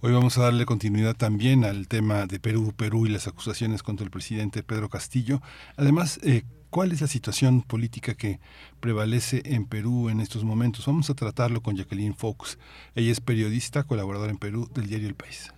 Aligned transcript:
Hoy 0.02 0.14
vamos 0.14 0.38
a 0.38 0.44
darle 0.44 0.66
continuidad 0.66 1.16
también 1.16 1.66
al 1.66 1.88
tema 1.88 2.28
de 2.28 2.40
Perú, 2.40 2.74
Perú 2.78 3.08
y 3.08 3.10
las 3.10 3.28
acusaciones 3.28 3.82
contra 3.82 4.04
el 4.04 4.12
presidente 4.12 4.62
Pedro 4.62 4.88
Castillo. 4.88 5.42
Además, 5.78 6.20
eh, 6.22 6.44
¿cuál 6.70 6.92
es 6.92 7.02
la 7.02 7.08
situación 7.08 7.64
política 7.64 8.14
que 8.14 8.40
prevalece 8.80 9.42
en 9.46 9.66
Perú 9.66 10.10
en 10.10 10.20
estos 10.20 10.44
momentos? 10.44 10.86
Vamos 10.86 11.10
a 11.10 11.16
tratarlo 11.16 11.62
con 11.64 11.76
Jacqueline 11.76 12.14
Fox. 12.14 12.60
Ella 12.94 13.12
es 13.12 13.20
periodista, 13.20 13.84
colaboradora 13.84 14.32
en 14.32 14.38
Perú 14.38 14.70
del 14.76 14.86
diario 14.86 15.08
El 15.08 15.16
País. 15.16 15.55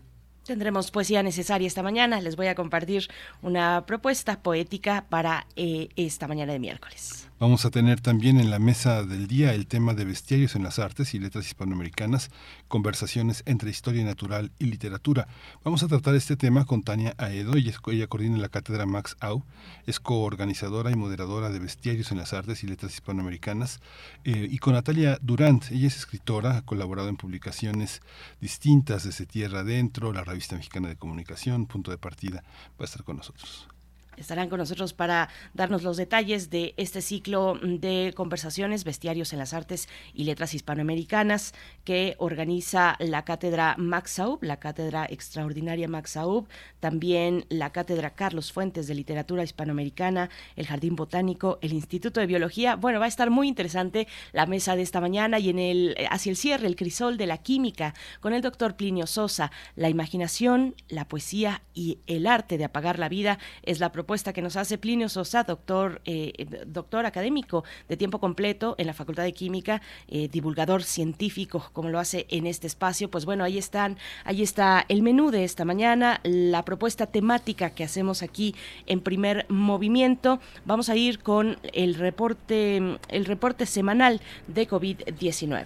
Tendremos 0.48 0.92
poesía 0.92 1.24
necesaria 1.24 1.68
esta 1.68 1.84
mañana. 1.84 2.22
Les 2.22 2.38
voy 2.38 2.48
a 2.48 2.56
compartir 2.56 3.10
una 3.42 3.86
propuesta 3.86 4.40
poética 4.42 5.06
para 5.10 5.46
eh, 5.58 5.90
esta 5.98 6.26
mañana 6.26 6.54
de 6.54 6.60
miércoles. 6.60 7.27
Vamos 7.40 7.66
a 7.66 7.70
tener 7.70 8.02
también 8.02 8.40
en 8.40 8.50
la 8.50 8.58
mesa 8.58 9.04
del 9.04 9.28
día 9.28 9.54
el 9.54 9.68
tema 9.68 9.94
de 9.94 10.06
bestiarios 10.06 10.56
en 10.56 10.64
las 10.64 10.80
artes 10.80 11.14
y 11.14 11.20
letras 11.20 11.46
hispanoamericanas, 11.46 12.32
conversaciones 12.68 13.44
entre 13.46 13.70
historia 13.70 14.04
natural 14.04 14.52
y 14.58 14.66
literatura. 14.66 15.28
Vamos 15.64 15.84
a 15.84 15.88
tratar 15.88 16.16
este 16.16 16.36
tema 16.36 16.66
con 16.66 16.82
Tania 16.82 17.14
Aedo, 17.20 17.54
ella, 17.56 18.08
coordina 18.08 18.40
la 18.40 18.50
cátedra 18.50 18.88
Max 18.88 19.18
Au, 19.20 19.44
es 19.86 20.00
coorganizadora 20.00 20.90
y 20.90 20.96
moderadora 20.96 21.52
de 21.52 21.60
bestiarios 21.60 22.12
en 22.12 22.18
las 22.18 22.34
artes 22.34 22.64
y 22.64 22.68
letras 22.68 22.96
hispanoamericanas, 22.96 23.82
eh, 24.24 24.48
y 24.50 24.58
con 24.58 24.74
Natalia 24.74 25.20
Durant, 25.22 25.72
ella 25.72 25.86
es 25.86 25.96
escritora, 25.96 26.58
ha 26.58 26.62
colaborado 26.64 27.08
en 27.08 27.18
publicaciones 27.18 28.02
distintas 28.42 29.04
desde 29.04 29.28
Tierra 29.28 29.60
Adentro, 29.60 30.12
la 30.12 30.24
revista 30.24 30.56
mexicana 30.56 30.88
de 30.88 30.96
comunicación, 30.96 31.68
punto 31.68 31.92
de 31.92 32.00
partida, 32.00 32.44
va 32.72 32.82
a 32.82 32.86
estar 32.86 33.04
con 33.04 33.18
nosotros 33.18 33.68
estarán 34.18 34.50
con 34.50 34.60
nosotros 34.60 34.94
para 34.94 35.30
darnos 35.54 35.84
los 35.84 35.96
detalles 35.96 36.50
de 36.50 36.74
este 36.78 37.02
ciclo 37.02 37.60
de 37.62 38.14
conversaciones, 38.16 38.84
bestiarios 38.84 39.32
en 39.34 39.40
las 39.40 39.54
artes 39.54 39.88
y 40.14 40.24
letras 40.24 40.54
hispanoamericanas 40.54 41.54
que 41.84 42.16
organiza 42.18 42.96
la 43.00 43.24
cátedra 43.24 43.76
Max 43.78 44.20
Aub, 44.20 44.44
la 44.44 44.58
cátedra 44.58 45.06
extraordinaria 45.10 45.88
Max 45.88 46.18
Aub, 46.18 46.48
también 46.80 47.46
la 47.50 47.72
cátedra 47.72 48.16
Carlos 48.16 48.52
Fuentes 48.52 48.88
de 48.88 48.96
literatura 48.96 49.44
hispanoamericana, 49.44 50.30
el 50.56 50.66
Jardín 50.66 50.96
Botánico, 50.96 51.60
el 51.62 51.74
Instituto 51.74 52.20
de 52.20 52.26
Biología. 52.26 52.76
Bueno, 52.76 53.00
va 53.00 53.06
a 53.06 53.10
estar 53.10 53.30
muy 53.30 53.48
interesante 53.48 54.08
la 54.34 54.48
mesa 54.48 54.76
de 54.76 54.82
esta 54.82 55.00
mañana 55.00 55.40
y 55.40 55.50
en 55.50 55.60
el 55.60 55.96
hacia 56.10 56.32
el 56.32 56.38
cierre 56.38 56.68
el 56.68 56.76
crisol 56.76 57.18
de 57.18 57.28
la 57.28 57.38
química 57.38 57.94
con 58.20 58.34
el 58.34 58.42
doctor 58.42 58.76
Plinio 58.76 59.06
Sosa, 59.06 59.52
la 59.76 59.90
imaginación, 59.90 60.76
la 60.90 61.08
poesía 61.08 61.62
y 61.74 62.00
el 62.08 62.26
arte 62.26 62.58
de 62.58 62.66
apagar 62.66 62.98
la 63.00 63.10
vida 63.10 63.38
es 63.64 63.80
la 63.80 63.92
propuesta 63.92 64.07
propuesta 64.08 64.32
que 64.32 64.42
nos 64.42 64.56
hace 64.56 64.78
Plinio 64.78 65.10
Sosa, 65.10 65.44
doctor, 65.44 66.02
eh, 66.06 66.48
doctor 66.66 67.06
académico 67.06 67.66
de 67.90 67.98
tiempo 67.98 68.20
completo 68.20 68.74
en 68.78 68.88
la 68.88 68.94
Facultad 68.94 69.24
de 69.24 69.34
Química, 69.34 69.82
eh, 70.08 70.30
divulgador 70.32 70.84
científico, 70.84 71.70
como 71.74 71.90
lo 71.90 72.00
hace 72.00 72.26
en 72.30 72.48
este 72.48 72.68
espacio. 72.68 73.12
Pues 73.12 73.26
bueno, 73.26 73.44
ahí 73.44 73.58
están, 73.58 73.98
ahí 74.24 74.44
está 74.44 74.86
el 74.88 75.02
menú 75.04 75.30
de 75.30 75.44
esta 75.44 75.66
mañana, 75.66 76.22
la 76.24 76.64
propuesta 76.64 77.08
temática 77.08 77.72
que 77.72 77.84
hacemos 77.84 78.24
aquí 78.24 78.56
en 78.86 79.02
primer 79.02 79.46
movimiento. 79.50 80.40
Vamos 80.64 80.88
a 80.88 80.96
ir 80.96 81.20
con 81.20 81.60
el 81.74 81.96
reporte, 81.96 82.78
el 83.10 83.26
reporte 83.26 83.66
semanal 83.66 84.22
de 84.48 84.70
COVID-19. 84.70 85.66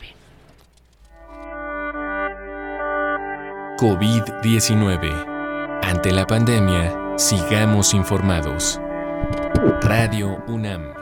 COVID-19. 3.77 5.31
Ante 5.81 6.12
la 6.12 6.28
pandemia, 6.28 7.16
Sigamos 7.18 7.94
informados. 7.94 8.80
Radio 9.81 10.42
UNAM. 10.48 10.94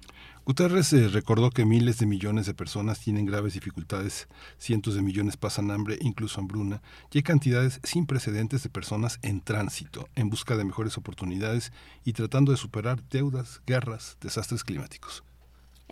Guterres 0.47 0.93
eh, 0.95 1.09
recordó 1.09 1.51
que 1.51 1.67
miles 1.67 1.99
de 1.99 2.07
millones 2.07 2.47
de 2.47 2.55
personas 2.55 2.99
tienen 2.99 3.27
graves 3.27 3.53
dificultades, 3.53 4.27
cientos 4.59 4.95
de 4.95 5.03
millones 5.03 5.37
pasan 5.37 5.71
hambre, 5.71 5.99
incluso 6.01 6.41
hambruna, 6.41 6.83
y 7.13 7.19
hay 7.19 7.23
cantidades 7.23 7.79
sin 7.85 8.07
precedentes 8.07 8.63
de 8.63 8.71
personas 8.71 9.19
en 9.23 9.43
tránsito, 9.43 10.09
en 10.15 10.31
busca 10.31 10.57
de 10.57 10.65
mejores 10.65 10.97
oportunidades 10.97 11.73
y 12.05 12.15
tratando 12.15 12.53
de 12.53 12.59
superar 12.59 13.03
deudas, 13.11 13.61
guerras, 13.67 14.17
desastres 14.21 14.65
climáticos. 14.65 15.23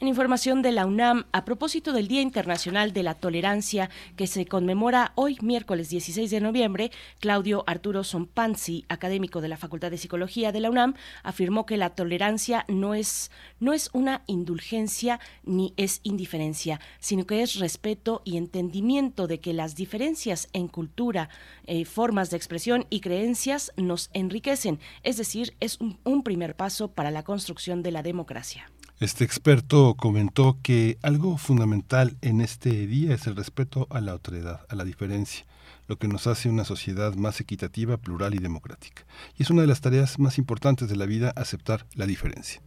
En 0.01 0.07
información 0.07 0.63
de 0.63 0.71
la 0.71 0.87
UNAM, 0.87 1.25
a 1.33 1.45
propósito 1.45 1.93
del 1.93 2.07
Día 2.07 2.21
Internacional 2.21 2.93
de 2.93 3.03
la 3.03 3.15
Tolerancia 3.15 3.91
que 4.15 4.29
se 4.29 4.47
conmemora 4.47 5.11
hoy 5.17 5.39
miércoles 5.43 5.89
16 5.89 6.31
de 6.31 6.41
noviembre, 6.41 6.93
Claudio 7.19 7.65
Arturo 7.67 8.05
Sompanzi, 8.05 8.85
académico 8.89 9.41
de 9.41 9.49
la 9.49 9.57
Facultad 9.57 9.91
de 9.91 9.99
Psicología 9.99 10.53
de 10.53 10.61
la 10.61 10.71
UNAM, 10.71 10.95
afirmó 11.25 11.67
que 11.67 11.77
la 11.77 11.97
tolerancia 11.97 12.65
no 12.69 12.95
es, 12.95 13.33
no 13.59 13.73
es 13.73 13.91
una 13.93 14.23
indulgencia 14.29 15.19
ni 15.43 15.75
es 15.77 15.99
indiferencia, 16.05 16.79
sino 17.01 17.27
que 17.27 17.43
es 17.43 17.57
respeto 17.57 18.23
y 18.25 18.37
entendimiento 18.37 19.27
de 19.27 19.41
que 19.41 19.53
las 19.53 19.75
diferencias 19.75 20.47
en 20.53 20.69
cultura, 20.69 21.29
eh, 21.67 21.85
formas 21.85 22.31
de 22.31 22.37
expresión 22.37 22.87
y 22.89 23.01
creencias 23.01 23.73
nos 23.77 24.11
enriquecen, 24.13 24.79
es 25.03 25.17
decir, 25.17 25.57
es 25.59 25.81
un 25.81 26.23
primer 26.23 26.55
paso 26.55 26.87
para 26.87 27.11
la 27.11 27.25
construcción 27.25 27.83
de 27.83 27.91
la 27.91 28.05
democracia. 28.05 28.71
Este 29.01 29.23
experto 29.23 29.95
comentó 29.95 30.59
que 30.61 30.99
algo 31.03 31.39
fundamental 31.39 32.17
en 32.21 32.41
este 32.41 32.89
día 32.89 33.15
es 33.15 33.29
el 33.29 33.37
respeto 33.37 33.87
a 33.91 34.01
la 34.01 34.11
autoridad, 34.11 34.63
a 34.69 34.75
la 34.75 34.83
diferencia, 34.83 35.47
lo 35.87 36.01
que 36.01 36.09
nos 36.09 36.27
hace 36.27 36.49
una 36.49 36.65
sociedad 36.65 37.15
más 37.15 37.41
equitativa, 37.41 37.97
plural 37.97 38.35
y 38.35 38.39
democrática. 38.39 39.05
Y 39.37 39.45
es 39.45 39.51
una 39.51 39.63
de 39.63 39.69
las 39.69 39.83
tareas 39.83 40.19
más 40.19 40.37
importantes 40.37 40.89
de 40.89 40.97
la 40.97 41.07
vida 41.07 41.33
aceptar 41.37 41.87
la 41.95 42.07
diferencia. 42.07 42.61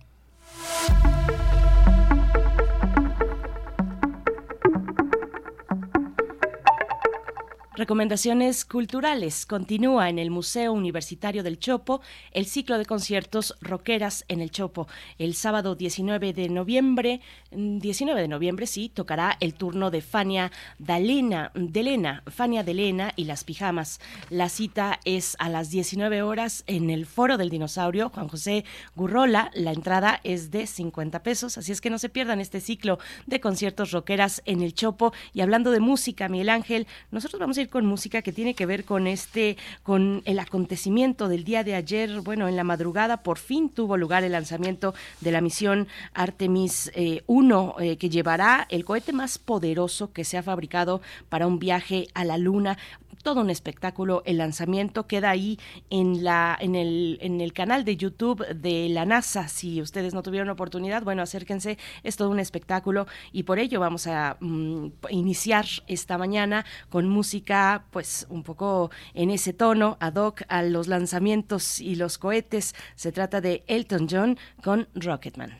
Recomendaciones 7.74 8.66
culturales. 8.66 9.46
Continúa 9.46 10.10
en 10.10 10.20
el 10.20 10.30
Museo 10.30 10.74
Universitario 10.74 11.42
del 11.42 11.58
Chopo 11.58 12.02
el 12.34 12.46
ciclo 12.46 12.78
de 12.78 12.86
conciertos 12.86 13.56
Roqueras 13.62 14.26
en 14.28 14.42
el 14.42 14.52
Chopo. 14.52 14.90
El 15.18 15.36
sábado 15.36 15.76
19 15.76 16.34
de 16.34 16.50
noviembre, 16.50 17.22
19 17.52 18.20
mm, 18.20 18.24
de 18.24 18.28
noviembre 18.28 18.68
sí, 18.68 18.90
tocará 18.90 19.38
el 19.40 19.54
turno 19.54 19.90
de 19.90 20.02
Fania 20.02 20.52
Dalena, 20.80 21.54
Delena, 21.56 22.24
Fania 22.28 22.66
Delena 22.66 23.14
y 23.16 23.24
las 23.24 23.46
pijamas. 23.46 24.02
La 24.30 24.50
cita 24.50 25.00
es 25.06 25.38
a 25.40 25.48
las 25.48 25.70
19 25.70 26.24
horas 26.24 26.66
en 26.68 26.90
el 26.90 27.06
Foro 27.06 27.38
del 27.38 27.50
Dinosaurio 27.50 28.10
Juan 28.10 28.28
José 28.28 28.66
Gurrola. 28.98 29.50
La 29.54 29.72
entrada 29.72 30.20
es 30.26 30.52
de 30.52 30.68
50 30.68 31.24
pesos, 31.24 31.58
así 31.58 31.72
es 31.72 31.80
que 31.80 31.90
no 31.90 32.00
se 32.00 32.10
pierdan 32.10 32.42
este 32.42 32.60
ciclo 32.60 33.00
de 33.28 33.40
conciertos 33.40 33.92
Roqueras 33.92 34.42
en 34.44 34.62
el 34.62 34.74
Chopo. 34.74 35.14
Y 35.32 35.40
hablando 35.40 35.72
de 35.72 35.80
música, 35.80 36.28
Miguel 36.28 36.50
Ángel, 36.50 36.86
nosotros 37.12 37.40
vamos 37.40 37.58
a 37.60 37.61
con 37.70 37.86
música 37.86 38.22
que 38.22 38.32
tiene 38.32 38.54
que 38.54 38.66
ver 38.66 38.86
con 38.86 39.08
este, 39.08 39.58
con 39.84 40.22
el 40.26 40.40
acontecimiento 40.40 41.28
del 41.28 41.44
día 41.44 41.64
de 41.64 41.76
ayer. 41.76 42.22
Bueno, 42.22 42.48
en 42.48 42.56
la 42.56 42.64
madrugada 42.64 43.24
por 43.24 43.38
fin 43.38 43.70
tuvo 43.70 43.98
lugar 43.98 44.24
el 44.24 44.32
lanzamiento 44.32 44.94
de 45.20 45.32
la 45.32 45.42
misión 45.42 45.88
Artemis 46.14 46.92
1, 47.28 47.76
eh, 47.78 47.92
eh, 47.92 47.98
que 47.98 48.10
llevará 48.10 48.68
el 48.70 48.86
cohete 48.86 49.14
más 49.14 49.38
poderoso 49.38 50.12
que 50.14 50.24
se 50.24 50.38
ha 50.38 50.44
fabricado 50.44 51.02
para 51.30 51.48
un 51.48 51.60
viaje 51.60 52.08
a 52.14 52.24
la 52.24 52.38
Luna 52.38 52.78
todo 53.24 53.42
un 53.42 53.50
espectáculo. 53.50 54.24
El 54.26 54.38
lanzamiento 54.38 55.08
queda 55.08 55.30
ahí 55.30 55.60
en, 55.90 56.24
la, 56.24 56.58
en, 56.60 56.76
el, 56.76 57.18
en 57.22 57.42
el 57.42 57.54
canal 57.54 57.86
de 57.86 57.98
YouTube 57.98 58.46
de 58.48 58.90
la 58.90 59.06
NASA. 59.06 59.48
Si 59.48 59.82
ustedes 59.82 60.14
no 60.14 60.24
tuvieron 60.24 60.50
oportunidad, 60.50 61.04
bueno, 61.04 61.22
acérquense. 61.22 61.78
Es 62.04 62.18
todo 62.18 62.30
un 62.30 62.40
espectáculo 62.40 63.08
y 63.32 63.44
por 63.44 63.60
ello 63.60 63.80
vamos 63.80 64.08
a 64.08 64.38
mm, 64.40 64.88
iniciar 65.10 65.66
esta 65.88 66.18
mañana 66.18 66.66
con 66.90 67.08
música, 67.10 67.86
pues 67.92 68.26
un 68.30 68.44
poco 68.44 68.92
en 69.14 69.30
ese 69.30 69.54
tono, 69.54 69.98
ad 70.00 70.16
hoc 70.16 70.44
a 70.48 70.64
los 70.64 70.88
lanzamientos 70.88 71.80
y 71.80 71.96
los 71.96 72.18
cohetes. 72.18 72.76
Se 72.96 73.12
trata 73.12 73.42
de 73.42 73.64
Elton 73.68 74.08
John 74.10 74.38
con 74.64 74.88
Rocketman. 74.96 75.60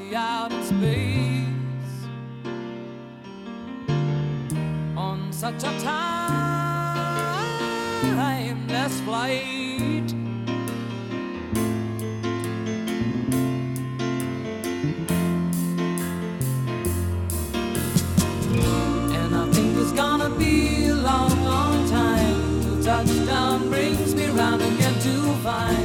out 0.13 0.51
in 0.51 0.63
space 0.63 1.45
on 4.97 5.31
such 5.31 5.63
a 5.63 5.71
timeless 8.59 9.01
flight. 9.01 10.11
And 19.13 19.35
I 19.35 19.49
think 19.53 19.77
it's 19.77 19.93
gonna 19.93 20.29
be 20.31 20.87
a 20.87 20.95
long, 20.95 21.43
long 21.45 21.89
time 21.89 22.61
till 22.61 22.83
touchdown 22.83 23.69
brings 23.69 24.13
me 24.13 24.27
round 24.27 24.61
again 24.61 24.99
to 24.99 25.33
find 25.43 25.80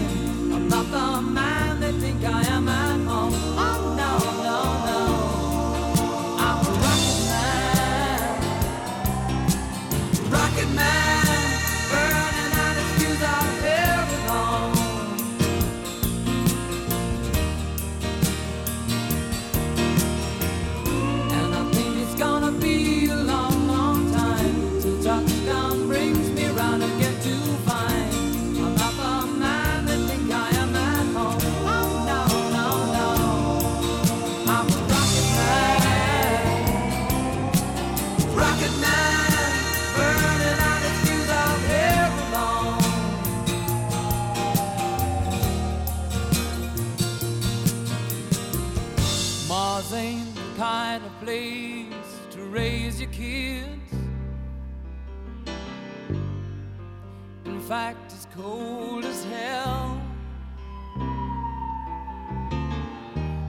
fact, 57.76 58.10
it's 58.14 58.26
cold 58.34 59.04
as 59.04 59.22
hell. 59.24 60.00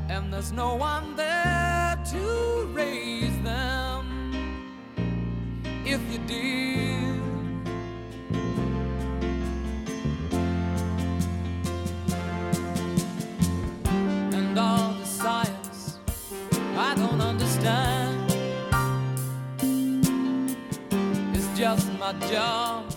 And 0.09 0.33
there's 0.33 0.51
no 0.51 0.75
one 0.75 1.15
there 1.15 1.97
to 2.11 2.23
raise 2.73 3.37
them 3.51 4.03
if 5.93 6.01
you 6.11 6.19
did. 6.35 7.21
And 14.37 14.59
all 14.59 14.91
the 15.01 15.05
science 15.05 15.99
I 16.87 16.95
don't 17.01 17.21
understand. 17.21 18.29
It's 21.33 21.49
just 21.57 21.87
my 21.97 22.11
job 22.33 22.96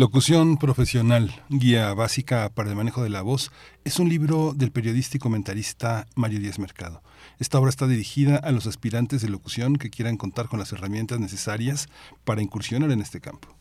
Locución 0.00 0.56
profesional, 0.56 1.44
guía 1.50 1.92
básica 1.92 2.48
para 2.48 2.70
el 2.70 2.74
manejo 2.74 3.02
de 3.02 3.10
la 3.10 3.20
voz, 3.20 3.52
es 3.84 3.98
un 3.98 4.08
libro 4.08 4.54
del 4.56 4.72
periodista 4.72 5.18
y 5.18 5.20
comentarista 5.20 6.06
Mario 6.14 6.40
Díaz 6.40 6.58
Mercado. 6.58 7.02
Esta 7.38 7.58
obra 7.58 7.68
está 7.68 7.86
dirigida 7.86 8.36
a 8.36 8.50
los 8.50 8.66
aspirantes 8.66 9.20
de 9.20 9.28
locución 9.28 9.76
que 9.76 9.90
quieran 9.90 10.16
contar 10.16 10.48
con 10.48 10.58
las 10.58 10.72
herramientas 10.72 11.20
necesarias 11.20 11.90
para 12.24 12.40
incursionar 12.40 12.90
en 12.92 13.02
este 13.02 13.20
campo. 13.20 13.59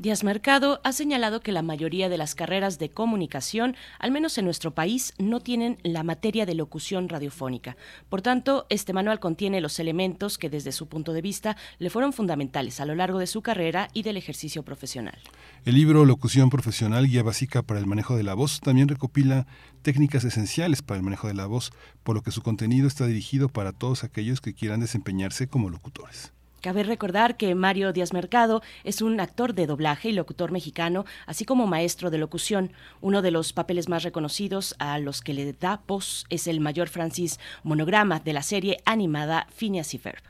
Díaz 0.00 0.24
Mercado 0.24 0.80
ha 0.82 0.92
señalado 0.92 1.40
que 1.40 1.52
la 1.52 1.60
mayoría 1.60 2.08
de 2.08 2.16
las 2.16 2.34
carreras 2.34 2.78
de 2.78 2.88
comunicación, 2.88 3.76
al 3.98 4.10
menos 4.10 4.38
en 4.38 4.46
nuestro 4.46 4.70
país, 4.74 5.12
no 5.18 5.40
tienen 5.40 5.76
la 5.82 6.02
materia 6.04 6.46
de 6.46 6.54
locución 6.54 7.10
radiofónica. 7.10 7.76
Por 8.08 8.22
tanto, 8.22 8.64
este 8.70 8.94
manual 8.94 9.20
contiene 9.20 9.60
los 9.60 9.78
elementos 9.78 10.38
que 10.38 10.48
desde 10.48 10.72
su 10.72 10.88
punto 10.88 11.12
de 11.12 11.20
vista 11.20 11.58
le 11.78 11.90
fueron 11.90 12.14
fundamentales 12.14 12.80
a 12.80 12.86
lo 12.86 12.94
largo 12.94 13.18
de 13.18 13.26
su 13.26 13.42
carrera 13.42 13.90
y 13.92 14.02
del 14.02 14.16
ejercicio 14.16 14.62
profesional. 14.62 15.18
El 15.66 15.74
libro 15.74 16.06
Locución 16.06 16.48
Profesional, 16.48 17.06
Guía 17.06 17.22
Básica 17.22 17.60
para 17.60 17.78
el 17.78 17.84
Manejo 17.84 18.16
de 18.16 18.22
la 18.22 18.32
Voz, 18.32 18.60
también 18.60 18.88
recopila 18.88 19.46
técnicas 19.82 20.24
esenciales 20.24 20.80
para 20.80 20.96
el 20.96 21.04
manejo 21.04 21.28
de 21.28 21.34
la 21.34 21.44
voz, 21.44 21.72
por 22.04 22.16
lo 22.16 22.22
que 22.22 22.30
su 22.30 22.40
contenido 22.40 22.88
está 22.88 23.04
dirigido 23.04 23.50
para 23.50 23.72
todos 23.72 24.02
aquellos 24.02 24.40
que 24.40 24.54
quieran 24.54 24.80
desempeñarse 24.80 25.46
como 25.46 25.68
locutores. 25.68 26.32
Cabe 26.60 26.82
recordar 26.82 27.38
que 27.38 27.54
Mario 27.54 27.94
Díaz 27.94 28.12
Mercado 28.12 28.62
es 28.84 29.00
un 29.00 29.18
actor 29.18 29.54
de 29.54 29.66
doblaje 29.66 30.10
y 30.10 30.12
locutor 30.12 30.52
mexicano, 30.52 31.06
así 31.26 31.46
como 31.46 31.66
maestro 31.66 32.10
de 32.10 32.18
locución. 32.18 32.72
Uno 33.00 33.22
de 33.22 33.30
los 33.30 33.54
papeles 33.54 33.88
más 33.88 34.02
reconocidos 34.02 34.74
a 34.78 34.98
los 34.98 35.22
que 35.22 35.32
le 35.32 35.54
da 35.54 35.80
voz 35.86 36.26
es 36.28 36.46
el 36.46 36.60
mayor 36.60 36.88
Francis 36.88 37.40
Monograma 37.62 38.20
de 38.20 38.34
la 38.34 38.42
serie 38.42 38.76
animada 38.84 39.46
Phineas 39.56 39.94
y 39.94 39.98
Ferb. 39.98 40.22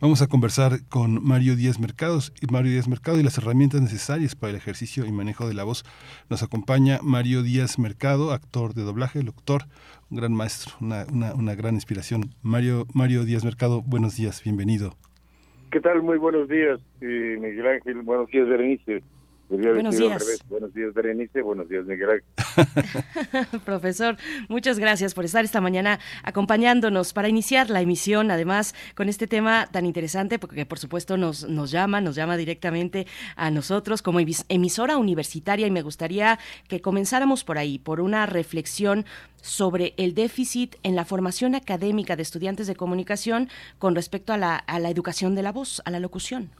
Vamos 0.00 0.22
a 0.22 0.26
conversar 0.26 0.84
con 0.88 1.22
Mario 1.22 1.54
Díaz 1.54 1.78
Mercados 1.78 2.32
y 2.40 2.46
Mario 2.46 2.72
Díaz 2.72 2.88
Mercado 2.88 3.20
y 3.20 3.22
las 3.22 3.36
herramientas 3.36 3.82
necesarias 3.82 4.34
para 4.34 4.50
el 4.50 4.56
ejercicio 4.56 5.04
y 5.04 5.12
manejo 5.12 5.46
de 5.46 5.54
la 5.54 5.64
voz. 5.64 5.84
Nos 6.30 6.42
acompaña 6.42 6.98
Mario 7.02 7.42
Díaz 7.42 7.78
Mercado, 7.78 8.32
actor 8.32 8.72
de 8.72 8.82
doblaje, 8.82 9.22
locutor, 9.22 9.68
un 10.08 10.16
gran 10.16 10.32
maestro, 10.32 10.74
una, 10.80 11.04
una, 11.12 11.34
una 11.34 11.54
gran 11.54 11.74
inspiración. 11.74 12.34
Mario, 12.42 12.86
Mario 12.94 13.24
Díaz 13.24 13.44
Mercado, 13.44 13.82
buenos 13.82 14.16
días, 14.16 14.42
bienvenido. 14.42 14.96
¿Qué 15.74 15.80
tal? 15.80 16.04
Muy 16.04 16.18
buenos 16.18 16.48
días, 16.48 16.78
eh, 17.00 17.36
Miguel 17.40 17.66
Ángel. 17.66 18.02
Buenos 18.02 18.30
días, 18.30 18.48
Berenice. 18.48 19.02
Haber 19.60 19.74
Buenos 19.74 19.94
sido 19.94 20.06
al 20.06 20.12
días. 20.12 20.24
revés. 20.26 20.42
Buenos 20.48 20.74
días, 20.74 20.94
Berenice. 20.94 21.42
Buenos 21.42 21.68
días, 21.68 21.84
Miguel. 21.84 22.22
Profesor, 23.64 24.16
muchas 24.48 24.78
gracias 24.78 25.14
por 25.14 25.24
estar 25.24 25.44
esta 25.44 25.60
mañana 25.60 25.98
acompañándonos 26.22 27.12
para 27.12 27.28
iniciar 27.28 27.70
la 27.70 27.80
emisión, 27.80 28.30
además 28.30 28.74
con 28.94 29.08
este 29.08 29.26
tema 29.26 29.68
tan 29.70 29.86
interesante, 29.86 30.38
porque 30.38 30.66
por 30.66 30.78
supuesto 30.78 31.16
nos, 31.16 31.48
nos 31.48 31.70
llama, 31.70 32.00
nos 32.00 32.14
llama 32.16 32.36
directamente 32.36 33.06
a 33.36 33.50
nosotros 33.50 34.02
como 34.02 34.20
emis- 34.20 34.44
emisora 34.48 34.96
universitaria 34.96 35.66
y 35.66 35.70
me 35.70 35.82
gustaría 35.82 36.38
que 36.68 36.80
comenzáramos 36.80 37.44
por 37.44 37.58
ahí, 37.58 37.78
por 37.78 38.00
una 38.00 38.26
reflexión 38.26 39.04
sobre 39.40 39.94
el 39.96 40.14
déficit 40.14 40.76
en 40.82 40.96
la 40.96 41.04
formación 41.04 41.54
académica 41.54 42.16
de 42.16 42.22
estudiantes 42.22 42.66
de 42.66 42.76
comunicación 42.76 43.48
con 43.78 43.94
respecto 43.94 44.32
a 44.32 44.38
la, 44.38 44.56
a 44.56 44.78
la 44.78 44.90
educación 44.90 45.34
de 45.34 45.42
la 45.42 45.52
voz, 45.52 45.82
a 45.84 45.90
la 45.90 46.00
locución. 46.00 46.50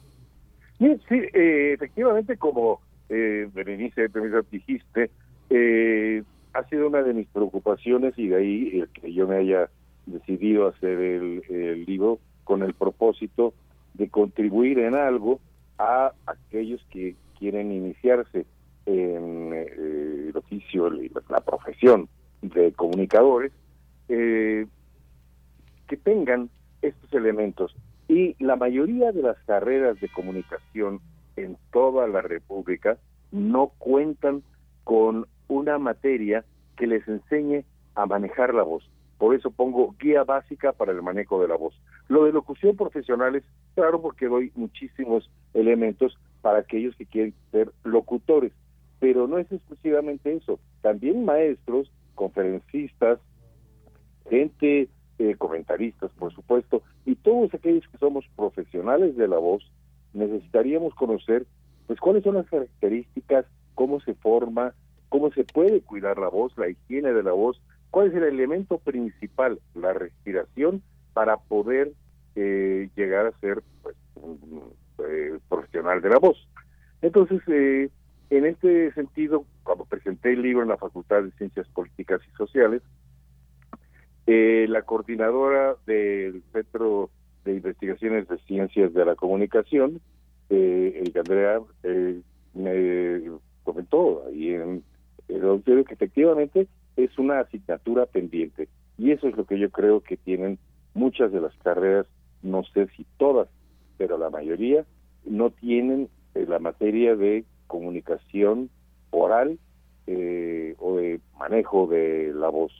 Sí, 0.77 0.99
sí, 1.07 1.21
eh, 1.33 1.73
efectivamente, 1.73 2.37
como 2.37 2.81
eh, 3.09 3.49
Berenice 3.53 4.09
dijiste, 4.51 5.09
eh, 5.49 6.23
ha 6.53 6.63
sido 6.69 6.87
una 6.87 7.01
de 7.03 7.13
mis 7.13 7.27
preocupaciones 7.27 8.13
y 8.17 8.27
de 8.27 8.35
ahí 8.35 8.79
el 8.79 8.89
que 8.89 9.13
yo 9.13 9.27
me 9.27 9.37
haya 9.37 9.69
decidido 10.05 10.67
hacer 10.67 10.99
el, 10.99 11.43
el 11.49 11.85
libro 11.85 12.19
con 12.43 12.63
el 12.63 12.73
propósito 12.73 13.53
de 13.93 14.09
contribuir 14.09 14.79
en 14.79 14.95
algo 14.95 15.39
a 15.77 16.11
aquellos 16.25 16.85
que 16.91 17.15
quieren 17.37 17.71
iniciarse 17.71 18.45
en 18.85 19.53
eh, 19.53 20.29
el 20.29 20.37
oficio, 20.37 20.89
la 20.89 21.41
profesión 21.41 22.07
de 22.41 22.71
comunicadores, 22.73 23.51
eh, 24.09 24.65
que 25.87 25.97
tengan 25.97 26.49
estos 26.81 27.11
elementos. 27.13 27.75
Y 28.07 28.35
la 28.43 28.55
mayoría 28.55 29.11
de 29.11 29.21
las 29.21 29.37
carreras 29.45 29.99
de 29.99 30.09
comunicación 30.09 30.99
en 31.35 31.57
toda 31.71 32.07
la 32.07 32.21
República 32.21 32.97
no 33.31 33.71
cuentan 33.77 34.43
con 34.83 35.27
una 35.47 35.77
materia 35.79 36.45
que 36.77 36.87
les 36.87 37.07
enseñe 37.07 37.63
a 37.95 38.05
manejar 38.05 38.53
la 38.53 38.63
voz. 38.63 38.89
Por 39.17 39.33
eso 39.33 39.49
pongo 39.51 39.95
guía 39.99 40.23
básica 40.23 40.73
para 40.73 40.91
el 40.91 41.01
manejo 41.01 41.41
de 41.41 41.47
la 41.47 41.55
voz. 41.55 41.73
Lo 42.07 42.25
de 42.25 42.33
locución 42.33 42.75
profesional 42.75 43.35
es 43.35 43.43
claro 43.73 44.01
porque 44.01 44.27
doy 44.27 44.51
muchísimos 44.55 45.29
elementos 45.53 46.17
para 46.41 46.59
aquellos 46.59 46.95
que 46.95 47.05
quieren 47.05 47.33
ser 47.51 47.71
locutores, 47.83 48.51
pero 48.99 49.27
no 49.27 49.37
es 49.39 49.51
exclusivamente 49.51 50.33
eso. 50.33 50.59
También 50.81 51.25
maestros, 51.25 51.91
conferencistas, 52.13 53.19
gente, 54.29 54.89
eh, 55.19 55.35
comentaristas, 55.37 56.11
por 56.11 56.33
supuesto, 56.33 56.83
y 57.05 57.15
todos 57.15 57.53
aquellos 57.53 57.87
que 57.87 57.97
somos 57.97 58.25
profesionales 58.35 59.15
de 59.15 59.27
la 59.27 59.37
voz, 59.37 59.63
necesitaríamos 60.13 60.93
conocer, 60.95 61.45
pues, 61.87 61.99
cuáles 61.99 62.23
son 62.23 62.35
las 62.35 62.47
características, 62.47 63.45
cómo 63.75 63.99
se 64.01 64.13
forma, 64.15 64.73
cómo 65.09 65.31
se 65.31 65.43
puede 65.43 65.81
cuidar 65.81 66.17
la 66.17 66.29
voz, 66.29 66.57
la 66.57 66.69
higiene 66.69 67.13
de 67.13 67.23
la 67.23 67.31
voz, 67.31 67.61
cuál 67.91 68.07
es 68.07 68.15
el 68.15 68.23
elemento 68.23 68.77
principal, 68.79 69.59
la 69.73 69.93
respiración, 69.93 70.81
para 71.13 71.37
poder 71.37 71.93
eh, 72.35 72.89
llegar 72.95 73.27
a 73.27 73.39
ser 73.39 73.63
pues, 73.81 73.95
un 74.15 74.73
eh, 75.07 75.39
profesional 75.47 76.01
de 76.01 76.09
la 76.09 76.19
voz. 76.19 76.37
Entonces, 77.01 77.41
eh, 77.47 77.89
en 78.29 78.45
este 78.45 78.91
sentido, 78.93 79.45
cuando 79.63 79.85
presenté 79.85 80.33
el 80.33 80.41
libro 80.41 80.63
en 80.63 80.69
la 80.69 80.77
Facultad 80.77 81.23
de 81.23 81.31
Ciencias 81.31 81.67
Políticas 81.69 82.19
y 82.27 82.35
Sociales, 82.35 82.81
eh, 84.27 84.65
la 84.69 84.81
coordinadora 84.83 85.75
del 85.85 86.43
Centro 86.51 87.09
de 87.43 87.53
Investigaciones 87.53 88.27
de 88.27 88.37
Ciencias 88.39 88.93
de 88.93 89.05
la 89.05 89.15
Comunicación, 89.15 90.01
eh, 90.49 90.97
Erika 90.99 91.19
Andrea, 91.19 91.59
eh, 91.83 92.21
me 92.53 93.21
comentó 93.63 94.23
ahí 94.27 94.49
en 94.49 94.83
el 95.27 95.43
auditorio 95.43 95.85
que 95.85 95.93
efectivamente 95.93 96.67
es 96.95 97.17
una 97.17 97.39
asignatura 97.39 98.05
pendiente. 98.05 98.67
Y 98.97 99.11
eso 99.11 99.27
es 99.27 99.35
lo 99.35 99.45
que 99.45 99.59
yo 99.59 99.69
creo 99.69 100.01
que 100.01 100.17
tienen 100.17 100.57
muchas 100.93 101.31
de 101.31 101.41
las 101.41 101.55
carreras, 101.57 102.07
no 102.41 102.63
sé 102.63 102.87
si 102.95 103.05
todas, 103.17 103.47
pero 103.97 104.17
la 104.17 104.29
mayoría, 104.29 104.85
no 105.25 105.49
tienen 105.49 106.09
eh, 106.35 106.45
la 106.47 106.59
materia 106.59 107.15
de 107.15 107.43
comunicación 107.67 108.69
oral 109.09 109.59
eh, 110.07 110.75
o 110.79 110.97
de 110.97 111.19
manejo 111.37 111.87
de 111.87 112.31
la 112.33 112.49
voz. 112.49 112.71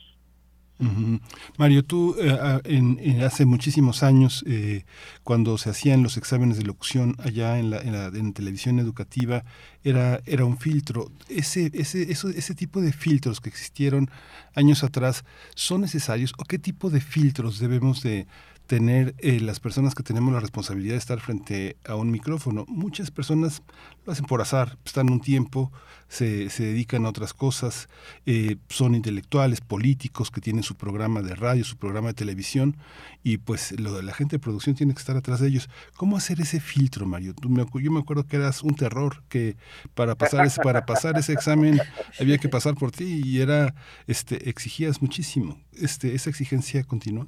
Mario, 1.57 1.85
tú 1.85 2.15
eh, 2.19 2.37
ah, 2.39 2.59
en, 2.65 3.21
hace 3.23 3.45
muchísimos 3.45 4.03
años, 4.03 4.43
eh, 4.45 4.83
cuando 5.23 5.57
se 5.57 5.69
hacían 5.69 6.03
los 6.03 6.17
exámenes 6.17 6.57
de 6.57 6.63
locución 6.63 7.15
allá 7.19 7.59
en 7.59 7.69
la, 7.69 7.79
en 7.79 8.33
televisión 8.33 8.79
educativa, 8.79 9.45
era, 9.83 10.21
era 10.25 10.43
un 10.43 10.57
filtro. 10.57 11.11
Ese, 11.29 11.71
ese, 11.73 12.11
ese 12.11 12.55
tipo 12.55 12.81
de 12.81 12.91
filtros 12.91 13.39
que 13.39 13.49
existieron 13.49 14.09
años 14.53 14.83
atrás, 14.83 15.23
¿son 15.55 15.81
necesarios 15.81 16.33
o 16.37 16.43
qué 16.43 16.59
tipo 16.59 16.89
de 16.89 16.99
filtros 16.99 17.59
debemos 17.59 18.03
de 18.03 18.27
tener 18.67 19.15
eh, 19.19 19.39
las 19.39 19.59
personas 19.59 19.95
que 19.95 20.03
tenemos 20.03 20.33
la 20.33 20.39
responsabilidad 20.39 20.93
de 20.93 20.99
estar 20.99 21.19
frente 21.19 21.77
a 21.85 21.95
un 21.95 22.11
micrófono? 22.11 22.65
Muchas 22.67 23.11
personas 23.11 23.61
lo 24.05 24.13
hacen 24.13 24.25
por 24.25 24.41
azar, 24.41 24.77
están 24.85 25.09
un 25.09 25.19
tiempo, 25.19 25.71
se, 26.07 26.49
se 26.49 26.63
dedican 26.63 27.05
a 27.05 27.09
otras 27.09 27.33
cosas, 27.33 27.89
eh, 28.25 28.57
son 28.69 28.95
intelectuales, 28.95 29.61
políticos 29.61 30.31
que 30.31 30.41
tienen 30.41 30.63
su 30.63 30.75
programa 30.75 31.21
de 31.21 31.35
radio, 31.35 31.63
su 31.63 31.77
programa 31.77 32.09
de 32.09 32.13
televisión, 32.13 32.77
y 33.23 33.37
pues 33.37 33.79
lo 33.79 33.93
de 33.93 34.03
la 34.03 34.13
gente 34.13 34.35
de 34.35 34.39
producción 34.39 34.75
tiene 34.75 34.93
que 34.93 34.99
estar 34.99 35.17
atrás 35.17 35.39
de 35.39 35.47
ellos. 35.47 35.69
¿Cómo 35.95 36.17
hacer 36.17 36.39
ese 36.41 36.59
filtro, 36.59 37.05
Mario? 37.05 37.33
Tú 37.33 37.49
me 37.49 37.65
yo 37.81 37.91
me 37.91 37.99
acuerdo 37.99 38.25
que 38.25 38.35
eras 38.37 38.63
un 38.63 38.75
terror, 38.75 39.23
que 39.29 39.57
para 39.93 40.15
pasar 40.15 40.45
ese, 40.45 40.61
para 40.61 40.85
pasar 40.85 41.17
ese 41.17 41.33
examen 41.33 41.79
había 42.19 42.37
que 42.37 42.49
pasar 42.49 42.75
por 42.75 42.91
ti 42.91 43.21
y 43.23 43.41
era, 43.41 43.73
este, 44.07 44.49
exigías 44.49 45.01
muchísimo. 45.01 45.59
Este, 45.73 46.15
esa 46.15 46.29
exigencia 46.29 46.83
continúa. 46.83 47.27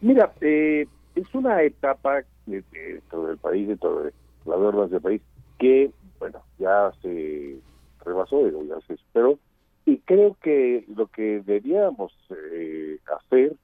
Mira, 0.00 0.32
eh, 0.40 0.86
es 1.14 1.34
una 1.34 1.62
etapa 1.62 2.22
de, 2.46 2.62
de 2.72 3.02
todo 3.10 3.30
el 3.30 3.38
país, 3.38 3.68
de 3.68 3.76
todo 3.76 4.04
el- 4.04 4.90
del 4.90 5.00
país, 5.00 5.22
que, 5.58 5.90
bueno, 6.18 6.42
ya 6.58 6.92
se 7.02 7.58
rebasó, 8.04 8.48
ya 8.64 8.80
se 8.86 8.96
superó, 8.96 9.38
y 9.84 9.98
creo 9.98 10.36
que 10.42 10.84
lo 10.96 11.06
que 11.08 11.40
debíamos 11.44 12.12
eh, 12.30 12.98
hacer, 13.16 13.54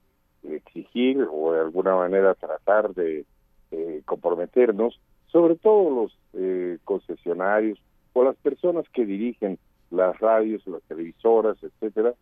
exigir 0.42 1.26
o 1.30 1.52
de 1.52 1.60
alguna 1.60 1.96
manera 1.96 2.34
tratar 2.34 2.94
de 2.94 3.24
eh, 3.70 4.02
comprometernos, 4.04 5.00
sobre 5.26 5.56
todo 5.56 5.90
los 5.90 6.18
eh, 6.34 6.78
concesionarios 6.84 7.80
o 8.12 8.22
las 8.22 8.36
personas 8.36 8.86
que 8.90 9.04
dirigen 9.06 9.58
las 9.90 10.18
radios, 10.20 10.66
las 10.66 10.82
televisoras, 10.82 11.56
etcétera, 11.62 12.14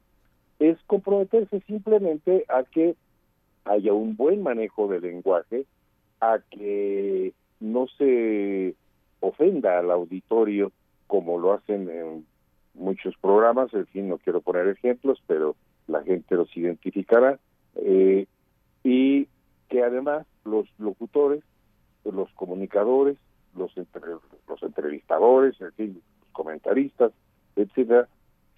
es 0.59 0.79
comprometerse 0.87 1.61
simplemente 1.67 2.45
a 2.49 2.63
que 2.63 2.95
haya 3.65 3.93
un 3.93 4.17
buen 4.17 4.43
manejo 4.43 4.89
del 4.89 5.03
lenguaje, 5.03 5.67
a 6.21 6.39
que 6.51 7.33
no 7.61 7.87
se 7.99 8.75
ofenda 9.21 9.79
al 9.79 9.91
auditorio 9.91 10.73
como 11.07 11.39
lo 11.39 11.53
hacen 11.53 11.89
en 11.89 12.27
muchos 12.75 13.15
programas, 13.19 13.73
en 13.75 13.87
fin, 13.87 14.09
no 14.09 14.19
quiero 14.19 14.41
poner 14.41 14.69
ejemplos, 14.69 15.23
pero 15.27 15.55
la 15.87 16.03
gente 16.03 16.35
los 16.35 16.55
identificará, 16.57 17.39
eh, 17.77 18.27
y 18.83 19.29
que 19.69 19.83
además 19.83 20.27
los 20.45 20.67
locutores, 20.79 21.43
los 22.05 22.31
comunicadores, 22.35 23.17
los, 23.57 23.77
entre- 23.77 24.17
los 24.49 24.63
entrevistadores, 24.63 25.61
en 25.61 25.73
fin, 25.73 26.03
los 26.21 26.31
comentaristas, 26.33 27.13
etcétera, 27.57 28.09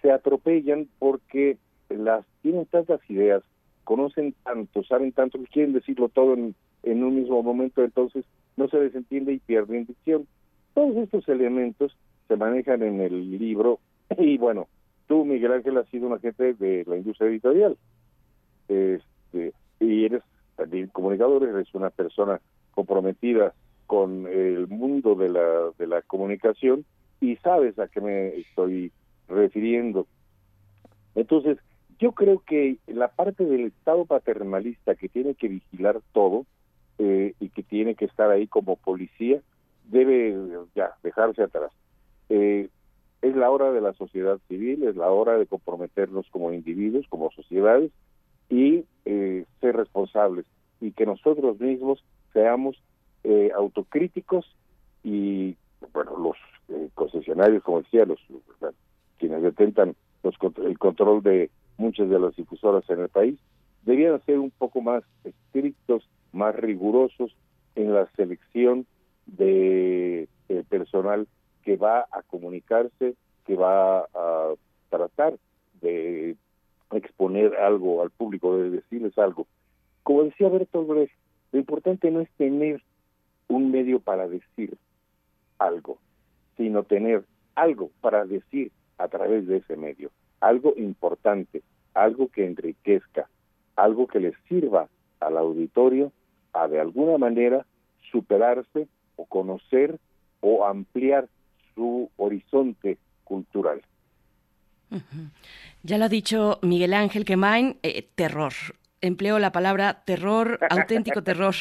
se 0.01 0.11
atropellan 0.11 0.87
porque 0.99 1.57
las 1.89 2.25
tienen 2.41 2.65
tantas 2.65 2.99
ideas, 3.09 3.43
conocen 3.87 4.35
tanto, 4.43 4.83
saben 4.83 5.13
tanto, 5.13 5.39
que 5.39 5.45
quieren 5.45 5.71
decirlo 5.71 6.09
todo 6.09 6.33
en, 6.33 6.53
en 6.83 7.05
un 7.05 7.15
mismo 7.15 7.41
momento, 7.41 7.81
entonces 7.81 8.25
no 8.57 8.67
se 8.67 8.81
les 8.81 8.93
entiende 8.93 9.31
y 9.31 9.39
pierden 9.39 9.85
dicción. 9.85 10.27
Todos 10.73 10.97
estos 10.97 11.29
elementos 11.29 11.95
se 12.27 12.35
manejan 12.35 12.83
en 12.83 12.99
el 12.99 13.39
libro 13.39 13.79
y 14.17 14.37
bueno, 14.37 14.67
tú 15.07 15.23
Miguel 15.23 15.53
Ángel 15.53 15.77
has 15.77 15.87
sido 15.87 16.07
un 16.07 16.15
agente 16.15 16.53
de 16.55 16.83
la 16.85 16.97
industria 16.97 17.29
editorial 17.29 17.77
este, 18.67 19.53
y 19.79 20.03
eres 20.03 20.21
también 20.57 20.87
comunicador, 20.87 21.45
eres 21.45 21.73
una 21.73 21.89
persona 21.89 22.41
comprometida 22.71 23.53
con 23.85 24.27
el 24.27 24.67
mundo 24.67 25.15
de 25.15 25.29
la, 25.29 25.71
de 25.77 25.87
la 25.87 26.01
comunicación 26.01 26.83
y 27.21 27.37
sabes 27.37 27.79
a 27.79 27.87
qué 27.87 28.01
me 28.01 28.35
estoy 28.35 28.91
refiriendo. 29.29 30.07
Entonces, 31.15 31.57
yo 31.99 32.11
creo 32.11 32.43
que 32.45 32.77
la 32.87 33.07
parte 33.09 33.45
del 33.45 33.65
Estado 33.65 34.05
paternalista 34.05 34.95
que 34.95 35.09
tiene 35.09 35.35
que 35.35 35.47
vigilar 35.47 36.01
todo 36.13 36.45
eh, 36.99 37.33
y 37.39 37.49
que 37.49 37.63
tiene 37.63 37.95
que 37.95 38.05
estar 38.05 38.29
ahí 38.29 38.47
como 38.47 38.75
policía 38.75 39.41
debe 39.85 40.35
ya 40.75 40.93
dejarse 41.03 41.43
atrás. 41.43 41.71
Eh, 42.29 42.69
es 43.21 43.35
la 43.35 43.49
hora 43.49 43.71
de 43.71 43.81
la 43.81 43.93
sociedad 43.93 44.39
civil, 44.47 44.83
es 44.83 44.95
la 44.95 45.09
hora 45.09 45.37
de 45.37 45.47
comprometernos 45.47 46.27
como 46.29 46.53
individuos, 46.53 47.05
como 47.09 47.31
sociedades 47.31 47.91
y 48.49 48.85
eh, 49.05 49.45
ser 49.59 49.75
responsables 49.75 50.45
y 50.79 50.91
que 50.91 51.05
nosotros 51.05 51.59
mismos 51.59 52.03
seamos 52.33 52.77
eh, 53.23 53.51
autocríticos 53.55 54.45
y 55.03 55.55
bueno 55.93 56.17
los 56.17 56.37
eh, 56.69 56.89
concesionarios 56.93 57.63
como 57.63 57.81
decía 57.81 58.05
los 58.05 58.19
quienes 59.17 59.41
detentan 59.41 59.95
los, 60.23 60.35
el 60.63 60.77
control 60.77 61.23
de 61.23 61.49
muchas 61.77 62.09
de 62.09 62.19
las 62.19 62.35
difusoras 62.35 62.89
en 62.89 63.01
el 63.01 63.09
país 63.09 63.39
debían 63.83 64.21
ser 64.25 64.39
un 64.39 64.51
poco 64.51 64.81
más 64.81 65.03
estrictos 65.23 66.07
más 66.31 66.55
rigurosos 66.55 67.35
en 67.75 67.93
la 67.93 68.09
selección 68.15 68.85
de 69.25 70.27
eh, 70.49 70.63
personal 70.69 71.27
que 71.63 71.77
va 71.77 72.05
a 72.11 72.21
comunicarse 72.23 73.15
que 73.45 73.55
va 73.55 73.99
a 74.01 74.53
tratar 74.89 75.37
de 75.81 76.35
exponer 76.91 77.55
algo 77.55 78.01
al 78.01 78.11
público, 78.11 78.57
de 78.57 78.69
decirles 78.69 79.17
algo. 79.17 79.47
Como 80.03 80.23
decía 80.23 80.49
Bertolt 80.49 80.87
Brecht, 80.87 81.13
lo 81.51 81.59
importante 81.59 82.11
no 82.11 82.21
es 82.21 82.29
tener 82.37 82.81
un 83.47 83.71
medio 83.71 83.99
para 83.99 84.27
decir 84.27 84.77
algo, 85.59 85.97
sino 86.57 86.83
tener 86.83 87.23
algo 87.55 87.89
para 88.01 88.25
decir 88.25 88.71
a 88.97 89.07
través 89.07 89.47
de 89.47 89.57
ese 89.57 89.77
medio, 89.77 90.11
algo 90.39 90.73
importante, 90.77 91.63
algo 91.93 92.29
que 92.29 92.45
enriquezca, 92.45 93.27
algo 93.75 94.07
que 94.07 94.19
les 94.19 94.35
sirva 94.47 94.87
al 95.19 95.37
auditorio 95.37 96.11
a 96.53 96.67
de 96.67 96.79
alguna 96.79 97.17
manera 97.17 97.65
superarse 98.11 98.87
o 99.15 99.25
conocer 99.25 99.99
o 100.41 100.65
ampliar 100.65 101.27
su 101.75 102.09
horizonte 102.17 102.97
cultural. 103.23 103.81
Ya 105.83 105.97
lo 105.97 106.05
ha 106.05 106.09
dicho 106.09 106.59
Miguel 106.61 106.93
Ángel 106.93 107.25
Quemain, 107.25 107.77
eh, 107.83 108.07
terror. 108.15 108.53
Empleo 109.01 109.39
la 109.39 109.51
palabra 109.51 110.03
terror, 110.05 110.59
auténtico 110.69 111.23
terror. 111.23 111.55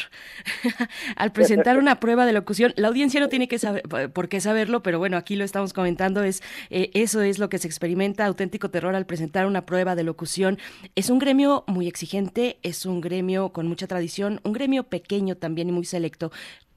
Al 1.17 1.33
presentar 1.33 1.79
una 1.79 2.01
prueba 2.01 2.27
de 2.27 2.33
locución, 2.33 2.73
la 2.77 2.89
audiencia 2.89 3.21
no 3.21 3.29
tiene 3.29 3.49
que 3.49 3.59
saber 3.59 3.83
por 4.13 4.29
qué 4.29 4.41
saberlo, 4.41 4.83
pero 4.83 4.99
bueno, 4.99 5.17
aquí 5.17 5.37
lo 5.37 5.45
estamos 5.45 5.73
comentando, 5.73 6.23
es 6.23 6.43
eh, 6.71 6.91
eso 6.95 7.23
es 7.23 7.39
lo 7.39 7.49
que 7.49 7.59
se 7.59 7.67
experimenta, 7.67 8.27
auténtico 8.27 8.71
terror 8.71 8.95
al 8.95 9.07
presentar 9.07 9.47
una 9.47 9.67
prueba 9.67 9.95
de 9.95 10.05
locución. 10.05 10.59
Es 10.95 11.11
un 11.11 11.19
gremio 11.19 11.65
muy 11.67 11.89
exigente, 11.89 12.59
es 12.63 12.87
un 12.87 13.01
gremio 13.01 13.51
con 13.51 13.67
mucha 13.67 13.87
tradición, 13.87 14.41
un 14.45 14.53
gremio 14.53 14.85
pequeño 14.85 15.37
también 15.37 15.69
y 15.69 15.73
muy 15.73 15.85
selecto. 15.85 16.33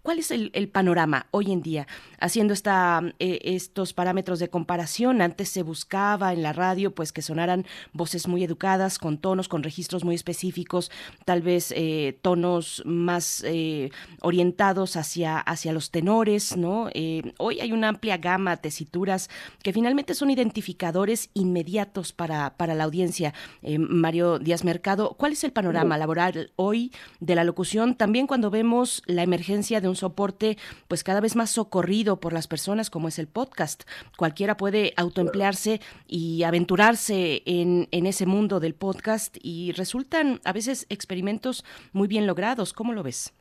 ¿Cuál 0.10 0.17
es 0.17 0.32
el, 0.32 0.50
el, 0.56 0.69
panorama 0.69 1.28
hoy 1.30 1.52
en 1.52 1.62
día? 1.62 1.86
Haciendo 2.19 2.52
esta, 2.52 3.00
eh, 3.19 3.41
estos 3.43 3.93
parámetros 3.93 4.39
de 4.39 4.50
comparación, 4.50 5.22
antes 5.22 5.50
se 5.50 5.62
buscaba 5.62 6.34
en 6.34 6.41
la 6.41 6.52
radio 6.52 6.95
pues 6.95 7.13
que 7.13 7.22
sonaran 7.22 7.67
voces 7.93 8.28
muy 8.28 8.43
educadas, 8.43 8.98
con 8.98 9.19
tonos, 9.19 9.48
con 9.48 9.62
registros 9.62 10.04
muy 10.04 10.15
específicos, 10.15 10.89
tal 11.26 11.43
vez 11.43 11.72
eh, 11.78 12.17
tonos 12.24 12.82
más 12.88 13.43
eh, 13.45 13.91
orientados 14.22 14.95
hacia, 14.95 15.38
hacia 15.38 15.74
los 15.74 15.91
tenores, 15.91 16.58
¿no? 16.58 16.89
Hoy 17.38 17.60
hay 17.60 17.72
una 17.72 17.89
amplia 17.89 18.17
gama 18.17 18.56
de 18.56 18.63
tesituras 18.63 19.30
que 19.62 19.74
finalmente 19.74 20.15
son 20.15 20.32
identificadores 20.32 21.30
inmediatos 21.36 22.13
para, 22.13 22.58
para 22.58 22.74
la 22.74 22.86
audiencia. 22.86 23.36
Mario 23.62 24.39
Díaz 24.39 24.63
Mercado, 24.63 25.15
¿cuál 25.19 25.34
es 25.34 25.43
el 25.43 25.52
panorama 25.52 26.00
laboral 26.00 26.52
hoy 26.56 26.91
de 27.19 27.36
la 27.36 27.43
locución? 27.43 27.93
También 27.93 28.26
cuando 28.26 28.50
vemos 28.50 29.04
la 29.06 29.22
emergencia 29.22 29.82
de 29.82 29.88
un 29.88 29.98
soporte 29.99 30.57
pues 30.88 31.03
cada 31.03 31.21
vez 31.21 31.35
más 31.35 31.51
socorrido 31.51 32.19
por 32.19 32.33
las 32.33 32.47
personas 32.47 32.89
como 32.89 33.07
es 33.07 33.19
el 33.19 33.27
podcast. 33.27 33.83
Cualquiera 34.17 34.57
puede 34.57 34.93
autoemplearse 34.97 35.79
y 36.07 36.43
aventurarse 36.43 37.43
en, 37.45 37.88
en 37.91 38.05
ese 38.05 38.25
mundo 38.25 38.59
del 38.59 38.73
podcast 38.73 39.38
y 39.41 39.71
resultan 39.73 40.39
a 40.43 40.53
veces 40.53 40.85
experimentos 40.89 41.63
muy 41.93 42.07
bien 42.07 42.25
logrados. 42.27 42.73
¿Cómo 42.73 42.93
lo 42.93 43.03
ves? 43.03 43.33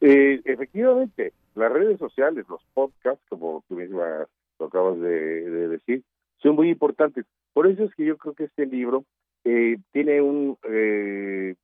Eh, 0.00 0.40
efectivamente, 0.44 1.32
las 1.54 1.72
redes 1.72 1.98
sociales, 1.98 2.44
los 2.48 2.62
podcasts, 2.74 3.24
como 3.28 3.64
tú 3.68 3.76
misma 3.76 4.26
lo 4.58 4.66
acabas 4.66 5.00
de, 5.00 5.50
de 5.50 5.68
decir, 5.68 6.02
son 6.42 6.56
muy 6.56 6.70
importantes. 6.70 7.24
Por 7.52 7.66
eso 7.66 7.84
es 7.84 7.94
que 7.94 8.04
yo 8.04 8.16
creo 8.16 8.34
que 8.34 8.44
este 8.44 8.66
libro 8.66 9.04
eh, 9.44 9.78
tiene 9.92 10.20
un 10.20 10.56
eh, 10.68 11.54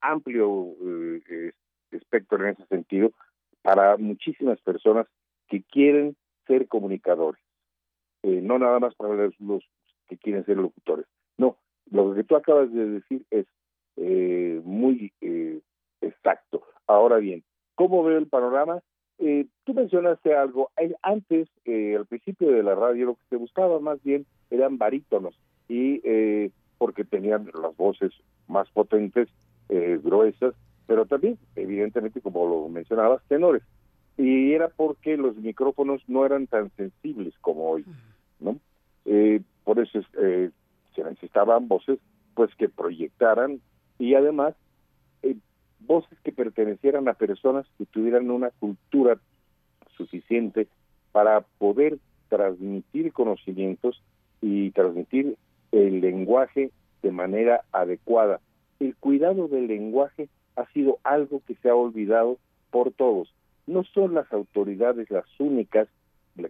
amplio 0.00 0.74
eh, 1.28 1.52
espectro 1.90 2.44
en 2.44 2.52
ese 2.52 2.66
sentido 2.66 3.12
para 3.68 3.98
muchísimas 3.98 4.58
personas 4.62 5.06
que 5.46 5.62
quieren 5.62 6.16
ser 6.46 6.68
comunicadores, 6.68 7.42
eh, 8.22 8.40
no 8.42 8.58
nada 8.58 8.78
más 8.78 8.94
para 8.94 9.12
los, 9.12 9.38
los, 9.40 9.62
que 10.08 10.16
quieren 10.16 10.46
ser 10.46 10.56
locutores. 10.56 11.04
No, 11.36 11.58
lo 11.90 12.14
que 12.14 12.24
tú 12.24 12.34
acabas 12.34 12.72
de 12.72 12.86
decir 12.86 13.26
es 13.30 13.44
eh, 13.96 14.62
muy 14.64 15.12
eh, 15.20 15.60
exacto. 16.00 16.62
Ahora 16.86 17.18
bien, 17.18 17.44
¿cómo 17.74 18.02
veo 18.02 18.16
el 18.16 18.26
panorama? 18.26 18.80
Eh, 19.18 19.44
tú 19.64 19.74
mencionaste 19.74 20.34
algo, 20.34 20.70
antes, 21.02 21.50
al 21.66 22.06
principio 22.06 22.50
de 22.50 22.62
la 22.62 22.74
radio, 22.74 23.04
lo 23.04 23.14
que 23.16 23.26
se 23.28 23.36
buscaba 23.36 23.80
más 23.80 24.02
bien 24.02 24.24
eran 24.48 24.78
barítonos, 24.78 25.38
y 25.68 26.00
porque 26.78 27.04
tenían 27.04 27.50
las 27.60 27.76
voces 27.76 28.12
más 28.46 28.70
potentes, 28.70 29.28
gruesas, 29.68 30.54
pero 30.88 31.04
también, 31.04 31.38
evidentemente, 31.54 32.22
como 32.22 32.48
lo 32.48 32.68
mencionabas, 32.70 33.22
tenores. 33.28 33.62
Y 34.16 34.54
era 34.54 34.68
porque 34.68 35.18
los 35.18 35.36
micrófonos 35.36 36.02
no 36.08 36.24
eran 36.24 36.46
tan 36.46 36.70
sensibles 36.76 37.34
como 37.42 37.70
hoy, 37.70 37.84
¿no? 38.40 38.58
Eh, 39.04 39.42
por 39.64 39.78
eso 39.78 40.00
eh, 40.18 40.50
se 40.96 41.04
necesitaban 41.04 41.68
voces, 41.68 41.98
pues, 42.34 42.52
que 42.54 42.70
proyectaran 42.70 43.60
y 43.98 44.14
además 44.14 44.54
eh, 45.22 45.36
voces 45.80 46.18
que 46.24 46.32
pertenecieran 46.32 47.06
a 47.06 47.14
personas 47.14 47.66
que 47.76 47.84
tuvieran 47.84 48.30
una 48.30 48.50
cultura 48.58 49.18
suficiente 49.94 50.68
para 51.12 51.42
poder 51.58 51.98
transmitir 52.30 53.12
conocimientos 53.12 54.02
y 54.40 54.70
transmitir 54.70 55.36
el 55.70 56.00
lenguaje 56.00 56.70
de 57.02 57.12
manera 57.12 57.60
adecuada. 57.72 58.40
El 58.80 58.96
cuidado 58.96 59.48
del 59.48 59.66
lenguaje 59.66 60.30
ha 60.58 60.66
sido 60.72 60.98
algo 61.04 61.40
que 61.46 61.54
se 61.56 61.70
ha 61.70 61.74
olvidado 61.74 62.38
por 62.70 62.92
todos. 62.92 63.32
No 63.66 63.84
son 63.84 64.14
las 64.14 64.30
autoridades 64.32 65.10
las 65.10 65.24
únicas 65.38 65.88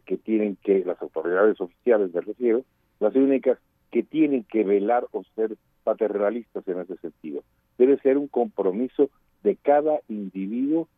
que 0.05 0.16
tienen 0.16 0.57
que, 0.62 0.85
las 0.85 1.01
autoridades 1.01 1.61
oficiales 1.61 2.12
me 2.12 2.21
refiero, 2.21 2.64
las 3.01 3.14
únicas 3.14 3.59
que 3.90 4.03
tienen 4.03 4.44
que 4.44 4.64
velar 4.64 5.07
o 5.12 5.25
ser 5.35 5.57
paternalistas 5.85 6.66
en 6.68 6.81
ese 6.81 6.97
sentido. 6.97 7.42
Debe 7.79 7.99
ser 7.99 8.18
un 8.18 8.29
compromiso 8.29 9.11
de 9.42 9.57
cada 9.57 10.01
individuo 10.09 10.88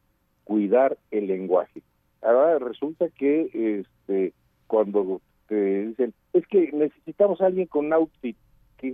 cuidar 0.44 0.99
el 1.11 1.27
lenguaje. 1.27 1.83
Ahora 2.23 2.59
resulta 2.59 3.09
que 3.09 3.81
este 3.81 4.33
cuando 4.66 5.20
te 5.49 5.87
dicen, 5.87 6.14
es 6.33 6.46
que 6.46 6.70
necesitamos 6.73 7.40
a 7.40 7.46
alguien 7.46 7.66
con 7.66 7.92
outfit, 7.92 8.37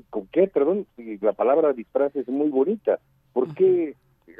¿con 0.09 0.27
qué? 0.29 0.49
Perdón, 0.49 0.87
la 1.21 1.35
palabra 1.35 1.75
disfraz 1.75 2.17
es 2.17 2.29
muy 2.29 2.49
bonita. 2.49 2.99
¿Por 3.35 3.55
qué 3.55 3.95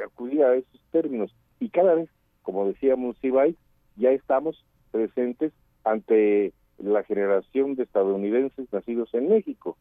acudir 0.05 0.43
a 0.43 0.55
esos 0.55 0.81
términos? 0.91 1.35
Y 1.61 1.69
cada 1.71 1.95
vez, 1.95 2.09
como 2.43 2.67
decíamos, 2.67 3.17
Sibay, 3.19 3.57
ya 3.97 4.11
estamos 4.11 4.65
presentes 4.91 5.53
ante 5.85 6.53
la 6.79 7.03
generación 7.05 7.75
de 7.75 7.85
estadounidenses 7.85 8.71
nacidos 8.73 9.13
en 9.15 9.29
México, 9.29 9.77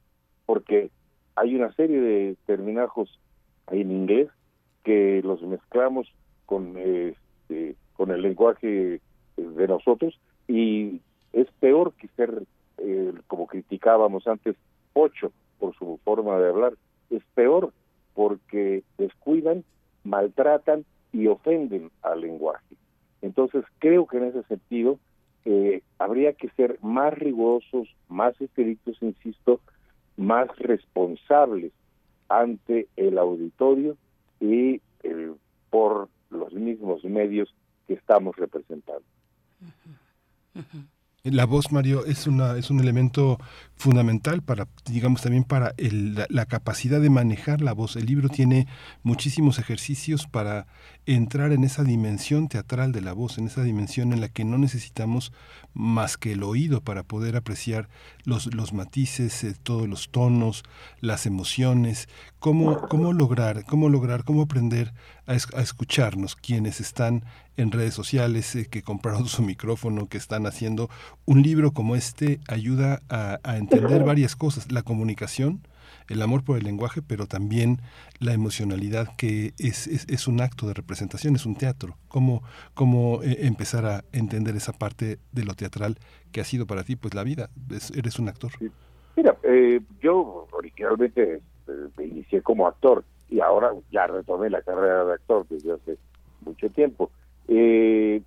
porque 0.46 0.90
hay 1.36 1.56
una 1.56 1.74
serie 1.74 2.00
de 2.00 2.36
terminajos 2.46 3.20
en 3.72 3.92
inglés 3.92 4.30
que 4.84 5.22
los 5.24 5.42
mezclamos 5.42 6.08
con 6.46 6.78
este, 6.78 7.76
con 7.94 8.12
el 8.12 8.22
lenguaje 8.22 9.02
de 9.36 9.68
nosotros 9.68 10.20
y 10.48 11.02
es 11.34 11.48
peor 11.60 11.94
que 11.94 12.08
ser 12.10 12.44
eh, 12.78 13.14
como 13.28 13.48
criticábamos 13.48 14.28
antes 14.28 14.56
ocho 14.94 15.32
por 15.60 15.76
su 15.76 16.00
forma 16.04 16.38
de 16.38 16.50
hablar 16.50 16.74
es 17.10 17.24
peor 17.34 17.74
porque 18.14 18.84
descuidan 18.98 19.64
maltratan 20.06 20.86
y 21.12 21.28
ofenden 21.28 21.92
al 22.02 22.22
lenguaje 22.22 22.76
entonces 23.22 23.66
creo 23.80 24.08
que 24.08 24.18
en 24.18 24.26
ese 24.26 24.44
sentido 24.44 25.00
eh, 25.44 25.82
habría 26.00 26.34
que 26.34 26.50
ser 26.52 26.80
más 26.82 27.14
rigurosos 27.14 27.88
más 28.08 28.40
estrictos 28.40 28.98
insisto 29.02 29.60
más 30.18 30.48
responsables 30.58 31.74
ante 32.30 32.88
el 32.96 33.18
auditorio 33.18 33.98
y 34.40 34.82
eh, 35.04 35.34
por 35.70 36.10
los 36.30 36.54
mismos 36.54 37.04
medios 37.04 37.54
que 37.88 37.94
estamos 37.94 38.36
representando. 38.36 39.06
La 41.26 41.46
voz, 41.46 41.72
Mario, 41.72 42.06
es, 42.06 42.28
una, 42.28 42.56
es 42.56 42.70
un 42.70 42.80
elemento 42.80 43.40
fundamental 43.76 44.44
para, 44.44 44.68
digamos, 44.86 45.24
también 45.24 45.44
para 45.44 45.74
el, 45.78 46.14
la, 46.14 46.28
la, 46.30 46.46
capacidad 46.46 47.02
de 47.02 47.10
manejar 47.10 47.62
la 47.62 47.74
voz. 47.74 47.96
El 47.96 48.06
libro 48.06 48.30
tiene 48.30 48.68
muchísimos 49.02 49.58
ejercicios 49.58 50.28
para 50.28 50.68
entrar 51.08 51.52
en 51.52 51.64
esa 51.64 51.84
dimensión 51.84 52.48
teatral 52.48 52.92
de 52.92 53.02
la 53.02 53.14
voz, 53.14 53.40
en 53.40 53.48
esa 53.48 53.64
dimensión 53.64 54.14
en 54.14 54.22
la 54.22 54.30
que 54.30 54.46
no 54.46 54.60
necesitamos 54.60 55.34
más 55.74 56.18
que 56.18 56.34
el 56.34 56.44
oído 56.44 56.82
para 56.82 57.02
poder 57.02 57.36
apreciar 57.36 57.90
los, 58.24 58.54
los 58.54 58.72
matices, 58.74 59.44
eh, 59.44 59.56
todos 59.62 59.90
los 59.90 60.10
tonos, 60.10 60.64
las 61.02 61.26
emociones, 61.26 62.08
cómo, 62.40 62.82
cómo 62.88 63.14
lograr, 63.14 63.66
cómo 63.66 63.90
lograr, 63.90 64.24
cómo 64.26 64.44
aprender 64.44 64.94
a, 65.26 65.34
es, 65.34 65.48
a 65.54 65.62
escucharnos 65.62 66.36
quienes 66.36 66.80
están 66.80 67.24
en 67.58 67.72
redes 67.72 67.94
sociales, 67.94 68.56
eh, 68.56 68.68
que 68.70 68.82
compraron 68.82 69.26
su 69.28 69.42
micrófono, 69.42 70.08
que 70.08 70.18
están 70.18 70.46
haciendo 70.46 70.90
un 71.26 71.42
libro 71.42 71.72
como 71.72 71.96
este, 71.96 72.40
ayuda 72.48 73.02
a, 73.10 73.40
a 73.44 73.58
entender 73.58 74.04
varias 74.04 74.36
cosas, 74.36 74.72
la 74.72 74.84
comunicación, 74.84 75.62
el 76.10 76.22
amor 76.22 76.44
por 76.44 76.58
el 76.58 76.64
lenguaje, 76.64 77.02
pero 77.02 77.26
también 77.26 77.80
la 78.20 78.34
emocionalidad 78.34 79.16
que 79.18 79.54
es, 79.58 79.88
es, 79.88 80.06
es 80.08 80.28
un 80.28 80.42
acto 80.42 80.68
de 80.68 80.74
representación, 80.74 81.36
es 81.36 81.46
un 81.46 81.56
teatro. 81.56 81.98
¿Cómo, 82.08 82.44
cómo 82.74 83.24
eh, 83.24 83.38
empezar 83.42 83.86
a 83.86 84.04
entender 84.12 84.56
esa 84.56 84.74
parte 84.74 85.20
de 85.32 85.44
lo 85.44 85.54
teatral 85.54 85.98
que 86.32 86.42
ha 86.42 86.44
sido 86.44 86.68
para 86.68 86.84
ti, 86.84 86.96
pues 86.96 87.14
la 87.14 87.24
vida? 87.24 87.50
Es, 87.72 87.92
eres 87.92 88.20
un 88.20 88.30
actor. 88.30 88.52
Mira, 89.16 89.38
eh, 89.44 89.82
yo 90.02 90.48
originalmente 90.52 91.42
eh, 91.68 91.72
me 91.98 92.06
inicié 92.06 92.42
como 92.42 92.68
actor 92.68 93.04
y 93.30 93.40
ahora 93.40 93.74
ya 93.92 94.08
retomé 94.08 94.50
la 94.50 94.62
carrera 94.62 95.06
de 95.06 95.14
actor 95.14 95.46
desde 95.50 95.74
hace 95.74 95.98
mucho 96.42 96.70
tiempo. 96.70 97.12
Eh, 97.48 98.22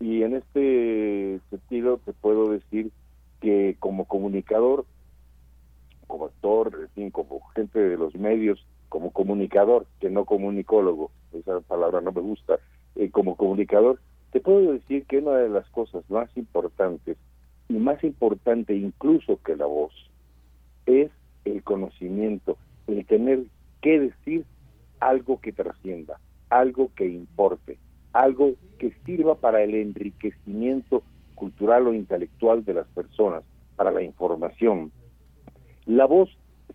y 0.00 0.22
en 0.22 0.36
este 0.36 1.40
sentido 1.50 1.98
te 2.04 2.12
puedo 2.12 2.50
decir 2.50 2.90
que 3.40 3.76
como 3.80 4.06
comunicador 4.06 4.84
como 6.06 6.26
actor, 6.26 6.88
en 6.96 7.10
como 7.10 7.40
gente 7.54 7.78
de 7.78 7.96
los 7.96 8.14
medios, 8.14 8.64
como 8.88 9.10
comunicador, 9.10 9.86
que 10.00 10.10
no 10.10 10.24
comunicólogo, 10.24 11.10
esa 11.32 11.60
palabra 11.60 12.00
no 12.00 12.12
me 12.12 12.20
gusta, 12.20 12.58
eh, 12.94 13.10
como 13.10 13.36
comunicador, 13.36 14.00
te 14.32 14.40
puedo 14.40 14.72
decir 14.72 15.04
que 15.06 15.18
una 15.18 15.36
de 15.36 15.48
las 15.48 15.68
cosas 15.70 16.08
más 16.10 16.34
importantes, 16.36 17.16
y 17.68 17.74
más 17.74 18.02
importante 18.04 18.74
incluso 18.74 19.40
que 19.44 19.56
la 19.56 19.66
voz, 19.66 19.92
es 20.86 21.10
el 21.44 21.62
conocimiento, 21.62 22.56
el 22.86 23.04
tener 23.06 23.44
que 23.80 24.00
decir 24.00 24.44
algo 25.00 25.40
que 25.40 25.52
trascienda, 25.52 26.18
algo 26.50 26.90
que 26.94 27.08
importe, 27.08 27.78
algo 28.12 28.54
que 28.78 28.92
sirva 29.04 29.34
para 29.36 29.62
el 29.62 29.74
enriquecimiento 29.74 31.02
cultural 31.34 31.86
o 31.86 31.94
intelectual 31.94 32.64
de 32.64 32.74
las 32.74 32.86
personas, 32.88 33.44
para 33.76 33.90
la 33.90 34.02
información. 34.02 34.90
La 35.84 36.06
voz, 36.06 36.30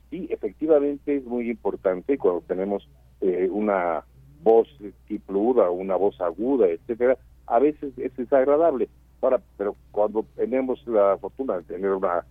sí, 0.09 0.27
efectivamente 0.29 1.17
es 1.17 1.25
muy 1.25 1.49
importante 1.49 2.17
cuando 2.17 2.41
tenemos 2.41 2.87
eh, 3.21 3.49
una 3.51 4.03
voz 4.43 4.67
tipluda, 5.07 5.69
una 5.69 5.95
voz 5.95 6.19
aguda, 6.21 6.67
etcétera, 6.67 7.17
a 7.47 7.59
veces 7.59 7.97
es 7.97 8.15
desagradable. 8.15 8.89
Ahora, 9.21 9.41
pero 9.57 9.75
cuando 9.91 10.25
tenemos 10.35 10.85
la 10.87 11.17
fortuna 11.17 11.57
de 11.57 11.63
tener 11.63 11.91
una 11.91 12.25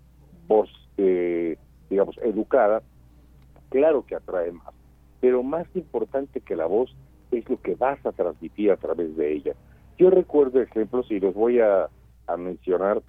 voz, 0.48 0.68
eh, 0.96 1.56
digamos, 1.88 2.16
educada, 2.18 2.82
claro 3.70 4.04
que 4.04 4.14
atrae 4.14 4.52
más. 4.52 4.74
Pero 5.20 5.42
más 5.42 5.66
importante 5.74 6.40
que 6.40 6.56
la 6.56 6.66
voz 6.66 6.94
es 7.30 7.48
lo 7.48 7.60
que 7.60 7.74
vas 7.74 8.04
a 8.04 8.12
transmitir 8.12 8.70
a 8.70 8.76
través 8.76 9.16
de 9.16 9.32
ella. 9.32 9.54
Yo 9.98 10.10
recuerdo 10.10 10.60
ejemplos 10.60 11.10
y 11.10 11.20
los 11.20 11.34
voy 11.34 11.60
a, 11.60 11.88
mencionar, 12.38 13.02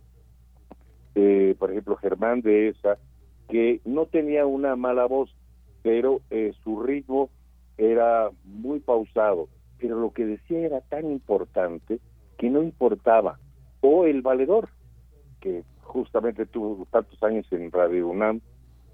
eh, 1.13 1.55
por 1.59 1.69
ejemplo, 1.71 1.95
Germán 1.97 2.41
de 2.41 2.69
esa, 2.69 2.97
que 3.49 3.81
no 3.85 4.07
tenía 4.07 4.45
una 4.45 4.75
mala 4.75 5.05
voz, 5.05 5.29
pero 5.83 6.21
eh, 6.31 6.53
su 6.63 6.81
ritmo 6.81 7.29
era 7.77 8.29
muy 8.43 8.79
pausado, 8.79 9.47
pero 9.77 9.99
lo 9.99 10.11
que 10.11 10.25
decía 10.25 10.59
era 10.59 10.81
tan 10.81 11.11
importante 11.11 11.99
que 12.37 12.49
no 12.49 12.63
importaba. 12.63 13.39
O 13.81 14.05
el 14.05 14.21
valedor, 14.21 14.69
que 15.39 15.63
justamente 15.81 16.45
tuvo 16.45 16.85
tantos 16.91 17.21
años 17.23 17.45
en 17.51 17.71
Radio 17.71 18.07
UNAM, 18.07 18.41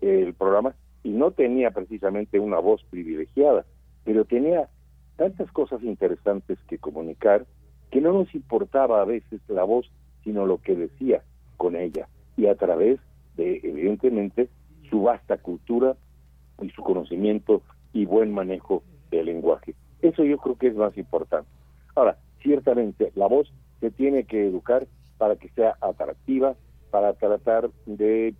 el 0.02 0.34
programa, 0.34 0.76
y 1.04 1.10
no 1.10 1.32
tenía 1.32 1.72
precisamente 1.72 2.40
una 2.40 2.60
voz 2.60 2.84
privilegiada, 2.90 3.66
pero 4.04 4.26
tenía 4.26 4.70
tantas 5.16 5.52
cosas 5.52 5.84
interesantes 5.84 6.58
que 6.68 6.78
comunicar 6.78 7.46
que 7.92 8.02
no 8.02 8.14
nos 8.14 8.34
importaba 8.36 9.02
a 9.02 9.06
veces 9.06 9.42
la 9.48 9.64
voz, 9.64 9.90
sino 10.24 10.46
lo 10.46 10.62
que 10.62 10.76
decía 10.76 11.24
con 11.58 11.76
ella, 11.76 12.08
y 12.36 12.48
a 12.48 12.56
través 12.56 13.00
de, 13.36 13.62
evidentemente, 13.64 14.50
su 14.90 15.04
vasta 15.04 15.38
cultura 15.38 15.96
y 16.62 16.70
su 16.70 16.84
conocimiento 16.84 17.62
y 17.94 18.06
buen 18.06 18.34
manejo 18.34 18.84
del 19.10 19.28
lenguaje. 19.28 19.76
Eso 20.02 20.24
yo 20.24 20.38
creo 20.38 20.58
que 20.58 20.68
es 20.68 20.76
más 20.76 20.98
importante. 20.98 21.50
Ahora, 21.96 22.18
ciertamente 22.42 23.12
la 23.16 23.28
voz 23.28 23.52
se 23.80 23.92
tiene 23.92 24.26
que 24.26 24.48
educar 24.48 24.88
para 25.18 25.36
que 25.36 25.50
sea 25.50 25.76
atractiva, 25.82 26.56
para 26.92 27.14
tratar 27.14 27.70
de 27.86 28.36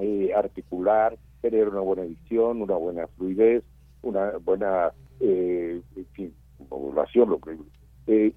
eh, 0.00 0.32
articular, 0.34 1.16
tener 1.40 1.68
una 1.68 1.80
buena 1.80 2.02
edición, 2.02 2.62
una 2.62 2.76
buena 2.76 3.06
fluidez, 3.08 3.64
una 4.02 4.32
buena 4.38 4.92
eh, 5.20 5.80
en 5.96 6.06
fin, 6.06 6.34
modulación, 6.70 7.30
lo 7.30 7.40
que, 7.40 7.56
eh, 8.06 8.32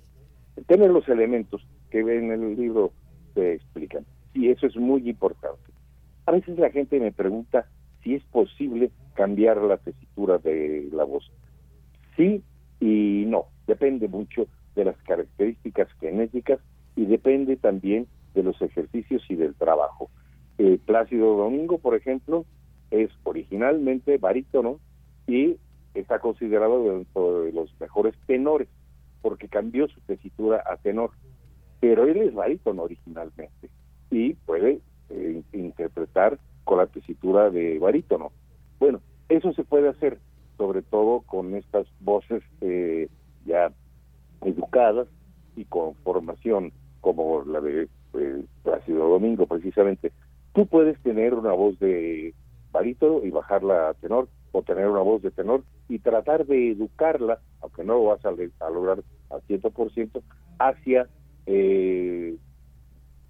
tener 0.68 0.90
los 0.92 1.08
elementos 1.10 1.66
que 1.90 2.00
en 2.00 2.32
el 2.32 2.56
libro 2.56 2.92
se 3.34 3.54
explican. 3.54 4.06
Y 4.34 4.50
eso 4.50 4.68
es 4.68 4.76
muy 4.76 5.10
importante. 5.10 5.72
A 6.26 6.32
veces 6.32 6.58
la 6.58 6.70
gente 6.70 7.00
me 7.00 7.12
pregunta 7.12 7.68
si 8.04 8.16
es 8.16 8.24
posible 8.26 8.92
cambiar 9.16 9.58
la 9.58 9.78
tesitura 9.78 10.38
de 10.38 10.88
la 10.92 11.04
voz. 11.04 11.32
Sí 12.16 12.44
y 12.80 13.26
no, 13.28 13.48
depende 13.68 14.08
mucho 14.08 14.48
de 14.76 14.86
las 14.86 14.98
características 15.04 15.90
genéticas 16.00 16.60
y 16.96 17.06
depende 17.06 17.58
también 17.58 18.08
de 18.34 18.44
los 18.44 18.62
ejercicios 18.62 19.24
y 19.30 19.36
del 19.36 19.56
trabajo. 19.56 20.10
Eh, 20.58 20.80
Plácido 20.86 21.36
Domingo, 21.36 21.80
por 21.80 21.96
ejemplo, 21.96 22.46
es 22.92 23.10
originalmente 23.24 24.18
barítono 24.18 24.80
y 25.28 25.58
está 25.94 26.20
considerado 26.20 26.84
dentro 26.84 27.42
de 27.42 27.52
los 27.52 27.70
mejores 27.80 28.16
tenores 28.26 28.68
porque 29.22 29.50
cambió 29.50 29.88
su 29.88 30.00
tesitura 30.02 30.64
a 30.66 30.78
tenor, 30.78 31.12
pero 31.80 32.06
él 32.06 32.18
es 32.18 32.34
barítono 32.34 32.84
originalmente 32.84 33.70
y 34.12 34.34
puede 34.34 34.80
eh, 35.10 35.42
interpretar 35.54 36.40
con 36.64 36.78
la 36.78 36.88
tesitura 36.88 37.50
de 37.50 37.80
barítono. 37.80 38.32
Bueno, 38.80 39.02
eso 39.28 39.54
se 39.54 39.64
puede 39.64 39.90
hacer 39.90 40.20
sobre 40.58 40.82
todo 40.82 41.22
con 41.22 41.56
estas 41.56 41.88
voces 42.02 42.44
eh, 42.62 43.08
ya 43.46 43.72
educadas 44.42 45.08
y 45.56 45.66
con 45.66 45.96
formación 45.96 46.72
como 47.02 47.44
la 47.46 47.62
de 47.62 47.88
eh, 48.14 48.44
Plácido 48.64 49.10
Domingo 49.10 49.48
precisamente. 49.48 50.12
Tú 50.54 50.68
puedes 50.68 51.00
tener 51.02 51.34
una 51.34 51.54
voz 51.54 51.80
de 51.80 52.34
barítono 52.72 53.24
y 53.24 53.32
bajarla 53.32 53.90
a 53.90 53.94
tenor 53.96 54.28
o 54.52 54.64
tener 54.64 54.88
una 54.88 55.02
voz 55.02 55.22
de 55.22 55.32
tenor 55.32 55.64
y 55.88 56.00
tratar 56.00 56.46
de 56.46 56.72
educarla, 56.72 57.40
aunque 57.62 57.84
no 57.84 57.96
lo 57.96 58.04
vas 58.06 58.26
a, 58.26 58.32
lograr 58.70 59.04
al 59.30 59.42
100%, 59.48 60.22
hacia 60.60 61.08
eh, 61.46 62.36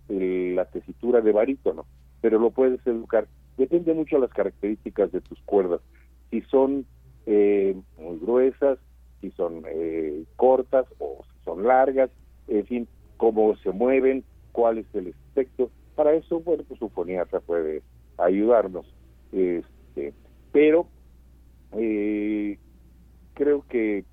la 0.08 0.65
tesitura 0.65 1.21
de 1.21 1.32
barítono, 1.32 1.86
pero 2.21 2.39
lo 2.39 2.52
puedes 2.52 2.86
educar. 2.86 3.28
Depende 3.58 3.93
mucho 3.93 4.15
de 4.15 4.21
las 4.23 4.34
características 4.34 5.12
de 5.12 5.21
tus 5.21 5.39
cuerdas. 5.41 5.82
Si 6.32 6.41
son 6.41 6.86
eh, 7.25 7.75
muy 7.97 8.17
gruesas, 8.19 8.80
si 9.21 9.32
son 9.32 9.63
eh, 9.67 10.23
cortas 10.36 10.86
o 10.99 11.23
si 11.25 11.43
son 11.43 11.63
largas, 11.63 12.10
en 12.47 12.65
fin, 12.65 12.88
cómo 13.17 13.56
se 13.58 13.71
mueven, 13.71 14.23
cuál 14.52 14.80
es 14.80 14.88
el 14.93 15.08
efecto. 15.08 15.69
Para 15.95 16.13
eso, 16.13 16.39
bueno, 16.39 16.63
pues 16.67 16.82
un 16.82 16.89
foniatra 16.89 17.39
puede 17.39 17.84
ayudarnos. 18.17 18.86
Este, 19.31 20.13
pero 20.51 20.87
eh, 21.73 22.57
creo 23.33 23.65
que 23.67 24.05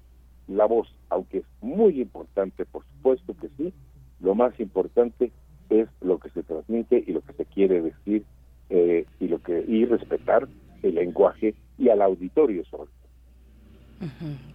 la 0.48 0.66
voz, 0.66 0.88
aunque 1.09 1.38
es 1.38 1.44
muy 1.61 2.00
importante, 2.00 2.64
por 2.64 2.85
supuesto 2.85 3.35
que 3.37 3.48
sí, 3.57 3.72
lo 4.20 4.35
más 4.35 4.59
importante 4.61 5.33
es 5.70 5.88
lo 6.00 6.18
que 6.18 6.31
se 6.31 6.42
transmite 6.42 7.02
y 7.07 7.12
lo 7.12 7.20
que 7.22 7.33
se 7.33 7.44
quiere 7.46 7.83
decir 7.83 8.24
eh, 8.70 9.07
y 9.20 9.29
lo 9.29 9.42
que 9.42 9.64
y 9.66 9.85
respetar 9.85 10.48
el 10.83 10.94
lenguaje 10.94 11.55
y 11.79 11.88
al 11.88 12.02
auditorio 12.02 12.64
sobre 12.64 12.90
todo. 12.90 13.07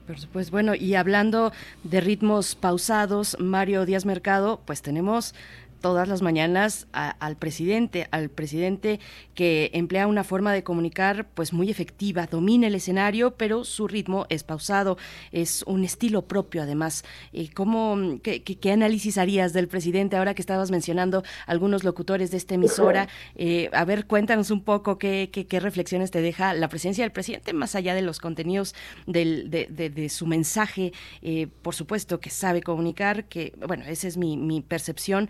Por 0.06 0.20
supuesto. 0.20 0.52
Bueno, 0.52 0.76
y 0.76 0.96
hablando 0.96 1.52
de 1.84 2.02
ritmos 2.02 2.56
pausados, 2.56 3.38
Mario 3.40 3.86
Díaz 3.86 4.06
Mercado, 4.06 4.62
pues 4.66 4.82
tenemos 4.82 5.34
todas 5.82 6.08
las 6.08 6.22
mañanas 6.22 6.88
al 6.94 7.36
presidente, 7.38 8.08
al 8.12 8.30
presidente 8.30 9.00
que 9.36 9.72
emplea 9.74 10.08
una 10.08 10.24
forma 10.24 10.54
de 10.54 10.64
comunicar 10.64 11.26
pues 11.34 11.52
muy 11.54 11.70
efectiva, 11.70 12.28
domina 12.28 12.68
el 12.68 12.76
escenario, 12.76 13.32
pero 13.36 13.64
su 13.66 13.88
ritmo 13.88 14.26
es 14.30 14.44
pausado, 14.44 14.98
es 15.32 15.64
un 15.68 15.84
estilo 15.84 16.22
propio 16.24 16.62
además. 16.62 17.04
Eh, 17.34 17.50
¿cómo, 17.54 18.20
qué, 18.24 18.44
qué- 18.44 18.72
análisis 18.72 19.18
harías 19.18 19.52
del 19.52 19.68
presidente 19.68 20.16
ahora 20.16 20.34
que 20.34 20.42
estabas 20.42 20.72
mencionando 20.72 21.24
algunos 21.46 21.84
locutores 21.84 22.32
de 22.32 22.38
esta 22.38 22.56
emisora? 22.56 23.08
Eh, 23.36 23.70
a 23.74 23.84
ver, 23.84 24.06
cuéntanos 24.08 24.50
un 24.52 24.64
poco 24.64 24.98
qué, 24.98 25.30
qué, 25.34 25.46
qué 25.46 25.60
reflexiones 25.60 26.10
te 26.12 26.22
deja 26.22 26.54
la 26.54 26.70
presencia 26.70 27.04
del 27.04 27.12
presidente, 27.12 27.52
más 27.54 27.76
allá 27.76 27.94
de 27.96 28.02
los 28.02 28.20
contenidos 28.20 28.74
del, 29.08 29.50
de, 29.50 29.68
de- 29.70 29.90
de 29.90 30.10
su 30.10 30.26
mensaje. 30.28 30.94
Eh, 31.22 31.48
por 31.62 31.76
supuesto 31.76 32.20
que 32.20 32.30
sabe 32.30 32.62
comunicar, 32.62 33.26
que, 33.26 33.54
bueno, 33.68 33.84
esa 33.86 34.08
es 34.08 34.16
mi, 34.18 34.38
percepción, 34.62 35.30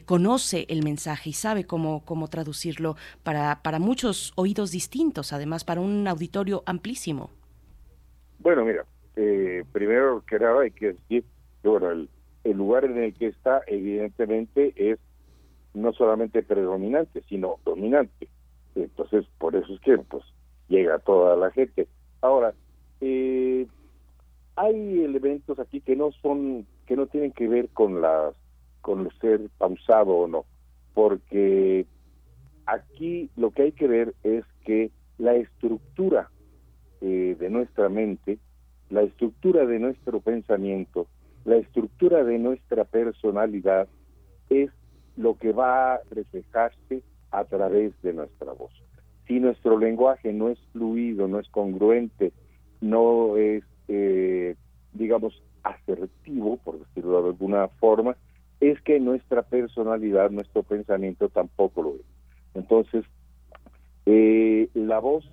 conoce 0.00 0.66
el 0.68 0.82
mensaje 0.82 1.30
y 1.30 1.32
sabe 1.34 1.64
cómo, 1.64 2.02
cómo 2.04 2.28
traducirlo 2.28 2.96
para, 3.22 3.60
para 3.62 3.78
muchos 3.78 4.32
oídos 4.34 4.72
distintos, 4.72 5.32
además 5.32 5.64
para 5.64 5.80
un 5.80 6.08
auditorio 6.08 6.62
amplísimo. 6.66 7.30
Bueno, 8.38 8.64
mira, 8.64 8.84
eh, 9.16 9.64
primero 9.72 10.24
que 10.26 10.38
nada 10.38 10.62
hay 10.62 10.70
que 10.70 10.94
decir 10.94 11.24
que 11.62 11.68
bueno, 11.68 11.90
el, 11.90 12.08
el 12.44 12.56
lugar 12.56 12.84
en 12.84 12.98
el 12.98 13.14
que 13.14 13.28
está 13.28 13.60
evidentemente 13.66 14.72
es 14.76 14.98
no 15.74 15.92
solamente 15.92 16.42
predominante, 16.42 17.22
sino 17.28 17.58
dominante. 17.64 18.28
Entonces, 18.74 19.26
por 19.38 19.54
eso 19.54 19.72
es 19.74 19.80
que 19.80 19.98
pues 19.98 20.24
llega 20.68 20.98
toda 20.98 21.36
la 21.36 21.50
gente. 21.50 21.88
Ahora, 22.20 22.54
eh, 23.00 23.66
hay 24.56 25.04
elementos 25.04 25.58
aquí 25.58 25.80
que 25.80 25.96
no 25.96 26.10
son, 26.22 26.66
que 26.86 26.96
no 26.96 27.06
tienen 27.06 27.32
que 27.32 27.48
ver 27.48 27.68
con 27.70 28.00
las, 28.00 28.34
con 28.82 29.08
ser 29.20 29.48
pausado 29.56 30.14
o 30.14 30.28
no, 30.28 30.44
porque 30.92 31.86
aquí 32.66 33.30
lo 33.36 33.50
que 33.52 33.62
hay 33.62 33.72
que 33.72 33.88
ver 33.88 34.14
es 34.22 34.44
que 34.64 34.90
la 35.18 35.34
estructura 35.34 36.30
eh, 37.00 37.36
de 37.38 37.48
nuestra 37.48 37.88
mente, 37.88 38.38
la 38.90 39.02
estructura 39.02 39.64
de 39.64 39.78
nuestro 39.78 40.20
pensamiento, 40.20 41.06
la 41.44 41.56
estructura 41.56 42.22
de 42.24 42.38
nuestra 42.38 42.84
personalidad 42.84 43.88
es 44.50 44.70
lo 45.16 45.36
que 45.38 45.52
va 45.52 45.94
a 45.94 46.00
reflejarse 46.10 47.02
a 47.30 47.44
través 47.44 47.92
de 48.02 48.12
nuestra 48.12 48.52
voz. 48.52 48.72
Si 49.26 49.40
nuestro 49.40 49.78
lenguaje 49.78 50.32
no 50.32 50.48
es 50.48 50.58
fluido, 50.72 51.28
no 51.28 51.38
es 51.38 51.48
congruente, 51.48 52.32
no 52.80 53.36
es, 53.36 53.64
eh, 53.88 54.56
digamos, 54.92 55.42
asertivo, 55.62 56.58
por 56.58 56.78
decirlo 56.78 57.22
de 57.22 57.28
alguna 57.28 57.68
forma, 57.68 58.16
es 58.62 58.80
que 58.82 59.00
nuestra 59.00 59.42
personalidad, 59.42 60.30
nuestro 60.30 60.62
pensamiento 60.62 61.28
tampoco 61.28 61.82
lo 61.82 61.94
es. 61.96 62.06
Entonces, 62.54 63.04
eh, 64.06 64.68
la 64.74 65.00
voz, 65.00 65.28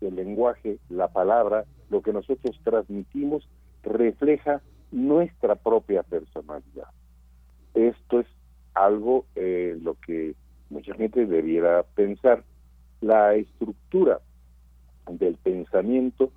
el 0.00 0.16
lenguaje, 0.16 0.78
la 0.88 1.06
palabra, 1.06 1.64
lo 1.90 2.02
que 2.02 2.12
nosotros 2.12 2.58
transmitimos 2.64 3.48
refleja 3.84 4.62
nuestra 4.90 5.54
propia 5.54 6.02
personalidad. 6.02 6.88
Esto 7.74 8.18
es 8.18 8.26
algo 8.74 9.26
eh, 9.36 9.78
lo 9.80 9.94
que 9.94 10.34
mucha 10.68 10.92
gente 10.94 11.24
debiera 11.24 11.84
pensar. 11.94 12.42
La 13.00 13.36
estructura 13.36 14.18
del 15.08 15.36
pensamiento, 15.36 16.32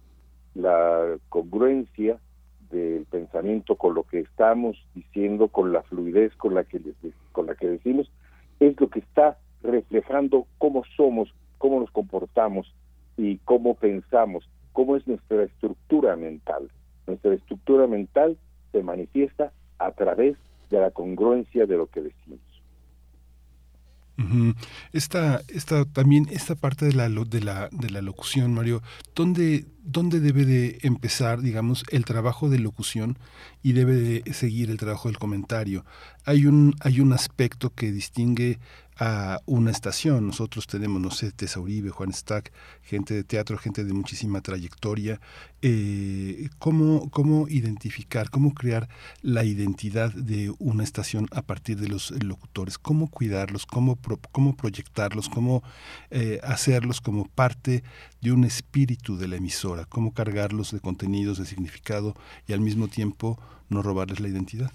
la 0.54 1.18
congruencia 1.30 2.20
del 2.72 3.06
pensamiento 3.06 3.76
con 3.76 3.96
lo 3.96 4.04
que 4.04 4.20
estamos 4.20 4.78
diciendo, 4.94 5.48
con 5.48 5.72
la 5.72 5.84
fluidez 5.84 6.36
con 6.36 6.54
la 6.54 6.64
que 6.64 6.82
con 7.32 7.48
la 7.48 7.56
que 7.56 7.68
decimos, 7.68 8.12
es 8.60 8.80
lo 8.80 8.90
que 8.90 9.00
está 9.00 9.38
reflejando 9.64 10.48
cómo 10.58 10.84
somos, 10.96 11.34
cómo 11.58 11.80
nos 11.80 11.92
comportamos 11.92 12.74
y 13.18 13.38
cómo 13.40 13.76
pensamos, 13.76 14.48
cómo 14.72 14.96
es 14.96 15.08
nuestra 15.08 15.44
estructura 15.44 16.16
mental. 16.16 16.70
Nuestra 17.08 17.34
estructura 17.34 17.88
mental 17.88 18.38
se 18.72 18.84
manifiesta 18.84 19.52
a 19.80 19.92
través 19.92 20.38
de 20.70 20.80
la 20.80 20.92
congruencia 20.92 21.66
de 21.66 21.78
lo 21.78 21.88
que 21.88 22.02
decimos. 22.02 22.40
Esta, 24.94 25.42
esta, 25.50 25.84
también 25.86 26.28
esta 26.32 26.56
parte 26.56 26.86
de 26.86 26.94
la, 26.94 27.10
de 27.10 27.42
la, 27.42 27.70
de 27.72 27.90
la 27.90 28.02
locución, 28.02 28.54
Mario, 28.54 28.82
¿dónde, 29.14 29.66
¿dónde 29.86 30.20
debe 30.20 30.46
de 30.46 30.80
empezar, 30.82 31.42
digamos, 31.42 31.84
el 31.90 32.04
trabajo 32.06 32.50
de 32.50 32.60
locución 32.60 33.18
y 33.64 33.74
debe 33.74 33.96
de 33.96 34.34
seguir 34.34 34.70
el 34.70 34.78
trabajo 34.78 35.08
del 35.08 35.20
comentario? 35.20 35.86
Hay 36.26 36.48
un, 36.48 36.76
hay 36.82 37.00
un 37.00 37.14
aspecto 37.14 37.74
que 37.74 37.92
distingue 37.92 38.60
a 38.98 39.42
una 39.46 39.72
estación. 39.72 40.28
Nosotros 40.28 40.68
tenemos, 40.68 41.02
no 41.02 41.12
sé, 41.12 41.32
Tessa 41.32 41.60
Uribe, 41.60 41.90
Juan 41.90 42.14
Stack, 42.14 42.52
gente 42.82 43.14
de 43.14 43.24
teatro, 43.24 43.58
gente 43.58 43.84
de 43.84 43.94
muchísima 43.94 44.42
trayectoria. 44.42 45.20
Eh, 45.62 46.50
¿cómo, 46.60 47.10
¿Cómo 47.10 47.48
identificar, 47.50 48.30
cómo 48.30 48.54
crear 48.54 48.88
la 49.22 49.44
identidad 49.44 50.14
de 50.14 50.54
una 50.60 50.84
estación 50.84 51.28
a 51.32 51.42
partir 51.42 51.80
de 51.80 51.90
los 51.90 52.12
locutores? 52.24 52.78
¿Cómo 52.78 53.10
cuidarlos? 53.10 53.66
¿Cómo, 53.66 53.98
cómo 54.32 54.56
proyectarlos? 54.56 55.30
¿Cómo 55.30 55.64
eh, 56.10 56.40
hacerlos 56.44 57.02
como 57.02 57.26
parte 57.26 57.84
de 58.26 58.32
un 58.32 58.44
espíritu 58.44 59.18
de 59.18 59.28
la 59.28 59.36
emisora? 59.36 59.86
¿Cómo 59.88 60.12
cargarlos 60.12 60.72
de 60.72 60.80
contenidos, 60.80 61.38
de 61.38 61.46
significado 61.46 62.16
y 62.48 62.54
al 62.54 62.60
mismo 62.60 62.88
tiempo 62.88 63.38
no 63.70 63.84
robarles 63.84 64.20
la 64.20 64.28
identidad? 64.28 64.72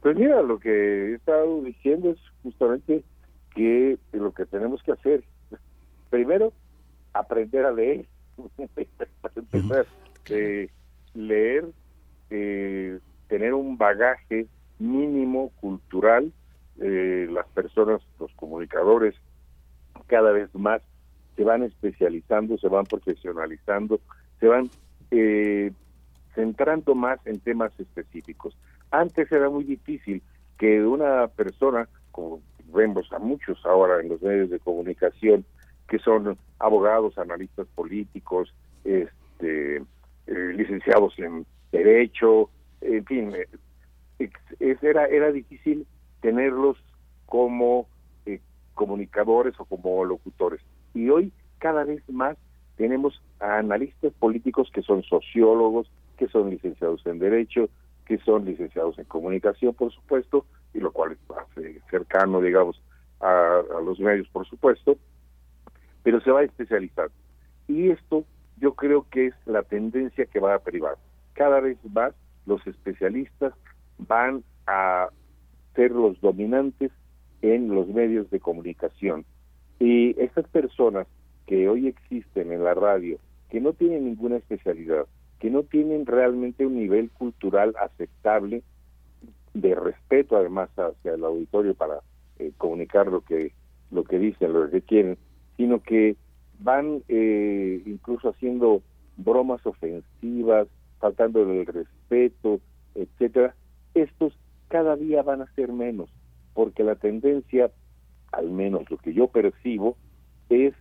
Pues 0.00 0.16
mira, 0.16 0.40
lo 0.40 0.58
que 0.58 0.70
he 0.70 1.14
estado 1.16 1.60
diciendo 1.62 2.10
es 2.10 2.18
justamente 2.42 3.04
que 3.54 3.98
lo 4.12 4.32
que 4.32 4.46
tenemos 4.46 4.82
que 4.82 4.92
hacer, 4.92 5.24
primero, 6.08 6.54
aprender 7.12 7.66
a 7.66 7.70
leer. 7.72 8.06
Para 9.20 9.34
empezar, 9.36 9.86
eh, 10.30 10.70
leer, 11.12 11.66
eh, 12.30 12.98
tener 13.28 13.52
un 13.52 13.76
bagaje 13.76 14.46
mínimo 14.78 15.50
cultural. 15.60 16.32
eh, 16.80 17.28
las 17.30 17.46
personas, 17.48 18.00
los 18.18 18.32
comunicadores, 18.36 19.14
cada 20.06 20.32
vez 20.32 20.52
más 20.54 20.80
se 21.36 21.44
van 21.44 21.62
especializando, 21.62 22.58
se 22.58 22.68
van 22.68 22.84
profesionalizando, 22.84 24.00
se 24.40 24.46
van 24.46 24.70
eh, 25.10 25.72
centrando 26.34 26.94
más 26.94 27.24
en 27.26 27.40
temas 27.40 27.72
específicos. 27.78 28.56
Antes 28.90 29.30
era 29.32 29.48
muy 29.48 29.64
difícil 29.64 30.22
que 30.58 30.84
una 30.84 31.28
persona, 31.28 31.88
como 32.10 32.40
vemos 32.72 33.12
a 33.12 33.18
muchos 33.18 33.64
ahora 33.64 34.00
en 34.00 34.08
los 34.08 34.22
medios 34.22 34.50
de 34.50 34.60
comunicación, 34.60 35.44
que 35.88 35.98
son 35.98 36.38
abogados, 36.58 37.18
analistas 37.18 37.66
políticos, 37.74 38.54
este, 38.84 39.76
eh, 40.26 40.52
licenciados 40.56 41.18
en 41.18 41.44
derecho, 41.70 42.50
en 42.80 43.04
fin, 43.04 43.32
eh, 44.18 44.76
era 44.82 45.06
era 45.06 45.32
difícil 45.32 45.86
tenerlos 46.20 46.76
como 47.26 47.88
eh, 48.26 48.40
comunicadores 48.74 49.54
o 49.58 49.64
como 49.64 50.04
locutores. 50.04 50.60
Y 50.94 51.08
hoy 51.08 51.32
cada 51.58 51.84
vez 51.84 52.02
más 52.08 52.36
tenemos 52.76 53.22
a 53.40 53.58
analistas 53.58 54.12
políticos 54.14 54.70
que 54.72 54.82
son 54.82 55.02
sociólogos, 55.02 55.90
que 56.16 56.28
son 56.28 56.50
licenciados 56.50 57.04
en 57.06 57.18
derecho, 57.18 57.68
que 58.06 58.18
son 58.18 58.44
licenciados 58.44 58.98
en 58.98 59.04
comunicación, 59.04 59.74
por 59.74 59.92
supuesto, 59.92 60.44
y 60.74 60.80
lo 60.80 60.92
cual 60.92 61.16
hace 61.36 61.80
cercano, 61.90 62.40
digamos, 62.40 62.82
a, 63.20 63.60
a 63.78 63.80
los 63.80 64.00
medios, 64.00 64.28
por 64.28 64.46
supuesto, 64.46 64.96
pero 66.02 66.20
se 66.20 66.30
va 66.30 66.42
especializando. 66.42 67.14
Y 67.68 67.90
esto 67.90 68.24
yo 68.58 68.74
creo 68.74 69.06
que 69.10 69.28
es 69.28 69.34
la 69.46 69.62
tendencia 69.62 70.26
que 70.26 70.40
va 70.40 70.54
a 70.54 70.58
privar. 70.58 70.96
Cada 71.34 71.60
vez 71.60 71.78
más 71.92 72.14
los 72.46 72.66
especialistas 72.66 73.54
van 73.98 74.42
a 74.66 75.08
ser 75.74 75.90
los 75.90 76.20
dominantes 76.20 76.90
en 77.40 77.74
los 77.74 77.88
medios 77.88 78.30
de 78.30 78.40
comunicación. 78.40 79.24
Y 79.82 80.14
estas 80.22 80.46
personas 80.46 81.08
que 81.44 81.68
hoy 81.68 81.88
existen 81.88 82.52
en 82.52 82.62
la 82.62 82.72
radio, 82.72 83.18
que 83.50 83.60
no 83.60 83.72
tienen 83.72 84.04
ninguna 84.04 84.36
especialidad, 84.36 85.06
que 85.40 85.50
no 85.50 85.64
tienen 85.64 86.06
realmente 86.06 86.64
un 86.64 86.76
nivel 86.76 87.10
cultural 87.10 87.74
aceptable, 87.80 88.62
de 89.54 89.74
respeto 89.74 90.36
además 90.36 90.70
hacia 90.76 91.14
el 91.14 91.24
auditorio 91.24 91.74
para 91.74 91.98
eh, 92.38 92.52
comunicar 92.58 93.08
lo 93.08 93.22
que 93.22 93.50
lo 93.90 94.04
que 94.04 94.20
dicen, 94.20 94.52
lo 94.52 94.70
que 94.70 94.82
quieren, 94.82 95.18
sino 95.56 95.82
que 95.82 96.14
van 96.60 97.02
eh, 97.08 97.82
incluso 97.84 98.28
haciendo 98.28 98.82
bromas 99.16 99.66
ofensivas, 99.66 100.68
faltando 101.00 101.42
el 101.42 101.66
respeto, 101.66 102.60
etcétera. 102.94 103.56
Estos 103.94 104.32
cada 104.68 104.94
día 104.94 105.24
van 105.24 105.42
a 105.42 105.52
ser 105.56 105.72
menos, 105.72 106.08
porque 106.54 106.84
la 106.84 106.94
tendencia, 106.94 107.72
al 108.32 108.50
menos 108.50 108.90
lo 108.90 108.96
que 108.98 109.14
yo 109.14 109.28
percibo, 109.28 109.96
es 110.48 110.74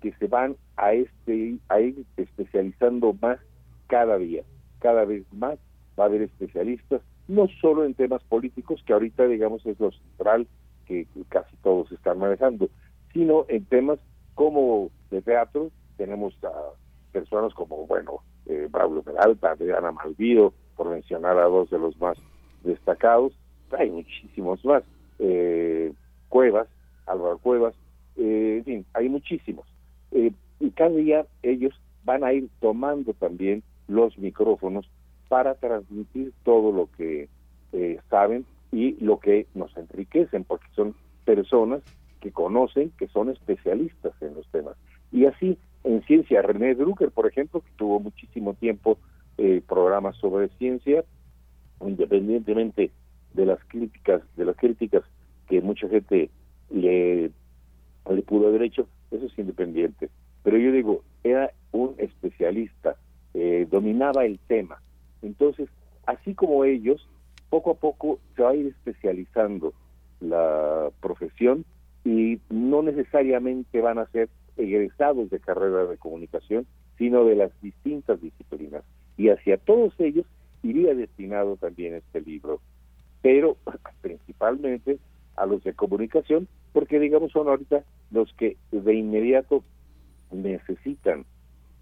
que 0.00 0.12
se 0.12 0.26
van 0.26 0.56
a 0.76 0.92
este 0.92 1.56
a 1.68 1.80
ir 1.80 2.04
especializando 2.16 3.14
más 3.20 3.38
cada 3.86 4.18
día, 4.18 4.42
cada 4.80 5.04
vez 5.04 5.24
más 5.32 5.58
va 5.98 6.04
a 6.04 6.06
haber 6.06 6.22
especialistas, 6.22 7.00
no 7.28 7.48
solo 7.60 7.84
en 7.84 7.94
temas 7.94 8.22
políticos, 8.24 8.82
que 8.86 8.92
ahorita 8.92 9.26
digamos 9.26 9.64
es 9.66 9.78
lo 9.80 9.92
central 9.92 10.46
que 10.86 11.06
casi 11.28 11.56
todos 11.62 11.90
están 11.92 12.18
manejando, 12.18 12.68
sino 13.12 13.46
en 13.48 13.64
temas 13.64 13.98
como 14.34 14.90
de 15.10 15.22
teatro, 15.22 15.70
tenemos 15.96 16.34
a 16.44 16.52
personas 17.12 17.54
como, 17.54 17.86
bueno, 17.86 18.20
eh, 18.46 18.68
Braulio 18.70 19.02
Peralta, 19.02 19.52
Adriana 19.52 19.92
Malvido, 19.92 20.52
por 20.76 20.90
mencionar 20.90 21.38
a 21.38 21.44
dos 21.44 21.70
de 21.70 21.78
los 21.78 21.98
más 22.00 22.18
destacados, 22.64 23.32
hay 23.78 23.90
muchísimos 23.90 24.64
más, 24.64 24.82
eh, 25.18 25.92
Cuevas, 26.28 26.68
Álvaro 27.06 27.38
Cuevas, 27.38 27.74
eh, 28.16 28.56
en 28.58 28.64
fin, 28.64 28.86
hay 28.94 29.08
muchísimos. 29.08 29.66
Eh, 30.12 30.32
y 30.60 30.70
cada 30.70 30.90
día 30.90 31.26
ellos 31.42 31.74
van 32.04 32.24
a 32.24 32.32
ir 32.32 32.48
tomando 32.60 33.12
también 33.14 33.62
los 33.88 34.16
micrófonos 34.18 34.88
para 35.28 35.54
transmitir 35.54 36.32
todo 36.44 36.72
lo 36.72 36.88
que 36.96 37.28
eh, 37.72 37.98
saben 38.08 38.46
y 38.72 38.92
lo 39.04 39.18
que 39.18 39.46
nos 39.54 39.76
enriquecen, 39.76 40.44
porque 40.44 40.66
son 40.74 40.94
personas 41.24 41.82
que 42.20 42.30
conocen, 42.30 42.90
que 42.98 43.08
son 43.08 43.30
especialistas 43.30 44.12
en 44.20 44.34
los 44.34 44.46
temas. 44.48 44.76
Y 45.12 45.26
así, 45.26 45.58
en 45.84 46.02
ciencia, 46.02 46.42
René 46.42 46.74
Drucker, 46.74 47.10
por 47.10 47.26
ejemplo, 47.26 47.60
que 47.60 47.70
tuvo 47.76 48.00
muchísimo 48.00 48.54
tiempo 48.54 48.98
eh, 49.38 49.62
programas 49.66 50.16
sobre 50.16 50.48
ciencia, 50.50 51.04
independientemente 51.80 52.90
de 53.32 53.46
las 53.46 53.58
críticas, 53.66 54.22
de 54.36 54.44
las 54.44 54.56
críticas 54.56 55.02
que 55.48 55.60
mucha 55.60 55.88
gente 55.88 56.30
le, 56.70 57.30
le 58.10 58.22
pudo 58.22 58.48
haber 58.48 58.62
hecho, 58.62 58.88
eso 59.10 59.26
es 59.26 59.38
independiente. 59.38 60.10
Pero 60.42 60.58
yo 60.58 60.72
digo, 60.72 61.02
era 61.22 61.52
un 61.72 61.94
especialista, 61.98 62.96
eh, 63.32 63.66
dominaba 63.70 64.24
el 64.24 64.38
tema. 64.46 64.80
Entonces, 65.22 65.68
así 66.06 66.34
como 66.34 66.64
ellos, 66.64 67.08
poco 67.50 67.72
a 67.72 67.74
poco 67.74 68.18
se 68.36 68.42
va 68.42 68.50
a 68.50 68.56
ir 68.56 68.66
especializando 68.66 69.72
la 70.20 70.90
profesión 71.00 71.64
y 72.04 72.40
no 72.50 72.82
necesariamente 72.82 73.80
van 73.80 73.98
a 73.98 74.06
ser 74.06 74.28
egresados 74.56 75.30
de 75.30 75.40
carrera 75.40 75.84
de 75.86 75.96
comunicación, 75.96 76.66
sino 76.98 77.24
de 77.24 77.36
las 77.36 77.50
distintas 77.60 78.20
disciplinas. 78.20 78.84
Y 79.16 79.30
hacia 79.30 79.56
todos 79.56 79.94
ellos 79.98 80.26
iría 80.62 80.94
destinado 80.94 81.56
también 81.56 81.94
este 81.94 82.20
libro, 82.20 82.60
pero 83.22 83.56
principalmente 84.02 84.98
a 85.36 85.46
los 85.46 85.62
de 85.64 85.74
comunicación, 85.74 86.48
porque 86.72 86.98
digamos 86.98 87.32
son 87.32 87.48
ahorita 87.48 87.84
los 88.10 88.32
que 88.34 88.56
de 88.70 88.94
inmediato 88.94 89.62
necesitan 90.30 91.24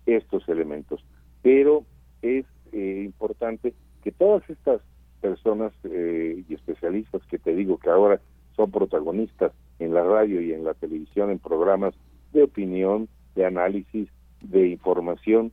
estos 0.07 0.49
elementos. 0.49 1.05
Pero 1.43 1.85
es 2.23 2.45
eh, 2.73 3.03
importante 3.05 3.75
que 4.03 4.13
todas 4.13 4.49
estas 4.49 4.81
personas 5.21 5.73
eh, 5.85 6.45
y 6.49 6.55
especialistas 6.55 7.23
que 7.27 7.39
te 7.39 7.55
digo 7.55 7.79
que 7.79 7.91
ahora 7.91 8.21
son 8.57 8.71
protagonistas 8.71 9.53
en 9.79 9.95
la 9.95 10.03
radio 10.03 10.41
y 10.41 10.53
en 10.53 10.65
la 10.65 10.75
televisión 10.75 11.31
en 11.31 11.39
programas 11.39 11.95
de 12.33 12.43
opinión, 12.43 13.09
de 13.35 13.47
análisis, 13.47 14.09
de 14.41 14.69
información, 14.69 15.53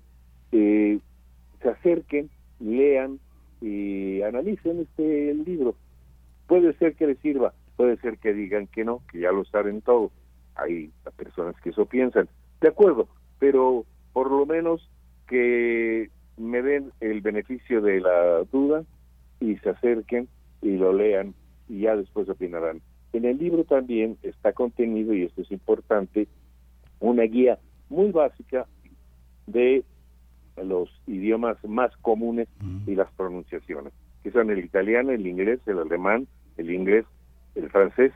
eh, 0.51 0.99
se 1.61 1.69
acerquen, 1.69 2.29
lean 2.59 3.19
y 3.61 4.21
analicen 4.21 4.79
este 4.81 5.33
libro. 5.33 5.75
Puede 6.47 6.73
ser 6.73 6.95
que 6.95 7.07
les 7.07 7.19
sirva, 7.19 7.53
puede 7.79 7.95
ser 8.01 8.17
que 8.17 8.33
digan 8.33 8.67
que 8.67 8.83
no, 8.83 9.01
que 9.09 9.21
ya 9.21 9.31
lo 9.31 9.45
saben 9.45 9.79
todo. 9.79 10.11
Hay 10.55 10.91
personas 11.15 11.55
que 11.61 11.69
eso 11.69 11.85
piensan. 11.85 12.27
De 12.59 12.67
acuerdo, 12.67 13.07
pero 13.39 13.85
por 14.11 14.29
lo 14.29 14.45
menos 14.45 14.91
que 15.29 16.09
me 16.35 16.61
den 16.61 16.91
el 16.99 17.21
beneficio 17.21 17.79
de 17.79 18.01
la 18.01 18.43
duda 18.51 18.83
y 19.39 19.55
se 19.59 19.69
acerquen 19.69 20.27
y 20.61 20.75
lo 20.75 20.91
lean 20.91 21.33
y 21.69 21.83
ya 21.83 21.95
después 21.95 22.27
opinarán. 22.27 22.81
En 23.13 23.23
el 23.23 23.37
libro 23.37 23.63
también 23.63 24.17
está 24.23 24.51
contenido, 24.51 25.13
y 25.13 25.23
esto 25.23 25.41
es 25.41 25.49
importante, 25.49 26.27
una 26.99 27.23
guía 27.23 27.59
muy 27.87 28.11
básica 28.11 28.67
de 29.47 29.85
los 30.61 30.89
idiomas 31.07 31.55
más 31.63 31.95
comunes 32.01 32.49
y 32.85 32.95
las 32.95 33.09
pronunciaciones, 33.13 33.93
que 34.21 34.31
son 34.31 34.49
el 34.49 34.59
italiano, 34.59 35.11
el 35.11 35.25
inglés, 35.25 35.61
el 35.65 35.79
alemán, 35.79 36.27
el 36.57 36.71
inglés, 36.71 37.05
el 37.55 37.69
francés. 37.69 38.11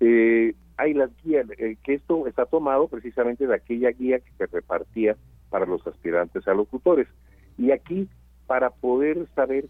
Eh, 0.00 0.54
hay 0.76 0.94
las 0.94 1.10
guías, 1.22 1.46
eh, 1.58 1.76
que 1.82 1.94
esto 1.94 2.26
está 2.26 2.46
tomado 2.46 2.88
precisamente 2.88 3.46
de 3.46 3.54
aquella 3.54 3.90
guía 3.90 4.18
que 4.20 4.32
se 4.38 4.46
repartía 4.46 5.16
para 5.50 5.66
los 5.66 5.86
aspirantes 5.86 6.46
a 6.48 6.54
locutores. 6.54 7.06
Y 7.58 7.72
aquí, 7.72 8.08
para 8.46 8.70
poder 8.70 9.26
saber 9.34 9.66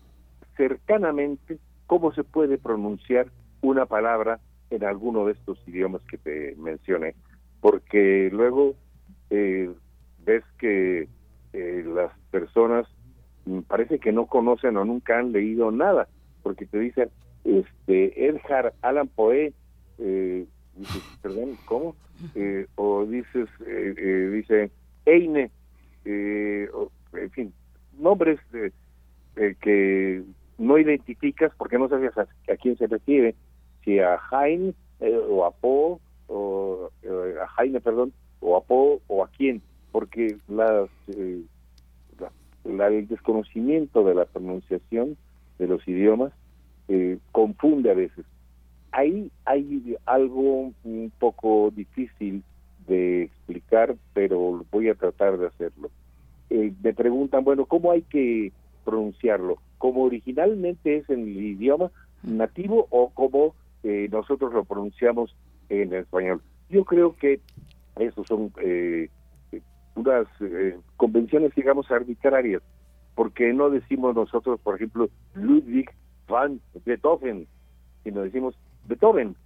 cercanamente 0.57 1.59
cómo 1.87 2.13
se 2.13 2.23
puede 2.23 2.59
pronunciar 2.59 3.27
una 3.63 3.87
palabra 3.87 4.39
en 4.71 4.85
alguno 4.85 5.27
de 5.27 5.33
estos 5.33 5.59
idiomas 5.67 6.03
que 6.03 6.19
te 6.19 6.55
mencioné, 6.57 7.15
porque 7.61 8.31
luego 8.33 8.75
eh, 9.31 9.71
ves 10.25 10.45
que 10.59 11.09
eh, 11.53 11.85
las 11.85 12.13
personas 12.31 12.87
mm, 13.47 13.61
parece 13.61 13.99
que 13.99 14.13
no 14.13 14.27
conocen 14.27 14.77
o 14.77 14.85
nunca 14.85 15.19
han 15.19 15.33
leído 15.33 15.71
nada, 15.73 16.09
porque 16.43 16.67
te 16.67 16.79
dicen, 16.79 17.11
este, 17.45 18.27
Edgar 18.29 18.73
Allan 18.83 19.09
Poe, 19.09 19.53
eh, 19.99 20.47
perdón, 21.23 21.57
¿cómo? 21.67 21.97
Eh, 22.35 22.67
o 22.77 23.07
dices, 23.07 23.49
eh, 23.67 23.95
eh, 23.97 24.31
dice, 24.35 24.71
Eine, 25.07 25.51
eh, 26.05 26.69
o, 26.75 26.91
en 27.17 27.31
fin, 27.31 27.53
nombres 27.99 28.39
eh, 29.37 29.55
que 29.61 30.23
no 30.59 30.79
identificas 30.79 31.53
porque 31.57 31.79
no 31.79 31.89
sabes 31.89 32.17
a, 32.19 32.23
a 32.23 32.57
quién 32.61 32.77
se 32.77 32.87
refiere, 32.87 33.35
si 33.85 33.99
a 33.99 34.19
eh, 35.01 35.17
o 35.29 35.45
a 35.47 35.51
Poe, 35.51 35.99
o 36.29 36.91
a 37.43 37.47
Jaime, 37.49 37.81
perdón, 37.81 38.13
o 38.41 38.57
a 38.57 38.63
Poe 38.63 39.01
o 39.07 39.25
a 39.25 39.29
quién, 39.29 39.63
porque 39.93 40.37
las, 40.49 40.89
la- 42.19 42.31
la- 42.65 42.89
el 42.89 43.09
desconocimiento 43.09 44.05
de 44.05 44.15
la 44.15 44.27
pronunciación 44.27 45.17
de 45.59 45.67
los 45.67 45.87
idiomas 45.89 46.33
eh, 46.91 47.19
confunde 47.31 47.91
a 47.91 47.95
veces. 47.95 48.25
Ahí 48.91 49.31
hay 49.45 49.97
algo 50.07 50.73
un 50.83 51.13
poco 51.21 51.71
difícil 51.71 52.43
de 52.89 53.23
explicar, 53.23 53.95
pero 54.13 54.67
voy 54.73 54.89
a 54.89 54.97
tratar 54.97 55.39
de 55.39 55.47
hacerlo. 55.47 55.91
Eh, 56.51 56.73
me 56.83 56.93
preguntan, 56.93 57.45
bueno, 57.45 57.65
¿cómo 57.67 57.93
hay 57.93 58.03
que 58.03 58.51
pronunciarlo? 58.85 59.59
¿Como 59.79 60.03
originalmente 60.03 60.97
es 60.97 61.09
en 61.09 61.21
el 61.21 61.41
idioma 61.41 61.93
nativo 62.25 62.89
o 62.91 63.11
como 63.11 63.55
eh, 63.85 64.09
nosotros 64.11 64.53
lo 64.53 64.65
pronunciamos 64.65 65.37
en 65.69 65.95
español? 65.95 66.43
Yo 66.69 66.85
creo 66.85 67.15
que 67.15 67.39
esos 68.01 68.27
son 68.27 68.53
eh, 68.61 69.09
eh, 69.53 69.61
unas 69.95 70.27
eh, 70.41 70.77
convenciones, 70.97 71.55
digamos, 71.55 71.89
arbitrarias, 71.93 72.63
porque 73.15 73.53
no 73.53 73.71
decimos 73.71 74.17
nosotros, 74.17 74.59
por 74.61 74.75
ejemplo, 74.75 75.09
Ludwig 75.35 75.89
van 76.31 76.61
Beethoven, 76.85 77.47
sino 78.05 78.23
decimos 78.23 78.57
Beethoven. 78.87 79.37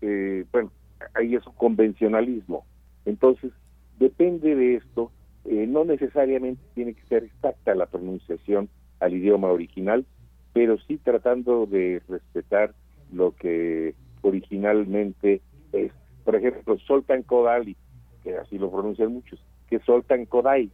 Eh, 0.00 0.44
bueno, 0.52 0.70
ahí 1.14 1.34
es 1.34 1.46
un 1.46 1.54
convencionalismo. 1.54 2.64
Entonces, 3.04 3.52
depende 3.98 4.54
de 4.54 4.76
esto, 4.76 5.10
eh, 5.44 5.66
no 5.66 5.84
necesariamente 5.84 6.62
tiene 6.74 6.94
que 6.94 7.06
ser 7.06 7.24
exacta 7.24 7.74
la 7.74 7.86
pronunciación 7.86 8.68
al 9.00 9.14
idioma 9.14 9.48
original, 9.48 10.04
pero 10.52 10.78
sí 10.78 10.98
tratando 10.98 11.66
de 11.66 12.02
respetar 12.08 12.74
lo 13.12 13.34
que 13.34 13.94
originalmente 14.22 15.40
es. 15.72 15.92
Por 16.24 16.36
ejemplo, 16.36 16.78
Soltan 16.78 17.22
Kodali, 17.22 17.76
que 18.22 18.36
así 18.36 18.58
lo 18.58 18.70
pronuncian 18.70 19.12
muchos, 19.12 19.42
que 19.68 19.78
Soltan 19.80 20.26
Kodai. 20.26 20.70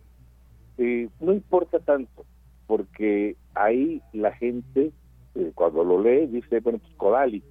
Eh, 0.79 1.09
no 1.21 1.33
importa 1.33 1.79
tanto, 1.79 2.25
porque 2.67 3.37
ahí 3.55 4.03
la 4.13 4.33
gente, 4.33 4.93
eh, 5.35 5.53
cuando 5.55 5.85
lo 5.85 6.03
lee, 6.03 6.27
dice, 6.27 6.61
bueno, 6.61 6.79
pues 6.79 6.95
Kodali, 6.95 7.43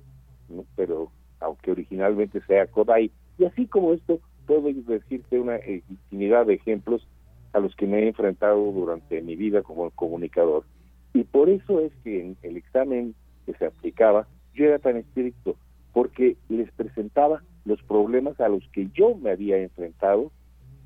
pero 0.76 1.12
aunque 1.40 1.72
originalmente 1.72 2.42
sea 2.48 2.68
Kodai. 2.68 3.12
Y 3.38 3.46
así 3.46 3.68
como 3.68 3.94
esto, 3.94 4.20
puedo 4.46 4.72
decirte 4.72 5.40
una 5.40 5.60
infinidad 5.68 6.46
de 6.46 6.56
ejemplos 6.56 7.08
a 7.54 7.60
los 7.60 7.76
que 7.76 7.86
me 7.86 8.00
he 8.00 8.08
enfrentado 8.08 8.72
durante 8.72 9.22
mi 9.22 9.36
vida 9.36 9.62
como 9.62 9.90
comunicador. 9.92 10.64
Y 11.14 11.24
por 11.24 11.50
eso 11.50 11.80
es 11.82 11.92
que 12.04 12.22
en 12.22 12.38
el 12.42 12.58
examen 12.58 13.14
que 13.46 13.54
se 13.54 13.66
aplicaba, 13.66 14.28
yo 14.54 14.66
era 14.66 14.80
tan 14.80 14.98
estricto, 14.98 15.56
porque 15.94 16.38
les 16.50 16.72
presentaba 16.72 17.44
los 17.66 17.82
problemas 17.84 18.40
a 18.40 18.50
los 18.50 18.68
que 18.70 18.90
yo 18.94 19.16
me 19.16 19.32
había 19.32 19.58
enfrentado 19.58 20.32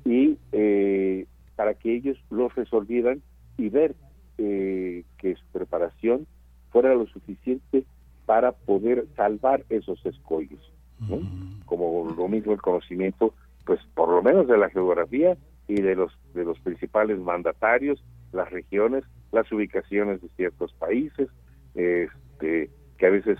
y 0.04 0.38
eh, 0.52 1.26
para 1.56 1.74
que 1.74 1.94
ellos 1.94 2.18
los 2.30 2.54
resolvieran 2.54 3.22
y 3.56 3.68
ver 3.68 3.94
eh, 4.36 5.04
que 5.18 5.34
su 5.34 5.44
preparación 5.52 6.26
fuera 6.70 6.94
lo 6.94 7.06
suficiente 7.06 7.84
para 8.26 8.52
poder 8.52 9.06
salvar 9.16 9.64
esos 9.68 10.04
escollos. 10.04 10.60
¿no? 11.00 11.20
Como 11.64 12.12
lo 12.16 12.28
mismo 12.28 12.52
el 12.52 12.60
conocimiento, 12.60 13.34
pues 13.64 13.80
por 13.94 14.08
lo 14.08 14.22
menos 14.22 14.48
de 14.48 14.58
la 14.58 14.68
geografía 14.68 15.36
y 15.66 15.80
de 15.80 15.94
los 15.94 16.12
de 16.34 16.44
los 16.44 16.58
principales 16.60 17.18
mandatarios, 17.18 18.02
las 18.32 18.50
regiones, 18.50 19.04
las 19.32 19.50
ubicaciones 19.52 20.20
de 20.20 20.28
ciertos 20.36 20.72
países, 20.74 21.28
este, 21.74 22.70
que 22.96 23.06
a 23.06 23.10
veces 23.10 23.38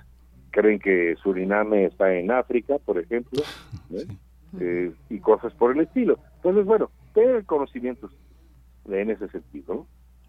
creen 0.50 0.78
que 0.78 1.16
Suriname 1.22 1.86
está 1.86 2.14
en 2.14 2.30
África, 2.30 2.78
por 2.78 2.98
ejemplo, 2.98 3.42
¿no? 3.90 3.98
Eh, 4.60 4.92
y 5.10 5.18
cosas 5.18 5.52
por 5.54 5.76
el 5.76 5.82
estilo. 5.82 6.18
Entonces, 6.36 6.64
bueno, 6.64 6.90
tener 7.12 7.44
conocimientos 7.44 8.10
en 8.88 9.10
ese 9.10 9.28
sentido, 9.28 9.74
¿no? 9.74 9.86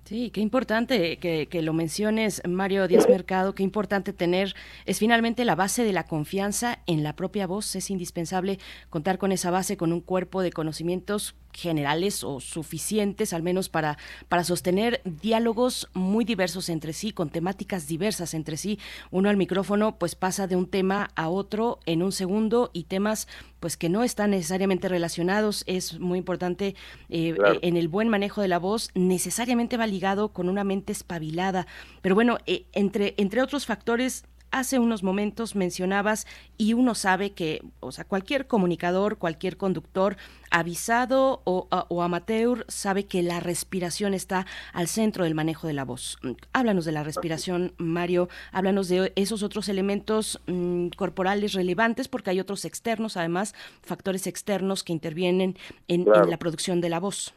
Sí, 0.10 0.32
qué 0.32 0.42
importante 0.42 1.18
que, 1.20 1.48
que 1.48 1.62
lo 1.62 1.72
menciones, 1.72 2.42
Mario 2.50 2.88
Díaz 2.88 3.08
Mercado, 3.08 3.54
qué 3.54 3.62
importante 3.62 4.12
tener, 4.12 4.56
es 4.88 4.98
finalmente 4.98 5.46
la 5.46 5.54
base 5.54 5.84
de 5.84 5.94
la 5.94 6.08
confianza 6.08 6.80
en 6.88 7.04
la 7.04 7.16
propia 7.16 7.46
voz, 7.46 7.76
es 7.76 7.92
indispensable 7.92 8.58
contar 8.90 9.20
con 9.20 9.32
esa 9.32 9.52
base, 9.52 9.78
con 9.78 9.94
un 9.94 10.02
cuerpo 10.02 10.42
de 10.42 10.52
conocimientos 10.52 11.36
generales 11.54 12.24
o 12.24 12.40
suficientes, 12.40 13.34
al 13.34 13.44
menos 13.44 13.70
para, 13.70 13.98
para 14.28 14.44
sostener 14.44 15.02
diálogos 15.04 15.90
muy 15.94 16.26
diversos 16.26 16.70
entre 16.70 16.94
sí, 16.94 17.12
con 17.12 17.30
temáticas 17.30 17.88
diversas 17.88 18.34
entre 18.34 18.58
sí. 18.58 18.80
Uno 19.12 19.30
al 19.30 19.38
micrófono 19.38 19.98
pues 19.98 20.16
pasa 20.16 20.48
de 20.48 20.56
un 20.56 20.68
tema 20.68 21.10
a 21.16 21.30
otro 21.30 21.80
en 21.86 22.04
un 22.04 22.12
segundo 22.12 22.70
y 22.74 22.84
temas 22.84 23.28
pues 23.60 23.76
que 23.76 23.90
no 23.90 24.04
están 24.04 24.32
necesariamente 24.32 24.88
relacionados. 24.88 25.64
Es 25.68 26.00
muy 26.00 26.18
importante 26.20 26.76
eh, 27.10 27.34
Claro. 27.36 27.60
en 27.62 27.78
el 27.78 27.88
buen 27.88 28.10
manejo 28.10 28.42
de 28.42 28.48
la 28.48 28.60
voz, 28.60 28.90
necesariamente 28.94 29.78
va 29.78 29.88
ligado 29.88 30.30
con 30.30 30.50
una 30.50 30.64
mente 30.64 30.92
espabilada. 30.92 31.68
Pero 32.02 32.16
bueno, 32.16 32.38
eh, 32.46 32.66
entre, 32.74 33.16
entre 33.18 33.42
otros 33.42 33.66
factores, 33.66 34.24
hace 34.52 34.80
unos 34.80 35.04
momentos 35.04 35.56
mencionabas 35.56 36.26
y 36.58 36.74
uno 36.74 36.96
sabe 36.96 37.32
que, 37.32 37.62
o 37.80 37.92
sea, 37.92 38.06
cualquier 38.06 38.48
comunicador, 38.48 39.18
cualquier 39.18 39.58
conductor 39.58 40.18
avisado 40.52 41.42
o, 41.46 41.68
amateur 42.02 42.66
sabe 42.68 43.06
que 43.06 43.22
la 43.22 43.40
respiración 43.40 44.14
está 44.14 44.46
al 44.74 44.88
centro 44.88 45.24
del 45.24 45.36
manejo 45.36 45.68
de 45.68 45.74
la 45.74 45.86
voz. 45.86 46.18
Mm, 46.24 46.32
Háblanos 46.54 46.86
de 46.86 46.92
la 46.92 47.04
respiración, 47.04 47.74
Mario, 47.78 48.30
háblanos 48.52 48.90
de 48.90 49.14
esos 49.16 49.44
otros 49.44 49.70
elementos 49.70 50.42
mm, 50.48 50.90
corporales 50.90 51.54
relevantes, 51.54 52.08
porque 52.08 52.32
hay 52.32 52.40
otros 52.40 52.66
externos, 52.66 53.18
además, 53.18 53.54
factores 53.82 54.28
externos 54.28 54.84
que 54.84 54.94
intervienen 54.94 55.56
en, 55.88 56.06
la 56.06 56.38
producción 56.38 56.82
de 56.82 56.90
la 56.90 57.00
voz. 57.00 57.34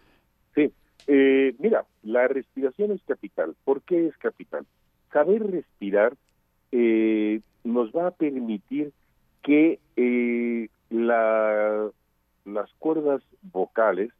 Sí, 0.54 0.72
eh, 1.06 1.54
mira, 1.58 1.84
la 2.02 2.28
respiración 2.28 2.92
es 2.92 3.02
capital. 3.02 3.54
¿Por 3.64 3.82
qué 3.82 4.08
es 4.08 4.16
capital? 4.18 4.66
Saber 5.12 5.42
respirar 5.50 6.16
eh, 6.73 7.41
nos 7.64 7.91
va 7.93 8.09
a 8.09 8.11
permitir 8.11 8.93
que 9.43 9.79
eh, 9.97 10.68
la- 10.91 11.89
las 12.45 12.73
cuerdas 12.79 13.23
vocales 13.43 14.11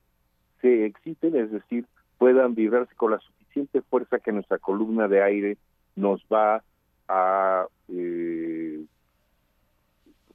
se 0.61 0.87
exciten, 0.87 1.35
es 1.37 1.51
decir, 1.51 1.87
puedan 2.19 2.55
vibrarse 2.55 2.95
con 2.95 3.11
la 3.11 3.19
suficiente 3.19 3.83
fuerza 3.83 4.21
que 4.21 4.33
nuestra 4.33 4.59
columna 4.59 5.09
de 5.09 5.23
aire 5.23 5.57
nos 5.97 6.25
va 6.33 6.63
a 7.09 7.67
eh, 7.89 8.85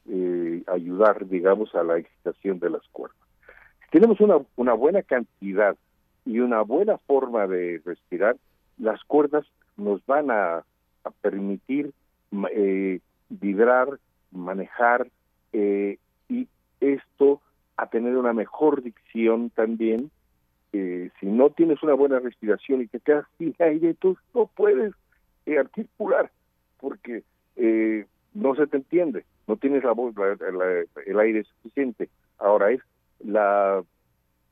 eh, 0.09 0.63
ayudar, 0.67 1.27
digamos, 1.27 1.73
a 1.75 1.83
la 1.83 1.97
excitación 1.97 2.59
de 2.59 2.69
las 2.69 2.85
cuerdas. 2.91 3.17
Si 3.83 3.89
tenemos 3.91 4.19
una, 4.19 4.37
una 4.55 4.73
buena 4.73 5.01
cantidad 5.01 5.75
y 6.25 6.39
una 6.39 6.61
buena 6.61 6.97
forma 6.97 7.47
de 7.47 7.81
respirar, 7.85 8.35
las 8.77 9.01
cuerdas 9.05 9.45
nos 9.77 10.05
van 10.05 10.29
a, 10.29 10.57
a 11.03 11.11
permitir 11.21 11.93
eh, 12.51 12.99
vibrar, 13.29 13.99
manejar 14.31 15.07
eh, 15.53 15.97
y 16.29 16.47
esto 16.79 17.41
a 17.77 17.89
tener 17.89 18.15
una 18.17 18.33
mejor 18.33 18.81
dicción 18.83 19.49
también. 19.51 20.11
Eh, 20.73 21.09
si 21.19 21.25
no 21.27 21.49
tienes 21.51 21.81
una 21.81 21.93
buena 21.93 22.19
respiración 22.19 22.81
y 22.81 22.87
te 22.87 22.99
quedas 22.99 23.25
sin 23.37 23.55
aire, 23.59 23.93
tú 23.95 24.17
no 24.33 24.47
puedes 24.47 24.93
eh, 25.45 25.57
articular 25.57 26.29
porque 26.79 27.23
eh, 27.55 28.05
no 28.33 28.53
se 28.55 28.67
te 28.67 28.77
entiende, 28.77 29.25
no 29.47 29.55
tienes 29.57 29.83
la 29.83 29.93
voz, 29.93 30.13
la- 30.15 30.83
el 31.05 31.19
aire 31.19 31.43
suficiente. 31.43 32.09
Ahora 32.37 32.71
es 32.71 32.81
la 33.23 33.83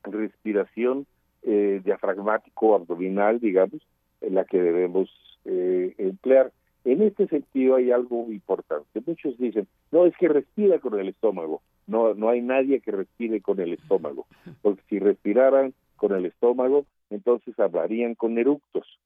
respiración 0.03 1.05
eh, 1.43 1.81
diafragmático 1.83 2.75
abdominal, 2.75 3.39
digamos, 3.39 3.81
la 4.21 4.45
que 4.45 4.59
debemos 4.61 5.09
eh, 5.45 5.93
emplear. 5.97 6.51
En 6.85 7.01
este 7.01 7.27
sentido 7.27 7.75
hay 7.75 7.91
algo 7.91 8.31
importante. 8.31 9.01
Muchos 9.05 9.37
dicen, 9.39 9.67
no, 9.91 10.05
es 10.05 10.15
que 10.17 10.27
respira 10.27 10.79
con 10.79 10.97
el 10.99 11.09
estómago. 11.09 11.61
No, 11.87 12.13
no 12.13 12.29
hay 12.29 12.41
nadie 12.41 12.79
que 12.79 12.91
respire 12.91 13.41
con 13.41 13.59
el 13.59 13.73
estómago, 13.73 14.27
porque 14.61 14.83
si 14.89 14.99
respiraran 14.99 15.73
con 15.97 16.13
el 16.13 16.27
estómago, 16.27 16.85
entonces 17.09 17.59
hablarían 17.59 18.15
con 18.15 18.37
eructos. 18.37 18.99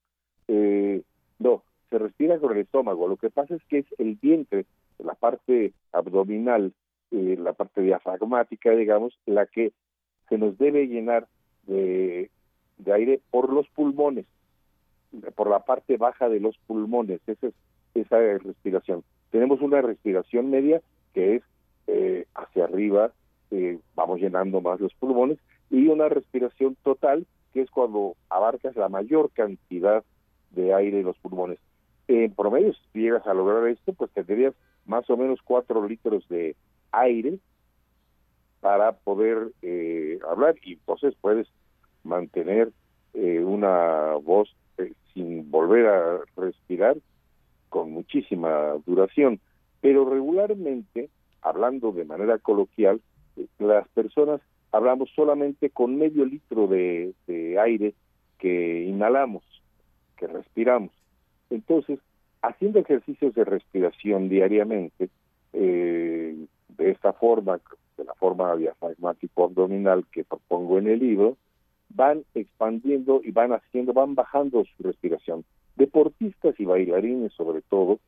Eh, 0.48 1.02
no, 1.38 1.62
se 1.88 1.98
respira 1.98 2.38
con 2.38 2.52
el 2.52 2.58
estómago. 2.58 3.08
Lo 3.08 3.16
que 3.16 3.30
pasa 3.30 3.54
es 3.54 3.64
que 3.64 3.78
es 3.78 3.86
el 3.98 4.16
vientre, 4.20 4.66
la 4.98 5.14
parte 5.14 5.72
abdominal, 5.92 6.72
eh, 7.10 7.36
la 7.38 7.54
parte 7.54 7.80
diafragmática, 7.80 8.70
digamos, 8.72 9.18
la 9.26 9.46
que 9.46 9.72
se 10.28 10.38
nos 10.38 10.56
debe 10.58 10.86
llenar 10.86 11.28
de, 11.66 12.30
aire 12.92 13.20
por 13.30 13.52
los 13.52 13.68
pulmones, 13.68 14.26
por 15.34 15.48
la 15.48 15.64
parte 15.64 15.96
baja 15.96 16.28
de 16.28 16.40
los 16.40 16.56
pulmones. 16.66 17.20
Esa 17.26 17.48
es 17.48 17.54
esa 17.94 18.18
respiración. 18.38 19.04
Tenemos 19.30 19.60
una 19.60 19.80
respiración 19.80 20.50
media 20.50 20.80
que 21.14 21.36
es 21.36 21.42
eh, 21.86 22.26
hacia 22.34 22.64
arriba, 22.64 23.12
eh, 23.50 23.78
vamos 23.94 24.20
llenando 24.20 24.60
más 24.60 24.80
los 24.80 24.94
pulmones, 24.94 25.38
y 25.70 25.86
una 25.88 26.08
respiración 26.08 26.76
total 26.82 27.26
que 27.52 27.62
es 27.62 27.70
cuando 27.70 28.16
abarcas 28.28 28.76
la 28.76 28.88
mayor 28.88 29.30
cantidad 29.32 30.04
de 30.50 30.74
aire 30.74 31.00
en 31.00 31.06
los 31.06 31.18
pulmones. 31.18 31.58
En 32.08 32.32
promedio, 32.34 32.72
si 32.92 33.00
llegas 33.00 33.26
a 33.26 33.34
lograr 33.34 33.66
esto, 33.68 33.92
pues 33.92 34.10
tendrías 34.12 34.54
más 34.86 35.08
o 35.10 35.16
menos 35.16 35.40
cuatro 35.42 35.86
litros 35.86 36.28
de 36.28 36.56
aire 36.92 37.38
para 38.60 38.92
poder 38.92 39.52
eh, 39.62 40.18
hablar 40.28 40.56
y 40.62 40.74
entonces 40.74 41.14
puedes 41.20 41.48
mantener 42.04 42.72
eh, 43.14 43.40
una 43.40 44.14
voz 44.22 44.54
eh, 44.78 44.92
sin 45.12 45.50
volver 45.50 45.86
a 45.86 46.20
respirar 46.36 46.96
con 47.70 47.90
muchísima 47.90 48.74
duración. 48.84 49.40
Pero 49.80 50.08
regularmente, 50.08 51.08
hablando 51.40 51.92
de 51.92 52.04
manera 52.04 52.36
coloquial, 52.38 53.00
las 53.58 53.88
personas 53.88 54.42
hablamos 54.72 55.08
solamente 55.16 55.70
con 55.70 55.96
medio 55.96 56.26
litro 56.26 56.66
de, 56.66 57.14
de 57.26 57.58
aire 57.58 57.94
que 58.38 58.84
inhalamos, 58.84 59.42
que 60.16 60.26
respiramos. 60.26 60.90
Entonces, 61.48 61.98
haciendo 62.42 62.78
ejercicios 62.78 63.34
de 63.34 63.44
respiración 63.44 64.28
diariamente, 64.28 65.08
eh, 65.52 66.46
de 66.68 66.90
esta 66.90 67.12
forma, 67.12 67.60
de 67.96 68.04
la 68.04 68.14
forma 68.14 68.54
diafragmático-abdominal 68.56 70.06
que 70.12 70.24
propongo 70.24 70.78
en 70.78 70.88
el 70.88 71.00
libro, 71.00 71.36
van 71.90 72.24
expandiendo 72.34 73.20
y 73.24 73.32
van 73.32 73.52
haciendo, 73.52 73.92
van 73.92 74.14
bajando 74.14 74.64
su 74.64 74.82
respiración. 74.82 75.44
Deportistas 75.80 76.60
y 76.60 76.66
bailarines, 76.66 77.32
sobre 77.32 77.62
todo, 77.62 78.00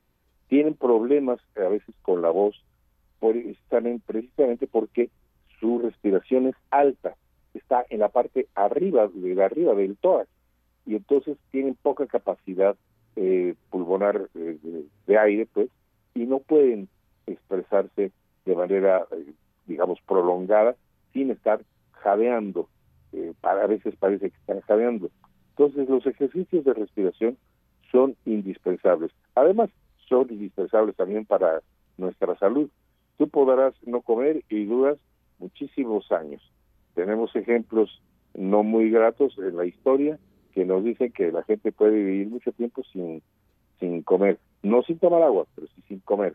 tienen 0.48 0.74
problemas 0.74 1.40
a 1.56 1.68
veces 1.68 1.94
con 2.02 2.20
la 2.20 2.28
voz, 2.28 2.54
por, 3.18 3.34
están 3.34 4.02
precisamente 4.04 4.66
porque 4.66 5.08
su 5.58 5.78
respiración 5.78 6.48
es 6.48 6.54
alta, 6.70 7.16
está 7.54 7.86
en 7.88 8.00
la 8.00 8.10
parte 8.10 8.46
arriba, 8.54 9.08
de 9.08 9.42
arriba 9.42 9.74
del 9.74 9.96
tórax, 9.96 10.28
y 10.84 10.96
entonces 10.96 11.38
tienen 11.50 11.74
poca 11.80 12.06
capacidad 12.06 12.76
eh, 13.16 13.54
pulmonar 13.70 14.28
eh, 14.34 14.58
de, 15.06 15.18
aire, 15.18 15.46
pues, 15.46 15.70
y 16.14 16.26
no 16.26 16.40
pueden 16.40 16.90
expresarse 17.26 18.12
de 18.44 18.54
manera, 18.54 19.06
eh, 19.12 19.32
digamos, 19.66 19.98
prolongada 20.06 20.76
sin 21.14 21.30
estar 21.30 21.62
jadeando. 21.92 22.68
Eh, 23.14 23.32
a 23.40 23.66
veces 23.66 23.96
parece 23.98 24.28
que 24.28 24.36
están 24.36 24.60
jadeando. 24.60 25.10
Entonces, 25.56 25.88
los 25.88 26.04
ejercicios 26.04 26.66
de 26.66 26.74
respiración 26.74 27.38
son 27.92 28.16
indispensables. 28.24 29.12
Además, 29.36 29.70
son 30.08 30.26
indispensables 30.30 30.96
también 30.96 31.24
para 31.26 31.60
nuestra 31.98 32.36
salud. 32.38 32.68
Tú 33.18 33.28
podrás 33.28 33.74
no 33.86 34.00
comer 34.00 34.42
y 34.48 34.64
duras 34.64 34.98
muchísimos 35.38 36.10
años. 36.10 36.42
Tenemos 36.94 37.34
ejemplos 37.36 38.02
no 38.34 38.62
muy 38.62 38.90
gratos 38.90 39.36
en 39.38 39.56
la 39.56 39.66
historia 39.66 40.18
que 40.52 40.64
nos 40.64 40.82
dicen 40.84 41.12
que 41.12 41.30
la 41.30 41.42
gente 41.44 41.72
puede 41.72 41.92
vivir 41.92 42.28
mucho 42.28 42.52
tiempo 42.52 42.82
sin, 42.92 43.22
sin 43.78 44.02
comer, 44.02 44.38
no 44.62 44.82
sin 44.82 44.98
tomar 44.98 45.22
agua, 45.22 45.46
pero 45.54 45.66
sí 45.68 45.82
sin 45.88 46.00
comer. 46.00 46.34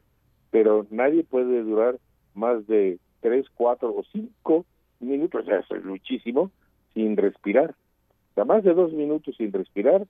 Pero 0.52 0.86
nadie 0.90 1.24
puede 1.24 1.64
durar 1.64 1.98
más 2.34 2.66
de 2.68 3.00
tres, 3.22 3.46
cuatro 3.54 3.90
o 3.96 4.04
cinco 4.12 4.66
minutos, 5.00 5.46
eso 5.48 5.76
es 5.76 5.84
muchísimo, 5.84 6.52
sin 6.94 7.18
respirar. 7.18 7.72
O 7.72 8.34
sea, 8.36 8.46
más 8.46 8.64
de 8.64 8.74
dos 8.74 8.94
minutos 8.94 9.36
sin 9.38 9.52
respirar 9.52 10.08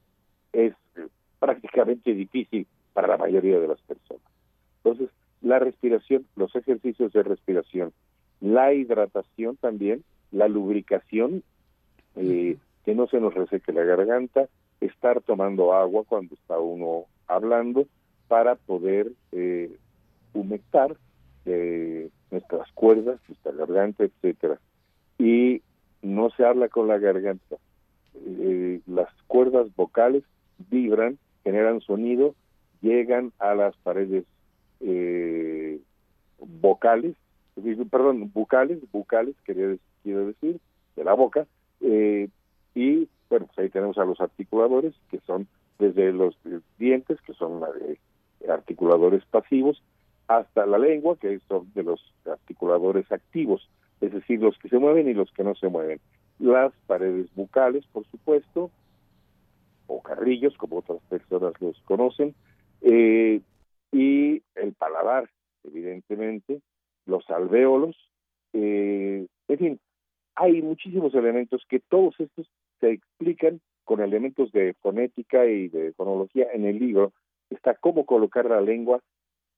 es 0.52 0.74
prácticamente 1.38 2.14
difícil 2.14 2.66
para 2.92 3.08
la 3.08 3.16
mayoría 3.16 3.58
de 3.58 3.68
las 3.68 3.80
personas. 3.82 4.22
Entonces, 4.82 5.10
la 5.40 5.58
respiración, 5.58 6.26
los 6.36 6.54
ejercicios 6.54 7.12
de 7.12 7.22
respiración, 7.22 7.92
la 8.40 8.72
hidratación 8.72 9.56
también, 9.56 10.04
la 10.30 10.48
lubricación, 10.48 11.42
eh, 12.16 12.56
que 12.84 12.94
no 12.94 13.06
se 13.06 13.20
nos 13.20 13.34
reseque 13.34 13.72
la 13.72 13.84
garganta, 13.84 14.48
estar 14.80 15.20
tomando 15.20 15.72
agua 15.72 16.04
cuando 16.06 16.34
está 16.34 16.58
uno 16.58 17.04
hablando 17.26 17.86
para 18.28 18.56
poder 18.56 19.12
eh, 19.32 19.76
humectar 20.34 20.96
eh, 21.46 22.10
nuestras 22.30 22.70
cuerdas, 22.72 23.20
nuestra 23.28 23.52
garganta, 23.52 24.04
etcétera. 24.04 24.60
Y 25.18 25.62
no 26.02 26.30
se 26.30 26.44
habla 26.44 26.68
con 26.68 26.88
la 26.88 26.98
garganta. 26.98 27.56
Eh, 28.14 28.80
las 28.86 29.08
cuerdas 29.26 29.74
vocales 29.76 30.24
vibran, 30.70 31.18
generan 31.44 31.80
sonido, 31.80 32.34
llegan 32.80 33.32
a 33.38 33.54
las 33.54 33.76
paredes 33.78 34.24
eh, 34.80 35.80
vocales, 36.38 37.16
perdón, 37.90 38.30
bucales, 38.32 38.78
bucales, 38.92 39.34
quería, 39.44 39.76
quiero 40.02 40.26
decir, 40.26 40.60
de 40.96 41.04
la 41.04 41.14
boca, 41.14 41.46
eh, 41.80 42.28
y 42.74 43.08
bueno, 43.28 43.46
pues 43.46 43.58
ahí 43.58 43.70
tenemos 43.70 43.98
a 43.98 44.04
los 44.04 44.20
articuladores, 44.20 44.94
que 45.10 45.20
son 45.26 45.48
desde 45.78 46.12
los 46.12 46.36
dientes, 46.78 47.20
que 47.22 47.34
son 47.34 47.62
eh, 47.82 47.98
articuladores 48.48 49.24
pasivos, 49.26 49.82
hasta 50.28 50.66
la 50.66 50.78
lengua, 50.78 51.16
que 51.18 51.40
son 51.48 51.72
de 51.74 51.82
los 51.82 52.00
articuladores 52.26 53.10
activos, 53.10 53.68
es 54.00 54.12
decir, 54.12 54.40
los 54.40 54.58
que 54.58 54.68
se 54.68 54.78
mueven 54.78 55.08
y 55.08 55.14
los 55.14 55.30
que 55.32 55.44
no 55.44 55.54
se 55.54 55.68
mueven. 55.68 56.00
Las 56.38 56.72
paredes 56.86 57.26
bucales, 57.34 57.84
por 57.92 58.06
supuesto, 58.06 58.70
o 59.88 60.00
carrillos, 60.02 60.56
como 60.56 60.78
otras 60.78 61.02
personas 61.08 61.52
los 61.60 61.80
conocen, 61.82 62.34
eh, 62.82 63.40
y 63.90 64.42
el 64.54 64.72
paladar, 64.74 65.28
evidentemente, 65.64 66.60
los 67.06 67.28
alvéolos, 67.30 67.96
eh, 68.52 69.26
en 69.48 69.58
fin, 69.58 69.80
hay 70.36 70.62
muchísimos 70.62 71.14
elementos 71.14 71.64
que 71.68 71.80
todos 71.80 72.14
estos 72.20 72.48
se 72.80 72.92
explican 72.92 73.60
con 73.84 74.00
elementos 74.00 74.52
de 74.52 74.74
fonética 74.74 75.46
y 75.46 75.68
de 75.68 75.92
fonología 75.94 76.46
en 76.52 76.64
el 76.64 76.78
libro. 76.78 77.12
Está 77.50 77.74
cómo 77.74 78.06
colocar 78.06 78.44
la 78.44 78.60
lengua, 78.60 79.00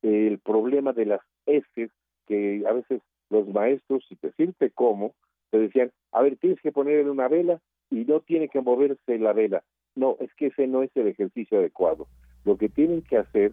el 0.02 0.38
problema 0.38 0.92
de 0.92 1.06
las 1.06 1.20
S, 1.46 1.90
que 2.26 2.62
a 2.66 2.72
veces 2.72 3.02
los 3.28 3.48
maestros, 3.48 4.04
si 4.08 4.16
decirte 4.22 4.70
cómo, 4.70 5.14
te 5.50 5.58
decían, 5.58 5.90
a 6.12 6.22
ver, 6.22 6.36
tienes 6.36 6.60
que 6.60 6.72
ponerle 6.72 7.10
una 7.10 7.28
vela 7.28 7.60
y 7.90 8.04
no 8.04 8.20
tiene 8.20 8.48
que 8.48 8.60
moverse 8.60 9.18
la 9.18 9.32
vela. 9.32 9.62
No, 9.96 10.16
es 10.20 10.32
que 10.34 10.46
ese 10.46 10.66
no 10.66 10.82
es 10.82 10.90
el 10.94 11.08
ejercicio 11.08 11.58
adecuado. 11.58 12.06
Lo 12.44 12.56
que 12.56 12.68
tienen 12.68 13.02
que 13.02 13.18
hacer 13.18 13.52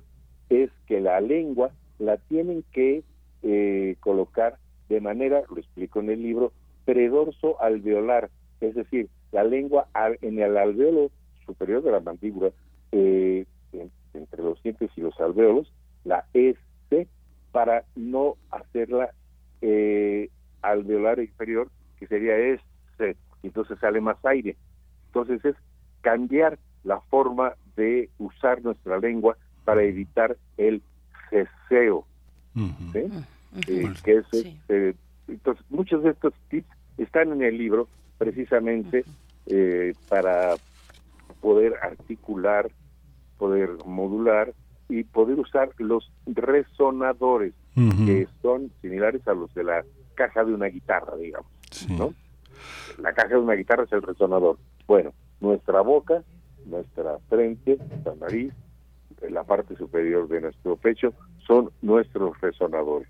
es 0.50 0.70
que 0.88 1.02
la 1.02 1.20
lengua 1.20 1.72
la 2.00 2.18
tienen 2.18 2.64
que 2.72 3.04
eh, 3.44 3.96
colocar 4.00 4.58
de 4.90 5.02
manera, 5.02 5.44
lo 5.50 5.58
explico 5.58 6.00
en 6.00 6.10
el 6.10 6.22
libro, 6.22 6.54
predorso 6.86 7.62
alveolar, 7.62 8.30
es 8.62 8.76
decir, 8.76 9.10
la 9.32 9.44
lengua 9.44 9.88
en 10.22 10.40
el 10.40 10.58
alveolo 10.58 11.12
superior 11.46 11.84
de 11.84 11.92
la 11.92 12.00
mandíbula, 12.00 12.52
eh, 12.92 13.46
entre 14.14 14.44
los 14.44 14.62
dientes 14.64 14.90
y 14.96 15.02
los 15.02 15.20
alveolos, 15.20 15.72
la 16.06 16.26
S, 16.34 16.58
para 17.52 17.84
no 17.96 18.36
hacerla 18.52 19.12
eh, 19.62 20.30
alveolar 20.62 21.20
inferior, 21.20 21.70
que 22.00 22.08
sería 22.08 22.38
S, 22.38 22.62
entonces 23.44 23.80
sale 23.80 24.00
más 24.02 24.18
aire. 24.26 24.56
Entonces 25.08 25.44
es 25.44 25.56
cambiar 26.12 26.58
la 26.86 27.02
forma 27.02 27.54
de 27.76 28.10
usar 28.18 28.64
nuestra 28.64 28.98
lengua 28.98 29.36
para 29.66 29.84
evitar 29.84 30.38
el 30.56 30.82
ceseo. 31.30 32.06
¿sí? 32.56 33.00
Eh, 33.68 33.94
que 34.06 34.14
es, 34.20 34.26
Sí. 34.32 34.58
este, 34.62 34.96
entonces 35.28 35.66
muchos 35.70 36.02
de 36.04 36.12
estos 36.12 36.34
tips 36.50 36.70
están 36.98 37.34
en 37.34 37.42
el 37.44 37.58
libro 37.58 37.90
precisamente 38.18 39.04
eh, 39.48 39.94
para 40.08 40.56
poder 41.42 41.74
articular, 41.84 42.70
poder 43.38 43.70
modular 43.86 44.54
y 44.88 45.04
poder 45.04 45.38
usar 45.40 45.70
los 45.78 46.10
resonadores 46.26 47.54
que 48.08 48.28
son 48.42 48.72
similares 48.82 49.28
a 49.28 49.34
los 49.34 49.54
de 49.54 49.64
la 49.66 49.84
caja 50.16 50.44
de 50.46 50.54
una 50.54 50.68
guitarra, 50.68 51.16
digamos, 51.18 51.52
Sí. 51.70 51.94
¿no? 51.96 52.14
La 52.98 53.14
caja 53.14 53.28
de 53.36 53.38
una 53.38 53.54
guitarra 53.54 53.84
es 53.84 53.92
el 53.92 54.02
resonador. 54.02 54.58
Bueno, 54.88 55.14
nuestra 55.40 55.82
boca, 55.82 56.24
nuestra 56.66 57.20
frente, 57.30 57.78
nuestra 57.78 58.16
nariz, 58.16 58.54
la 59.30 59.44
parte 59.44 59.76
superior 59.76 60.28
de 60.28 60.42
nuestro 60.42 60.76
pecho 60.76 61.14
son 61.46 61.72
nuestros 61.82 62.40
resonadores. 62.42 63.08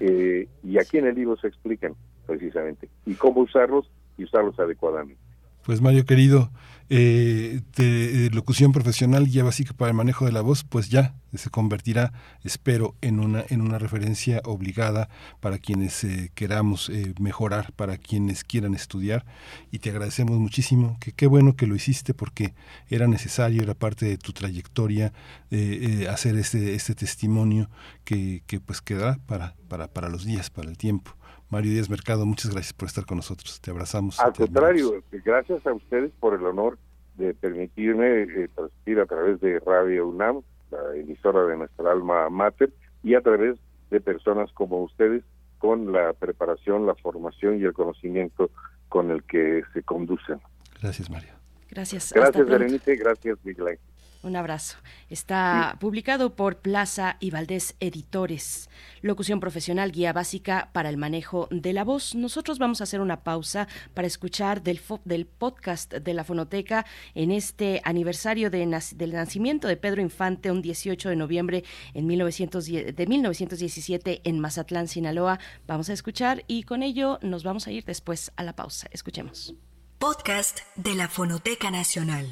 Eh, 0.00 0.48
y 0.64 0.78
aquí 0.78 0.98
en 0.98 1.06
el 1.06 1.14
libro 1.14 1.36
se 1.36 1.46
explican 1.46 1.94
precisamente 2.26 2.88
y 3.06 3.14
cómo 3.14 3.42
usarlos 3.42 3.88
y 4.18 4.24
usarlos 4.24 4.58
adecuadamente. 4.58 5.23
Pues 5.64 5.80
Mario 5.80 6.04
querido, 6.04 6.52
eh, 6.90 7.62
locución 8.34 8.72
profesional, 8.72 9.26
guía 9.26 9.44
básica 9.44 9.72
para 9.72 9.88
el 9.90 9.96
manejo 9.96 10.26
de 10.26 10.32
la 10.32 10.42
voz, 10.42 10.62
pues 10.62 10.90
ya 10.90 11.14
se 11.32 11.48
convertirá, 11.48 12.12
espero, 12.42 12.96
en 13.00 13.18
una 13.18 13.44
en 13.48 13.62
una 13.62 13.78
referencia 13.78 14.42
obligada 14.44 15.08
para 15.40 15.56
quienes 15.56 16.04
eh, 16.04 16.30
queramos 16.34 16.90
eh, 16.90 17.14
mejorar, 17.18 17.72
para 17.72 17.96
quienes 17.96 18.44
quieran 18.44 18.74
estudiar. 18.74 19.24
Y 19.72 19.78
te 19.78 19.88
agradecemos 19.88 20.38
muchísimo, 20.38 20.98
que 21.00 21.12
qué 21.12 21.26
bueno 21.26 21.56
que 21.56 21.66
lo 21.66 21.74
hiciste 21.74 22.12
porque 22.12 22.52
era 22.88 23.06
necesario, 23.08 23.62
era 23.62 23.72
parte 23.72 24.04
de 24.04 24.18
tu 24.18 24.34
trayectoria 24.34 25.14
eh, 25.50 26.02
eh, 26.02 26.08
hacer 26.08 26.36
este 26.36 26.74
este 26.74 26.94
testimonio 26.94 27.70
que, 28.04 28.42
que 28.46 28.60
pues 28.60 28.82
quedará 28.82 29.18
para 29.26 29.54
para 29.68 29.88
para 29.88 30.10
los 30.10 30.26
días, 30.26 30.50
para 30.50 30.68
el 30.68 30.76
tiempo. 30.76 31.16
Mario 31.54 31.70
Díaz 31.70 31.88
Mercado, 31.88 32.26
muchas 32.26 32.50
gracias 32.50 32.72
por 32.72 32.88
estar 32.88 33.06
con 33.06 33.18
nosotros. 33.18 33.60
Te 33.60 33.70
abrazamos. 33.70 34.18
Al 34.18 34.32
te 34.32 34.42
admiramos. 34.42 34.82
contrario, 34.82 35.04
gracias 35.24 35.64
a 35.64 35.72
ustedes 35.72 36.10
por 36.18 36.34
el 36.34 36.44
honor 36.44 36.78
de 37.14 37.32
permitirme 37.32 38.22
eh, 38.22 38.48
transmitir 38.52 38.98
a 38.98 39.06
través 39.06 39.40
de 39.40 39.60
Radio 39.60 40.08
UNAM, 40.08 40.42
la 40.72 40.96
emisora 40.96 41.44
de 41.44 41.56
nuestra 41.56 41.92
alma 41.92 42.28
mater, 42.28 42.72
y 43.04 43.14
a 43.14 43.20
través 43.20 43.56
de 43.90 44.00
personas 44.00 44.50
como 44.52 44.82
ustedes 44.82 45.22
con 45.58 45.92
la 45.92 46.12
preparación, 46.12 46.86
la 46.86 46.96
formación 46.96 47.60
y 47.60 47.62
el 47.62 47.72
conocimiento 47.72 48.50
con 48.88 49.12
el 49.12 49.22
que 49.22 49.62
se 49.72 49.84
conducen. 49.84 50.40
Gracias, 50.82 51.08
Mario. 51.08 51.34
Gracias. 51.70 52.12
Gracias. 52.12 52.48
Berenice, 52.48 52.96
gracias, 52.96 53.38
Miguel 53.44 53.68
Ángel. 53.68 53.93
Un 54.24 54.36
abrazo. 54.36 54.78
Está 55.10 55.76
publicado 55.80 56.34
por 56.34 56.56
Plaza 56.56 57.18
y 57.20 57.30
Valdés 57.30 57.76
Editores. 57.78 58.70
Locución 59.02 59.38
profesional, 59.38 59.92
guía 59.92 60.14
básica 60.14 60.70
para 60.72 60.88
el 60.88 60.96
manejo 60.96 61.46
de 61.50 61.74
la 61.74 61.84
voz. 61.84 62.14
Nosotros 62.14 62.58
vamos 62.58 62.80
a 62.80 62.84
hacer 62.84 63.02
una 63.02 63.22
pausa 63.22 63.68
para 63.92 64.06
escuchar 64.06 64.62
del, 64.62 64.80
fo- 64.80 65.02
del 65.04 65.26
podcast 65.26 65.92
de 65.92 66.14
la 66.14 66.24
Fonoteca 66.24 66.86
en 67.14 67.30
este 67.30 67.82
aniversario 67.84 68.50
de 68.50 68.64
nac- 68.66 68.94
del 68.96 69.12
nacimiento 69.12 69.68
de 69.68 69.76
Pedro 69.76 70.00
Infante, 70.00 70.50
un 70.50 70.62
18 70.62 71.10
de 71.10 71.16
noviembre 71.16 71.62
en 71.92 72.06
1910 72.06 72.96
de 72.96 73.06
1917 73.06 74.22
en 74.24 74.40
Mazatlán, 74.40 74.88
Sinaloa. 74.88 75.38
Vamos 75.66 75.90
a 75.90 75.92
escuchar 75.92 76.44
y 76.46 76.62
con 76.62 76.82
ello 76.82 77.18
nos 77.20 77.44
vamos 77.44 77.66
a 77.66 77.72
ir 77.72 77.84
después 77.84 78.32
a 78.36 78.42
la 78.42 78.56
pausa. 78.56 78.88
Escuchemos. 78.90 79.54
Podcast 79.98 80.60
de 80.76 80.94
la 80.94 81.08
Fonoteca 81.08 81.70
Nacional. 81.70 82.26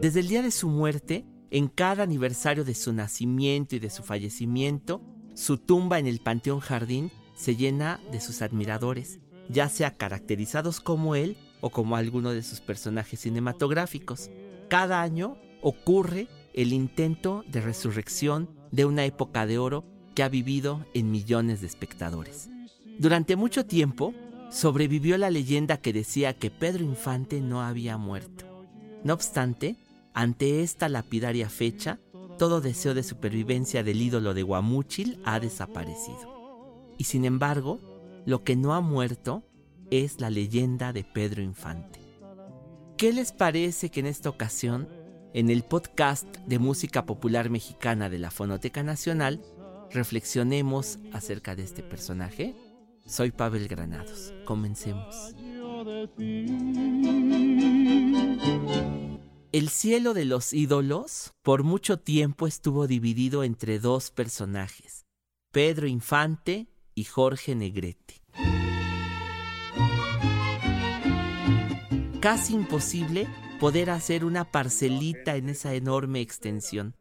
Desde 0.00 0.20
el 0.20 0.28
día 0.28 0.42
de 0.42 0.50
su 0.50 0.68
muerte, 0.68 1.24
en 1.50 1.68
cada 1.68 2.02
aniversario 2.02 2.64
de 2.64 2.74
su 2.74 2.92
nacimiento 2.92 3.76
y 3.76 3.78
de 3.78 3.88
su 3.88 4.02
fallecimiento, 4.02 5.00
su 5.34 5.56
tumba 5.56 5.98
en 5.98 6.06
el 6.06 6.20
Panteón 6.20 6.60
Jardín 6.60 7.10
se 7.34 7.56
llena 7.56 7.98
de 8.12 8.20
sus 8.20 8.42
admiradores, 8.42 9.20
ya 9.48 9.70
sea 9.70 9.96
caracterizados 9.96 10.80
como 10.80 11.14
él 11.14 11.38
o 11.62 11.70
como 11.70 11.96
alguno 11.96 12.32
de 12.32 12.42
sus 12.42 12.60
personajes 12.60 13.20
cinematográficos. 13.20 14.30
Cada 14.68 15.00
año 15.00 15.38
ocurre 15.62 16.28
el 16.52 16.74
intento 16.74 17.44
de 17.48 17.62
resurrección 17.62 18.50
de 18.70 18.84
una 18.84 19.06
época 19.06 19.46
de 19.46 19.56
oro 19.56 19.97
que 20.18 20.24
ha 20.24 20.28
vivido 20.28 20.84
en 20.94 21.12
millones 21.12 21.60
de 21.60 21.68
espectadores. 21.68 22.50
Durante 22.98 23.36
mucho 23.36 23.66
tiempo 23.66 24.14
sobrevivió 24.50 25.16
la 25.16 25.30
leyenda 25.30 25.76
que 25.76 25.92
decía 25.92 26.34
que 26.34 26.50
Pedro 26.50 26.82
Infante 26.82 27.40
no 27.40 27.62
había 27.62 27.98
muerto. 27.98 28.44
No 29.04 29.14
obstante, 29.14 29.76
ante 30.14 30.64
esta 30.64 30.88
lapidaria 30.88 31.48
fecha, 31.48 32.00
todo 32.36 32.60
deseo 32.60 32.94
de 32.94 33.04
supervivencia 33.04 33.84
del 33.84 34.02
ídolo 34.02 34.34
de 34.34 34.42
Guamúchil 34.42 35.20
ha 35.24 35.38
desaparecido. 35.38 36.90
Y 36.98 37.04
sin 37.04 37.24
embargo, 37.24 37.78
lo 38.26 38.42
que 38.42 38.56
no 38.56 38.74
ha 38.74 38.80
muerto 38.80 39.44
es 39.92 40.20
la 40.20 40.30
leyenda 40.30 40.92
de 40.92 41.04
Pedro 41.04 41.42
Infante. 41.42 42.00
¿Qué 42.96 43.12
les 43.12 43.30
parece 43.30 43.92
que 43.92 44.00
en 44.00 44.06
esta 44.06 44.30
ocasión, 44.30 44.88
en 45.32 45.48
el 45.48 45.62
podcast 45.62 46.26
de 46.38 46.58
música 46.58 47.06
popular 47.06 47.50
mexicana 47.50 48.10
de 48.10 48.18
la 48.18 48.32
Fonoteca 48.32 48.82
Nacional, 48.82 49.40
reflexionemos 49.92 50.98
acerca 51.12 51.56
de 51.56 51.62
este 51.62 51.82
personaje? 51.82 52.54
Soy 53.06 53.30
Pavel 53.30 53.68
Granados. 53.68 54.34
Comencemos. 54.44 55.34
El 59.50 59.68
cielo 59.70 60.12
de 60.12 60.24
los 60.24 60.52
ídolos 60.52 61.32
por 61.42 61.62
mucho 61.62 61.98
tiempo 61.98 62.46
estuvo 62.46 62.86
dividido 62.86 63.44
entre 63.44 63.78
dos 63.78 64.10
personajes, 64.10 65.06
Pedro 65.52 65.86
Infante 65.86 66.68
y 66.94 67.04
Jorge 67.04 67.54
Negrete. 67.54 68.22
Casi 72.20 72.54
imposible 72.54 73.26
poder 73.58 73.90
hacer 73.90 74.24
una 74.24 74.50
parcelita 74.50 75.36
en 75.36 75.48
esa 75.48 75.74
enorme 75.74 76.20
extensión, 76.20 76.94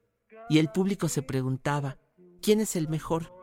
y 0.50 0.60
el 0.60 0.70
público 0.70 1.10
se 1.10 1.22
preguntaba, 1.22 1.98
¿quién 2.42 2.62
es 2.62 2.76
el 2.76 2.88
mejor? 2.88 3.34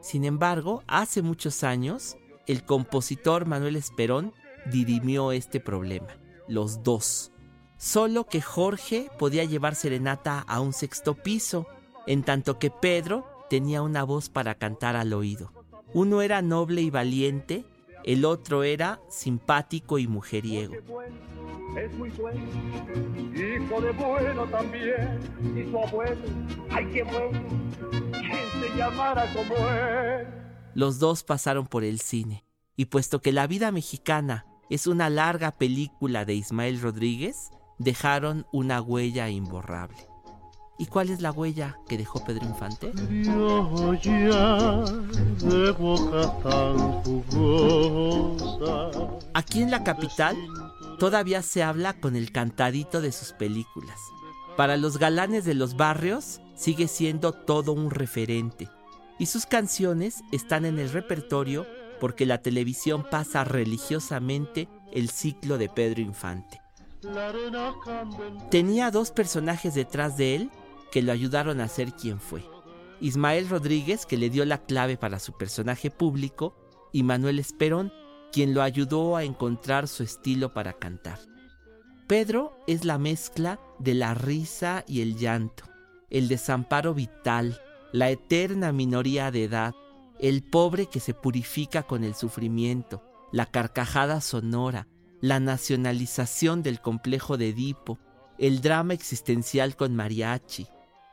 Sin 0.00 0.24
embargo, 0.24 0.82
hace 0.86 1.22
muchos 1.22 1.64
años, 1.64 2.16
el 2.46 2.64
compositor 2.64 3.46
Manuel 3.46 3.76
Esperón 3.76 4.34
dirimió 4.70 5.32
este 5.32 5.60
problema, 5.60 6.08
los 6.48 6.82
dos. 6.82 7.32
Solo 7.76 8.26
que 8.26 8.40
Jorge 8.40 9.10
podía 9.18 9.44
llevar 9.44 9.74
serenata 9.74 10.40
a 10.40 10.60
un 10.60 10.72
sexto 10.72 11.14
piso, 11.14 11.66
en 12.06 12.22
tanto 12.22 12.58
que 12.58 12.70
Pedro 12.70 13.26
tenía 13.48 13.82
una 13.82 14.04
voz 14.04 14.28
para 14.28 14.54
cantar 14.56 14.96
al 14.96 15.12
oído. 15.12 15.52
Uno 15.92 16.22
era 16.22 16.42
noble 16.42 16.82
y 16.82 16.90
valiente, 16.90 17.64
el 18.04 18.24
otro 18.24 18.62
era 18.62 19.00
simpático 19.08 19.98
y 19.98 20.06
mujeriego. 20.06 20.74
es 21.76 21.94
muy 21.94 22.10
bueno, 22.10 22.40
hijo 23.34 23.80
de 23.80 23.90
bueno 23.92 24.46
también, 24.46 25.18
y 25.56 25.70
su 25.70 25.78
abuelo, 25.78 26.22
ay 26.70 26.86
qué 26.92 27.02
bueno, 27.02 27.42
quien 28.12 28.60
se 28.60 28.76
llamara 28.76 29.32
como 29.32 29.56
él. 29.70 30.26
Los 30.74 30.98
dos 30.98 31.24
pasaron 31.24 31.66
por 31.66 31.82
el 31.82 32.00
cine, 32.00 32.44
y 32.76 32.86
puesto 32.86 33.20
que 33.20 33.32
La 33.32 33.46
vida 33.46 33.72
mexicana 33.72 34.46
es 34.70 34.86
una 34.86 35.08
larga 35.10 35.52
película 35.52 36.24
de 36.24 36.34
Ismael 36.34 36.80
Rodríguez, 36.80 37.50
dejaron 37.78 38.46
una 38.52 38.80
huella 38.80 39.28
imborrable. 39.30 40.13
¿Y 40.76 40.86
cuál 40.86 41.10
es 41.10 41.20
la 41.20 41.30
huella 41.30 41.78
que 41.88 41.96
dejó 41.96 42.24
Pedro 42.24 42.46
Infante? 42.46 42.90
Yo 43.22 43.94
ya 43.94 44.82
de 45.38 45.70
boca 45.70 46.36
tan 46.42 46.78
jugosa. 47.04 48.90
Aquí 49.34 49.62
en 49.62 49.70
la 49.70 49.84
capital 49.84 50.36
todavía 50.98 51.42
se 51.42 51.62
habla 51.62 51.92
con 51.92 52.16
el 52.16 52.32
cantadito 52.32 53.00
de 53.00 53.12
sus 53.12 53.32
películas. 53.32 54.00
Para 54.56 54.76
los 54.76 54.98
galanes 54.98 55.44
de 55.44 55.54
los 55.54 55.76
barrios 55.76 56.40
sigue 56.56 56.88
siendo 56.88 57.32
todo 57.32 57.72
un 57.72 57.90
referente. 57.90 58.68
Y 59.20 59.26
sus 59.26 59.46
canciones 59.46 60.24
están 60.32 60.64
en 60.64 60.80
el 60.80 60.90
repertorio 60.90 61.66
porque 62.00 62.26
la 62.26 62.38
televisión 62.38 63.06
pasa 63.08 63.44
religiosamente 63.44 64.68
el 64.92 65.08
ciclo 65.08 65.56
de 65.56 65.68
Pedro 65.68 66.00
Infante. 66.00 66.60
Tenía 68.50 68.90
dos 68.90 69.12
personajes 69.12 69.74
detrás 69.74 70.16
de 70.16 70.34
él 70.34 70.50
que 70.94 71.02
lo 71.02 71.10
ayudaron 71.10 71.60
a 71.60 71.66
ser 71.66 71.92
quien 71.94 72.20
fue. 72.20 72.44
Ismael 73.00 73.48
Rodríguez, 73.48 74.06
que 74.06 74.16
le 74.16 74.30
dio 74.30 74.44
la 74.44 74.58
clave 74.64 74.96
para 74.96 75.18
su 75.18 75.32
personaje 75.32 75.90
público, 75.90 76.54
y 76.92 77.02
Manuel 77.02 77.40
Esperón, 77.40 77.92
quien 78.30 78.54
lo 78.54 78.62
ayudó 78.62 79.16
a 79.16 79.24
encontrar 79.24 79.88
su 79.88 80.04
estilo 80.04 80.54
para 80.54 80.74
cantar. 80.74 81.18
Pedro 82.06 82.56
es 82.68 82.84
la 82.84 82.98
mezcla 82.98 83.58
de 83.80 83.94
la 83.94 84.14
risa 84.14 84.84
y 84.86 85.00
el 85.00 85.16
llanto, 85.16 85.64
el 86.10 86.28
desamparo 86.28 86.94
vital, 86.94 87.60
la 87.90 88.10
eterna 88.10 88.70
minoría 88.70 89.32
de 89.32 89.42
edad, 89.42 89.74
el 90.20 90.44
pobre 90.44 90.86
que 90.86 91.00
se 91.00 91.12
purifica 91.12 91.82
con 91.82 92.04
el 92.04 92.14
sufrimiento, 92.14 93.02
la 93.32 93.46
carcajada 93.46 94.20
sonora, 94.20 94.86
la 95.20 95.40
nacionalización 95.40 96.62
del 96.62 96.80
complejo 96.80 97.36
de 97.36 97.48
Edipo, 97.48 97.98
el 98.38 98.60
drama 98.60 98.94
existencial 98.94 99.74
con 99.74 99.96
mariachi, 99.96 100.68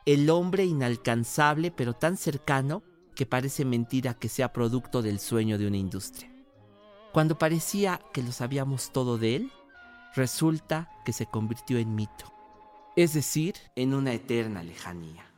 el 0.05 0.29
hombre 0.29 0.65
inalcanzable 0.65 1.71
pero 1.71 1.93
tan 1.93 2.17
cercano 2.17 2.83
que 3.15 3.25
parece 3.25 3.65
mentira 3.65 4.13
que 4.13 4.29
sea 4.29 4.53
producto 4.53 5.01
del 5.01 5.19
sueño 5.19 5.57
de 5.57 5.67
una 5.67 5.77
industria. 5.77 6.31
Cuando 7.11 7.37
parecía 7.37 8.01
que 8.13 8.23
lo 8.23 8.31
sabíamos 8.31 8.91
todo 8.91 9.17
de 9.17 9.35
él, 9.35 9.51
resulta 10.15 10.89
que 11.05 11.13
se 11.13 11.25
convirtió 11.25 11.77
en 11.77 11.95
mito, 11.95 12.33
es 12.95 13.13
decir, 13.13 13.55
en 13.75 13.93
una 13.93 14.13
eterna 14.13 14.63
lejanía. 14.63 15.30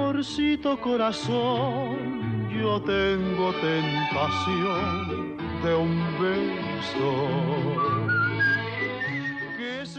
Amorcito 0.00 0.80
corazón, 0.80 2.48
yo 2.58 2.82
tengo 2.82 3.52
tentación 3.60 5.36
de 5.62 5.74
un 5.74 5.94
beso. 6.18 7.28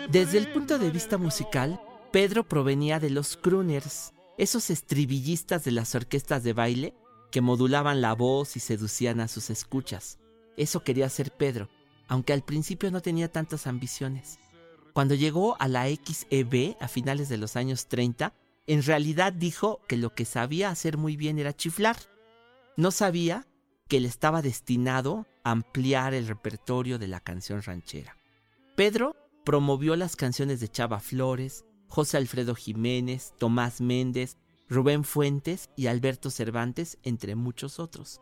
Desde 0.09 0.39
el 0.39 0.47
punto 0.51 0.79
de 0.79 0.89
vista 0.89 1.19
musical, 1.19 1.79
Pedro 2.11 2.43
provenía 2.43 2.99
de 2.99 3.11
los 3.11 3.37
crooners, 3.37 4.13
esos 4.39 4.71
estribillistas 4.71 5.63
de 5.65 5.71
las 5.71 5.93
orquestas 5.93 6.43
de 6.43 6.53
baile 6.53 6.95
que 7.29 7.41
modulaban 7.41 8.01
la 8.01 8.13
voz 8.13 8.55
y 8.57 8.59
seducían 8.59 9.19
a 9.19 9.27
sus 9.27 9.51
escuchas. 9.51 10.17
Eso 10.57 10.83
quería 10.83 11.09
ser 11.09 11.31
Pedro, 11.31 11.69
aunque 12.07 12.33
al 12.33 12.41
principio 12.41 12.89
no 12.89 13.01
tenía 13.01 13.31
tantas 13.31 13.67
ambiciones. 13.67 14.39
Cuando 14.93 15.13
llegó 15.13 15.55
a 15.59 15.67
la 15.67 15.85
XEB 15.85 16.75
a 16.79 16.87
finales 16.87 17.29
de 17.29 17.37
los 17.37 17.55
años 17.55 17.85
30, 17.85 18.33
en 18.71 18.83
realidad 18.83 19.33
dijo 19.33 19.81
que 19.89 19.97
lo 19.97 20.15
que 20.15 20.23
sabía 20.23 20.69
hacer 20.69 20.95
muy 20.95 21.17
bien 21.17 21.37
era 21.39 21.51
chiflar. 21.51 21.97
No 22.77 22.91
sabía 22.91 23.45
que 23.89 23.97
él 23.97 24.05
estaba 24.05 24.41
destinado 24.41 25.27
a 25.43 25.51
ampliar 25.51 26.13
el 26.13 26.25
repertorio 26.25 26.97
de 26.97 27.09
la 27.09 27.19
canción 27.19 27.61
ranchera. 27.61 28.15
Pedro 28.77 29.17
promovió 29.43 29.97
las 29.97 30.15
canciones 30.15 30.61
de 30.61 30.69
Chava 30.69 31.01
Flores, 31.01 31.65
José 31.89 32.15
Alfredo 32.15 32.55
Jiménez, 32.55 33.33
Tomás 33.37 33.81
Méndez, 33.81 34.37
Rubén 34.69 35.03
Fuentes 35.03 35.69
y 35.75 35.87
Alberto 35.87 36.29
Cervantes, 36.29 36.97
entre 37.03 37.35
muchos 37.35 37.77
otros. 37.77 38.21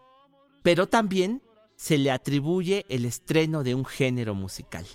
Pero 0.64 0.90
también 0.90 1.44
se 1.76 2.00
le 2.00 2.10
atribuye 2.10 2.88
el 2.90 3.06
estreno 3.06 3.64
de 3.64 3.76
un 3.76 3.86
género 3.86 4.34
musical. 4.34 4.88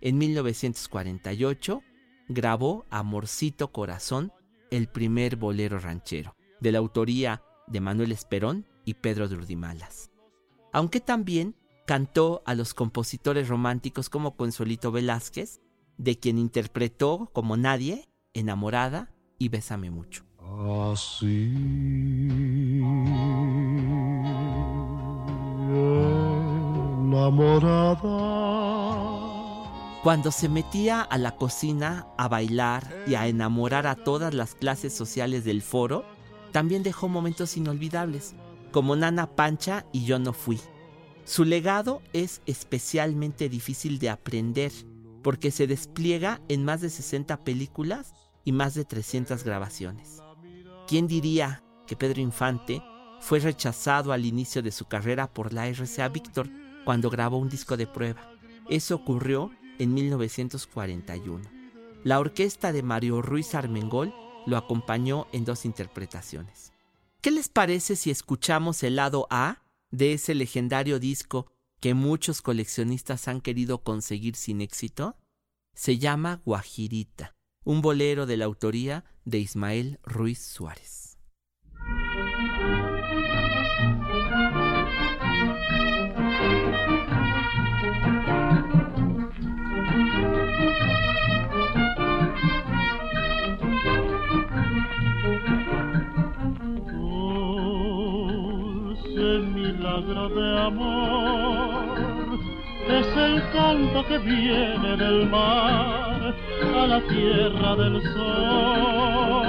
En 0.00 0.18
1948 0.18 1.82
grabó 2.28 2.86
Amorcito 2.90 3.72
Corazón, 3.72 4.32
el 4.70 4.88
primer 4.88 5.36
bolero 5.36 5.78
ranchero, 5.78 6.36
de 6.60 6.72
la 6.72 6.78
autoría 6.78 7.42
de 7.66 7.80
Manuel 7.80 8.12
Esperón 8.12 8.66
y 8.84 8.94
Pedro 8.94 9.28
de 9.28 9.36
Urdimalas. 9.36 10.10
Aunque 10.72 11.00
también 11.00 11.56
cantó 11.86 12.42
a 12.46 12.54
los 12.54 12.74
compositores 12.74 13.48
románticos 13.48 14.08
como 14.08 14.36
Consuelito 14.36 14.92
Velázquez, 14.92 15.60
de 15.96 16.18
quien 16.18 16.38
interpretó 16.38 17.30
como 17.32 17.56
nadie 17.56 18.08
Enamorada 18.34 19.10
y 19.38 19.48
Bésame 19.48 19.90
mucho. 19.90 20.24
Así 20.38 21.52
enamorada. 27.08 28.77
Cuando 30.08 30.32
se 30.32 30.48
metía 30.48 31.02
a 31.02 31.18
la 31.18 31.36
cocina 31.36 32.06
a 32.16 32.28
bailar 32.28 33.04
y 33.06 33.14
a 33.14 33.26
enamorar 33.26 33.86
a 33.86 33.94
todas 33.94 34.32
las 34.32 34.54
clases 34.54 34.94
sociales 34.94 35.44
del 35.44 35.60
foro, 35.60 36.02
también 36.50 36.82
dejó 36.82 37.08
momentos 37.08 37.58
inolvidables, 37.58 38.34
como 38.72 38.96
Nana 38.96 39.26
Pancha 39.36 39.84
y 39.92 40.06
Yo 40.06 40.18
no 40.18 40.32
fui. 40.32 40.60
Su 41.24 41.44
legado 41.44 42.00
es 42.14 42.40
especialmente 42.46 43.50
difícil 43.50 43.98
de 43.98 44.08
aprender 44.08 44.72
porque 45.22 45.50
se 45.50 45.66
despliega 45.66 46.40
en 46.48 46.64
más 46.64 46.80
de 46.80 46.88
60 46.88 47.44
películas 47.44 48.14
y 48.46 48.52
más 48.52 48.72
de 48.72 48.86
300 48.86 49.44
grabaciones. 49.44 50.22
¿Quién 50.86 51.06
diría 51.06 51.62
que 51.86 51.96
Pedro 51.96 52.22
Infante 52.22 52.82
fue 53.20 53.40
rechazado 53.40 54.12
al 54.12 54.24
inicio 54.24 54.62
de 54.62 54.72
su 54.72 54.86
carrera 54.86 55.30
por 55.30 55.52
la 55.52 55.68
RCA 55.68 56.08
Víctor 56.08 56.48
cuando 56.86 57.10
grabó 57.10 57.36
un 57.36 57.50
disco 57.50 57.76
de 57.76 57.86
prueba? 57.86 58.32
Eso 58.70 58.94
ocurrió 58.94 59.50
en 59.78 59.94
1941. 59.94 61.44
La 62.04 62.20
orquesta 62.20 62.72
de 62.72 62.82
Mario 62.82 63.22
Ruiz 63.22 63.54
Armengol 63.54 64.14
lo 64.46 64.56
acompañó 64.56 65.26
en 65.32 65.44
dos 65.44 65.64
interpretaciones. 65.64 66.72
¿Qué 67.20 67.30
les 67.30 67.48
parece 67.48 67.96
si 67.96 68.10
escuchamos 68.10 68.82
el 68.82 68.96
lado 68.96 69.26
A 69.30 69.62
de 69.90 70.12
ese 70.12 70.34
legendario 70.34 70.98
disco 70.98 71.50
que 71.80 71.94
muchos 71.94 72.42
coleccionistas 72.42 73.28
han 73.28 73.40
querido 73.40 73.82
conseguir 73.82 74.36
sin 74.36 74.60
éxito? 74.60 75.16
Se 75.74 75.98
llama 75.98 76.40
Guajirita, 76.44 77.34
un 77.64 77.82
bolero 77.82 78.26
de 78.26 78.36
la 78.36 78.44
autoría 78.44 79.04
de 79.24 79.38
Ismael 79.38 80.00
Ruiz 80.02 80.38
Suárez. 80.38 81.07
Es 102.88 103.16
el 103.16 103.42
canto 103.52 104.04
que 104.06 104.18
viene 104.18 104.96
del 104.96 105.26
mar 105.30 106.34
a 106.76 106.86
la 106.86 107.00
tierra 107.08 107.74
del 107.76 108.02
sol. 108.02 109.48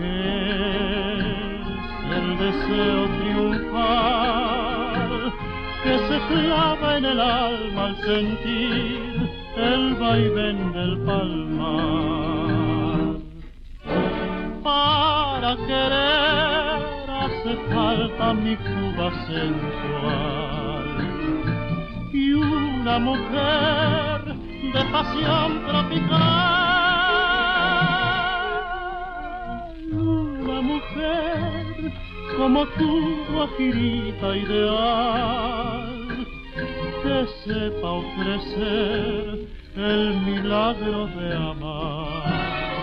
Es 0.00 1.64
el 2.18 2.38
deseo 2.38 3.08
triunfal 3.20 5.12
que 5.82 5.98
se 6.08 6.18
clava 6.28 6.98
en 6.98 7.04
el 7.06 7.20
alma 7.20 7.84
al 7.86 7.96
sentir 7.96 9.30
el 9.56 9.94
vaivén 9.94 10.72
del 10.72 10.98
palmar. 11.06 12.18
Para 14.62 15.56
querer 15.56 16.77
hace 17.38 17.56
falta 17.72 18.34
mi 18.34 18.56
Cuba 18.56 19.12
sensual 19.26 20.88
y 22.12 22.32
una 22.32 22.98
mujer 22.98 24.34
de 24.72 24.84
pasión 24.90 25.62
tropical. 25.66 26.08
Una 29.92 30.60
mujer 30.60 31.92
como 32.36 32.66
tu 32.66 33.24
guajirita 33.32 34.36
ideal 34.36 36.26
que 37.02 37.26
sepa 37.44 37.90
ofrecer 37.90 39.46
el 39.76 40.20
milagro 40.22 41.06
de 41.06 41.36
amar. 41.36 42.78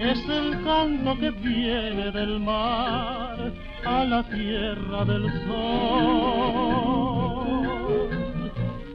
Es 0.00 0.28
el 0.28 0.60
canto 0.64 1.16
que 1.18 1.30
viene 1.30 2.10
del 2.10 2.40
mar 2.40 3.52
a 3.84 4.04
la 4.04 4.24
tierra 4.24 5.04
del 5.04 5.30
sol. 5.46 5.78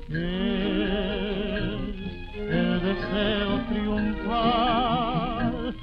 Es 0.09 0.17
el 2.37 2.81
deseo 2.81 3.61
triunfal 3.69 5.73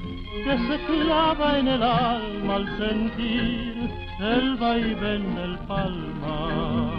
que 0.45 0.59
se 0.59 0.79
clava 0.85 1.59
en 1.59 1.69
el 1.69 1.83
alma 1.83 2.57
al 2.57 2.79
sentir 2.79 3.91
el 4.21 4.57
vaivén 4.57 5.35
del 5.35 5.59
palmar. 5.61 6.91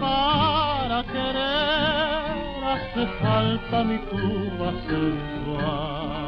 Para 0.00 1.04
querer 1.04 2.15
hace 2.72 3.06
falta 3.20 3.84
mi 3.84 3.98
tuba 4.10 4.72
sensual 4.88 6.26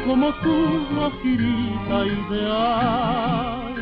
como 0.06 0.28
tú, 0.44 0.58
guajirita 0.96 1.98
ideal, 2.18 3.76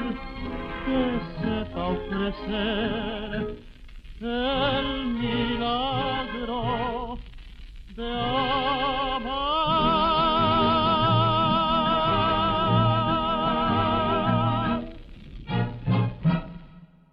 que 0.86 1.02
sepa 1.42 1.84
ofrecer 1.98 3.58
el 4.22 4.88
milagro 5.22 6.60
de 7.96 8.10
amar. 8.20 9.11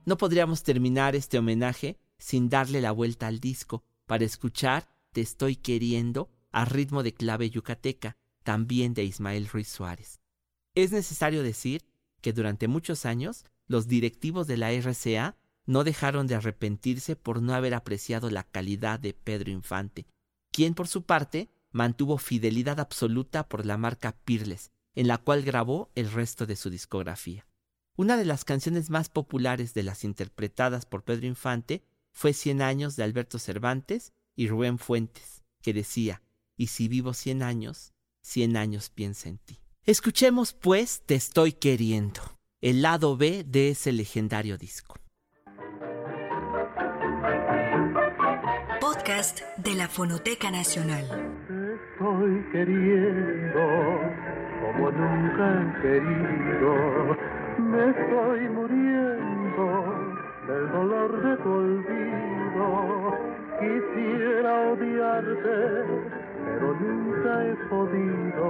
No 0.09 0.17
podríamos 0.17 0.63
terminar 0.63 1.15
este 1.15 1.39
homenaje 1.39 1.99
sin 2.17 2.49
darle 2.49 2.81
la 2.81 2.93
vuelta 2.93 3.27
al 3.27 3.41
disco 3.41 3.85
para 4.07 4.25
escuchar 4.25 4.89
Te 5.13 5.21
estoy 5.21 5.55
queriendo 5.55 6.31
a 6.51 6.65
ritmo 6.65 7.03
de 7.03 7.13
clave 7.13 7.51
yucateca, 7.51 8.17
también 8.43 8.95
de 8.95 9.05
Ismael 9.05 9.47
Ruiz 9.49 9.69
Suárez. 9.69 10.23
Es 10.75 10.93
necesario 10.93 11.43
decir 11.43 11.85
que 12.23 12.33
durante 12.33 12.69
muchos 12.69 13.05
años 13.05 13.45
los 13.67 13.87
directivos 13.87 14.47
de 14.47 14.57
la 14.57 14.73
RCA 14.73 15.37
no 15.67 15.85
dejaron 15.85 16.27
de 16.27 16.37
arrepentirse 16.37 17.15
por 17.15 17.43
no 17.43 17.53
haber 17.53 17.75
apreciado 17.75 18.31
la 18.31 18.45
calidad 18.45 18.99
de 18.99 19.13
Pedro 19.13 19.51
Infante, 19.51 20.07
quien 20.51 20.73
por 20.73 20.89
su 20.89 21.03
parte 21.03 21.51
mantuvo 21.71 22.17
fidelidad 22.17 22.81
absoluta 22.81 23.47
por 23.47 23.67
la 23.67 23.77
marca 23.77 24.17
Peerless, 24.25 24.71
en 24.95 25.07
la 25.07 25.19
cual 25.19 25.43
grabó 25.43 25.91
el 25.95 26.11
resto 26.11 26.47
de 26.47 26.57
su 26.57 26.71
discografía. 26.71 27.47
Una 27.99 28.17
de 28.17 28.25
las 28.25 28.45
canciones 28.45 28.91
más 28.91 29.09
populares 29.09 29.75
de 29.75 29.83
las 29.83 30.05
interpretadas 30.05 30.87
por 30.87 31.03
Pedro 31.03 31.27
Infante 31.27 31.83
fue 32.13 32.33
Cien 32.33 32.63
años 32.63 32.95
de 32.95 33.03
Alberto 33.03 33.41
Cervantes 33.41 34.13
y 34.37 34.47
Rubén 34.47 34.79
Fuentes, 34.79 35.43
que 35.63 35.75
decía, 35.75 36.23
y 36.57 36.69
si 36.69 36.87
vivo 36.87 37.13
cien 37.13 37.43
años, 37.43 37.93
cien 38.23 38.57
años 38.57 38.89
piensa 38.91 39.29
en 39.29 39.39
ti. 39.39 39.59
Escuchemos 39.83 40.53
pues 40.53 41.03
Te 41.07 41.17
estoy 41.17 41.55
queriendo, 41.55 42.21
el 42.61 42.83
lado 42.83 43.17
B 43.17 43.43
de 43.45 43.71
ese 43.71 43.91
legendario 43.91 44.57
disco. 44.59 44.95
Podcast 48.81 49.41
de 49.57 49.75
la 49.75 49.89
Fonoteca 49.89 50.53
Nacional. 50.53 51.05
estoy 51.97 52.53
queriendo 52.53 53.59
como 54.61 54.89
nunca 54.93 55.63
he 55.63 55.83
querido. 55.83 57.28
Estoy 57.79 58.49
muriendo 58.49 59.67
del 60.49 60.73
dolor 60.73 61.23
de 61.23 61.37
tu 61.37 61.49
olvido. 61.49 62.67
Quisiera 63.61 64.53
odiarte, 64.73 65.59
pero 66.45 66.75
nunca 66.81 67.47
he 67.47 67.55
podido, 67.71 68.47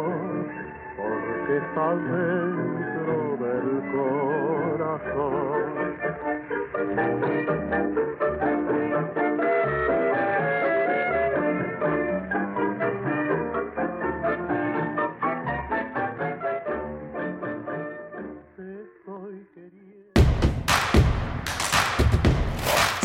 porque 0.96 1.56
estás 1.58 1.98
dentro 2.10 3.36
del 3.36 3.68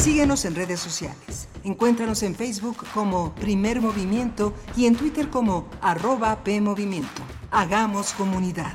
Síguenos 0.04 0.43
en 0.43 0.54
redes 0.54 0.82
sociales. 0.82 1.47
Encuéntranos 1.64 2.24
en 2.24 2.36
Facebook 2.36 2.86
como 2.93 3.34
Primer 3.36 3.80
Movimiento 3.80 4.54
y 4.76 4.86
en 4.86 4.97
Twitter 4.97 5.30
como 5.30 5.70
arroba 5.80 6.43
PMovimiento. 6.43 7.22
Hagamos 7.51 8.12
comunidad. 8.12 8.74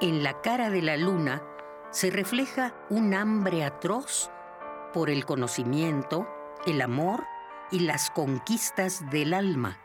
En 0.00 0.22
la 0.22 0.40
cara 0.40 0.70
de 0.70 0.82
la 0.82 0.96
luna 0.96 1.42
se 1.90 2.12
refleja 2.12 2.76
un 2.90 3.12
hambre 3.14 3.64
atroz 3.64 4.30
por 4.94 5.10
el 5.10 5.26
conocimiento, 5.26 6.28
el 6.64 6.80
amor 6.80 7.24
y 7.72 7.80
las 7.80 8.08
conquistas 8.10 9.10
del 9.10 9.34
alma. 9.34 9.80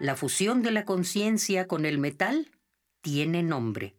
La 0.00 0.16
fusión 0.16 0.62
de 0.62 0.70
la 0.70 0.86
conciencia 0.86 1.68
con 1.68 1.84
el 1.84 1.98
metal 1.98 2.48
tiene 3.02 3.42
nombre. 3.42 3.96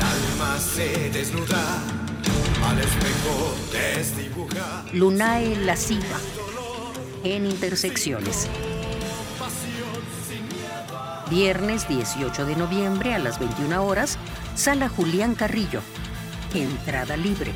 alma 0.00 0.58
se 0.58 1.10
desnuda, 1.10 1.82
al 2.64 2.78
espejo 2.78 3.54
desdibuja. 3.70 4.86
Lunae 4.94 5.54
en 7.24 7.44
intersecciones. 7.44 8.48
Viernes 11.28 11.86
18 11.88 12.46
de 12.46 12.56
noviembre 12.56 13.12
a 13.12 13.18
las 13.18 13.38
21 13.38 13.84
horas, 13.84 14.18
Sala 14.54 14.88
Julián 14.88 15.34
Carrillo. 15.34 15.82
Entrada 16.54 17.18
libre. 17.18 17.52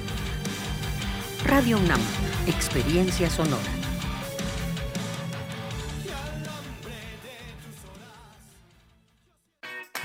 Radio 1.46 1.78
UNAM, 1.78 2.00
Experiencia 2.46 3.30
Sonora. 3.30 3.85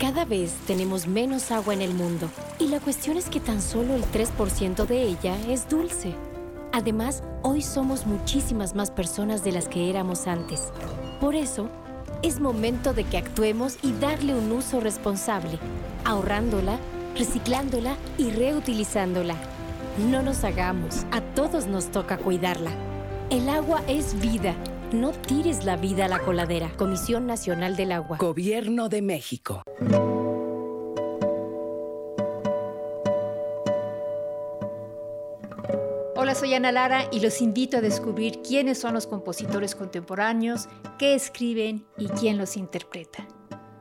Cada 0.00 0.24
vez 0.24 0.54
tenemos 0.66 1.06
menos 1.06 1.50
agua 1.50 1.74
en 1.74 1.82
el 1.82 1.92
mundo 1.92 2.30
y 2.58 2.68
la 2.68 2.80
cuestión 2.80 3.18
es 3.18 3.28
que 3.28 3.38
tan 3.38 3.60
solo 3.60 3.94
el 3.94 4.02
3% 4.04 4.86
de 4.86 5.02
ella 5.02 5.36
es 5.46 5.68
dulce. 5.68 6.14
Además, 6.72 7.22
hoy 7.42 7.60
somos 7.60 8.06
muchísimas 8.06 8.74
más 8.74 8.90
personas 8.90 9.44
de 9.44 9.52
las 9.52 9.68
que 9.68 9.90
éramos 9.90 10.26
antes. 10.26 10.72
Por 11.20 11.34
eso, 11.34 11.68
es 12.22 12.40
momento 12.40 12.94
de 12.94 13.04
que 13.04 13.18
actuemos 13.18 13.76
y 13.82 13.92
darle 13.92 14.34
un 14.34 14.50
uso 14.52 14.80
responsable, 14.80 15.58
ahorrándola, 16.06 16.78
reciclándola 17.14 17.94
y 18.16 18.30
reutilizándola. 18.30 19.36
No 20.10 20.22
nos 20.22 20.44
hagamos, 20.44 21.04
a 21.12 21.20
todos 21.20 21.66
nos 21.66 21.90
toca 21.90 22.16
cuidarla. 22.16 22.70
El 23.28 23.50
agua 23.50 23.82
es 23.86 24.18
vida. 24.18 24.54
No 24.92 25.12
tires 25.12 25.64
la 25.64 25.76
vida 25.76 26.06
a 26.06 26.08
la 26.08 26.18
coladera. 26.18 26.72
Comisión 26.76 27.24
Nacional 27.24 27.76
del 27.76 27.92
Agua. 27.92 28.16
Gobierno 28.16 28.88
de 28.88 29.02
México. 29.02 29.62
Hola, 36.16 36.34
soy 36.34 36.54
Ana 36.54 36.72
Lara 36.72 37.04
y 37.12 37.20
los 37.20 37.40
invito 37.40 37.76
a 37.76 37.80
descubrir 37.80 38.42
quiénes 38.42 38.80
son 38.80 38.94
los 38.94 39.06
compositores 39.06 39.76
contemporáneos, 39.76 40.68
qué 40.98 41.14
escriben 41.14 41.86
y 41.96 42.08
quién 42.08 42.36
los 42.36 42.56
interpreta. 42.56 43.28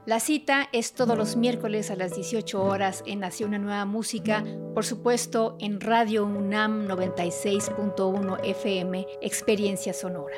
La 0.05 0.19
cita 0.19 0.69
es 0.71 0.93
todos 0.93 1.17
los 1.17 1.35
miércoles 1.35 1.89
a 1.89 1.95
las 1.95 2.15
18 2.15 2.63
horas 2.63 3.03
en 3.07 3.21
Nació 3.21 3.47
una 3.47 3.57
nueva 3.57 3.85
música, 3.85 4.43
por 4.75 4.85
supuesto 4.85 5.57
en 5.59 5.81
Radio 5.81 6.25
UNAM 6.25 6.87
96.1 6.87 8.39
FM, 8.43 9.07
Experiencia 9.21 9.93
Sonora. 9.93 10.37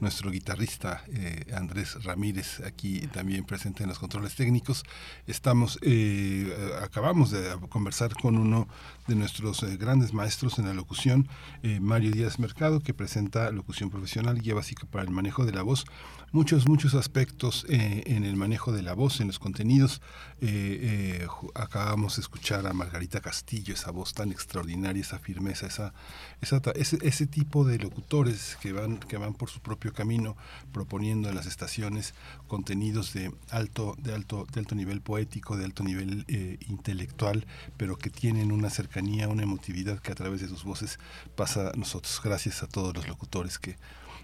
nuestro 0.00 0.30
guitarrista 0.30 1.04
Andrés 1.52 2.02
Ramírez 2.04 2.60
aquí 2.64 3.00
también 3.08 3.44
presente 3.44 3.82
en 3.82 3.88
los 3.88 3.98
controles 3.98 4.34
técnicos. 4.34 4.84
Estamos, 5.28 5.78
eh, 5.82 6.50
acabamos 6.82 7.30
de 7.30 7.54
conversar 7.68 8.14
con 8.14 8.38
uno 8.38 8.66
de 9.06 9.14
nuestros 9.14 9.62
eh, 9.62 9.76
grandes 9.76 10.14
maestros 10.14 10.58
en 10.58 10.64
la 10.64 10.72
locución, 10.72 11.28
eh, 11.62 11.80
Mario 11.80 12.12
Díaz 12.12 12.38
Mercado, 12.38 12.80
que 12.80 12.94
presenta 12.94 13.50
locución 13.50 13.90
profesional, 13.90 14.40
guía 14.40 14.54
básica 14.54 14.86
para 14.86 15.04
el 15.04 15.10
manejo 15.10 15.44
de 15.44 15.52
la 15.52 15.60
voz. 15.60 15.84
Muchos, 16.30 16.68
muchos 16.68 16.92
aspectos 16.94 17.64
eh, 17.70 18.02
en 18.04 18.22
el 18.22 18.36
manejo 18.36 18.70
de 18.70 18.82
la 18.82 18.92
voz, 18.92 19.20
en 19.20 19.28
los 19.28 19.38
contenidos. 19.38 20.02
Eh, 20.42 21.22
eh, 21.22 21.26
acabamos 21.54 22.16
de 22.16 22.22
escuchar 22.22 22.66
a 22.66 22.74
Margarita 22.74 23.20
Castillo, 23.20 23.72
esa 23.72 23.90
voz 23.92 24.12
tan 24.12 24.30
extraordinaria, 24.30 25.00
esa 25.00 25.18
firmeza, 25.18 25.66
esa, 25.66 25.94
esa 26.42 26.60
ese, 26.74 26.98
ese 27.00 27.26
tipo 27.26 27.64
de 27.64 27.78
locutores 27.78 28.58
que 28.60 28.72
van, 28.72 28.98
que 28.98 29.16
van 29.16 29.32
por 29.32 29.48
su 29.48 29.60
propio 29.60 29.94
camino, 29.94 30.36
proponiendo 30.70 31.30
en 31.30 31.34
las 31.34 31.46
estaciones 31.46 32.12
contenidos 32.46 33.14
de 33.14 33.32
alto, 33.48 33.96
de 33.98 34.14
alto, 34.14 34.46
de 34.52 34.60
alto 34.60 34.74
nivel 34.74 35.00
poético, 35.00 35.17
de 35.56 35.64
alto 35.64 35.82
nivel 35.82 36.24
eh, 36.28 36.58
intelectual, 36.68 37.46
pero 37.76 37.96
que 37.96 38.10
tienen 38.10 38.52
una 38.52 38.70
cercanía, 38.70 39.28
una 39.28 39.42
emotividad 39.42 39.98
que 39.98 40.12
a 40.12 40.14
través 40.14 40.40
de 40.40 40.48
sus 40.48 40.64
voces 40.64 40.98
pasa 41.36 41.70
a 41.70 41.72
nosotros. 41.76 42.20
Gracias 42.22 42.62
a 42.62 42.66
todos 42.66 42.94
los 42.94 43.08
locutores 43.08 43.58
que 43.58 43.76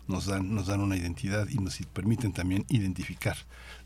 nos 0.06 0.26
dan, 0.26 0.54
nos 0.54 0.66
dan 0.66 0.80
una 0.80 0.96
identidad 0.96 1.48
y 1.48 1.56
nos 1.56 1.78
permiten 1.92 2.32
también 2.32 2.64
identificar 2.68 3.36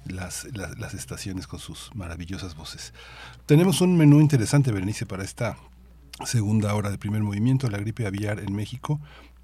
las, 0.04 0.46
las, 0.54 0.78
las 0.78 0.94
estaciones 0.94 1.46
con 1.46 1.60
sus 1.60 1.90
maravillosas 1.94 2.54
voces. 2.54 2.92
Tenemos 3.46 3.80
un 3.80 3.96
menú 3.96 4.20
interesante, 4.20 4.72
Berenice, 4.72 5.06
para 5.06 5.24
esta 5.24 5.56
segunda 6.26 6.74
hora 6.74 6.90
de 6.90 6.98
primer 6.98 7.22
movimiento, 7.22 7.70
la 7.70 7.78
gripe 7.78 8.06
aviar 8.06 8.40
en 8.40 8.54
México. 8.54 9.00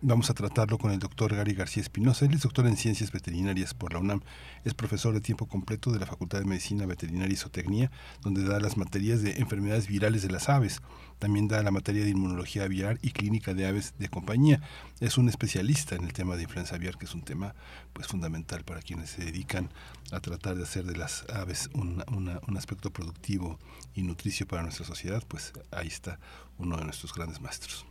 Vamos 0.07 0.29
a 0.29 0.35
tratarlo 0.35 0.77
con 0.77 0.91
el 0.91 0.99
doctor 0.99 1.35
Gary 1.35 1.55
García 1.55 1.83
Espinosa. 1.83 2.27
Él 2.27 2.35
es 2.35 2.43
doctor 2.43 2.67
en 2.67 2.77
ciencias 2.77 3.11
veterinarias 3.11 3.73
por 3.73 3.95
la 3.95 4.01
UNAM. 4.01 4.21
Es 4.63 4.75
profesor 4.75 5.15
de 5.15 5.23
tiempo 5.23 5.47
completo 5.47 5.91
de 5.93 5.99
la 5.99 6.05
Facultad 6.05 6.41
de 6.41 6.45
Medicina 6.45 6.85
Veterinaria 6.85 7.33
y 7.33 7.37
Zootecnia, 7.37 7.91
donde 8.21 8.45
da 8.45 8.61
las 8.61 8.77
materias 8.77 9.23
de 9.23 9.39
enfermedades 9.39 9.89
virales 9.89 10.21
de 10.21 10.31
las 10.31 10.51
aves. 10.51 10.83
También 11.19 11.49
da 11.49 11.63
la 11.63 11.71
materia 11.71 12.05
de 12.05 12.11
inmunología 12.11 12.65
aviar 12.65 12.99
y 13.01 13.13
clínica 13.13 13.55
de 13.55 13.67
aves 13.67 13.95
de 13.99 14.11
compañía. 14.11 14.61
Es 15.01 15.17
un 15.17 15.31
especialista 15.31 15.95
en 15.95 16.05
el 16.05 16.13
tema 16.13 16.37
de 16.37 16.43
influenza 16.43 16.75
aviar, 16.75 16.99
que 16.99 17.07
es 17.07 17.15
un 17.15 17.23
tema 17.23 17.55
pues 17.95 18.07
fundamental 18.07 18.63
para 18.63 18.83
quienes 18.83 19.09
se 19.09 19.25
dedican 19.25 19.71
a 20.13 20.21
tratar 20.21 20.55
de 20.57 20.65
hacer 20.65 20.85
de 20.85 20.97
las 20.99 21.25
aves 21.31 21.71
un, 21.73 22.05
una- 22.13 22.41
un 22.47 22.59
aspecto 22.59 22.91
productivo 22.93 23.59
y 23.95 24.03
nutricio 24.03 24.47
para 24.47 24.63
nuestra 24.65 24.85
sociedad. 24.85 25.23
Pues 25.27 25.55
ahí 25.71 25.89
está 25.89 26.21
uno 26.59 26.77
de 26.77 26.85
nuestros 26.85 27.15
grandes 27.15 27.41
maestros. 27.41 27.87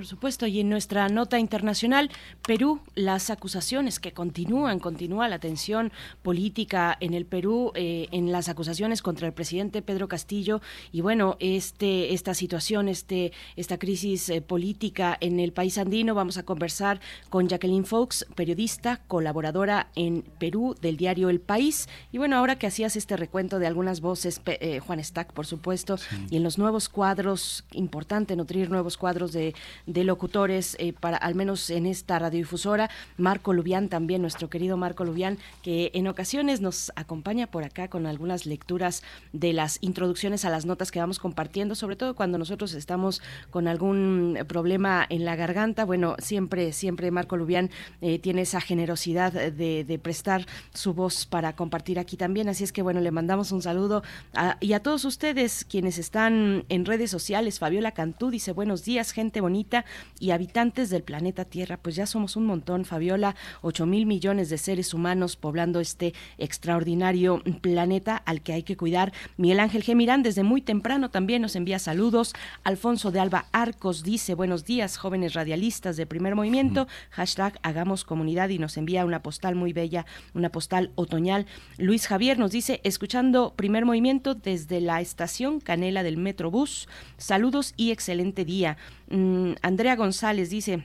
Por 0.00 0.06
supuesto, 0.06 0.46
y 0.46 0.60
en 0.60 0.70
nuestra 0.70 1.10
nota 1.10 1.38
internacional, 1.38 2.10
Perú, 2.40 2.80
las 2.94 3.28
acusaciones 3.28 4.00
que 4.00 4.12
continúan, 4.12 4.78
continúa 4.78 5.28
la 5.28 5.38
tensión 5.38 5.92
política 6.22 6.96
en 7.00 7.12
el 7.12 7.26
Perú, 7.26 7.70
eh, 7.74 8.08
en 8.10 8.32
las 8.32 8.48
acusaciones 8.48 9.02
contra 9.02 9.26
el 9.26 9.34
presidente 9.34 9.82
Pedro 9.82 10.08
Castillo, 10.08 10.62
y 10.90 11.02
bueno, 11.02 11.36
este, 11.38 12.14
esta 12.14 12.32
situación, 12.32 12.88
este, 12.88 13.32
esta 13.56 13.78
crisis 13.78 14.30
eh, 14.30 14.40
política 14.40 15.18
en 15.20 15.38
el 15.38 15.52
país 15.52 15.76
andino, 15.76 16.14
vamos 16.14 16.38
a 16.38 16.44
conversar 16.44 16.98
con 17.28 17.46
Jacqueline 17.46 17.84
Fox, 17.84 18.24
periodista, 18.34 19.02
colaboradora 19.06 19.90
en 19.96 20.22
Perú 20.22 20.76
del 20.80 20.96
diario 20.96 21.28
El 21.28 21.40
País, 21.40 21.90
y 22.10 22.16
bueno, 22.16 22.36
ahora 22.36 22.56
que 22.58 22.66
hacías 22.66 22.96
este 22.96 23.18
recuento 23.18 23.58
de 23.58 23.66
algunas 23.66 24.00
voces, 24.00 24.40
eh, 24.46 24.80
Juan 24.80 25.04
Stack, 25.04 25.34
por 25.34 25.44
supuesto, 25.44 25.96
y 26.30 26.38
en 26.38 26.42
los 26.42 26.56
nuevos 26.56 26.88
cuadros, 26.88 27.66
importante 27.72 28.34
nutrir 28.34 28.70
nuevos 28.70 28.96
cuadros 28.96 29.32
de, 29.32 29.52
de 29.92 30.04
locutores 30.04 30.76
eh, 30.78 30.92
para 30.92 31.16
al 31.16 31.34
menos 31.34 31.68
en 31.70 31.86
esta 31.86 32.18
radiodifusora. 32.18 32.90
Marco 33.16 33.52
Lubián 33.52 33.88
también, 33.88 34.22
nuestro 34.22 34.48
querido 34.48 34.76
Marco 34.76 35.04
Lubián, 35.04 35.38
que 35.62 35.90
en 35.94 36.06
ocasiones 36.06 36.60
nos 36.60 36.92
acompaña 36.96 37.46
por 37.48 37.64
acá 37.64 37.88
con 37.88 38.06
algunas 38.06 38.46
lecturas 38.46 39.02
de 39.32 39.52
las 39.52 39.78
introducciones 39.80 40.44
a 40.44 40.50
las 40.50 40.64
notas 40.66 40.90
que 40.90 41.00
vamos 41.00 41.18
compartiendo, 41.18 41.74
sobre 41.74 41.96
todo 41.96 42.14
cuando 42.14 42.38
nosotros 42.38 42.74
estamos 42.74 43.20
con 43.50 43.66
algún 43.68 44.38
problema 44.46 45.06
en 45.08 45.24
la 45.24 45.36
garganta. 45.36 45.84
Bueno, 45.84 46.16
siempre, 46.18 46.72
siempre 46.72 47.10
Marco 47.10 47.36
Lubián 47.36 47.70
eh, 48.00 48.18
tiene 48.18 48.42
esa 48.42 48.60
generosidad 48.60 49.32
de, 49.32 49.84
de 49.84 49.98
prestar 49.98 50.46
su 50.72 50.94
voz 50.94 51.26
para 51.26 51.54
compartir 51.56 51.98
aquí 51.98 52.16
también. 52.16 52.48
Así 52.48 52.64
es 52.64 52.72
que 52.72 52.82
bueno, 52.82 53.00
le 53.00 53.10
mandamos 53.10 53.52
un 53.52 53.62
saludo 53.62 54.02
a- 54.34 54.56
y 54.60 54.72
a 54.72 54.80
todos 54.82 55.04
ustedes 55.04 55.64
quienes 55.68 55.98
están 55.98 56.64
en 56.68 56.84
redes 56.84 57.10
sociales. 57.10 57.58
Fabiola 57.58 57.92
Cantú 57.92 58.30
dice 58.30 58.52
buenos 58.52 58.84
días, 58.84 59.12
gente 59.12 59.40
bonita 59.40 59.69
y 60.18 60.30
habitantes 60.30 60.90
del 60.90 61.02
planeta 61.02 61.44
Tierra. 61.44 61.76
Pues 61.76 61.96
ya 61.96 62.06
somos 62.06 62.36
un 62.36 62.46
montón, 62.46 62.84
Fabiola, 62.84 63.36
8 63.62 63.86
mil 63.86 64.06
millones 64.06 64.50
de 64.50 64.58
seres 64.58 64.94
humanos 64.94 65.36
poblando 65.36 65.80
este 65.80 66.14
extraordinario 66.38 67.42
planeta 67.60 68.16
al 68.16 68.42
que 68.42 68.52
hay 68.52 68.62
que 68.62 68.76
cuidar. 68.76 69.12
Miguel 69.36 69.60
Ángel 69.60 69.84
G. 69.84 69.94
Mirán 69.94 70.22
desde 70.22 70.42
muy 70.42 70.60
temprano 70.60 71.10
también 71.10 71.42
nos 71.42 71.56
envía 71.56 71.78
saludos. 71.78 72.32
Alfonso 72.64 73.10
de 73.10 73.20
Alba 73.20 73.46
Arcos 73.52 74.02
dice 74.02 74.34
buenos 74.34 74.64
días, 74.64 74.96
jóvenes 74.96 75.34
radialistas 75.34 75.96
de 75.96 76.06
primer 76.06 76.34
movimiento. 76.34 76.88
Hashtag 77.10 77.58
hagamos 77.62 78.04
comunidad 78.04 78.48
y 78.48 78.58
nos 78.58 78.76
envía 78.76 79.04
una 79.04 79.22
postal 79.22 79.54
muy 79.54 79.72
bella, 79.72 80.06
una 80.34 80.50
postal 80.50 80.90
otoñal. 80.94 81.46
Luis 81.78 82.06
Javier 82.06 82.38
nos 82.38 82.50
dice, 82.50 82.80
escuchando 82.84 83.54
primer 83.54 83.84
movimiento 83.84 84.34
desde 84.34 84.80
la 84.80 85.00
estación 85.00 85.60
Canela 85.60 86.02
del 86.02 86.16
Metrobús. 86.16 86.88
Saludos 87.16 87.74
y 87.76 87.90
excelente 87.90 88.44
día. 88.44 88.76
Mm, 89.10 89.54
Andrea 89.62 89.96
González 89.96 90.50
dice, 90.50 90.84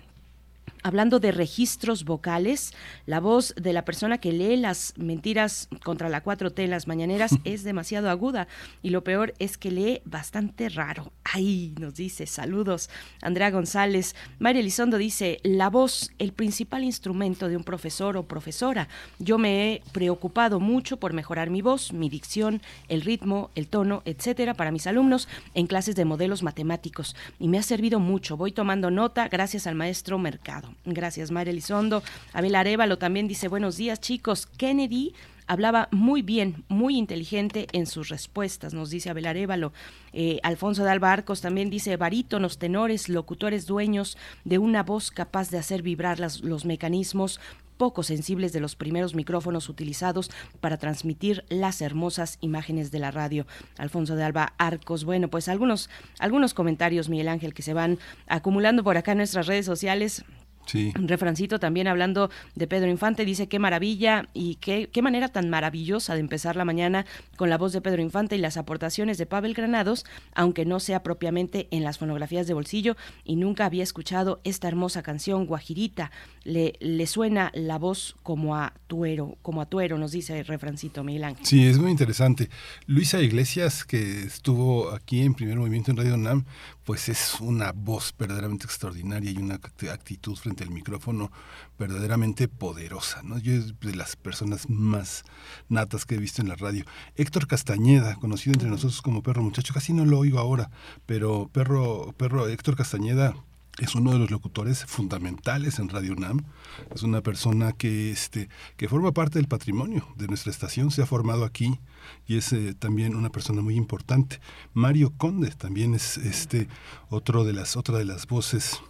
Hablando 0.83 1.19
de 1.19 1.31
registros 1.31 2.05
vocales, 2.05 2.71
la 3.07 3.19
voz 3.19 3.55
de 3.55 3.73
la 3.73 3.85
persona 3.85 4.19
que 4.19 4.31
lee 4.31 4.55
las 4.55 4.93
mentiras 4.97 5.67
contra 5.83 6.09
la 6.09 6.23
4T 6.23 6.59
en 6.63 6.69
las 6.69 6.87
mañaneras 6.87 7.31
es 7.43 7.63
demasiado 7.63 8.07
aguda 8.07 8.47
y 8.83 8.91
lo 8.91 9.03
peor 9.03 9.33
es 9.39 9.57
que 9.57 9.71
lee 9.71 10.01
bastante 10.05 10.69
raro. 10.69 11.11
Ay, 11.23 11.73
nos 11.79 11.95
dice, 11.95 12.27
saludos. 12.27 12.91
Andrea 13.23 13.49
González. 13.49 14.15
María 14.37 14.61
Elizondo 14.61 14.99
dice, 14.99 15.39
la 15.41 15.71
voz, 15.71 16.11
el 16.19 16.33
principal 16.33 16.83
instrumento 16.83 17.49
de 17.49 17.57
un 17.57 17.63
profesor 17.63 18.15
o 18.15 18.27
profesora. 18.27 18.87
Yo 19.17 19.39
me 19.39 19.73
he 19.73 19.81
preocupado 19.91 20.59
mucho 20.59 20.97
por 20.97 21.13
mejorar 21.13 21.49
mi 21.49 21.63
voz, 21.63 21.93
mi 21.93 22.09
dicción, 22.09 22.61
el 22.89 23.01
ritmo, 23.01 23.49
el 23.55 23.67
tono, 23.67 24.03
etcétera, 24.05 24.53
para 24.53 24.71
mis 24.71 24.85
alumnos 24.85 25.27
en 25.55 25.65
clases 25.65 25.95
de 25.95 26.05
modelos 26.05 26.43
matemáticos 26.43 27.15
y 27.39 27.47
me 27.47 27.57
ha 27.57 27.63
servido 27.63 27.99
mucho. 27.99 28.37
Voy 28.37 28.51
tomando 28.51 28.91
nota 28.91 29.27
gracias 29.29 29.65
al 29.65 29.73
maestro 29.73 30.19
Mercado. 30.19 30.54
Gracias, 30.85 31.31
Mayra 31.31 31.51
Elizondo. 31.51 32.03
Abel 32.33 32.55
Arevalo 32.55 32.97
también 32.97 33.27
dice, 33.27 33.47
buenos 33.47 33.77
días, 33.77 33.99
chicos. 33.99 34.45
Kennedy 34.45 35.13
hablaba 35.47 35.89
muy 35.91 36.21
bien, 36.21 36.63
muy 36.67 36.97
inteligente 36.97 37.67
en 37.71 37.85
sus 37.85 38.09
respuestas, 38.09 38.73
nos 38.73 38.89
dice 38.89 39.09
Abel 39.09 39.27
Arevalo. 39.27 39.73
Eh, 40.13 40.39
Alfonso 40.43 40.83
de 40.83 40.91
Albarcos 40.91 41.41
también 41.41 41.69
dice, 41.69 41.97
barítonos, 41.97 42.57
tenores, 42.57 43.09
locutores 43.09 43.65
dueños 43.65 44.17
de 44.43 44.57
una 44.57 44.83
voz 44.83 45.11
capaz 45.11 45.49
de 45.49 45.57
hacer 45.57 45.81
vibrar 45.81 46.19
los 46.19 46.65
mecanismos 46.65 47.39
poco 47.77 48.03
sensibles 48.03 48.53
de 48.53 48.59
los 48.59 48.75
primeros 48.75 49.15
micrófonos 49.15 49.69
utilizados 49.69 50.31
para 50.59 50.77
transmitir 50.77 51.45
las 51.49 51.81
hermosas 51.81 52.37
imágenes 52.41 52.91
de 52.91 52.99
la 52.99 53.11
radio. 53.11 53.45
Alfonso 53.77 54.15
de 54.15 54.23
Alba 54.23 54.53
Arcos. 54.57 55.03
Bueno, 55.03 55.29
pues 55.29 55.47
algunos, 55.47 55.89
algunos 56.19 56.53
comentarios, 56.53 57.09
Miguel 57.09 57.27
Ángel, 57.27 57.53
que 57.53 57.61
se 57.61 57.73
van 57.73 57.99
acumulando 58.27 58.83
por 58.83 58.97
acá 58.97 59.11
en 59.11 59.19
nuestras 59.19 59.47
redes 59.47 59.65
sociales. 59.65 60.23
Sí. 60.65 60.91
Refrancito 60.95 61.59
también 61.59 61.87
hablando 61.87 62.29
de 62.55 62.67
Pedro 62.67 62.89
Infante, 62.89 63.25
dice 63.25 63.47
qué 63.47 63.59
maravilla 63.59 64.27
y 64.33 64.55
qué, 64.55 64.89
qué 64.91 65.01
manera 65.01 65.29
tan 65.29 65.49
maravillosa 65.49 66.13
de 66.13 66.19
empezar 66.19 66.55
la 66.55 66.65
mañana 66.65 67.05
con 67.37 67.49
la 67.49 67.57
voz 67.57 67.73
de 67.73 67.81
Pedro 67.81 68.01
Infante 68.01 68.35
y 68.35 68.39
las 68.39 68.57
aportaciones 68.57 69.17
de 69.17 69.25
Pavel 69.25 69.53
Granados, 69.53 70.05
aunque 70.33 70.65
no 70.65 70.79
sea 70.79 71.03
propiamente 71.03 71.67
en 71.71 71.83
las 71.83 71.97
fonografías 71.97 72.47
de 72.47 72.53
bolsillo 72.53 72.95
y 73.23 73.35
nunca 73.35 73.65
había 73.65 73.83
escuchado 73.83 74.41
esta 74.43 74.67
hermosa 74.67 75.03
canción 75.03 75.45
Guajirita. 75.45 76.11
Le, 76.43 76.73
le 76.79 77.07
suena 77.07 77.51
la 77.53 77.77
voz 77.77 78.15
como 78.23 78.55
a 78.55 78.73
tuero, 78.87 79.37
como 79.41 79.61
a 79.61 79.65
tuero, 79.65 79.97
nos 79.97 80.11
dice 80.11 80.43
Refrancito 80.43 81.03
Miguel 81.03 81.23
Ángel. 81.23 81.45
Sí, 81.45 81.65
es 81.65 81.77
muy 81.77 81.91
interesante. 81.91 82.49
Luisa 82.87 83.21
Iglesias, 83.21 83.85
que 83.85 84.23
estuvo 84.23 84.91
aquí 84.91 85.21
en 85.21 85.33
primer 85.33 85.57
movimiento 85.57 85.91
en 85.91 85.97
Radio 85.97 86.15
UNAM, 86.15 86.45
pues 86.85 87.09
es 87.09 87.37
una 87.41 87.71
voz 87.73 88.13
verdaderamente 88.17 88.65
extraordinaria 88.65 89.31
y 89.31 89.37
una 89.37 89.59
act- 89.59 89.89
actitud 89.91 90.35
frente 90.35 90.63
al 90.63 90.69
micrófono 90.69 91.31
verdaderamente 91.79 92.47
poderosa. 92.47 93.21
¿no? 93.23 93.37
Yo 93.39 93.53
es 93.53 93.79
de 93.79 93.95
las 93.95 94.15
personas 94.15 94.69
más 94.69 95.23
natas 95.67 96.05
que 96.05 96.15
he 96.15 96.19
visto 96.19 96.41
en 96.41 96.47
la 96.49 96.55
radio. 96.55 96.85
Héctor 97.15 97.47
Castañeda, 97.47 98.15
conocido 98.15 98.53
entre 98.53 98.69
nosotros 98.69 99.01
como 99.01 99.23
Perro 99.23 99.41
Muchacho, 99.41 99.73
casi 99.73 99.93
no 99.93 100.05
lo 100.05 100.19
oigo 100.19 100.39
ahora, 100.39 100.69
pero 101.05 101.49
Perro, 101.51 102.13
Perro 102.17 102.47
Héctor 102.47 102.75
Castañeda 102.75 103.35
es 103.79 103.95
uno 103.95 104.11
de 104.11 104.19
los 104.19 104.31
locutores 104.31 104.85
fundamentales 104.85 105.79
en 105.79 105.89
Radio 105.89 106.13
UNAM. 106.13 106.45
Es 106.93 107.03
una 107.03 107.21
persona 107.21 107.73
que, 107.73 108.11
este, 108.11 108.49
que 108.77 108.87
forma 108.87 109.11
parte 109.11 109.39
del 109.39 109.47
patrimonio 109.47 110.07
de 110.15 110.27
nuestra 110.27 110.51
estación, 110.51 110.91
se 110.91 111.01
ha 111.01 111.05
formado 111.05 111.43
aquí 111.43 111.79
y 112.25 112.37
es 112.37 112.53
eh, 112.53 112.73
también 112.73 113.15
una 113.15 113.31
persona 113.31 113.61
muy 113.61 113.75
importante. 113.75 114.39
Mario 114.73 115.13
Conde 115.17 115.51
también 115.51 115.93
es 115.93 116.17
este, 116.17 116.67
otro 117.09 117.43
de 117.43 117.53
las, 117.53 117.75
otra 117.75 117.97
de 117.97 118.05
las 118.05 118.27
voces 118.27 118.81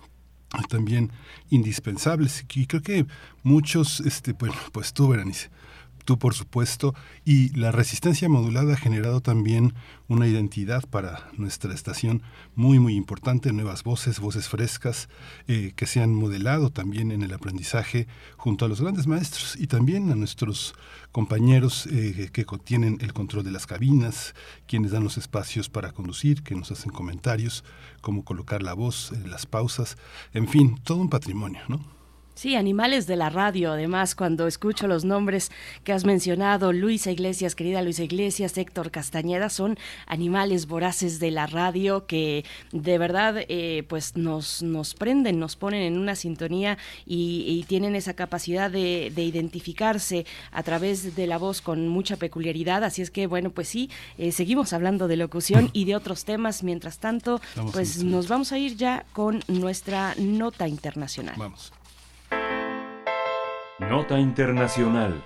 también 0.70 1.12
indispensables. 1.50 2.46
Y 2.54 2.68
creo 2.68 2.82
que 2.82 3.06
muchos, 3.44 4.00
este, 4.02 4.34
bueno, 4.34 4.56
pues 4.72 4.94
tú, 4.94 5.08
Berenice, 5.08 5.50
tú 6.06 6.18
por 6.18 6.34
supuesto, 6.34 6.96
y 7.26 7.50
la 7.58 7.72
resistencia 7.72 8.30
modulada 8.30 8.74
ha 8.74 8.78
generado 8.78 9.22
también 9.22 9.74
una 10.08 10.28
identidad 10.28 10.88
para 10.88 11.30
nuestra 11.36 11.74
estación 11.74 12.22
muy, 12.56 12.80
muy 12.80 12.96
importante, 12.96 13.52
nuevas 13.52 13.84
voces, 13.84 14.20
voces 14.20 14.48
frescas, 14.48 15.10
eh, 15.48 15.74
que 15.76 15.88
se 15.88 16.02
han 16.02 16.14
modelado 16.14 16.70
también 16.70 17.12
en 17.12 17.24
el 17.24 17.34
aprendizaje 17.34 18.08
junto 18.38 18.66
a 18.66 18.68
los 18.68 18.82
grandes 18.82 19.08
maestros 19.08 19.56
y 19.60 19.68
también 19.68 20.12
a 20.12 20.16
nuestros 20.16 20.76
compañeros 21.12 21.88
eh, 21.88 22.30
que 22.32 22.46
tienen 22.64 23.00
el 23.02 23.14
control 23.14 23.44
de 23.44 23.52
las 23.52 23.66
cabinas, 23.66 24.36
quienes 24.68 24.92
dan 24.92 25.04
los 25.04 25.18
espacios 25.18 25.70
para 25.70 25.92
conducir, 25.92 26.44
que 26.44 26.56
nos 26.56 26.72
hacen 26.72 26.92
comentarios, 26.92 27.64
cómo 28.02 28.24
colocar 28.24 28.62
la 28.62 28.74
voz, 28.74 29.12
eh, 29.12 29.28
las 29.28 29.46
pausas, 29.46 29.98
en 30.34 30.48
fin, 30.48 30.80
todo 30.84 31.00
un 31.00 31.10
patrimonio, 31.10 31.62
¿no? 31.68 31.95
Sí, 32.36 32.56
animales 32.56 33.08
de 33.08 33.16
la 33.16 33.30
radio. 33.30 33.72
Además, 33.72 34.14
cuando 34.14 34.46
escucho 34.46 34.88
los 34.88 35.06
nombres 35.06 35.52
que 35.86 35.94
has 35.94 36.04
mencionado, 36.04 36.74
Luisa 36.74 37.10
Iglesias, 37.10 37.56
querida 37.56 37.82
Luisa 37.82 38.04
Iglesias, 38.04 38.58
Héctor 38.58 38.92
Castañeda, 38.92 39.50
son 39.50 39.78
animales 40.06 40.68
voraces 40.68 41.22
de 41.22 41.32
la 41.32 41.48
radio 41.48 42.06
que 42.06 42.44
de 42.74 42.98
verdad 42.98 43.36
eh, 43.48 43.84
pues 43.88 44.18
nos, 44.18 44.62
nos 44.62 44.96
prenden, 44.96 45.40
nos 45.40 45.56
ponen 45.56 45.82
en 45.84 45.98
una 45.98 46.16
sintonía 46.16 46.78
y, 47.06 47.46
y 47.48 47.64
tienen 47.64 47.96
esa 47.96 48.16
capacidad 48.16 48.70
de, 48.70 49.14
de 49.16 49.24
identificarse 49.24 50.26
a 50.52 50.62
través 50.62 51.16
de 51.16 51.28
la 51.28 51.38
voz 51.38 51.62
con 51.62 51.88
mucha 51.88 52.18
peculiaridad. 52.18 52.84
Así 52.84 53.02
es 53.02 53.12
que, 53.12 53.28
bueno, 53.28 53.52
pues 53.52 53.70
sí, 53.70 53.90
eh, 54.18 54.34
seguimos 54.34 54.74
hablando 54.74 55.08
de 55.08 55.16
locución 55.16 55.70
y 55.72 55.86
de 55.86 55.96
otros 55.96 56.26
temas. 56.26 56.64
Mientras 56.64 57.00
tanto, 57.00 57.40
pues 57.72 58.04
nos 58.04 58.28
vamos 58.28 58.52
a 58.52 58.58
ir 58.58 58.76
ya 58.76 59.06
con 59.14 59.42
nuestra 59.48 60.16
nota 60.18 60.68
internacional. 60.68 61.36
Vamos. 61.38 61.72
Nota 63.78 64.18
Internacional. 64.18 65.22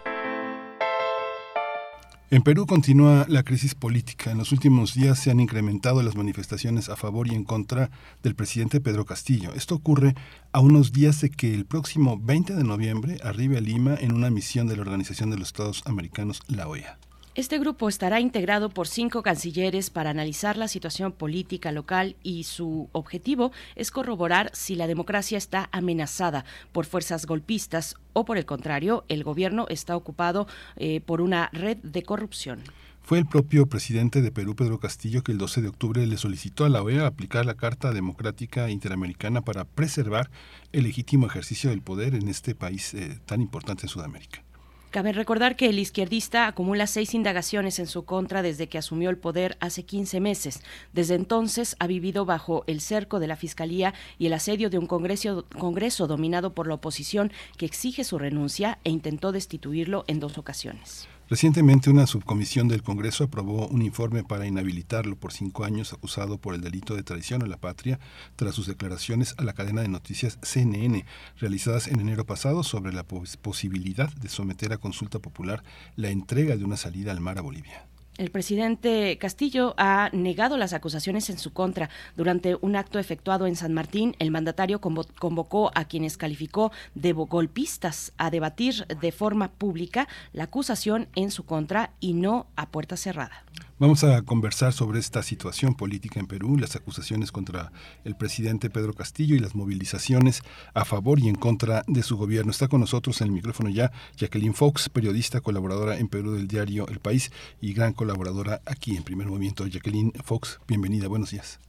En 2.32 2.42
Perú 2.42 2.66
continúa 2.66 3.28
la 3.30 3.44
crisis 3.44 3.76
política. 3.76 4.32
En 4.32 4.40
los 4.40 4.52
últimos 4.52 4.96
días 4.96 5.20
se 5.20 5.30
han 5.30 5.40
incrementado 5.40 6.02
las 6.02 6.16
manifestaciones 6.16 6.90
a 6.90 6.96
favor 6.96 7.28
y 7.28 7.36
en 7.36 7.44
contra 7.44 7.92
del 8.24 8.34
presidente 8.34 8.82
Pedro 8.82 9.06
Castillo. 9.06 9.54
Esto 9.54 9.76
ocurre 9.76 10.16
a 10.52 10.62
unos 10.62 10.92
días 10.92 11.22
de 11.22 11.30
que 11.30 11.54
el 11.54 11.68
próximo 11.68 12.20
20 12.20 12.56
de 12.56 12.64
noviembre 12.64 13.20
arribe 13.24 13.60
a 13.60 13.62
Lima 13.62 13.96
en 14.00 14.16
una 14.16 14.32
misión 14.32 14.66
de 14.68 14.78
la 14.78 14.82
Organización 14.82 15.30
de 15.30 15.38
los 15.38 15.50
Estados 15.50 15.84
Americanos, 15.86 16.42
la 16.48 16.68
OEA. 16.68 16.98
Este 17.36 17.60
grupo 17.60 17.88
estará 17.88 18.20
integrado 18.20 18.70
por 18.70 18.88
cinco 18.88 19.22
cancilleres 19.22 19.92
para 19.92 20.10
analizar 20.10 20.58
la 20.58 20.68
situación 20.68 21.12
política 21.12 21.72
local 21.72 22.16
y 22.24 22.44
su 22.44 22.90
objetivo 22.92 23.52
es 23.76 23.92
corroborar 23.92 24.50
si 24.54 24.76
la 24.76 24.88
democracia 24.88 25.38
está 25.38 25.70
amenazada 25.72 26.44
por 26.72 26.86
fuerzas 26.86 27.28
golpistas 27.28 27.96
o 28.14 28.26
por 28.26 28.38
el 28.38 28.46
contrario, 28.46 29.06
el 29.10 29.24
gobierno 29.24 29.68
está 29.70 29.96
ocupado 29.96 30.48
eh, 30.76 31.02
por 31.02 31.22
una 31.22 31.50
red 31.54 31.78
de 31.78 32.02
corrupción. 32.02 32.62
Fue 33.04 33.20
el 33.20 33.26
propio 33.26 33.68
presidente 33.68 34.22
de 34.22 34.32
Perú, 34.32 34.56
Pedro 34.56 34.80
Castillo, 34.80 35.24
que 35.24 35.32
el 35.32 35.38
12 35.38 35.62
de 35.62 35.68
octubre 35.70 36.06
le 36.06 36.18
solicitó 36.18 36.66
a 36.66 36.70
la 36.70 36.84
OEA 36.84 37.08
aplicar 37.08 37.46
la 37.46 37.56
Carta 37.56 37.92
Democrática 37.92 38.70
Interamericana 38.70 39.42
para 39.42 39.66
preservar 39.66 40.30
el 40.74 40.84
legítimo 40.84 41.28
ejercicio 41.28 41.70
del 41.70 41.82
poder 41.82 42.16
en 42.16 42.28
este 42.28 42.54
país 42.54 42.94
eh, 42.96 43.20
tan 43.26 43.42
importante 43.42 43.84
en 43.84 43.90
Sudamérica. 43.90 44.44
Cabe 44.92 45.12
recordar 45.12 45.56
que 45.56 45.70
el 45.70 45.78
izquierdista 45.78 46.48
acumula 46.48 46.88
seis 46.88 47.14
indagaciones 47.14 47.78
en 47.78 47.86
su 47.86 48.06
contra 48.06 48.42
desde 48.42 48.68
que 48.68 48.80
asumió 48.80 49.12
el 49.12 49.20
poder 49.20 49.56
hace 49.60 49.84
15 49.84 50.20
meses. 50.20 50.64
Desde 50.94 51.14
entonces 51.14 51.76
ha 51.78 51.86
vivido 51.86 52.26
bajo 52.26 52.64
el 52.66 52.82
cerco 52.82 53.20
de 53.20 53.28
la 53.28 53.36
Fiscalía 53.36 53.94
y 54.18 54.26
el 54.26 54.34
asedio 54.34 54.72
de 54.72 54.80
un 54.80 54.88
congreso, 54.88 55.46
congreso 55.60 56.08
dominado 56.08 56.56
por 56.56 56.68
la 56.68 56.74
oposición 56.74 57.32
que 57.58 57.68
exige 57.68 58.04
su 58.04 58.18
renuncia 58.18 58.80
e 58.84 58.90
intentó 58.90 59.32
destituirlo 59.32 60.06
en 60.08 60.20
dos 60.20 60.40
ocasiones. 60.40 61.08
Recientemente 61.30 61.92
una 61.92 62.08
subcomisión 62.08 62.68
del 62.68 62.82
Congreso 62.82 63.24
aprobó 63.24 63.68
un 63.68 63.84
informe 63.84 64.24
para 64.24 64.48
inhabilitarlo 64.48 65.16
por 65.16 65.32
cinco 65.32 65.64
años 65.64 65.94
acusado 65.94 66.40
por 66.40 66.56
el 66.56 66.62
delito 66.62 66.96
de 66.96 67.04
traición 67.04 67.44
a 67.44 67.48
la 67.48 67.58
patria 67.58 68.00
tras 68.36 68.56
sus 68.56 68.66
declaraciones 68.66 69.36
a 69.38 69.44
la 69.44 69.54
cadena 69.54 69.82
de 69.84 69.90
noticias 69.90 70.40
CNN 70.42 71.06
realizadas 71.38 71.88
en 71.88 72.00
enero 72.00 72.26
pasado 72.26 72.64
sobre 72.64 72.94
la 72.94 73.04
pos- 73.04 73.38
posibilidad 73.38 74.12
de 74.16 74.28
someter 74.30 74.74
a 74.74 74.78
consulta 74.78 75.20
popular 75.20 75.64
la 75.96 76.10
entrega 76.10 76.58
de 76.58 76.66
una 76.66 76.78
salida 76.78 77.12
al 77.12 77.22
mar 77.22 77.38
a 77.38 77.42
Bolivia. 77.42 77.86
El 78.20 78.32
presidente 78.32 79.18
Castillo 79.18 79.76
ha 79.78 80.10
negado 80.12 80.58
las 80.58 80.74
acusaciones 80.74 81.30
en 81.30 81.38
su 81.38 81.54
contra. 81.54 81.90
Durante 82.18 82.58
un 82.60 82.76
acto 82.76 83.00
efectuado 83.00 83.48
en 83.48 83.56
San 83.56 83.74
Martín, 83.74 84.14
el 84.20 84.30
mandatario 84.30 84.82
convo- 84.82 85.08
convocó 85.18 85.72
a 85.74 85.86
quienes 85.86 86.18
calificó 86.18 86.74
de 86.96 87.14
golpistas 87.14 88.12
a 88.18 88.30
debatir 88.30 88.86
de 88.88 89.14
forma 89.14 89.54
pública 89.54 90.10
la 90.34 90.44
acusación 90.44 91.08
en 91.16 91.32
su 91.32 91.46
contra 91.46 91.92
y 92.02 92.12
no 92.12 92.48
a 92.58 92.68
puerta 92.68 92.98
cerrada. 92.98 93.46
Vamos 93.80 94.04
a 94.04 94.22
conversar 94.24 94.74
sobre 94.74 95.00
esta 95.00 95.24
situación 95.24 95.74
política 95.74 96.20
en 96.20 96.28
Perú, 96.28 96.58
las 96.58 96.76
acusaciones 96.76 97.32
contra 97.32 97.72
el 98.04 98.14
presidente 98.18 98.70
Pedro 98.70 98.92
Castillo 98.92 99.38
y 99.38 99.40
las 99.40 99.56
movilizaciones 99.56 100.42
a 100.74 100.84
favor 100.84 101.18
y 101.18 101.30
en 101.30 101.36
contra 101.36 101.84
de 101.88 102.04
su 102.04 102.18
gobierno. 102.18 102.52
Está 102.52 102.68
con 102.68 102.82
nosotros 102.82 103.22
en 103.22 103.28
el 103.28 103.34
micrófono 103.34 103.70
ya 103.70 103.94
Jacqueline 104.18 104.54
Fox, 104.54 104.90
periodista, 104.90 105.40
colaboradora 105.40 105.98
en 105.98 106.10
Perú 106.10 106.34
del 106.34 106.50
diario 106.50 106.90
El 106.90 107.00
País 107.00 107.32
y 107.62 107.72
gran 107.72 107.94
colaboradora 107.94 108.60
aquí 108.66 108.98
en 108.98 109.04
Primer 109.04 109.28
Movimiento. 109.28 109.66
Jacqueline 109.66 110.12
Fox, 110.26 110.60
bienvenida, 110.68 111.08
buenos 111.08 111.32
días. 111.32 111.62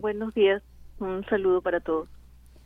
Buenos 0.00 0.32
días, 0.32 0.62
un 1.00 1.22
saludo 1.26 1.60
para 1.60 1.80
todos. 1.80 2.08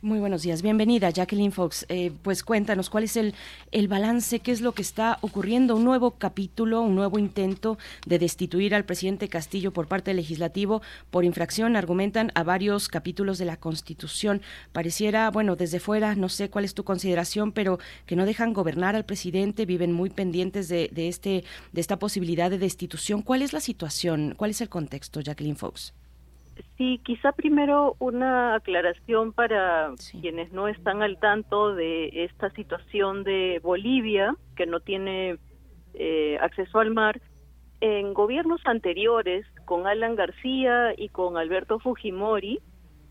Muy 0.01 0.19
buenos 0.19 0.43
días, 0.43 0.61
bienvenida 0.61 1.09
Jacqueline 1.09 1.51
Fox. 1.51 1.85
Eh, 1.89 2.13
pues 2.21 2.41
cuéntanos 2.41 2.89
cuál 2.89 3.03
es 3.03 3.17
el, 3.17 3.35
el 3.71 3.89
balance, 3.89 4.39
qué 4.39 4.53
es 4.53 4.61
lo 4.61 4.71
que 4.71 4.81
está 4.81 5.17
ocurriendo, 5.19 5.75
un 5.75 5.83
nuevo 5.83 6.11
capítulo, 6.11 6.79
un 6.79 6.95
nuevo 6.95 7.19
intento 7.19 7.77
de 8.05 8.17
destituir 8.17 8.73
al 8.73 8.85
presidente 8.85 9.27
Castillo 9.27 9.73
por 9.73 9.89
parte 9.89 10.11
del 10.11 10.15
legislativo 10.15 10.81
por 11.11 11.25
infracción, 11.25 11.75
argumentan 11.75 12.31
a 12.33 12.43
varios 12.43 12.87
capítulos 12.87 13.39
de 13.39 13.45
la 13.45 13.57
Constitución. 13.57 14.41
Pareciera, 14.71 15.31
bueno, 15.31 15.57
desde 15.57 15.81
fuera, 15.81 16.15
no 16.15 16.29
sé 16.29 16.49
cuál 16.49 16.63
es 16.63 16.73
tu 16.73 16.85
consideración, 16.85 17.51
pero 17.51 17.77
que 18.05 18.15
no 18.15 18.25
dejan 18.25 18.53
gobernar 18.53 18.95
al 18.95 19.03
presidente, 19.03 19.65
viven 19.65 19.91
muy 19.91 20.09
pendientes 20.09 20.69
de, 20.69 20.89
de 20.93 21.09
este, 21.09 21.43
de 21.73 21.81
esta 21.81 21.99
posibilidad 21.99 22.49
de 22.49 22.57
destitución. 22.57 23.21
¿Cuál 23.21 23.41
es 23.41 23.51
la 23.51 23.59
situación? 23.59 24.33
¿Cuál 24.37 24.51
es 24.51 24.61
el 24.61 24.69
contexto, 24.69 25.19
Jacqueline 25.19 25.57
Fox? 25.57 25.93
Sí, 26.77 26.99
quizá 27.03 27.31
primero 27.31 27.95
una 27.99 28.55
aclaración 28.55 29.33
para 29.33 29.93
quienes 30.21 30.51
no 30.51 30.67
están 30.67 31.01
al 31.01 31.19
tanto 31.19 31.75
de 31.75 32.25
esta 32.25 32.49
situación 32.51 33.23
de 33.23 33.59
Bolivia, 33.63 34.35
que 34.55 34.65
no 34.65 34.79
tiene 34.79 35.37
eh, 35.93 36.37
acceso 36.41 36.79
al 36.79 36.93
mar. 36.93 37.21
En 37.81 38.13
gobiernos 38.13 38.61
anteriores, 38.65 39.45
con 39.65 39.87
Alan 39.87 40.15
García 40.15 40.93
y 40.97 41.09
con 41.09 41.37
Alberto 41.37 41.79
Fujimori, 41.79 42.59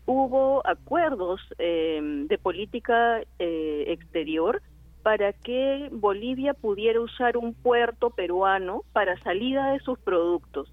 hubo 0.05 0.65
acuerdos 0.67 1.41
eh, 1.57 1.99
de 2.27 2.37
política 2.37 3.21
eh, 3.39 3.85
exterior 3.87 4.61
para 5.03 5.33
que 5.33 5.89
Bolivia 5.91 6.53
pudiera 6.53 6.99
usar 6.99 7.37
un 7.37 7.53
puerto 7.53 8.09
peruano 8.09 8.83
para 8.91 9.17
salida 9.21 9.71
de 9.71 9.79
sus 9.79 9.97
productos. 9.99 10.69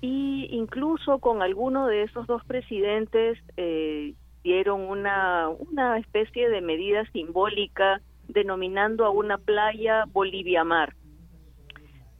Y 0.00 0.48
incluso 0.50 1.18
con 1.18 1.42
alguno 1.42 1.86
de 1.86 2.02
esos 2.02 2.26
dos 2.26 2.44
presidentes 2.44 3.38
eh, 3.56 4.14
dieron 4.44 4.82
una, 4.82 5.48
una 5.48 5.98
especie 5.98 6.48
de 6.48 6.60
medida 6.60 7.04
simbólica 7.12 8.00
denominando 8.28 9.04
a 9.04 9.10
una 9.10 9.38
playa 9.38 10.04
Bolivia 10.12 10.64
Mar. 10.64 10.94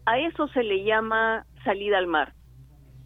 A 0.06 0.18
eso 0.18 0.48
se 0.48 0.62
le 0.62 0.84
llama 0.84 1.44
salida 1.64 1.98
al 1.98 2.06
mar. 2.06 2.32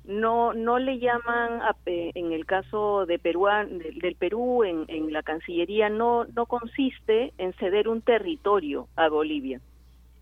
No, 0.04 0.54
no 0.54 0.78
le 0.78 0.98
llaman, 0.98 1.62
a 1.62 1.72
pe- 1.84 2.10
en 2.14 2.32
el 2.32 2.46
caso 2.46 3.06
de 3.06 3.18
Peruán, 3.18 3.78
del, 3.78 3.98
del 3.98 4.16
Perú, 4.16 4.64
en, 4.64 4.84
en 4.88 5.12
la 5.12 5.22
Cancillería, 5.22 5.88
no, 5.88 6.24
no 6.24 6.46
consiste 6.46 7.32
en 7.38 7.52
ceder 7.54 7.88
un 7.88 8.02
territorio 8.02 8.88
a 8.96 9.08
Bolivia. 9.08 9.60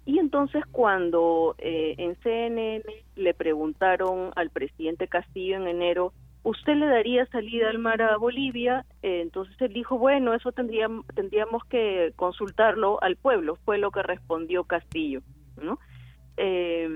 Y 0.09 0.19
entonces 0.19 0.65
cuando 0.73 1.55
eh, 1.59 1.95
en 1.99 2.17
CNN 2.23 2.83
le 3.17 3.35
preguntaron 3.35 4.31
al 4.37 4.49
presidente 4.49 5.07
Castillo 5.07 5.57
en 5.57 5.69
enero, 5.69 6.15
¿usted 6.45 6.77
le 6.77 6.87
daría 6.87 7.27
salida 7.27 7.69
al 7.69 7.79
mar 7.79 8.01
a 8.01 8.17
Bolivia? 8.17 8.87
Eh, 9.03 9.21
entonces 9.21 9.55
él 9.61 9.75
dijo, 9.75 9.99
bueno, 9.99 10.33
eso 10.33 10.51
tendríamos, 10.51 11.05
tendríamos 11.15 11.63
que 11.67 12.15
consultarlo 12.17 13.03
al 13.03 13.17
pueblo, 13.17 13.57
fue 13.67 13.77
lo 13.77 13.91
que 13.91 14.03
respondió 14.03 14.65
Castillo, 14.65 15.21
¿no? 15.63 15.79
Eh, 16.39 16.89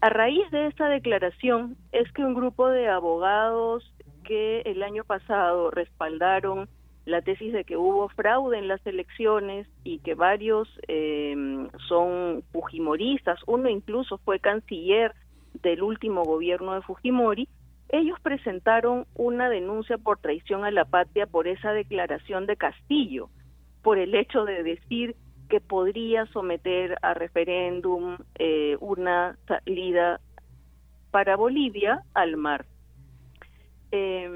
a 0.00 0.08
raíz 0.08 0.50
de 0.50 0.68
esa 0.68 0.88
declaración 0.88 1.76
es 1.92 2.10
que 2.12 2.24
un 2.24 2.32
grupo 2.32 2.70
de 2.70 2.88
abogados 2.88 3.92
que 4.22 4.62
el 4.62 4.82
año 4.82 5.04
pasado 5.04 5.70
respaldaron 5.70 6.70
la 7.04 7.22
tesis 7.22 7.52
de 7.52 7.64
que 7.64 7.76
hubo 7.76 8.08
fraude 8.08 8.58
en 8.58 8.68
las 8.68 8.84
elecciones 8.86 9.66
y 9.82 9.98
que 9.98 10.14
varios 10.14 10.68
eh, 10.88 11.34
son 11.86 12.42
fujimoristas, 12.52 13.38
uno 13.46 13.68
incluso 13.68 14.18
fue 14.18 14.40
canciller 14.40 15.14
del 15.62 15.82
último 15.82 16.24
gobierno 16.24 16.74
de 16.74 16.82
Fujimori, 16.82 17.48
ellos 17.90 18.18
presentaron 18.20 19.06
una 19.14 19.48
denuncia 19.48 19.98
por 19.98 20.18
traición 20.18 20.64
a 20.64 20.70
la 20.70 20.84
patria 20.84 21.26
por 21.26 21.46
esa 21.46 21.72
declaración 21.72 22.46
de 22.46 22.56
Castillo, 22.56 23.28
por 23.82 23.98
el 23.98 24.14
hecho 24.14 24.44
de 24.44 24.62
decir 24.62 25.14
que 25.48 25.60
podría 25.60 26.26
someter 26.26 26.96
a 27.02 27.14
referéndum 27.14 28.16
eh, 28.38 28.76
una 28.80 29.36
salida 29.46 30.20
para 31.10 31.36
Bolivia 31.36 32.02
al 32.14 32.36
mar. 32.36 32.64
Eh, 33.96 34.28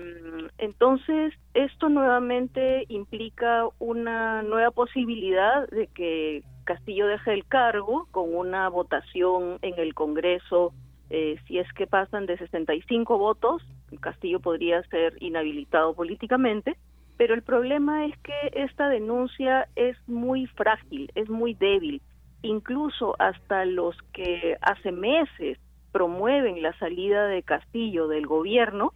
entonces, 0.59 1.35
esto 1.53 1.89
nuevamente 1.89 2.85
implica 2.89 3.67
una 3.81 4.41
nueva 4.43 4.71
posibilidad 4.71 5.69
de 5.71 5.89
que 5.89 6.45
Castillo 6.63 7.09
deje 7.09 7.33
el 7.33 7.45
cargo 7.45 8.07
con 8.13 8.37
una 8.37 8.69
votación 8.69 9.59
en 9.63 9.75
el 9.79 9.95
Congreso. 9.95 10.73
eh, 11.11 11.37
si 11.47 11.59
es 11.59 11.67
que 11.73 11.89
pasan 11.89 12.27
de 12.27 12.37
65 12.37 13.19
votos, 13.19 13.63
Castillo 13.99 14.39
podría 14.39 14.83
ser 14.91 15.17
inhabilitado 15.21 15.95
políticamente, 15.95 16.77
pero 17.17 17.35
el 17.35 17.43
problema 17.43 18.05
es 18.07 18.17
que 18.19 18.53
esta 18.53 18.89
denuncia 18.89 19.67
es 19.75 19.97
muy 20.07 20.47
frágil, 20.47 21.11
es 21.17 21.29
muy 21.29 21.55
débil. 21.55 22.01
Incluso 22.43 23.17
hasta 23.19 23.65
los 23.65 23.97
que 24.13 24.57
hace 24.61 24.93
meses 24.93 25.59
promueven 25.91 26.63
la 26.63 26.79
salida 26.79 27.27
de 27.27 27.43
Castillo 27.43 28.07
del 28.07 28.27
gobierno, 28.27 28.93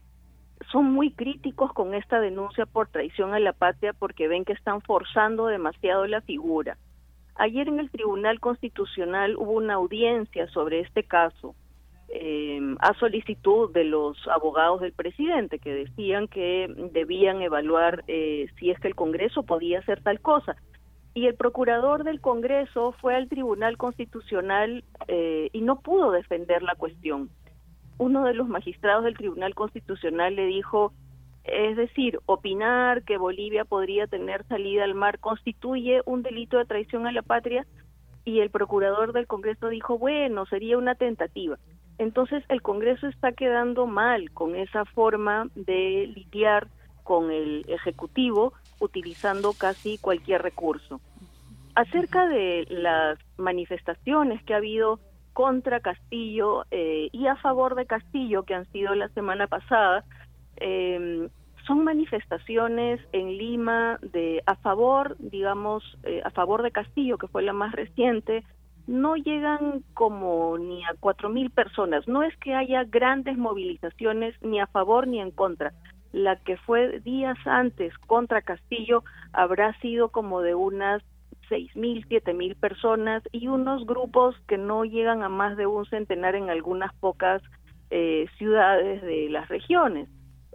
son 0.70 0.92
muy 0.92 1.12
críticos 1.12 1.72
con 1.72 1.94
esta 1.94 2.20
denuncia 2.20 2.66
por 2.66 2.88
traición 2.88 3.34
a 3.34 3.40
la 3.40 3.52
patria 3.52 3.92
porque 3.92 4.28
ven 4.28 4.44
que 4.44 4.52
están 4.52 4.80
forzando 4.82 5.46
demasiado 5.46 6.06
la 6.06 6.20
figura. 6.20 6.76
Ayer 7.36 7.68
en 7.68 7.80
el 7.80 7.90
Tribunal 7.90 8.40
Constitucional 8.40 9.36
hubo 9.36 9.52
una 9.52 9.74
audiencia 9.74 10.46
sobre 10.48 10.80
este 10.80 11.02
caso 11.02 11.54
eh, 12.08 12.60
a 12.80 12.92
solicitud 12.98 13.72
de 13.72 13.84
los 13.84 14.18
abogados 14.28 14.82
del 14.82 14.92
presidente 14.92 15.58
que 15.58 15.72
decían 15.72 16.28
que 16.28 16.68
debían 16.92 17.40
evaluar 17.40 18.04
eh, 18.06 18.48
si 18.58 18.70
es 18.70 18.78
que 18.80 18.88
el 18.88 18.94
Congreso 18.94 19.44
podía 19.44 19.78
hacer 19.78 20.02
tal 20.02 20.20
cosa. 20.20 20.56
Y 21.14 21.26
el 21.26 21.34
procurador 21.34 22.04
del 22.04 22.20
Congreso 22.20 22.92
fue 23.00 23.14
al 23.14 23.28
Tribunal 23.28 23.78
Constitucional 23.78 24.84
eh, 25.08 25.48
y 25.52 25.62
no 25.62 25.80
pudo 25.80 26.10
defender 26.10 26.62
la 26.62 26.74
cuestión. 26.74 27.30
Uno 28.02 28.24
de 28.24 28.34
los 28.34 28.48
magistrados 28.48 29.04
del 29.04 29.16
Tribunal 29.16 29.54
Constitucional 29.54 30.34
le 30.34 30.46
dijo, 30.46 30.92
es 31.44 31.76
decir, 31.76 32.18
opinar 32.26 33.04
que 33.04 33.16
Bolivia 33.16 33.64
podría 33.64 34.08
tener 34.08 34.44
salida 34.48 34.82
al 34.82 34.96
mar 34.96 35.20
constituye 35.20 36.00
un 36.04 36.24
delito 36.24 36.58
de 36.58 36.64
traición 36.64 37.06
a 37.06 37.12
la 37.12 37.22
patria 37.22 37.64
y 38.24 38.40
el 38.40 38.50
procurador 38.50 39.12
del 39.12 39.28
Congreso 39.28 39.68
dijo, 39.68 39.98
bueno, 39.98 40.46
sería 40.46 40.78
una 40.78 40.96
tentativa. 40.96 41.60
Entonces 41.96 42.42
el 42.48 42.60
Congreso 42.60 43.06
está 43.06 43.30
quedando 43.30 43.86
mal 43.86 44.32
con 44.32 44.56
esa 44.56 44.84
forma 44.84 45.46
de 45.54 46.10
lidiar 46.12 46.66
con 47.04 47.30
el 47.30 47.64
Ejecutivo 47.68 48.52
utilizando 48.80 49.52
casi 49.52 49.98
cualquier 49.98 50.42
recurso. 50.42 51.00
Acerca 51.76 52.26
de 52.26 52.66
las 52.68 53.20
manifestaciones 53.36 54.42
que 54.42 54.54
ha 54.54 54.56
habido 54.56 54.98
contra 55.32 55.80
Castillo 55.80 56.64
eh, 56.70 57.08
y 57.12 57.26
a 57.26 57.36
favor 57.36 57.74
de 57.74 57.86
Castillo 57.86 58.42
que 58.44 58.54
han 58.54 58.70
sido 58.72 58.94
la 58.94 59.08
semana 59.10 59.46
pasada, 59.46 60.04
eh, 60.56 61.28
son 61.66 61.84
manifestaciones 61.84 63.00
en 63.12 63.36
Lima 63.36 63.98
de 64.02 64.42
a 64.46 64.56
favor, 64.56 65.16
digamos, 65.18 65.82
eh, 66.02 66.20
a 66.24 66.30
favor 66.30 66.62
de 66.62 66.72
Castillo, 66.72 67.18
que 67.18 67.28
fue 67.28 67.42
la 67.42 67.52
más 67.52 67.72
reciente, 67.72 68.44
no 68.86 69.14
llegan 69.16 69.84
como 69.94 70.58
ni 70.58 70.84
a 70.84 70.94
cuatro 70.98 71.28
mil 71.28 71.50
personas. 71.50 72.06
No 72.08 72.22
es 72.22 72.36
que 72.38 72.54
haya 72.54 72.84
grandes 72.84 73.38
movilizaciones 73.38 74.34
ni 74.42 74.60
a 74.60 74.66
favor 74.66 75.06
ni 75.06 75.20
en 75.20 75.30
contra. 75.30 75.72
La 76.12 76.36
que 76.36 76.56
fue 76.56 77.00
días 77.00 77.38
antes 77.46 77.96
contra 78.06 78.42
Castillo 78.42 79.04
habrá 79.32 79.78
sido 79.80 80.08
como 80.08 80.42
de 80.42 80.54
unas 80.54 81.02
seis 81.52 81.76
mil, 81.76 82.02
siete 82.08 82.32
mil 82.32 82.54
personas 82.56 83.22
y 83.30 83.48
unos 83.48 83.84
grupos 83.84 84.34
que 84.48 84.56
no 84.56 84.86
llegan 84.86 85.22
a 85.22 85.28
más 85.28 85.58
de 85.58 85.66
un 85.66 85.84
centenar 85.84 86.34
en 86.34 86.48
algunas 86.48 86.94
pocas 86.94 87.42
eh, 87.90 88.24
ciudades 88.38 89.02
de 89.02 89.28
las 89.28 89.48
regiones. 89.48 90.08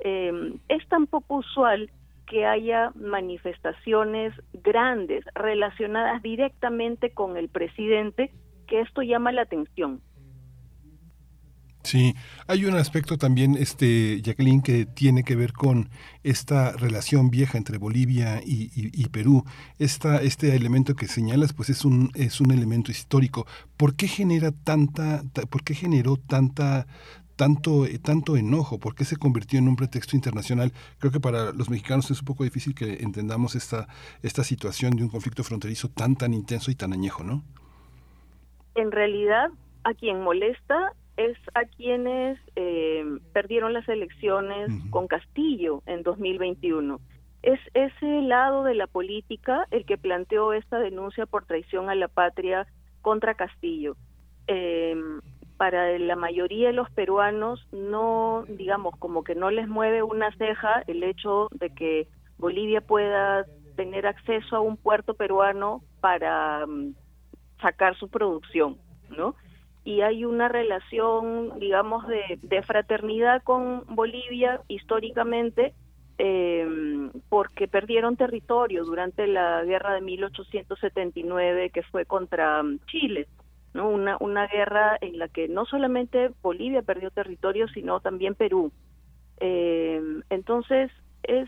Eh, 0.04 0.56
es 0.70 0.88
tan 0.88 1.06
poco 1.06 1.36
usual 1.36 1.92
que 2.26 2.48
haya 2.48 2.92
manifestaciones 2.96 4.34
grandes 4.64 5.24
relacionadas 5.36 6.24
directamente 6.24 7.12
con 7.12 7.38
el 7.38 7.48
presidente, 7.48 8.32
que 8.66 8.82
esto 8.82 9.04
llama 9.04 9.32
la 9.32 9.44
atención. 9.44 10.02
Sí, 11.88 12.16
hay 12.48 12.66
un 12.66 12.76
aspecto 12.76 13.18
también, 13.18 13.56
este, 13.56 14.22
Jacqueline, 14.22 14.62
que 14.62 14.86
tiene 14.86 15.24
que 15.24 15.38
ver 15.38 15.54
con 15.54 15.90
esta 16.22 16.74
relación 16.74 17.30
vieja 17.30 17.58
entre 17.58 17.78
Bolivia 17.78 18.42
y, 18.46 19.08
Perú. 19.08 19.46
Esta, 19.80 20.22
este 20.22 20.54
elemento 20.54 20.96
que 20.96 21.08
señalas, 21.08 21.54
pues 21.54 21.70
es 21.70 21.86
un, 21.86 22.12
es 22.14 22.42
un 22.42 22.52
elemento 22.52 22.92
histórico. 22.92 23.48
¿Por 23.78 23.96
qué 23.96 24.10
genera 24.10 24.52
tanta, 24.52 25.24
ta- 25.32 25.44
por 25.44 25.64
qué 25.64 25.76
generó 25.76 26.18
tanta, 26.18 26.88
tanto, 27.38 27.86
eh, 27.86 28.00
tanto 28.00 28.36
enojo? 28.36 28.80
¿Por 28.80 28.94
qué 28.94 29.06
se 29.06 29.16
convirtió 29.16 29.58
en 29.58 29.70
un 29.70 29.78
pretexto 29.78 30.18
internacional? 30.18 30.74
Creo 31.00 31.14
que 31.14 31.22
para 31.22 31.54
los 31.54 31.70
mexicanos 31.70 32.12
es 32.12 32.20
un 32.20 32.26
poco 32.26 32.44
difícil 32.44 32.76
que 32.76 32.96
entendamos 33.00 33.56
esta, 33.56 33.88
esta 34.24 34.44
situación 34.44 34.92
de 34.98 35.04
un 35.04 35.10
conflicto 35.10 35.42
fronterizo 35.42 35.88
tan, 35.88 36.18
tan 36.18 36.34
intenso 36.34 36.70
y 36.70 36.76
tan 36.76 36.92
añejo, 36.92 37.24
¿no? 37.24 37.46
En 38.76 38.92
realidad, 38.92 39.48
a 39.86 39.94
quien 39.94 40.22
molesta 40.22 40.92
es 41.18 41.38
a 41.56 41.66
quienes 41.66 42.40
eh, 42.56 43.04
perdieron 43.34 43.74
las 43.74 43.88
elecciones 43.90 44.70
con 44.92 45.08
Castillo 45.08 45.82
en 45.86 46.04
2021. 46.04 47.00
Es 47.42 47.60
ese 47.74 48.22
lado 48.22 48.64
de 48.64 48.76
la 48.76 48.88
política 48.88 49.68
el 49.72 49.86
que 49.86 49.98
planteó 49.98 50.54
esta 50.54 50.80
denuncia 50.80 51.26
por 51.26 51.46
traición 51.46 51.90
a 51.90 51.96
la 51.96 52.08
patria 52.08 52.68
contra 53.02 53.36
Castillo. 53.36 53.96
Eh, 54.48 54.96
para 55.58 55.98
la 55.98 56.16
mayoría 56.16 56.68
de 56.68 56.74
los 56.74 56.90
peruanos 56.92 57.68
no, 57.72 58.46
digamos, 58.48 58.96
como 59.00 59.24
que 59.24 59.34
no 59.34 59.50
les 59.50 59.68
mueve 59.68 60.04
una 60.04 60.32
ceja 60.38 60.84
el 60.86 61.04
hecho 61.04 61.48
de 61.52 61.72
que 61.72 62.08
Bolivia 62.38 62.82
pueda 62.82 63.46
tener 63.76 64.06
acceso 64.06 64.56
a 64.56 64.60
un 64.62 64.78
puerto 64.78 65.16
peruano 65.16 65.82
para 66.00 66.66
mm, 66.68 66.94
sacar 67.60 67.98
su 67.98 68.08
producción, 68.08 68.78
¿no? 69.10 69.36
Y 69.88 70.02
hay 70.02 70.26
una 70.26 70.50
relación, 70.50 71.58
digamos, 71.60 72.06
de, 72.10 72.62
fraternidad 72.64 73.42
con 73.42 73.86
Bolivia 73.88 74.60
históricamente, 74.68 75.74
eh, 76.18 77.10
porque 77.30 77.70
perdieron 77.70 78.18
territorio 78.18 78.84
durante 78.84 79.28
la 79.28 79.64
guerra 79.64 79.94
de 79.94 80.02
1879 80.02 81.70
que 81.70 81.84
fue 81.84 82.04
contra 82.04 82.64
Chile. 82.88 83.30
¿no? 83.74 83.88
Una, 83.88 84.18
una 84.20 84.48
guerra 84.48 84.98
en 85.00 85.20
la 85.20 85.30
que 85.30 85.48
no 85.48 85.64
solamente 85.64 86.32
Bolivia 86.42 86.82
perdió 86.82 87.10
territorio, 87.10 87.70
sino 87.70 88.02
también 88.02 88.36
Perú. 88.36 88.74
Eh, 89.40 90.02
entonces, 90.30 90.92
es 91.24 91.48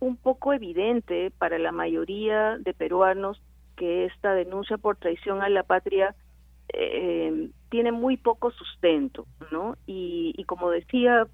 un 0.00 0.16
poco 0.16 0.54
evidente 0.54 1.30
para 1.30 1.58
la 1.58 1.72
mayoría 1.72 2.56
de 2.56 2.72
peruanos 2.72 3.42
que 3.76 4.06
esta 4.06 4.32
denuncia 4.32 4.78
por 4.78 4.96
traición 4.96 5.42
a 5.42 5.50
la 5.50 5.62
patria 5.62 6.14
eh, 6.72 7.50
tiene 7.70 7.92
muy 7.92 8.16
poco 8.16 8.50
sustento, 8.50 9.26
¿no? 9.50 9.76
Y, 9.86 10.34
y 10.36 10.44
como 10.44 10.70
decía, 10.70 11.26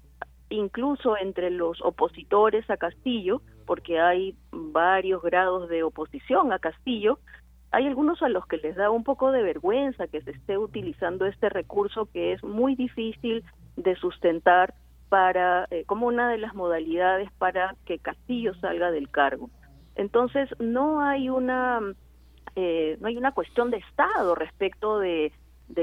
incluso 0.49 1.17
entre 1.17 1.49
los 1.49 1.81
opositores 1.81 2.69
a 2.69 2.77
Castillo, 2.77 3.41
porque 3.65 3.99
hay 3.99 4.35
varios 4.51 5.21
grados 5.21 5.69
de 5.69 5.83
oposición 5.83 6.51
a 6.51 6.59
Castillo, 6.59 7.19
hay 7.71 7.87
algunos 7.87 8.21
a 8.21 8.29
los 8.29 8.45
que 8.45 8.57
les 8.57 8.75
da 8.75 8.91
un 8.91 9.03
poco 9.03 9.31
de 9.31 9.41
vergüenza 9.41 10.07
que 10.07 10.21
se 10.21 10.31
esté 10.31 10.59
utilizando 10.59 11.25
este 11.25 11.49
recurso 11.49 12.05
que 12.05 12.33
es 12.33 12.43
muy 12.43 12.75
difícil 12.75 13.43
de 13.75 13.95
sustentar 13.95 14.75
para 15.09 15.67
eh, 15.71 15.83
como 15.85 16.05
una 16.05 16.29
de 16.29 16.37
las 16.37 16.53
modalidades 16.53 17.31
para 17.39 17.75
que 17.85 17.97
Castillo 17.97 18.53
salga 18.55 18.91
del 18.91 19.09
cargo. 19.09 19.49
Entonces 19.95 20.49
no 20.59 21.01
hay 21.01 21.29
una 21.29 21.79
eh, 22.55 22.97
no 22.99 23.07
hay 23.07 23.17
una 23.17 23.33
cuestión 23.33 23.71
de 23.71 23.77
estado 23.77 24.35
respecto 24.35 24.99
de, 24.99 25.31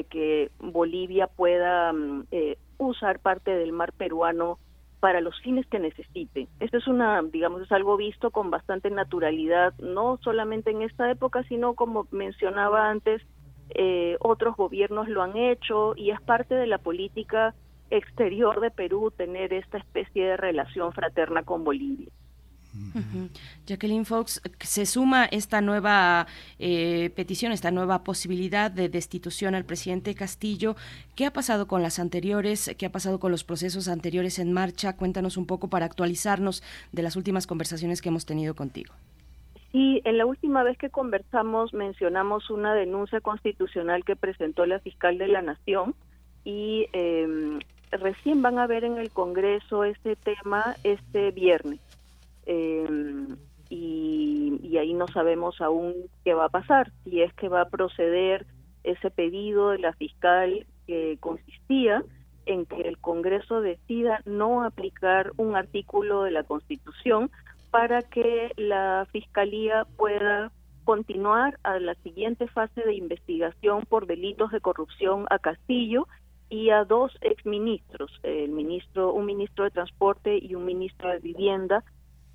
que 0.08 0.50
Bolivia 0.58 1.26
pueda 1.26 1.92
mm, 1.92 2.26
eh, 2.30 2.58
usar 2.78 3.18
parte 3.18 3.50
del 3.50 3.72
mar 3.72 3.92
peruano 3.92 4.58
para 5.00 5.20
los 5.20 5.38
fines 5.40 5.66
que 5.66 5.78
necesite. 5.78 6.48
Esto 6.60 6.76
es 6.76 6.86
una, 6.86 7.22
digamos, 7.22 7.62
es 7.62 7.72
algo 7.72 7.96
visto 7.96 8.30
con 8.30 8.50
bastante 8.50 8.90
naturalidad, 8.90 9.74
no 9.78 10.18
solamente 10.22 10.70
en 10.70 10.82
esta 10.82 11.10
época, 11.10 11.42
sino 11.44 11.74
como 11.74 12.06
mencionaba 12.10 12.90
antes, 12.90 13.22
eh, 13.70 14.16
otros 14.20 14.56
gobiernos 14.56 15.08
lo 15.08 15.22
han 15.22 15.36
hecho 15.36 15.94
y 15.96 16.10
es 16.10 16.20
parte 16.20 16.54
de 16.54 16.66
la 16.66 16.78
política 16.78 17.54
exterior 17.90 18.60
de 18.60 18.70
Perú 18.70 19.10
tener 19.16 19.52
esta 19.52 19.78
especie 19.78 20.26
de 20.26 20.36
relación 20.36 20.92
fraterna 20.92 21.42
con 21.42 21.64
Bolivia. 21.64 22.10
Jacqueline 23.66 24.04
Fox, 24.04 24.40
se 24.60 24.86
suma 24.86 25.24
esta 25.26 25.60
nueva 25.60 26.26
eh, 26.58 27.10
petición, 27.16 27.52
esta 27.52 27.70
nueva 27.70 28.04
posibilidad 28.04 28.70
de 28.70 28.88
destitución 28.88 29.54
al 29.54 29.64
presidente 29.64 30.14
Castillo. 30.14 30.76
¿Qué 31.16 31.26
ha 31.26 31.32
pasado 31.32 31.66
con 31.66 31.82
las 31.82 31.98
anteriores? 31.98 32.74
¿Qué 32.78 32.86
ha 32.86 32.92
pasado 32.92 33.18
con 33.18 33.32
los 33.32 33.44
procesos 33.44 33.88
anteriores 33.88 34.38
en 34.38 34.52
marcha? 34.52 34.96
Cuéntanos 34.96 35.36
un 35.36 35.46
poco 35.46 35.68
para 35.68 35.86
actualizarnos 35.86 36.62
de 36.92 37.02
las 37.02 37.16
últimas 37.16 37.46
conversaciones 37.46 38.00
que 38.02 38.08
hemos 38.08 38.26
tenido 38.26 38.54
contigo. 38.54 38.94
Sí, 39.72 40.00
en 40.04 40.18
la 40.18 40.26
última 40.26 40.64
vez 40.64 40.76
que 40.78 40.90
conversamos 40.90 41.72
mencionamos 41.72 42.50
una 42.50 42.74
denuncia 42.74 43.20
constitucional 43.20 44.04
que 44.04 44.16
presentó 44.16 44.66
la 44.66 44.80
fiscal 44.80 45.16
de 45.18 45.28
la 45.28 45.42
Nación 45.42 45.94
y 46.44 46.88
eh, 46.92 47.58
recién 47.92 48.42
van 48.42 48.58
a 48.58 48.66
ver 48.66 48.84
en 48.84 48.98
el 48.98 49.10
Congreso 49.10 49.84
este 49.84 50.16
tema 50.16 50.76
este 50.82 51.30
viernes. 51.30 51.78
Eh, 52.46 53.26
y, 53.68 54.58
y, 54.62 54.78
ahí 54.78 54.94
no 54.94 55.06
sabemos 55.06 55.60
aún 55.60 55.94
qué 56.24 56.34
va 56.34 56.46
a 56.46 56.48
pasar, 56.48 56.90
si 57.04 57.22
es 57.22 57.32
que 57.34 57.48
va 57.48 57.62
a 57.62 57.68
proceder 57.68 58.46
ese 58.82 59.10
pedido 59.10 59.70
de 59.70 59.78
la 59.78 59.92
fiscal 59.92 60.66
que 60.86 61.18
consistía 61.20 62.02
en 62.46 62.66
que 62.66 62.82
el 62.82 62.98
Congreso 62.98 63.60
decida 63.60 64.22
no 64.24 64.64
aplicar 64.64 65.32
un 65.36 65.54
artículo 65.54 66.22
de 66.22 66.32
la 66.32 66.42
Constitución 66.42 67.30
para 67.70 68.02
que 68.02 68.52
la 68.56 69.06
Fiscalía 69.12 69.86
pueda 69.96 70.50
continuar 70.84 71.58
a 71.62 71.78
la 71.78 71.94
siguiente 71.96 72.48
fase 72.48 72.80
de 72.82 72.94
investigación 72.94 73.84
por 73.88 74.06
delitos 74.06 74.50
de 74.50 74.60
corrupción 74.60 75.26
a 75.30 75.38
Castillo 75.38 76.08
y 76.48 76.70
a 76.70 76.84
dos 76.84 77.16
exministros, 77.20 78.10
el 78.24 78.50
ministro, 78.50 79.12
un 79.12 79.26
ministro 79.26 79.64
de 79.64 79.70
Transporte 79.70 80.38
y 80.42 80.56
un 80.56 80.64
ministro 80.64 81.10
de 81.10 81.18
Vivienda, 81.20 81.84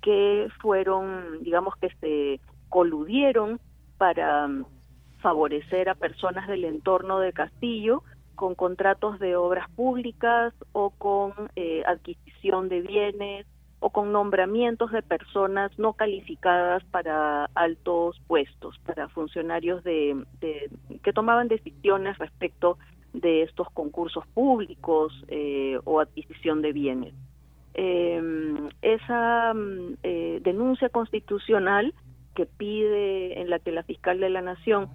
que 0.06 0.48
fueron, 0.62 1.42
digamos 1.42 1.74
que 1.78 1.90
se 2.00 2.40
coludieron 2.68 3.58
para 3.98 4.46
mm, 4.46 4.64
favorecer 5.18 5.88
a 5.88 5.96
personas 5.96 6.46
del 6.46 6.64
entorno 6.64 7.18
de 7.18 7.32
Castillo 7.32 8.04
con 8.36 8.54
contratos 8.54 9.18
de 9.18 9.34
obras 9.34 9.68
públicas 9.70 10.54
o 10.70 10.90
con 10.90 11.32
eh, 11.56 11.82
adquisición 11.86 12.68
de 12.68 12.82
bienes 12.82 13.46
o 13.80 13.90
con 13.90 14.12
nombramientos 14.12 14.92
de 14.92 15.02
personas 15.02 15.76
no 15.76 15.94
calificadas 15.94 16.84
para 16.84 17.46
altos 17.56 18.22
puestos, 18.28 18.78
para 18.86 19.08
funcionarios 19.08 19.82
de 19.82 20.24
que 21.02 21.12
tomaban 21.12 21.48
decisiones 21.48 22.16
respecto 22.18 22.78
de 23.12 23.42
estos 23.42 23.68
concursos 23.70 24.24
públicos 24.28 25.12
eh, 25.26 25.80
o 25.84 25.98
adquisición 25.98 26.62
de 26.62 26.72
bienes. 26.72 27.14
Eh, 27.78 28.22
esa 28.80 29.52
mm, 29.52 29.98
eh, 30.02 30.40
denuncia 30.42 30.88
constitucional 30.88 31.92
que 32.34 32.46
pide, 32.46 33.38
en 33.38 33.50
la 33.50 33.58
que 33.58 33.70
la 33.70 33.82
fiscal 33.82 34.18
de 34.18 34.30
la 34.30 34.40
Nación 34.40 34.88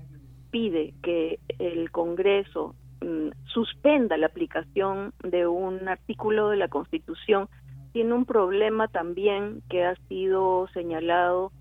pide 0.50 0.96
que 1.04 1.40
el 1.60 1.92
Congreso 1.92 2.74
mm, 3.02 3.30
suspenda 3.46 4.18
la 4.18 4.26
aplicación 4.26 5.14
de 5.24 5.46
un 5.46 5.88
artículo 5.88 6.50
de 6.50 6.58
la 6.58 6.70
Constitución, 6.70 7.50
tiene 7.94 8.14
un 8.14 8.26
problema 8.26 8.88
también 8.88 9.62
que 9.70 9.84
ha 9.84 9.96
sido 10.08 10.68
señalado 10.74 11.52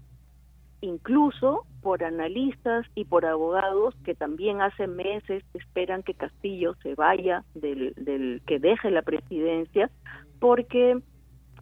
incluso 0.81 1.67
por 1.83 2.03
analistas 2.03 2.87
y 2.95 3.05
por 3.05 3.27
abogados 3.27 3.95
que 4.05 4.15
también 4.15 4.63
hace 4.63 4.87
meses 4.87 5.45
esperan 5.53 6.03
que 6.03 6.15
Castillo 6.15 6.75
se 6.83 6.95
vaya 6.95 7.45
del, 7.55 7.93
del 7.97 8.41
que 8.47 8.59
deje 8.59 8.91
la 8.91 9.03
presidencia 9.03 9.91
porque 10.39 10.99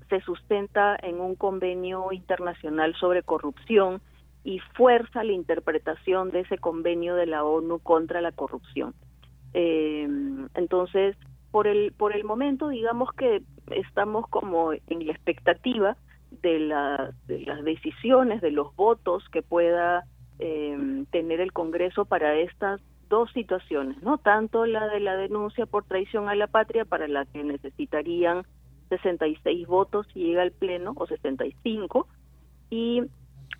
se 0.08 0.20
sustenta 0.20 0.96
en 1.00 1.20
un 1.20 1.34
convenio 1.34 2.12
internacional 2.12 2.94
sobre 2.96 3.22
corrupción 3.22 4.00
y 4.44 4.60
fuerza 4.74 5.24
la 5.24 5.32
interpretación 5.32 6.30
de 6.30 6.40
ese 6.40 6.58
convenio 6.58 7.14
de 7.14 7.26
la 7.26 7.44
ONU 7.44 7.80
contra 7.80 8.20
la 8.20 8.32
corrupción. 8.32 8.94
Eh, 9.54 10.08
entonces, 10.54 11.16
por 11.50 11.66
el 11.66 11.92
por 11.92 12.14
el 12.14 12.24
momento, 12.24 12.68
digamos 12.68 13.12
que 13.12 13.42
estamos 13.70 14.26
como 14.28 14.72
en 14.72 15.06
la 15.06 15.12
expectativa 15.12 15.96
de, 16.30 16.58
la, 16.60 17.12
de 17.26 17.40
las 17.40 17.64
decisiones, 17.64 18.40
de 18.40 18.50
los 18.50 18.74
votos 18.76 19.24
que 19.30 19.42
pueda 19.42 20.04
eh, 20.38 21.04
tener 21.10 21.40
el 21.40 21.52
Congreso 21.52 22.04
para 22.04 22.36
estas 22.36 22.80
dos 23.08 23.30
situaciones, 23.32 24.02
no 24.02 24.18
tanto 24.18 24.66
la 24.66 24.86
de 24.88 25.00
la 25.00 25.16
denuncia 25.16 25.66
por 25.66 25.84
traición 25.84 26.28
a 26.28 26.34
la 26.34 26.46
patria 26.46 26.84
para 26.84 27.08
la 27.08 27.24
que 27.24 27.42
necesitarían 27.42 28.44
66 28.88 29.66
votos 29.66 30.06
si 30.12 30.20
llega 30.20 30.42
al 30.42 30.52
pleno 30.52 30.92
o 30.96 31.06
65 31.06 32.06
y 32.70 33.02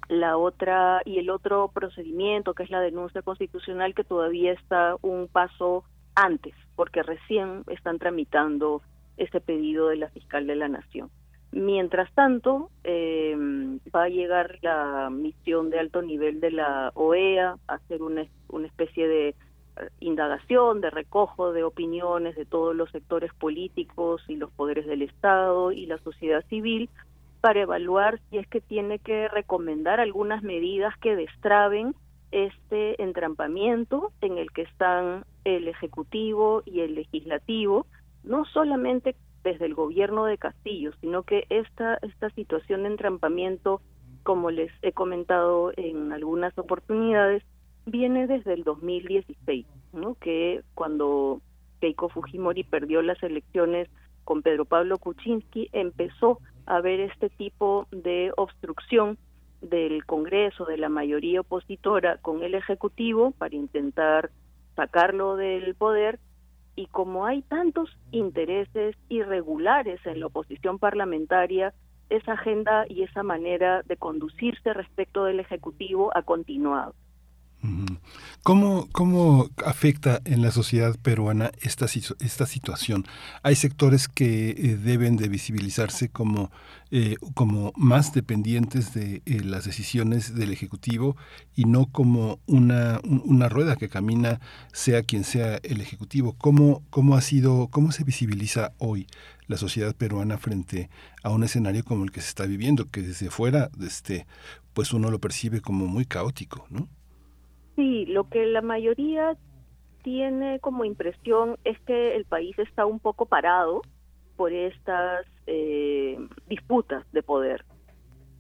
la 0.09 0.37
otra 0.37 1.03
y 1.05 1.19
el 1.19 1.31
otro 1.31 1.69
procedimiento 1.69 2.55
que 2.55 2.63
es 2.63 2.71
la 2.71 2.81
denuncia 2.81 3.23
constitucional 3.23 3.95
que 3.95 4.05
todavía 4.05 4.53
está 4.53 4.97
un 5.03 5.29
paso 5.29 5.85
antes 6.15 6.55
porque 6.77 7.03
recién 7.03 7.65
están 7.69 7.99
tramitando 7.99 8.83
ese 9.17 9.41
pedido 9.41 9.89
de 9.89 9.97
la 9.97 10.09
fiscal 10.11 10.47
de 10.47 10.57
la 10.57 10.69
nación. 10.69 11.11
Mientras 11.51 12.13
tanto, 12.13 12.71
eh, 12.85 13.35
va 13.95 14.05
a 14.05 14.09
llegar 14.09 14.59
la 14.63 15.09
misión 15.11 15.71
de 15.71 15.79
alto 15.79 16.03
nivel 16.03 16.41
de 16.41 16.51
la 16.51 16.93
OEA 16.95 17.57
a 17.67 17.75
hacer 17.75 18.03
una, 18.03 18.27
una 18.49 18.67
especie 18.67 19.09
de 19.09 19.35
indagación, 20.01 20.81
de 20.81 20.91
recojo 20.91 21.53
de 21.53 21.65
opiniones 21.65 22.37
de 22.37 22.45
todos 22.45 22.75
los 22.75 22.91
sectores 22.91 23.33
políticos 23.35 24.23
y 24.29 24.37
los 24.37 24.51
poderes 24.51 24.87
del 24.87 25.03
Estado 25.03 25.73
y 25.73 25.87
la 25.87 25.99
sociedad 25.99 26.45
civil 26.49 26.89
para 27.41 27.61
evaluar 27.61 28.21
si 28.31 28.39
es 28.39 28.47
que 28.49 28.61
tiene 28.61 28.99
que 28.99 29.29
recomendar 29.29 30.01
algunas 30.01 30.43
medidas 30.43 30.97
que 30.99 31.17
destraben 31.17 31.95
este 32.31 33.03
entrampamiento 33.03 34.13
en 34.21 34.39
el 34.39 34.51
que 34.51 34.63
están 34.63 35.25
el 35.45 35.69
Ejecutivo 35.69 36.63
y 36.67 36.81
el 36.81 36.95
Legislativo, 36.95 37.87
no 38.25 38.45
solamente 38.47 39.15
desde 39.45 39.67
el 39.67 39.75
gobierno 39.75 40.25
de 40.25 40.37
Castillo, 40.37 40.93
sino 41.01 41.23
que 41.23 41.47
esta, 41.49 41.99
esta 42.03 42.31
situación 42.31 42.83
de 42.83 42.89
entrampamiento, 42.89 43.81
como 44.25 44.51
les 44.51 44.71
he 44.83 44.93
comentado 44.93 45.73
en 45.77 46.13
algunas 46.13 46.57
oportunidades, 46.59 47.43
viene 47.89 48.27
desde 48.27 48.55
el 48.55 48.65
2016, 48.65 49.67
¿no? 49.93 50.15
que 50.15 50.63
cuando 50.75 51.41
Keiko 51.81 52.09
Fujimori 52.09 52.65
perdió 52.65 53.03
las 53.03 53.23
elecciones 53.23 53.89
con 54.25 54.43
Pedro 54.43 54.65
Pablo 54.65 54.99
Kuczynski, 54.99 55.69
empezó 55.73 56.39
a 56.67 56.77
haber 56.77 57.01
este 57.01 57.31
tipo 57.31 57.87
de 57.91 58.33
obstrucción 58.37 59.19
del 59.61 60.05
Congreso, 60.05 60.65
de 60.67 60.77
la 60.77 60.89
mayoría 60.89 61.41
opositora 61.41 62.19
con 62.19 62.43
el 62.43 62.55
Ejecutivo 62.55 63.33
para 63.33 63.57
intentar 63.57 64.31
sacarlo 64.77 65.37
del 65.37 65.75
poder 65.75 66.21
y 66.77 66.87
como 66.87 67.27
hay 67.27 67.43
tantos 67.43 67.91
intereses 68.13 68.95
irregulares 69.09 69.99
en 70.07 70.21
la 70.21 70.27
oposición 70.27 70.79
parlamentaria, 70.79 71.75
esa 72.09 72.35
agenda 72.35 72.87
y 72.89 73.03
esa 73.03 73.25
manera 73.25 73.83
de 73.83 73.97
conducirse 73.97 74.73
respecto 74.73 75.25
del 75.25 75.41
Ejecutivo 75.41 76.17
ha 76.17 76.23
continuado. 76.23 76.95
¿Cómo, 78.45 78.89
¿Cómo 78.93 79.51
afecta 79.67 80.23
en 80.25 80.43
la 80.43 80.53
sociedad 80.53 80.97
peruana 81.03 81.51
esta, 81.61 81.87
esta 82.21 82.47
situación? 82.47 83.05
Hay 83.43 83.57
sectores 83.57 84.07
que 84.07 84.51
eh, 84.51 84.77
deben 84.77 85.17
de 85.17 85.29
visibilizarse 85.29 86.09
como, 86.09 86.53
eh, 86.93 87.17
como 87.35 87.73
más 87.77 88.13
dependientes 88.13 88.95
de 88.95 89.23
eh, 89.27 89.41
las 89.43 89.65
decisiones 89.65 90.35
del 90.35 90.53
Ejecutivo 90.53 91.17
y 91.57 91.65
no 91.65 91.87
como 91.87 92.39
una, 92.47 93.01
una 93.03 93.49
rueda 93.49 93.77
que 93.77 93.89
camina 93.89 94.41
sea 94.73 95.03
quien 95.03 95.25
sea 95.25 95.59
el 95.65 95.81
Ejecutivo. 95.81 96.37
¿Cómo, 96.39 96.85
cómo, 96.91 97.17
ha 97.17 97.21
sido, 97.21 97.69
¿Cómo 97.69 97.91
se 97.91 98.05
visibiliza 98.05 98.73
hoy 98.79 99.09
la 99.49 99.57
sociedad 99.57 99.97
peruana 99.97 100.39
frente 100.39 100.91
a 101.25 101.31
un 101.31 101.43
escenario 101.43 101.85
como 101.85 102.05
el 102.05 102.13
que 102.13 102.21
se 102.21 102.29
está 102.29 102.47
viviendo, 102.47 102.89
que 102.89 103.03
desde 103.03 103.31
fuera 103.31 103.71
este, 103.83 104.27
pues 104.75 104.93
uno 104.93 105.11
lo 105.11 105.19
percibe 105.19 105.61
como 105.61 105.87
muy 105.87 106.07
caótico, 106.07 106.67
¿no? 106.71 106.89
Sí, 107.79 108.07
lo 108.07 108.29
que 108.29 108.45
la 108.45 108.61
mayoría 108.61 109.37
tiene 110.03 110.59
como 110.59 110.85
impresión 110.85 111.59
es 111.63 111.79
que 111.83 112.17
el 112.17 112.25
país 112.25 112.59
está 112.59 112.85
un 112.85 112.99
poco 112.99 113.27
parado 113.27 113.83
por 114.35 114.53
estas 114.53 115.25
eh, 115.47 116.19
disputas 116.49 117.05
de 117.13 117.23
poder. 117.23 117.65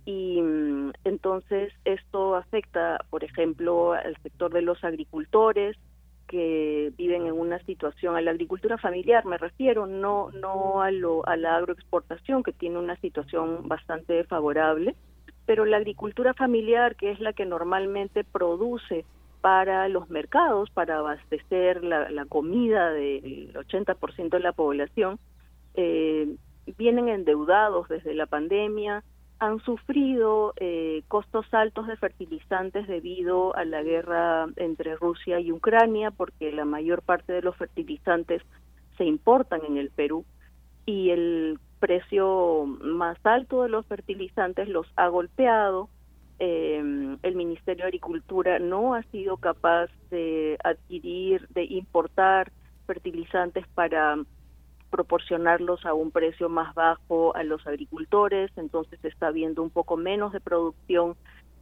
Y 0.04 0.42
mm, 0.42 0.90
entonces 1.04 1.72
esto 1.84 2.34
afecta, 2.34 2.98
por 3.10 3.22
ejemplo, 3.22 3.92
al 3.92 4.16
sector 4.24 4.52
de 4.52 4.62
los 4.62 4.82
agricultores 4.82 5.76
que 6.26 6.92
viven 6.98 7.28
en 7.28 7.34
una 7.34 7.60
situación, 7.60 8.16
a 8.16 8.20
la 8.20 8.32
agricultura 8.32 8.76
familiar 8.76 9.24
me 9.24 9.38
refiero, 9.38 9.86
no, 9.86 10.30
no 10.32 10.82
a, 10.82 10.90
lo, 10.90 11.24
a 11.28 11.36
la 11.36 11.54
agroexportación 11.54 12.42
que 12.42 12.52
tiene 12.52 12.80
una 12.80 12.96
situación 12.96 13.68
bastante 13.68 14.24
favorable, 14.24 14.96
pero 15.46 15.64
la 15.64 15.76
agricultura 15.76 16.34
familiar, 16.34 16.96
que 16.96 17.12
es 17.12 17.20
la 17.20 17.32
que 17.34 17.46
normalmente 17.46 18.24
produce 18.24 19.04
para 19.40 19.88
los 19.88 20.10
mercados, 20.10 20.70
para 20.70 20.98
abastecer 20.98 21.84
la, 21.84 22.24
comida 22.26 22.90
del 22.90 23.52
80% 23.54 24.30
de 24.30 24.40
la 24.40 24.52
población, 24.52 25.18
eh, 25.74 26.36
vienen 26.76 27.08
endeudados 27.08 27.88
desde 27.88 28.14
la 28.14 28.26
pandemia, 28.26 29.04
han 29.38 29.60
sufrido 29.60 30.52
eh, 30.56 31.02
costos 31.06 31.46
altos 31.52 31.86
de 31.86 31.96
fertilizantes 31.96 32.88
debido 32.88 33.54
a 33.56 33.64
la 33.64 33.82
guerra 33.82 34.46
entre 34.56 34.96
Rusia 34.96 35.38
y 35.38 35.52
Ucrania, 35.52 36.10
porque 36.10 36.50
la 36.50 36.64
mayor 36.64 37.02
parte 37.02 37.32
de 37.32 37.42
los 37.42 37.56
fertilizantes 37.56 38.42
se 38.96 39.04
importan 39.04 39.60
en 39.64 39.76
el 39.76 39.90
Perú 39.90 40.24
y 40.86 41.10
el 41.10 41.60
precio 41.78 42.64
más 42.66 43.18
alto 43.24 43.62
de 43.62 43.68
los 43.68 43.86
fertilizantes 43.86 44.68
los 44.68 44.86
ha 44.96 45.06
golpeado 45.08 45.88
eh, 46.38 47.16
el 47.22 47.34
Ministerio 47.34 47.84
de 47.84 47.88
Agricultura 47.88 48.58
no 48.58 48.94
ha 48.94 49.02
sido 49.04 49.36
capaz 49.38 49.90
de 50.10 50.56
adquirir, 50.62 51.48
de 51.48 51.64
importar 51.64 52.52
fertilizantes 52.86 53.66
para 53.74 54.16
proporcionarlos 54.90 55.84
a 55.84 55.94
un 55.94 56.10
precio 56.10 56.48
más 56.48 56.74
bajo 56.74 57.34
a 57.36 57.42
los 57.42 57.66
agricultores, 57.66 58.50
entonces 58.56 59.04
está 59.04 59.26
habiendo 59.26 59.62
un 59.62 59.70
poco 59.70 59.96
menos 59.96 60.32
de 60.32 60.40
producción 60.40 61.16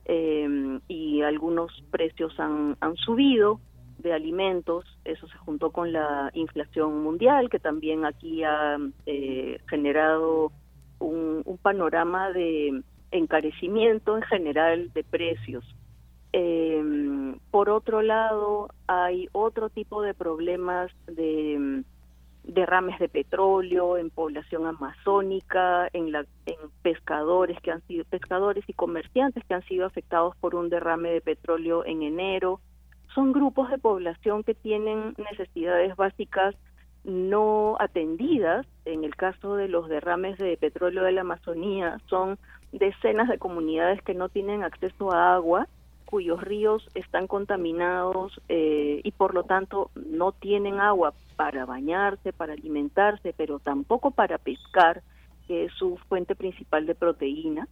eh, 0.04 0.78
y 0.86 1.22
algunos 1.22 1.72
precios 1.90 2.38
han, 2.38 2.76
han 2.80 2.96
subido 2.96 3.60
de 3.98 4.12
alimentos, 4.12 4.84
eso 5.04 5.26
se 5.26 5.38
juntó 5.38 5.72
con 5.72 5.92
la 5.92 6.30
inflación 6.34 7.02
mundial, 7.02 7.48
que 7.50 7.58
también 7.58 8.04
aquí 8.04 8.44
ha 8.44 8.76
eh, 9.06 9.58
generado 9.68 10.52
un 10.98 11.58
panorama 11.62 12.30
de 12.30 12.82
encarecimiento 13.16 14.16
en 14.16 14.22
general 14.22 14.92
de 14.92 15.04
precios. 15.04 15.64
Eh, 16.32 16.82
por 17.50 17.70
otro 17.70 18.02
lado, 18.02 18.68
hay 18.86 19.28
otro 19.32 19.70
tipo 19.70 20.02
de 20.02 20.14
problemas 20.14 20.90
de 21.06 21.56
mm, 21.58 21.84
derrames 22.52 22.98
de 22.98 23.08
petróleo 23.08 23.96
en 23.96 24.10
población 24.10 24.66
amazónica, 24.66 25.88
en, 25.92 26.12
la, 26.12 26.26
en 26.46 26.56
pescadores 26.82 27.60
que 27.60 27.70
han 27.70 27.82
sido 27.86 28.04
pescadores 28.04 28.64
y 28.68 28.72
comerciantes 28.72 29.44
que 29.44 29.54
han 29.54 29.64
sido 29.64 29.86
afectados 29.86 30.36
por 30.36 30.54
un 30.54 30.68
derrame 30.68 31.10
de 31.10 31.20
petróleo 31.20 31.84
en 31.84 32.02
enero. 32.02 32.60
Son 33.14 33.32
grupos 33.32 33.70
de 33.70 33.78
población 33.78 34.44
que 34.44 34.54
tienen 34.54 35.14
necesidades 35.30 35.96
básicas 35.96 36.54
no 37.04 37.76
atendidas. 37.80 38.66
En 38.84 39.04
el 39.04 39.16
caso 39.16 39.56
de 39.56 39.68
los 39.68 39.88
derrames 39.88 40.38
de 40.38 40.56
petróleo 40.56 41.02
de 41.04 41.12
la 41.12 41.22
Amazonía, 41.22 41.98
son 42.08 42.38
decenas 42.78 43.28
de 43.28 43.38
comunidades 43.38 44.02
que 44.02 44.14
no 44.14 44.28
tienen 44.28 44.62
acceso 44.62 45.12
a 45.12 45.34
agua, 45.34 45.68
cuyos 46.06 46.40
ríos 46.40 46.88
están 46.94 47.26
contaminados 47.26 48.40
eh, 48.48 49.00
y 49.02 49.12
por 49.12 49.34
lo 49.34 49.44
tanto 49.44 49.90
no 49.94 50.32
tienen 50.32 50.80
agua 50.80 51.12
para 51.36 51.66
bañarse, 51.66 52.32
para 52.32 52.54
alimentarse, 52.54 53.34
pero 53.36 53.58
tampoco 53.58 54.12
para 54.12 54.38
pescar, 54.38 55.02
que 55.46 55.64
es 55.64 55.72
su 55.72 55.98
fuente 56.08 56.34
principal 56.34 56.86
de 56.86 56.94
proteína. 56.94 57.68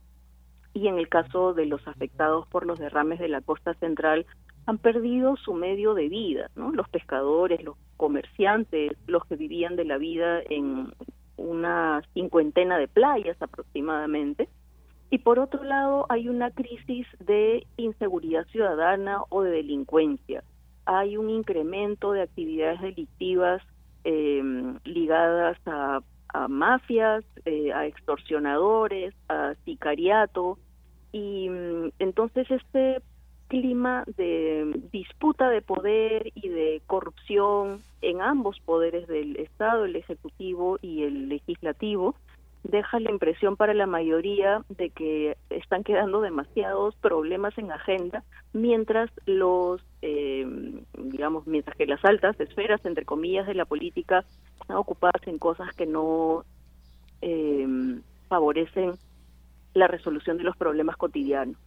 Y 0.74 0.88
en 0.88 0.98
el 0.98 1.08
caso 1.08 1.54
de 1.54 1.66
los 1.66 1.86
afectados 1.86 2.46
por 2.48 2.66
los 2.66 2.80
derrames 2.80 3.20
de 3.20 3.28
la 3.28 3.40
costa 3.40 3.74
central, 3.74 4.26
han 4.66 4.78
perdido 4.78 5.36
su 5.36 5.54
medio 5.54 5.94
de 5.94 6.08
vida, 6.08 6.50
¿no? 6.56 6.72
Los 6.72 6.88
pescadores, 6.88 7.62
los 7.62 7.76
comerciantes, 7.96 8.92
los 9.06 9.24
que 9.26 9.36
vivían 9.36 9.76
de 9.76 9.84
la 9.84 9.98
vida 9.98 10.40
en 10.48 10.92
una 11.36 12.02
cincuentena 12.14 12.78
de 12.78 12.88
playas 12.88 13.40
aproximadamente, 13.40 14.48
y 15.10 15.18
por 15.18 15.38
otro 15.38 15.62
lado, 15.62 16.06
hay 16.08 16.28
una 16.28 16.50
crisis 16.50 17.06
de 17.20 17.66
inseguridad 17.76 18.46
ciudadana 18.46 19.22
o 19.28 19.42
de 19.42 19.50
delincuencia. 19.50 20.42
Hay 20.86 21.16
un 21.16 21.30
incremento 21.30 22.12
de 22.12 22.22
actividades 22.22 22.80
delictivas 22.80 23.62
em, 24.04 24.78
ligadas 24.84 25.56
a, 25.66 26.00
mafias, 26.48 27.24
eh, 27.44 27.72
a 27.72 27.86
extorsionadores, 27.86 29.14
a 29.28 29.54
sicariato. 29.64 30.58
Y 31.12 31.48
mm, 31.48 31.90
entonces 32.00 32.50
este 32.50 33.00
clima 33.48 34.04
de 34.16 34.80
disputa 34.90 35.48
de 35.48 35.62
poder 35.62 36.32
y 36.34 36.48
de 36.48 36.82
corrupción 36.86 37.78
en 38.02 38.20
ambos 38.20 38.58
poderes 38.60 39.06
del 39.06 39.36
Estado, 39.36 39.84
el 39.84 39.94
Ejecutivo 39.94 40.78
y 40.82 41.04
el 41.04 41.28
Legislativo, 41.28 42.16
deja 42.64 42.98
la 42.98 43.10
impresión 43.10 43.56
para 43.56 43.74
la 43.74 43.86
mayoría 43.86 44.62
de 44.70 44.90
que 44.90 45.36
están 45.50 45.84
quedando 45.84 46.20
demasiados 46.20 46.96
problemas 46.96 47.56
en 47.58 47.70
agenda, 47.70 48.24
mientras 48.52 49.10
los, 49.26 49.82
eh, 50.02 50.46
digamos, 50.98 51.46
mientras 51.46 51.76
que 51.76 51.86
las 51.86 52.04
altas 52.04 52.40
esferas, 52.40 52.84
entre 52.84 53.04
comillas, 53.04 53.46
de 53.46 53.54
la 53.54 53.66
política 53.66 54.24
están 54.60 54.78
ocupadas 54.78 55.26
en 55.26 55.38
cosas 55.38 55.74
que 55.76 55.86
no 55.86 56.44
eh, 57.20 57.66
favorecen 58.28 58.92
la 59.74 59.86
resolución 59.86 60.38
de 60.38 60.44
los 60.44 60.56
problemas 60.56 60.96
cotidianos. 60.96 61.58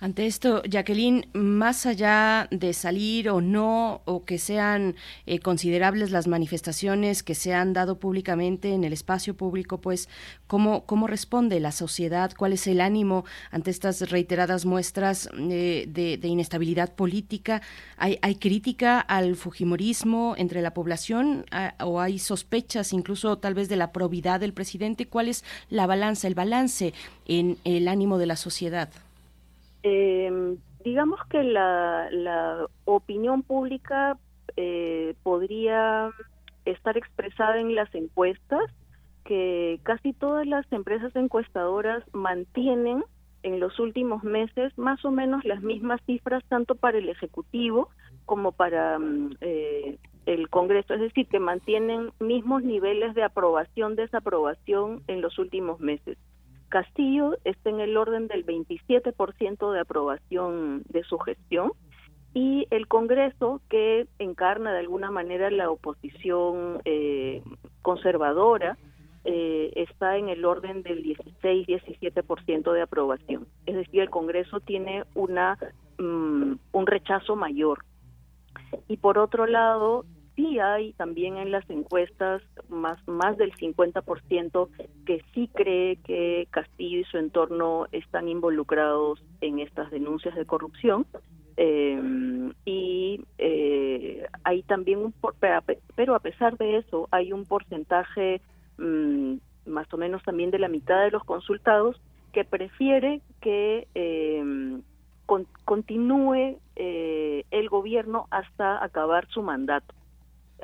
Ante 0.00 0.26
esto, 0.26 0.62
Jacqueline, 0.64 1.28
más 1.32 1.86
allá 1.86 2.46
de 2.50 2.74
salir 2.74 3.30
o 3.30 3.40
no, 3.40 4.02
o 4.04 4.26
que 4.26 4.38
sean 4.38 4.96
eh, 5.24 5.38
considerables 5.38 6.10
las 6.10 6.26
manifestaciones 6.26 7.22
que 7.22 7.34
se 7.34 7.54
han 7.54 7.72
dado 7.72 7.98
públicamente 7.98 8.74
en 8.74 8.84
el 8.84 8.92
espacio 8.92 9.34
público, 9.34 9.80
pues, 9.80 10.10
¿cómo, 10.46 10.84
cómo 10.84 11.06
responde 11.06 11.58
la 11.58 11.72
sociedad? 11.72 12.32
¿Cuál 12.36 12.52
es 12.52 12.66
el 12.66 12.82
ánimo 12.82 13.24
ante 13.50 13.70
estas 13.70 14.10
reiteradas 14.10 14.66
muestras 14.66 15.30
eh, 15.38 15.86
de, 15.88 16.28
inestabilidad 16.28 16.94
política? 16.94 17.62
¿Hay, 17.96 18.18
¿Hay, 18.20 18.34
crítica 18.34 19.00
al 19.00 19.36
fujimorismo 19.36 20.34
entre 20.36 20.60
la 20.60 20.74
población 20.74 21.46
o 21.80 22.00
hay 22.00 22.18
sospechas 22.18 22.92
incluso 22.92 23.38
tal 23.38 23.54
vez 23.54 23.70
de 23.70 23.76
la 23.76 23.90
probidad 23.90 24.40
del 24.40 24.52
presidente? 24.52 25.06
¿Cuál 25.06 25.28
es 25.28 25.44
la 25.70 25.86
balanza, 25.86 26.28
el 26.28 26.34
balance 26.34 26.92
en 27.26 27.56
el 27.64 27.88
ánimo 27.88 28.18
de 28.18 28.26
la 28.26 28.36
sociedad? 28.36 28.90
Eh, 29.86 30.56
digamos 30.82 31.20
que 31.28 31.42
la, 31.42 32.66
opinión 32.86 33.42
pública 33.42 34.18
eh, 34.56 35.14
podría 35.22 36.10
estar 36.64 36.96
expresada 36.96 37.60
en 37.60 37.74
las 37.74 37.94
encuestas, 37.94 38.62
que 39.24 39.80
casi 39.82 40.14
todas 40.14 40.46
las 40.46 40.70
empresas 40.72 41.14
encuestadoras 41.14 42.02
mantienen 42.12 43.04
en 43.42 43.60
los 43.60 43.78
últimos 43.78 44.24
meses 44.24 44.76
más 44.78 45.04
o 45.04 45.10
menos 45.10 45.44
las 45.44 45.62
mismas 45.62 46.00
cifras 46.06 46.42
tanto 46.48 46.74
para 46.74 46.96
el 46.96 47.10
Ejecutivo 47.10 47.90
como 48.24 48.52
para 48.52 48.98
mm, 48.98 49.36
eh, 49.42 49.98
el 50.24 50.48
Congreso, 50.48 50.94
es 50.94 51.00
decir, 51.00 51.26
que 51.26 51.40
mantienen 51.40 52.10
mismos 52.20 52.62
niveles 52.62 53.14
de 53.14 53.22
aprobación, 53.22 53.96
desaprobación 53.96 55.02
en 55.08 55.20
los 55.20 55.38
últimos 55.38 55.78
meses. 55.80 56.16
Castillo 56.74 57.36
está 57.44 57.70
en 57.70 57.78
el 57.78 57.96
orden 57.96 58.26
del 58.26 58.44
27% 58.44 59.70
de 59.70 59.78
aprobación 59.78 60.82
de 60.88 61.04
su 61.04 61.18
gestión 61.20 61.70
y 62.34 62.66
el 62.70 62.88
Congreso, 62.88 63.60
que 63.68 64.08
encarna 64.18 64.72
de 64.72 64.80
alguna 64.80 65.12
manera 65.12 65.52
la 65.52 65.70
oposición 65.70 66.80
eh, 66.84 67.44
conservadora, 67.80 68.76
eh, 69.22 69.72
está 69.76 70.16
en 70.16 70.28
el 70.28 70.44
orden 70.44 70.82
del 70.82 71.04
16-17% 71.04 72.72
de 72.72 72.82
aprobación. 72.82 73.46
Es 73.66 73.76
decir, 73.76 74.00
el 74.00 74.10
Congreso 74.10 74.58
tiene 74.58 75.04
una 75.14 75.56
mm, 75.98 76.54
un 76.72 76.86
rechazo 76.88 77.36
mayor. 77.36 77.84
Y 78.88 78.96
por 78.96 79.18
otro 79.18 79.46
lado, 79.46 80.06
sí 80.36 80.58
hay 80.58 80.92
también 80.94 81.36
en 81.36 81.50
las 81.50 81.68
encuestas 81.70 82.42
más, 82.68 82.98
más 83.06 83.36
del 83.36 83.52
50% 83.54 84.68
que 85.04 85.22
sí 85.32 85.48
cree 85.54 85.96
que 86.04 86.46
Castillo 86.50 87.00
y 87.00 87.04
su 87.04 87.18
entorno 87.18 87.86
están 87.92 88.28
involucrados 88.28 89.20
en 89.40 89.58
estas 89.60 89.90
denuncias 89.90 90.34
de 90.34 90.44
corrupción. 90.46 91.06
Eh, 91.56 92.00
y 92.64 93.20
eh, 93.38 94.26
hay 94.42 94.62
también 94.64 94.98
un, 94.98 95.12
por- 95.12 95.36
pero 95.94 96.14
a 96.14 96.20
pesar 96.20 96.56
de 96.58 96.78
eso, 96.78 97.08
hay 97.12 97.32
un 97.32 97.44
porcentaje 97.44 98.40
mm, 98.78 99.34
más 99.66 99.86
o 99.92 99.96
menos 99.96 100.22
también 100.24 100.50
de 100.50 100.58
la 100.58 100.68
mitad 100.68 101.04
de 101.04 101.10
los 101.12 101.22
consultados 101.24 102.00
que 102.32 102.44
prefiere 102.44 103.20
que 103.40 103.86
eh, 103.94 104.42
con- 105.26 105.46
continúe 105.64 106.58
eh, 106.76 107.44
el 107.52 107.68
gobierno 107.68 108.26
hasta 108.30 108.82
acabar 108.82 109.26
su 109.28 109.42
mandato. 109.42 109.94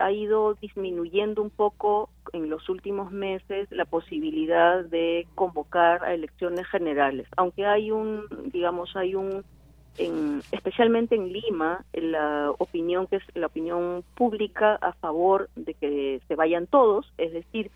Ha 0.01 0.13
ido 0.13 0.55
disminuyendo 0.55 1.43
un 1.43 1.51
poco 1.51 2.09
en 2.33 2.49
los 2.49 2.69
últimos 2.69 3.13
meses 3.13 3.69
la 3.71 3.85
posibilidad 3.85 4.85
de 4.85 5.27
convocar 5.35 6.03
a 6.03 6.15
elecciones 6.15 6.67
generales, 6.69 7.29
aunque 7.37 7.67
hay 7.67 7.91
un, 7.91 8.25
digamos, 8.53 8.97
hay 8.97 9.15
un, 9.15 9.45
en- 9.99 10.41
especialmente 10.53 11.15
en 11.17 11.33
Lima, 11.33 11.85
la 11.93 12.51
opinión 12.59 13.07
que 13.09 13.17
es 13.17 13.23
la 13.35 13.47
opinión 13.47 14.03
pública 14.15 14.77
a 14.81 14.93
favor 14.95 15.51
de 15.55 15.75
que 15.75 16.21
se 16.27 16.35
vayan 16.35 16.67
todos, 16.67 17.13
es 17.19 17.33
decir, 17.33 17.71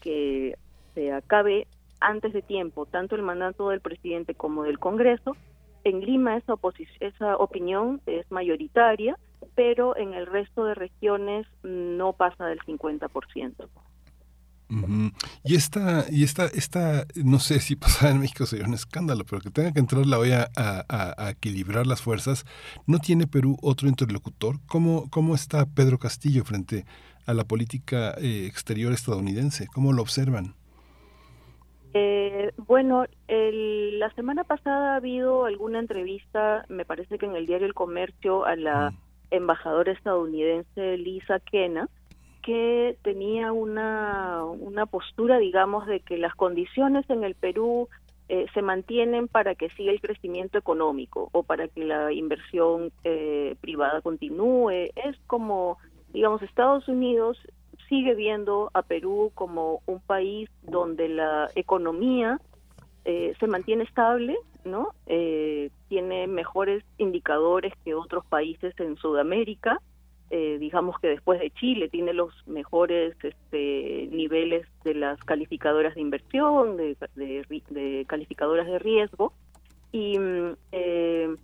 que 0.00 0.56
se 0.94 1.12
acabe 1.12 1.66
antes 2.00 2.32
de 2.32 2.42
tiempo 2.42 2.86
tanto 2.86 3.16
el 3.16 3.22
mandato 3.22 3.68
del 3.68 3.80
presidente 3.80 4.34
como 4.34 4.62
del 4.64 4.78
Congreso. 4.78 5.36
En 5.84 6.00
Lima 6.00 6.36
esa, 6.36 6.54
esa 7.00 7.36
opinión 7.36 8.00
es 8.06 8.30
mayoritaria, 8.30 9.16
pero 9.54 9.96
en 9.96 10.14
el 10.14 10.26
resto 10.26 10.64
de 10.64 10.74
regiones 10.74 11.46
no 11.62 12.12
pasa 12.14 12.46
del 12.46 12.58
50%. 12.60 13.68
Ujú. 14.68 15.12
Y 15.44 15.54
esta, 15.54 16.06
y 16.10 16.24
esta, 16.24 16.46
esta, 16.46 17.06
no 17.14 17.38
sé 17.38 17.60
si 17.60 17.76
pasara 17.76 18.10
en 18.12 18.18
México 18.20 18.46
sería 18.46 18.66
un 18.66 18.74
escándalo, 18.74 19.24
pero 19.24 19.40
que 19.40 19.50
tenga 19.50 19.72
que 19.72 19.78
entrar 19.78 20.04
la 20.06 20.18
OEA 20.18 20.48
a, 20.56 20.84
a- 20.88 21.14
a 21.26 21.30
equilibrar 21.30 21.86
las 21.86 22.02
fuerzas, 22.02 22.44
¿no 22.86 22.98
tiene 22.98 23.28
Perú 23.28 23.56
otro 23.62 23.88
interlocutor? 23.88 24.56
¿Cómo, 24.66 25.08
cómo 25.10 25.34
está 25.36 25.66
Pedro 25.66 25.98
Castillo 25.98 26.44
frente 26.44 26.84
a 27.26 27.34
la 27.34 27.44
política 27.44 28.14
eh, 28.18 28.46
exterior 28.46 28.92
estadounidense? 28.92 29.68
¿Cómo 29.68 29.92
lo 29.92 30.02
observan? 30.02 30.54
Eh, 31.94 32.52
bueno, 32.58 33.04
el- 33.28 33.98
la 34.00 34.10
semana 34.14 34.44
pasada 34.44 34.94
ha 34.94 34.96
habido 34.96 35.44
alguna 35.46 35.78
entrevista, 35.78 36.64
me 36.68 36.84
parece 36.84 37.18
que 37.18 37.26
en 37.26 37.36
el 37.36 37.46
diario 37.46 37.66
El 37.66 37.74
Comercio, 37.74 38.44
a 38.44 38.54
la 38.56 38.92
embajadora 39.30 39.92
estadounidense 39.92 40.96
Lisa 40.98 41.40
Kena, 41.40 41.88
que 42.42 42.96
tenía 43.02 43.52
una, 43.52 44.44
una 44.44 44.86
postura, 44.86 45.38
digamos, 45.38 45.86
de 45.86 46.00
que 46.00 46.16
las 46.16 46.34
condiciones 46.34 47.08
en 47.10 47.24
el 47.24 47.34
Perú 47.34 47.88
eh, 48.28 48.46
se 48.54 48.62
mantienen 48.62 49.28
para 49.28 49.54
que 49.54 49.70
siga 49.70 49.92
el 49.92 50.00
crecimiento 50.00 50.58
económico 50.58 51.28
o 51.32 51.44
para 51.44 51.68
que 51.68 51.84
la 51.84 52.12
inversión 52.12 52.92
eh, 53.04 53.54
privada 53.60 54.00
continúe. 54.00 54.90
Es 54.96 55.16
como, 55.26 55.78
digamos, 56.12 56.42
Estados 56.42 56.88
Unidos 56.88 57.38
sigue 57.88 58.14
viendo 58.14 58.70
a 58.74 58.82
Perú 58.82 59.30
como 59.34 59.80
un 59.86 60.00
país 60.00 60.50
donde 60.62 61.08
la 61.08 61.48
economía 61.54 62.40
eh, 63.04 63.34
se 63.38 63.46
mantiene 63.46 63.84
estable, 63.84 64.36
¿no? 64.66 64.90
Eh, 65.06 65.70
tiene 65.88 66.26
mejores 66.26 66.84
indicadores 66.98 67.72
que 67.84 67.94
otros 67.94 68.24
países 68.26 68.74
en 68.78 68.96
Sudamérica. 68.96 69.80
Eh, 70.30 70.58
digamos 70.58 70.98
que 70.98 71.08
después 71.08 71.38
de 71.38 71.50
Chile 71.52 71.88
tiene 71.88 72.12
los 72.12 72.32
mejores 72.48 73.16
este, 73.22 74.08
niveles 74.10 74.66
de 74.82 74.94
las 74.94 75.18
calificadoras 75.20 75.94
de 75.94 76.00
inversión, 76.00 76.76
de, 76.76 76.96
de 77.14 77.62
de 77.70 78.04
calificadoras 78.08 78.66
de 78.66 78.78
riesgo. 78.78 79.32
Y, 79.92 80.18
mm, 80.18 80.56
eh, 80.72 81.36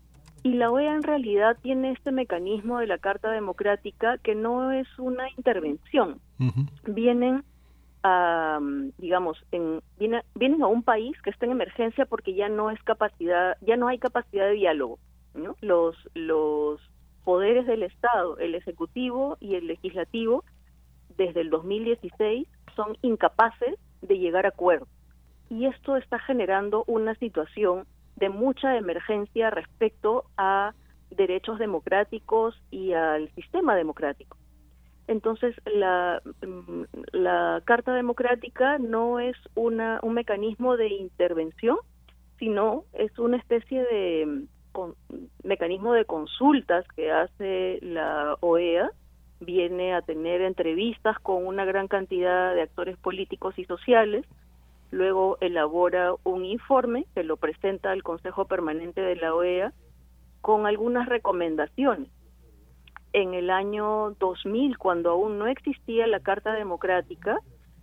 y 0.42 0.54
la 0.54 0.70
OEA 0.70 0.94
en 0.94 1.04
realidad 1.04 1.56
tiene 1.62 1.92
este 1.92 2.10
mecanismo 2.10 2.78
de 2.78 2.88
la 2.88 2.98
Carta 2.98 3.30
Democrática 3.30 4.18
que 4.18 4.34
no 4.34 4.72
es 4.72 4.88
una 4.98 5.30
intervención, 5.36 6.20
vienen 6.84 7.44
a, 8.02 8.58
digamos, 8.98 9.44
en, 9.52 9.80
viene- 9.98 10.22
vienen 10.34 10.62
a 10.62 10.66
un 10.66 10.82
país 10.82 11.20
que 11.22 11.30
está 11.30 11.46
en 11.46 11.52
emergencia 11.52 12.06
porque 12.06 12.34
ya 12.34 12.48
no 12.48 12.70
es 12.70 12.82
capacidad, 12.82 13.56
ya 13.60 13.76
no 13.76 13.88
hay 13.88 13.98
capacidad 13.98 14.46
de 14.46 14.52
diálogo. 14.52 14.98
Los, 15.60 15.96
los 16.14 16.80
poderes 17.24 17.66
del 17.66 17.82
Estado, 17.84 18.38
el 18.38 18.54
ejecutivo 18.54 19.36
y 19.40 19.54
el 19.54 19.66
legislativo, 19.66 20.44
desde 21.16 21.40
el 21.42 21.50
2016 21.50 22.48
son 22.76 22.96
incapaces 23.02 23.76
de 24.02 24.18
llegar 24.18 24.46
a 24.46 24.50
acuerdos. 24.50 24.88
Y 25.50 25.66
esto 25.66 25.96
está 25.96 26.18
generando 26.18 26.84
una 26.86 27.14
situación 27.16 27.86
de 28.16 28.28
mucha 28.30 28.76
emergencia 28.76 29.50
respecto 29.50 30.24
a 30.36 30.74
derechos 31.10 31.58
democráticos 31.58 32.60
y 32.70 32.92
al 32.92 33.30
sistema 33.34 33.74
democrático. 33.76 34.36
Entonces, 35.08 35.54
la, 35.66 36.22
mm, 36.46 36.82
la 37.12 37.62
Carta 37.64 37.92
Democrática 37.94 38.78
no 38.78 39.18
es 39.18 39.36
una, 39.54 39.98
un 40.02 40.14
mecanismo 40.14 40.76
de 40.76 40.88
intervención, 40.88 41.76
sino 42.38 42.84
es 42.92 43.18
una 43.18 43.36
especie 43.36 43.82
de 43.82 44.26
mm, 44.26 44.92
mecanismo 45.44 45.92
de 45.92 46.04
consultas 46.04 46.86
que 46.94 47.10
hace 47.10 47.78
la 47.82 48.36
OEA. 48.40 48.90
Viene 49.40 49.92
a 49.94 50.02
tener 50.02 50.40
entrevistas 50.40 51.18
con 51.18 51.44
una 51.46 51.64
gran 51.64 51.88
cantidad 51.88 52.54
de 52.54 52.62
actores 52.62 52.96
políticos 52.96 53.58
y 53.58 53.64
sociales, 53.64 54.24
luego 54.92 55.36
elabora 55.40 56.14
un 56.22 56.44
informe 56.44 57.06
que 57.14 57.24
lo 57.24 57.36
presenta 57.36 57.90
al 57.90 58.04
Consejo 58.04 58.44
Permanente 58.44 59.00
de 59.00 59.16
la 59.16 59.34
OEA 59.34 59.72
con 60.42 60.66
algunas 60.66 61.08
recomendaciones 61.08 62.08
en 63.12 63.34
el 63.34 63.50
año 63.50 64.12
2000, 64.18 64.78
cuando 64.78 65.10
aún 65.10 65.38
no 65.38 65.46
existía 65.46 66.06
la 66.06 66.20
Carta 66.20 66.52
Democrática, 66.52 67.38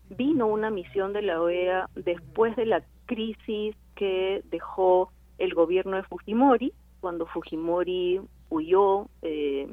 vino 0.10 0.48
una 0.48 0.70
misión 0.70 1.14
de 1.14 1.22
la 1.22 1.42
OEA 1.42 1.90
después 1.96 2.56
de 2.56 2.66
la 2.66 2.84
crisis 3.06 3.76
que 3.96 4.42
dejó 4.50 5.12
el 5.38 5.54
gobierno 5.54 5.98
de 5.98 6.04
Fujimori, 6.04 6.74
cuando 7.00 7.26
Fujimori 7.28 8.22
huyó 8.50 9.08
eh, 9.22 9.68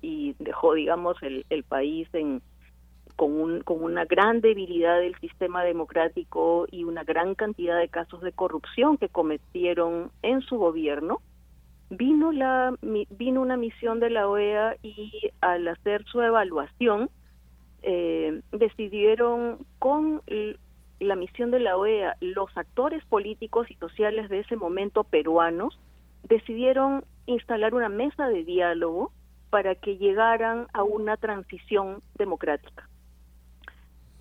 y 0.00 0.34
dejó, 0.38 0.74
digamos, 0.74 1.22
el, 1.22 1.44
el 1.50 1.62
país 1.62 2.08
en, 2.12 2.42
con, 3.16 3.32
un, 3.32 3.60
con 3.60 3.82
una 3.82 4.04
gran 4.04 4.40
debilidad 4.40 4.98
del 4.98 5.14
sistema 5.20 5.62
democrático 5.62 6.66
y 6.70 6.84
una 6.84 7.04
gran 7.04 7.34
cantidad 7.34 7.78
de 7.78 7.88
casos 7.88 8.20
de 8.22 8.32
corrupción 8.32 8.96
que 8.96 9.08
cometieron 9.08 10.10
en 10.22 10.40
su 10.40 10.56
gobierno 10.56 11.20
vino 11.96 12.32
la 12.32 12.74
vino 13.10 13.42
una 13.42 13.56
misión 13.58 14.00
de 14.00 14.08
la 14.08 14.26
OEA 14.26 14.76
y 14.82 15.30
al 15.42 15.68
hacer 15.68 16.04
su 16.06 16.22
evaluación 16.22 17.10
eh, 17.82 18.40
decidieron 18.52 19.58
con 19.78 20.22
la 21.00 21.16
misión 21.16 21.50
de 21.50 21.60
la 21.60 21.76
OEA 21.76 22.16
los 22.20 22.56
actores 22.56 23.04
políticos 23.04 23.70
y 23.70 23.74
sociales 23.74 24.30
de 24.30 24.40
ese 24.40 24.56
momento 24.56 25.04
peruanos 25.04 25.78
decidieron 26.22 27.04
instalar 27.26 27.74
una 27.74 27.90
mesa 27.90 28.28
de 28.28 28.44
diálogo 28.44 29.12
para 29.50 29.74
que 29.74 29.98
llegaran 29.98 30.68
a 30.72 30.82
una 30.82 31.18
transición 31.18 32.02
democrática 32.14 32.88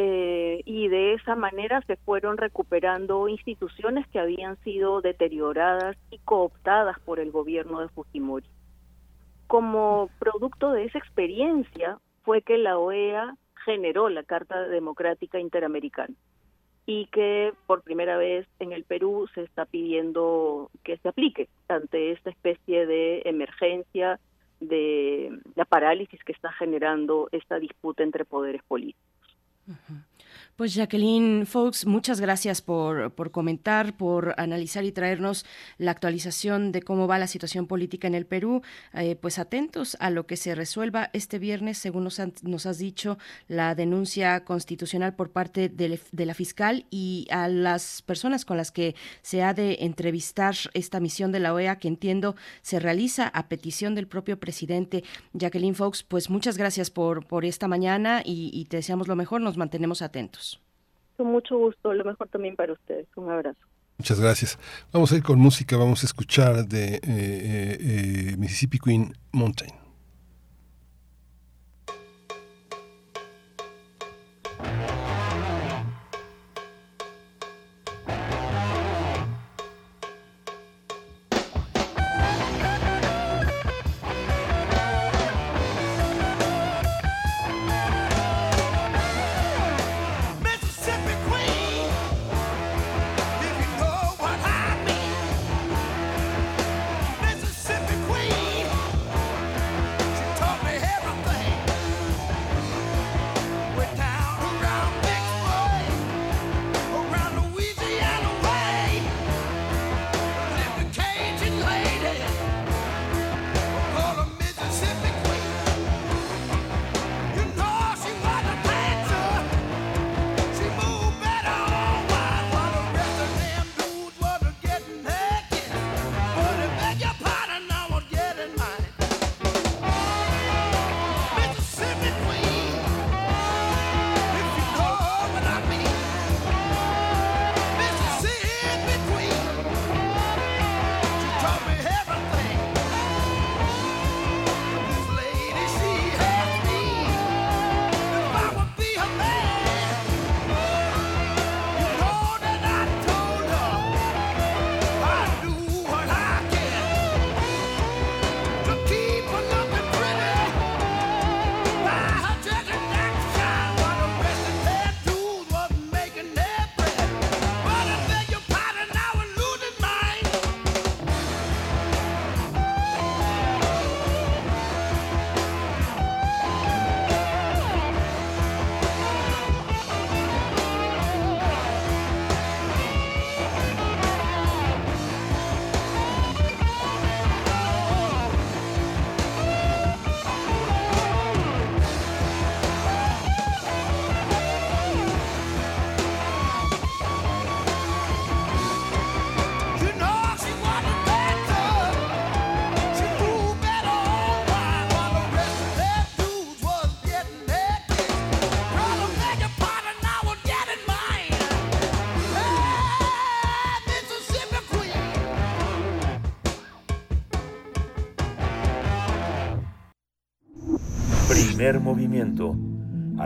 eh, 0.04 0.64
y 0.66 0.88
de 0.88 1.14
esa 1.14 1.36
manera 1.36 1.84
se 1.86 1.96
fueron 1.96 2.38
recuperando 2.38 3.28
instituciones 3.28 4.08
que 4.08 4.18
habían 4.18 4.58
sido 4.64 5.00
deterioradas 5.00 5.96
y 6.10 6.18
cooptadas 6.18 7.00
por 7.02 7.20
el 7.20 7.30
gobierno 7.30 7.82
de 7.82 7.90
Fujimori. 7.90 8.48
Como 9.46 10.10
producto 10.18 10.72
de 10.72 10.86
esa 10.86 10.98
experiencia 10.98 12.00
fue 12.24 12.42
que 12.42 12.58
la 12.58 12.80
OEA 12.80 13.36
generó 13.64 14.10
la 14.10 14.24
Carta 14.24 14.68
Democrática 14.70 15.40
Interamericana 15.40 16.16
y 16.88 17.06
que 17.12 17.54
por 17.68 17.84
primera 17.84 18.18
vez 18.18 18.48
en 18.58 18.72
el 18.72 18.86
Perú 18.86 19.30
se 19.36 19.44
está 19.44 19.66
pidiendo 19.66 20.72
que 20.84 20.98
se 20.98 21.10
aplique 21.10 21.48
ante 21.68 22.12
esta 22.12 22.32
especie 22.32 22.88
de 22.88 23.22
emergencia 23.26 24.20
de 24.62 25.40
la 25.54 25.66
parálisis 25.66 26.24
que 26.24 26.32
está 26.32 26.52
generando 26.54 27.30
esta 27.32 27.60
disputa 27.60 28.02
entre 28.02 28.26
poderes 28.26 28.64
políticos. 28.64 29.21
Mm-hmm. 29.72 29.96
Pues 30.62 30.76
Jacqueline 30.76 31.48
Fox, 31.48 31.88
muchas 31.88 32.22
gracias 32.22 32.62
por, 32.62 33.14
por, 33.14 33.32
comentar, 33.32 33.98
por 33.98 34.36
analizar 34.38 34.86
y 34.86 34.92
traernos 34.92 35.44
la 35.80 35.90
actualización 35.90 36.72
de 36.72 36.84
cómo 36.84 37.08
va 37.08 37.18
la 37.18 37.26
situación 37.26 37.66
política 37.66 38.08
en 38.08 38.14
el 38.14 38.28
Perú. 38.28 38.62
Eh, 38.94 39.16
pues 39.16 39.40
atentos 39.40 39.98
a 40.00 40.12
lo 40.12 40.28
que 40.28 40.38
se 40.38 40.54
resuelva 40.54 41.10
este 41.14 41.40
viernes, 41.40 41.80
según 41.80 42.04
nos, 42.04 42.20
han, 42.20 42.34
nos 42.44 42.68
has 42.68 42.78
dicho, 42.78 43.18
la 43.48 43.74
denuncia 43.74 44.46
constitucional 44.46 45.16
por 45.16 45.32
parte 45.32 45.68
de, 45.68 46.00
la 46.12 46.34
fiscal 46.36 46.86
y 46.92 47.26
a 47.32 47.48
las 47.48 48.04
personas 48.04 48.46
con 48.46 48.56
las 48.56 48.70
que 48.70 48.94
se 49.24 49.42
ha 49.42 49.56
de 49.56 49.78
entrevistar 49.80 50.54
esta 50.76 51.00
misión 51.00 51.32
de 51.32 51.40
la 51.40 51.56
OEA, 51.56 51.80
que 51.80 51.88
entiendo 51.88 52.36
se 52.62 52.80
realiza 52.80 53.30
a 53.30 53.48
petición 53.48 53.96
del 53.96 54.06
propio 54.06 54.40
presidente. 54.40 55.04
Jacqueline 55.34 55.74
Fox, 55.74 56.04
pues 56.04 56.30
muchas 56.30 56.56
gracias 56.56 56.92
por, 56.92 57.26
por 57.26 57.46
esta 57.46 57.68
mañana 57.68 58.22
y, 58.24 58.52
y 58.54 58.66
te 58.66 58.78
deseamos 58.78 59.08
lo 59.08 59.16
mejor, 59.16 59.42
nos 59.42 59.58
mantenemos 59.58 60.04
atentos. 60.04 60.51
Con 61.18 61.28
mucho 61.28 61.58
gusto, 61.58 61.94
lo 61.94 62.04
mejor 62.04 62.28
también 62.30 62.56
para 62.56 62.74
ustedes. 62.74 63.08
Un 63.16 63.30
abrazo. 63.30 63.60
Muchas 63.98 64.20
gracias. 64.20 64.58
Vamos 64.92 65.12
a 65.12 65.18
ir 65.18 65.24
con 65.24 65.38
música, 65.38 65.78
vamos 65.78 66.04
a 66.04 66.06
escuchar 66.08 66.66
de 66.66 66.96
eh, 66.96 67.02
eh, 67.04 68.36
Mississippi 68.38 68.80
Queen 68.80 69.14
Mountain. 69.32 69.81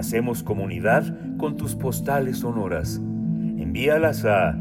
Hacemos 0.06 0.44
comunidad 0.44 1.04
con 1.40 1.58
tus 1.58 1.74
postales 1.74 2.38
sonoras. 2.38 3.02
Envíalas 3.58 4.24
a 4.24 4.56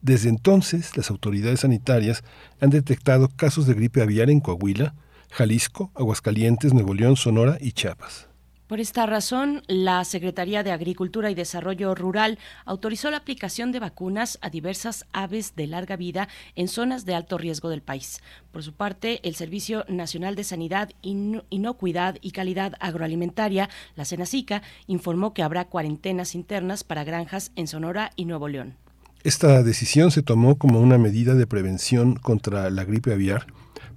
Desde 0.00 0.28
entonces, 0.28 0.96
las 0.96 1.10
autoridades 1.10 1.60
sanitarias 1.60 2.22
han 2.60 2.70
detectado 2.70 3.28
casos 3.28 3.66
de 3.66 3.74
gripe 3.74 4.00
aviar 4.00 4.30
en 4.30 4.40
Coahuila, 4.40 4.94
Jalisco, 5.30 5.90
Aguascalientes, 5.94 6.72
Nuevo 6.72 6.94
León, 6.94 7.16
Sonora 7.16 7.58
y 7.60 7.72
Chiapas. 7.72 8.28
Por 8.66 8.80
esta 8.80 9.04
razón, 9.04 9.62
la 9.68 10.02
Secretaría 10.04 10.62
de 10.62 10.72
Agricultura 10.72 11.30
y 11.30 11.34
Desarrollo 11.34 11.94
Rural 11.94 12.38
autorizó 12.64 13.10
la 13.10 13.18
aplicación 13.18 13.72
de 13.72 13.78
vacunas 13.78 14.38
a 14.40 14.48
diversas 14.48 15.04
aves 15.12 15.54
de 15.54 15.66
larga 15.66 15.96
vida 15.96 16.28
en 16.56 16.68
zonas 16.68 17.04
de 17.04 17.14
alto 17.14 17.36
riesgo 17.36 17.68
del 17.68 17.82
país. 17.82 18.22
Por 18.52 18.62
su 18.62 18.72
parte, 18.72 19.20
el 19.22 19.34
Servicio 19.34 19.84
Nacional 19.88 20.34
de 20.34 20.44
Sanidad, 20.44 20.88
Inocuidad 21.02 22.16
y 22.22 22.30
Calidad 22.30 22.72
Agroalimentaria, 22.80 23.68
la 23.96 24.06
Senacica, 24.06 24.62
informó 24.86 25.34
que 25.34 25.42
habrá 25.42 25.66
cuarentenas 25.66 26.34
internas 26.34 26.84
para 26.84 27.04
granjas 27.04 27.52
en 27.56 27.66
Sonora 27.66 28.12
y 28.16 28.24
Nuevo 28.24 28.48
León. 28.48 28.76
Esta 29.24 29.62
decisión 29.62 30.10
se 30.10 30.22
tomó 30.22 30.56
como 30.56 30.80
una 30.80 30.96
medida 30.96 31.34
de 31.34 31.46
prevención 31.46 32.14
contra 32.14 32.70
la 32.70 32.84
gripe 32.84 33.12
aviar 33.12 33.46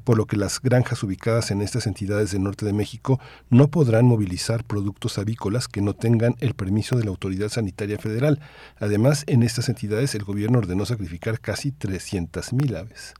por 0.08 0.18
lo 0.18 0.26
que 0.26 0.38
las 0.38 0.62
granjas 0.62 1.04
ubicadas 1.04 1.52
en 1.52 1.62
estas 1.62 1.86
entidades 1.86 2.32
del 2.32 2.42
norte 2.42 2.66
de 2.66 2.72
México 2.72 3.20
no 3.50 3.68
podrán 3.68 4.06
movilizar 4.06 4.64
productos 4.64 5.18
avícolas 5.18 5.68
que 5.68 5.82
no 5.82 5.96
tengan 5.96 6.38
el 6.40 6.54
permiso 6.54 6.96
de 6.96 7.04
la 7.04 7.10
Autoridad 7.10 7.50
Sanitaria 7.50 7.98
Federal. 7.98 8.40
Además, 8.80 9.26
en 9.28 9.44
estas 9.44 9.68
entidades 9.68 10.16
el 10.16 10.24
gobierno 10.24 10.60
ordenó 10.60 10.86
sacrificar 10.86 11.42
casi 11.42 11.74
300.000 11.74 12.78
aves. 12.78 13.16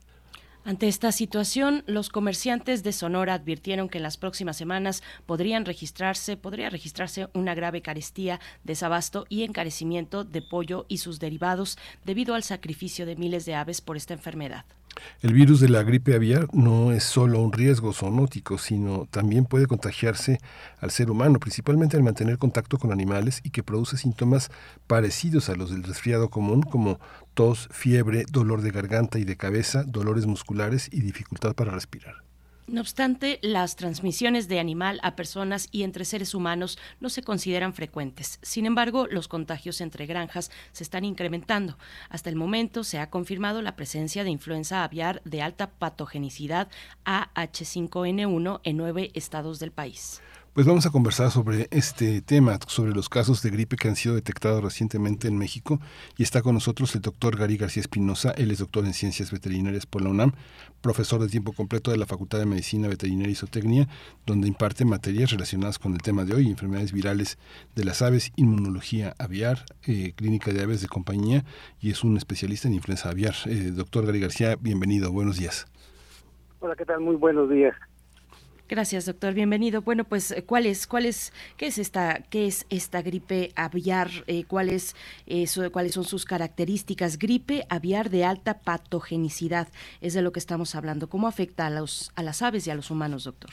Ante 0.64 0.88
esta 0.88 1.12
situación, 1.12 1.84
los 1.86 2.08
comerciantes 2.08 2.82
de 2.82 2.92
Sonora 2.92 3.34
advirtieron 3.34 3.90
que 3.90 3.98
en 3.98 4.04
las 4.04 4.16
próximas 4.16 4.56
semanas 4.56 5.02
podrían 5.26 5.66
registrarse, 5.66 6.38
podría 6.38 6.70
registrarse 6.70 7.28
una 7.34 7.54
grave 7.54 7.82
carestía, 7.82 8.40
desabasto 8.64 9.26
y 9.28 9.42
encarecimiento 9.42 10.24
de 10.24 10.40
pollo 10.40 10.86
y 10.88 10.98
sus 10.98 11.18
derivados 11.18 11.76
debido 12.06 12.34
al 12.34 12.44
sacrificio 12.44 13.04
de 13.04 13.16
miles 13.16 13.44
de 13.44 13.56
aves 13.56 13.82
por 13.82 13.98
esta 13.98 14.14
enfermedad. 14.14 14.64
El 15.20 15.32
virus 15.32 15.60
de 15.60 15.68
la 15.68 15.82
gripe 15.82 16.14
aviar 16.14 16.48
no 16.52 16.92
es 16.92 17.04
solo 17.04 17.40
un 17.40 17.52
riesgo 17.52 17.92
zoonótico, 17.92 18.58
sino 18.58 19.06
también 19.10 19.44
puede 19.44 19.66
contagiarse 19.66 20.40
al 20.80 20.90
ser 20.90 21.10
humano, 21.10 21.40
principalmente 21.40 21.96
al 21.96 22.02
mantener 22.02 22.38
contacto 22.38 22.78
con 22.78 22.92
animales 22.92 23.40
y 23.42 23.50
que 23.50 23.62
produce 23.62 23.96
síntomas 23.96 24.50
parecidos 24.86 25.48
a 25.48 25.56
los 25.56 25.70
del 25.70 25.82
resfriado 25.82 26.30
común, 26.30 26.62
como 26.62 27.00
tos, 27.34 27.68
fiebre, 27.72 28.24
dolor 28.30 28.62
de 28.62 28.70
garganta 28.70 29.18
y 29.18 29.24
de 29.24 29.36
cabeza, 29.36 29.84
dolores 29.84 30.26
musculares 30.26 30.88
y 30.92 31.00
dificultad 31.00 31.54
para 31.54 31.72
respirar. 31.72 32.27
No 32.68 32.82
obstante, 32.82 33.38
las 33.40 33.76
transmisiones 33.76 34.46
de 34.46 34.60
animal 34.60 35.00
a 35.02 35.16
personas 35.16 35.68
y 35.72 35.84
entre 35.84 36.04
seres 36.04 36.34
humanos 36.34 36.78
no 37.00 37.08
se 37.08 37.22
consideran 37.22 37.72
frecuentes. 37.72 38.38
Sin 38.42 38.66
embargo, 38.66 39.06
los 39.06 39.26
contagios 39.26 39.80
entre 39.80 40.04
granjas 40.04 40.50
se 40.72 40.84
están 40.84 41.06
incrementando. 41.06 41.78
Hasta 42.10 42.28
el 42.28 42.36
momento 42.36 42.84
se 42.84 42.98
ha 42.98 43.08
confirmado 43.08 43.62
la 43.62 43.74
presencia 43.74 44.22
de 44.22 44.28
influenza 44.28 44.84
aviar 44.84 45.22
de 45.24 45.40
alta 45.40 45.70
patogenicidad 45.70 46.68
AH5N1 47.06 48.60
en 48.62 48.76
nueve 48.76 49.12
estados 49.14 49.60
del 49.60 49.72
país. 49.72 50.20
Pues 50.58 50.66
vamos 50.66 50.86
a 50.86 50.90
conversar 50.90 51.30
sobre 51.30 51.68
este 51.70 52.20
tema, 52.20 52.58
sobre 52.66 52.90
los 52.90 53.08
casos 53.08 53.42
de 53.42 53.50
gripe 53.50 53.76
que 53.76 53.86
han 53.86 53.94
sido 53.94 54.16
detectados 54.16 54.60
recientemente 54.60 55.28
en 55.28 55.38
México. 55.38 55.78
Y 56.16 56.24
está 56.24 56.42
con 56.42 56.54
nosotros 56.54 56.96
el 56.96 57.00
doctor 57.00 57.36
Gary 57.36 57.56
García 57.56 57.80
Espinosa. 57.80 58.32
Él 58.32 58.50
es 58.50 58.58
doctor 58.58 58.84
en 58.84 58.92
Ciencias 58.92 59.30
Veterinarias 59.30 59.86
por 59.86 60.02
la 60.02 60.08
UNAM, 60.08 60.32
profesor 60.80 61.20
de 61.20 61.28
tiempo 61.28 61.52
completo 61.52 61.92
de 61.92 61.96
la 61.96 62.06
Facultad 62.06 62.40
de 62.40 62.46
Medicina 62.46 62.88
Veterinaria 62.88 63.30
y 63.30 63.36
Zootecnia, 63.36 63.86
donde 64.26 64.48
imparte 64.48 64.84
materias 64.84 65.30
relacionadas 65.30 65.78
con 65.78 65.92
el 65.92 66.02
tema 66.02 66.24
de 66.24 66.34
hoy, 66.34 66.48
enfermedades 66.48 66.90
virales 66.90 67.38
de 67.76 67.84
las 67.84 68.02
aves, 68.02 68.32
inmunología 68.34 69.14
aviar, 69.20 69.64
eh, 69.86 70.12
clínica 70.16 70.52
de 70.52 70.60
aves 70.60 70.80
de 70.80 70.88
compañía, 70.88 71.44
y 71.80 71.92
es 71.92 72.02
un 72.02 72.16
especialista 72.16 72.66
en 72.66 72.74
influenza 72.74 73.10
aviar. 73.10 73.36
Eh, 73.46 73.70
doctor 73.72 74.06
Gary 74.06 74.18
García, 74.18 74.56
bienvenido, 74.56 75.12
buenos 75.12 75.38
días. 75.38 75.68
Hola, 76.58 76.74
¿qué 76.74 76.84
tal? 76.84 76.98
Muy 76.98 77.14
buenos 77.14 77.48
días. 77.48 77.76
Gracias, 78.68 79.06
doctor. 79.06 79.32
Bienvenido. 79.32 79.80
Bueno, 79.80 80.04
pues, 80.04 80.44
¿cuál 80.46 80.66
es, 80.66 80.86
cuál 80.86 81.06
es, 81.06 81.32
qué 81.56 81.68
es 81.68 81.78
esta, 81.78 82.20
qué 82.28 82.46
es 82.46 82.66
esta 82.68 83.00
gripe 83.00 83.50
aviar? 83.56 84.08
Eh, 84.26 84.44
¿cuál 84.46 84.68
eso, 84.68 85.72
¿Cuáles 85.72 85.92
son 85.94 86.04
sus 86.04 86.26
características? 86.26 87.18
Gripe 87.18 87.64
aviar 87.70 88.10
de 88.10 88.24
alta 88.24 88.60
patogenicidad 88.60 89.68
es 90.02 90.12
de 90.12 90.20
lo 90.20 90.32
que 90.32 90.38
estamos 90.38 90.74
hablando. 90.74 91.08
¿Cómo 91.08 91.28
afecta 91.28 91.66
a 91.66 91.70
los, 91.70 92.12
a 92.14 92.22
las 92.22 92.42
aves 92.42 92.66
y 92.66 92.70
a 92.70 92.74
los 92.74 92.90
humanos, 92.90 93.24
doctor? 93.24 93.50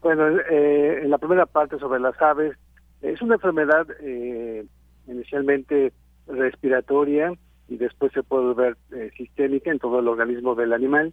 Bueno, 0.00 0.28
eh, 0.50 1.00
en 1.02 1.10
la 1.10 1.18
primera 1.18 1.44
parte 1.44 1.78
sobre 1.78 2.00
las 2.00 2.20
aves, 2.22 2.56
es 3.02 3.20
una 3.20 3.34
enfermedad 3.34 3.86
eh, 4.00 4.64
inicialmente 5.06 5.92
respiratoria 6.26 7.34
y 7.68 7.76
después 7.76 8.12
se 8.12 8.22
puede 8.22 8.54
ver 8.54 8.76
eh, 8.92 9.10
sistémica 9.16 9.70
en 9.70 9.78
todo 9.78 10.00
el 10.00 10.08
organismo 10.08 10.54
del 10.54 10.72
animal. 10.72 11.12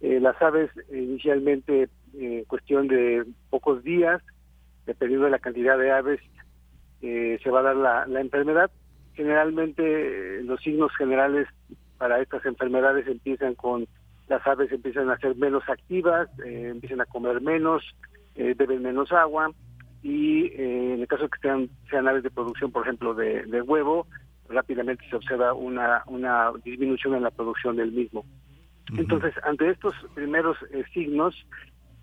Eh, 0.00 0.20
las 0.20 0.40
aves 0.40 0.70
inicialmente 0.92 1.88
en 2.18 2.44
cuestión 2.44 2.88
de 2.88 3.24
pocos 3.50 3.82
días, 3.82 4.22
dependiendo 4.86 5.26
de 5.26 5.30
la 5.32 5.38
cantidad 5.38 5.78
de 5.78 5.90
aves, 5.90 6.20
eh, 7.02 7.38
se 7.42 7.50
va 7.50 7.60
a 7.60 7.64
dar 7.64 7.76
la, 7.76 8.06
la 8.06 8.20
enfermedad. 8.20 8.70
Generalmente 9.14 9.82
eh, 9.82 10.42
los 10.42 10.60
signos 10.60 10.94
generales 10.96 11.46
para 11.98 12.20
estas 12.20 12.44
enfermedades 12.44 13.06
empiezan 13.06 13.54
con 13.54 13.86
las 14.28 14.46
aves 14.46 14.72
empiezan 14.72 15.10
a 15.10 15.18
ser 15.18 15.36
menos 15.36 15.62
activas, 15.68 16.28
eh, 16.44 16.68
empiezan 16.70 17.00
a 17.00 17.06
comer 17.06 17.40
menos, 17.40 17.82
eh, 18.36 18.54
beben 18.56 18.82
menos 18.82 19.12
agua 19.12 19.50
y 20.02 20.46
eh, 20.46 20.94
en 20.94 21.00
el 21.00 21.06
caso 21.06 21.24
de 21.24 21.28
que 21.28 21.40
sean, 21.40 21.68
sean 21.90 22.08
aves 22.08 22.22
de 22.22 22.30
producción, 22.30 22.72
por 22.72 22.82
ejemplo, 22.82 23.14
de, 23.14 23.44
de 23.44 23.62
huevo, 23.62 24.06
rápidamente 24.48 25.04
se 25.08 25.16
observa 25.16 25.52
una, 25.54 26.02
una 26.06 26.52
disminución 26.64 27.14
en 27.14 27.22
la 27.22 27.30
producción 27.30 27.76
del 27.76 27.92
mismo. 27.92 28.24
Entonces, 28.98 29.32
ante 29.44 29.70
estos 29.70 29.94
primeros 30.14 30.58
eh, 30.70 30.84
signos, 30.92 31.34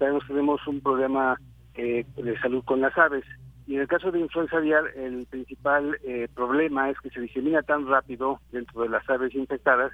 sabemos 0.02 0.24
que 0.24 0.34
tenemos 0.34 0.66
un 0.66 0.82
problema 0.82 1.38
eh, 1.76 2.04
de 2.18 2.40
salud 2.40 2.64
con 2.66 2.82
las 2.82 2.98
aves. 2.98 3.24
Y 3.68 3.76
en 3.76 3.82
el 3.82 3.88
caso 3.88 4.12
de 4.12 4.20
influenza 4.20 4.58
aviar, 4.58 4.84
el 4.96 5.28
principal 5.28 5.96
eh, 6.04 6.28
problema 6.34 6.90
es 6.90 7.00
que 7.00 7.12
se 7.12 7.22
disemina 7.22 7.62
tan 7.62 7.88
rápido 7.88 8.40
dentro 8.52 8.82
de 8.82 8.90
las 8.90 9.08
aves 9.08 9.36
infectadas 9.36 9.92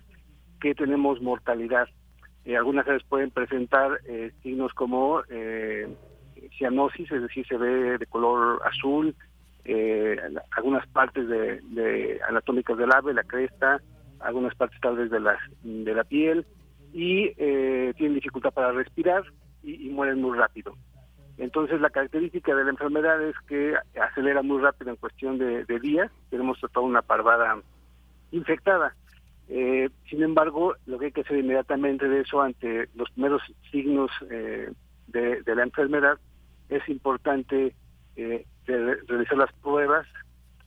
que 0.61 0.73
tenemos 0.73 1.21
mortalidad. 1.21 1.89
Eh, 2.45 2.55
algunas 2.55 2.87
aves 2.87 3.03
pueden 3.03 3.31
presentar 3.31 3.99
eh, 4.07 4.31
signos 4.41 4.73
como 4.73 5.23
eh, 5.29 5.93
cianosis, 6.57 7.11
es 7.11 7.21
decir, 7.21 7.45
se 7.45 7.57
ve 7.57 7.97
de 7.97 8.05
color 8.05 8.61
azul, 8.65 9.13
algunas 10.55 10.87
partes 10.87 11.27
de, 11.27 11.59
de 11.59 12.21
anatómicas 12.29 12.77
del 12.77 12.93
ave, 12.93 13.13
la 13.13 13.23
cresta, 13.23 13.81
algunas 14.21 14.55
partes 14.55 14.79
tal 14.79 14.95
vez 14.95 15.11
de, 15.11 15.19
las, 15.19 15.39
de 15.61 15.93
la 15.93 16.05
piel, 16.05 16.45
y 16.93 17.33
tienen 17.35 18.13
dificultad 18.13 18.53
para 18.53 18.71
respirar 18.71 19.23
y, 19.63 19.87
y 19.87 19.89
mueren 19.89 20.21
muy 20.21 20.37
rápido. 20.37 20.75
Entonces 21.37 21.79
la 21.79 21.91
característica 21.91 22.55
de 22.55 22.63
la 22.63 22.71
enfermedad 22.71 23.21
es 23.21 23.35
que 23.47 23.75
acelera 24.01 24.41
muy 24.41 24.59
rápido 24.61 24.89
en 24.89 24.97
cuestión 24.97 25.37
de, 25.37 25.65
días. 25.79 26.11
Tenemos 26.29 26.59
toda 26.59 26.85
una 26.85 27.01
parvada 27.03 27.61
infectada. 28.31 28.95
Eh, 29.49 29.89
sin 30.09 30.23
embargo, 30.23 30.75
lo 30.87 30.97
que 30.97 31.05
hay 31.05 31.11
que 31.11 31.21
hacer 31.21 31.37
inmediatamente 31.37 32.09
de 32.09 32.21
eso 32.21 32.41
ante 32.41 32.89
los 32.95 33.09
primeros 33.11 33.41
signos 33.71 34.11
eh, 34.29 34.71
de, 35.07 35.55
la 35.55 35.63
enfermedad 35.63 36.17
es 36.69 36.87
importante 36.89 37.73
eh, 38.15 38.45
realizar 38.65 39.37
las 39.37 39.53
pruebas 39.61 40.05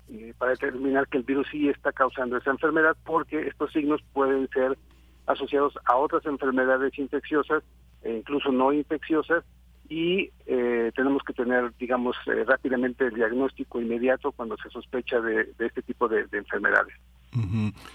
eh, 0.08 0.32
para 0.38 0.52
determinar 0.52 1.08
que 1.08 1.18
el 1.18 1.24
virus 1.24 1.46
sí 1.50 1.68
está 1.68 1.92
causando 1.92 2.36
esa 2.36 2.50
enfermedad 2.50 2.96
porque 3.04 3.48
estos 3.48 3.72
signos 3.72 4.00
pueden 4.12 4.48
ser 4.48 4.78
asociados 5.26 5.74
a 5.84 5.96
otras 5.96 6.24
enfermedades 6.26 6.98
infecciosas 6.98 7.62
e 8.02 8.16
incluso 8.16 8.50
no 8.52 8.72
infecciosas 8.72 9.44
y 9.88 10.30
eh, 10.46 10.92
tenemos 10.94 11.22
que 11.24 11.32
tener, 11.32 11.72
digamos, 11.78 12.16
eh, 12.26 12.44
rápidamente 12.46 13.06
el 13.06 13.14
diagnóstico 13.14 13.80
inmediato 13.80 14.30
cuando 14.30 14.56
se 14.62 14.70
sospecha 14.70 15.20
de, 15.20 15.52
este 15.58 15.82
tipo 15.82 16.08
de, 16.08 16.26
de 16.28 16.38
enfermedades. 16.38 16.94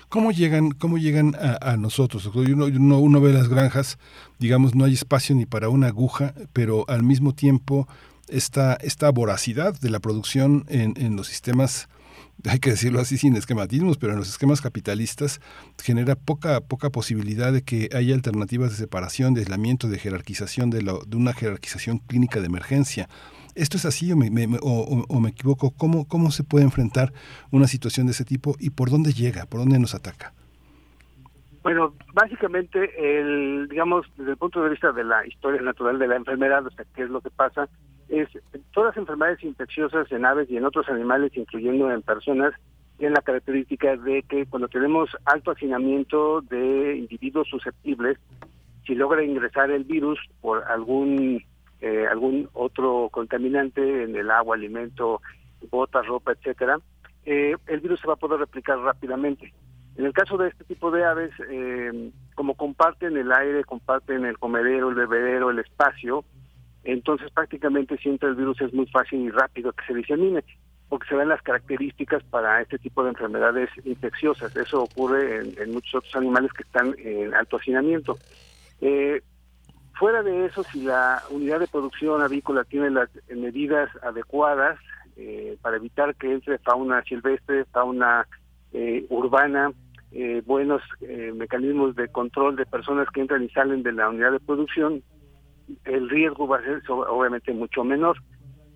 ¿Cómo 0.10 0.32
llegan, 0.32 0.72
cómo 0.72 0.98
llegan 0.98 1.36
a, 1.36 1.76
nosotros? 1.77 2.26
Uno, 2.34 2.65
uno, 2.65 3.22
ve 3.22 3.34
las 3.34 3.49
granjas, 3.49 3.98
digamos, 4.40 4.76
no 4.76 4.86
hay 4.86 4.94
espacio 4.94 5.36
ni 5.36 5.45
para 5.45 5.68
una 5.68 5.88
aguja, 5.88 6.34
pero 6.53 6.86
al 6.88 7.03
mismo 7.03 7.34
tiempo 7.34 7.88
esta, 8.30 8.76
esta 8.76 9.10
voracidad 9.11 9.77
de 9.80 9.90
la 9.90 9.99
producción 9.99 10.65
en 10.69 11.18
los 11.18 11.27
sistemas, 11.27 11.90
hay 12.49 12.59
que 12.59 12.72
decirlo 12.72 12.99
así 12.99 13.17
sin 13.17 13.35
esquematismos, 13.35 13.97
pero 13.97 14.13
en 14.13 14.19
los 14.19 14.30
esquemas 14.30 14.61
capitalistas 14.61 15.41
genera 15.81 16.15
poca, 16.15 16.61
poca 16.61 16.89
posibilidad 16.89 17.51
de 17.53 17.61
que 17.63 17.89
haya 17.93 18.13
alternativas 18.15 18.72
de 18.72 18.77
separación, 18.77 19.34
de 19.34 19.41
aislamiento, 19.41 19.88
de 19.88 19.99
jerarquización, 19.99 20.69
de, 20.69 20.81
lo- 20.81 21.01
de 21.05 21.17
una 21.17 21.34
jerarquización 21.34 21.99
clínica 21.99 22.39
de 22.39 22.47
emergencia. 22.47 23.09
¿Esto 23.55 23.77
es 23.77 23.85
así 23.85 24.11
o 24.11 24.17
me, 24.17 24.30
o 24.61 25.19
me 25.19 25.30
equivoco? 25.30 25.72
¿Cómo, 25.72 26.05
¿Cómo 26.07 26.31
se 26.31 26.43
puede 26.43 26.65
enfrentar 26.65 27.13
una 27.51 27.67
situación 27.67 28.05
de 28.07 28.11
ese 28.11 28.26
tipo 28.26 28.55
y 28.59 28.69
por 28.72 28.89
dónde 28.89 29.13
llega, 29.13 29.45
por 29.45 29.61
dónde 29.61 29.80
nos 29.80 29.95
ataca? 29.95 30.34
Bueno, 31.63 31.95
básicamente, 32.13 32.91
el, 32.99 33.67
digamos, 33.69 34.05
desde 34.17 34.31
el 34.31 34.38
punto 34.38 34.61
de 34.61 34.69
vista 34.69 34.91
de 34.91 35.03
la 35.03 35.26
historia 35.26 35.61
natural 35.61 35.97
de 35.97 36.07
la 36.07 36.15
enfermedad, 36.15 36.63
o 36.63 36.69
sea, 36.69 36.85
qué 36.95 37.03
es 37.03 37.09
lo 37.09 37.22
que 37.22 37.31
pasa, 37.31 37.67
es 38.10 38.30
todas 38.73 38.95
enfermedades 38.98 39.44
infecciosas 39.44 40.11
en 40.11 40.26
aves 40.26 40.49
y 40.49 40.57
en 40.57 40.65
otros 40.65 40.88
animales, 40.90 41.32
incluyendo 41.36 41.91
en 41.91 42.02
personas, 42.02 42.53
tienen 42.98 43.14
la 43.14 43.22
característica 43.22 43.98
de 43.98 44.23
que 44.23 44.45
cuando 44.45 44.68
tenemos 44.68 45.10
alto 45.26 45.52
hacinamiento 45.52 46.41
de 46.41 46.98
individuos 46.98 47.48
susceptibles, 47.49 48.18
si 48.86 48.95
logra 48.95 49.23
ingresar 49.23 49.72
el 49.72 49.84
virus 49.84 50.19
por 50.41 50.64
algún 50.65 51.44
eh, 51.82 52.07
algún 52.10 52.49
otro 52.53 53.10
contaminante 53.11 54.03
en 54.03 54.15
el 54.15 54.32
agua, 54.32 54.56
alimento, 54.56 55.22
botas, 55.69 56.06
ropa, 56.07 56.32
etcétera, 56.32 56.80
eh, 57.26 57.56
el 57.68 57.80
virus 57.82 57.99
se 57.99 58.07
va 58.07 58.14
a 58.14 58.18
poder 58.18 58.40
replicar 58.40 58.80
rápidamente. 58.80 59.53
En 59.98 60.06
el 60.06 60.14
caso 60.14 60.38
de 60.38 60.49
este 60.49 60.64
tipo 60.64 60.91
de 60.91 61.06
aves, 61.06 61.32
eh, 61.49 62.11
como 62.36 62.56
comparten 62.56 63.15
el 63.18 63.32
aire, 63.32 63.64
comparten 63.64 64.26
el 64.26 64.38
comedero, 64.38 64.90
el 64.90 64.95
bebedero, 64.95 65.49
el 65.49 65.60
espacio, 65.60 66.26
entonces 66.86 67.30
prácticamente 67.32 67.98
siempre 67.98 68.30
el 68.30 68.36
virus 68.36 68.62
es 68.62 68.74
muy 68.74 68.86
fácil 68.88 69.20
y 69.22 69.30
rápido 69.30 69.74
que 69.74 69.86
se 69.86 69.94
disemine, 69.94 70.44
porque 70.88 71.07
se 71.07 71.16
ven 71.16 71.30
las 71.30 71.41
características 71.41 72.24
para 72.24 72.62
este 72.62 72.78
tipo 72.78 73.03
de 73.03 73.10
enfermedades 73.10 73.70
infecciosas. 73.84 74.56
Eso 74.56 74.84
ocurre 74.84 75.41
en, 75.62 75.72
muchos 75.72 75.95
otros 75.95 76.16
animales 76.16 76.53
que 76.53 76.64
están 76.64 76.95
en 76.99 77.34
alto 77.34 77.57
hacinamiento. 77.57 78.18
Eh, 78.82 79.22
fuera 79.94 80.24
de 80.24 80.45
eso, 80.45 80.64
si 80.64 80.84
la 80.84 81.22
unidad 81.32 81.60
de 81.60 81.68
producción 81.68 82.22
avícola 82.22 82.64
tiene 82.64 82.91
las 82.91 83.10
medidas 83.36 83.90
adecuadas 84.03 84.80
eh, 85.18 85.57
para 85.62 85.78
evitar 85.78 86.16
que 86.16 86.32
entre 86.32 86.60
fauna 86.60 87.03
silvestre, 87.03 87.66
fauna 87.66 88.28
eh, 88.74 89.06
urbana, 89.10 89.72
eh, 90.12 90.41
buenos 90.45 90.82
eh, 91.02 91.34
mecanismos 91.36 91.94
de 91.95 92.07
control 92.07 92.56
de 92.56 92.66
personas 92.66 93.07
que 93.14 93.20
entran 93.20 93.44
y 93.44 93.49
salen 93.49 93.84
de 93.84 93.91
la 93.91 94.07
unidad 94.07 94.32
de 94.32 94.40
producción, 94.40 95.03
el 95.85 96.09
riesgo 96.09 96.47
va 96.47 96.57
a 96.57 96.63
ser 96.63 96.81
obviamente 96.89 97.53
mucho 97.53 97.83
menor. 97.83 98.17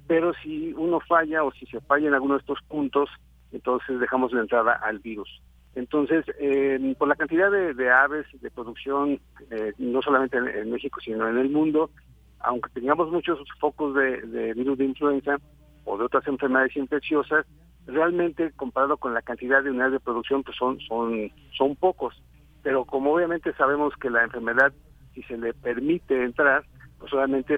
Pero 0.08 0.34
si 0.44 0.74
uno 0.74 1.00
falla 1.02 1.44
o 1.44 1.52
si 1.52 1.66
se 1.68 1.82
falla 1.82 2.08
en 2.08 2.14
alguno 2.14 2.34
de 2.36 2.40
estos 2.40 2.60
puntos, 2.68 3.10
entonces 3.52 4.00
dejamos 4.00 4.32
la 4.34 4.42
entrada 4.42 4.74
al 4.74 5.00
virus. 5.00 5.42
Entonces, 5.76 6.26
eh, 6.40 6.96
por 6.98 7.08
la 7.08 7.16
cantidad 7.16 7.52
de, 7.52 7.92
aves 7.92 8.26
de 8.42 8.50
producción, 8.50 9.20
eh, 9.52 9.74
no 9.78 10.02
solamente 10.02 10.38
en, 10.38 10.48
en 10.48 10.72
México, 10.72 11.00
sino 11.00 11.28
en 11.28 11.38
el 11.38 11.50
mundo, 11.50 11.92
aunque 12.40 12.70
tengamos 12.72 13.12
muchos 13.12 13.40
focos 13.60 13.94
de, 13.96 14.22
de 14.22 14.54
virus 14.54 14.78
de 14.78 14.86
influenza 14.86 15.38
o 15.86 15.98
de 15.98 16.06
otras 16.06 16.28
enfermedades 16.28 16.76
infecciosas, 16.76 17.46
realmente 17.86 18.52
comparado 18.56 18.98
con 18.98 19.14
la 19.14 19.22
cantidad 19.22 19.64
de 19.64 19.72
unidades 19.72 19.94
de 19.94 20.00
producción, 20.00 20.44
pues 20.44 20.58
son, 20.58 20.80
son, 20.82 21.32
son 21.58 21.76
pocos. 21.76 22.22
Pero 22.64 22.86
como 22.86 23.14
obviamente 23.14 23.54
sabemos 23.54 23.94
que 24.02 24.10
la 24.10 24.24
enfermedad, 24.24 24.74
si 25.14 25.24
se 25.24 25.38
le 25.38 25.54
permite 25.54 26.24
entrar, 26.24 26.64
pues 27.00 27.12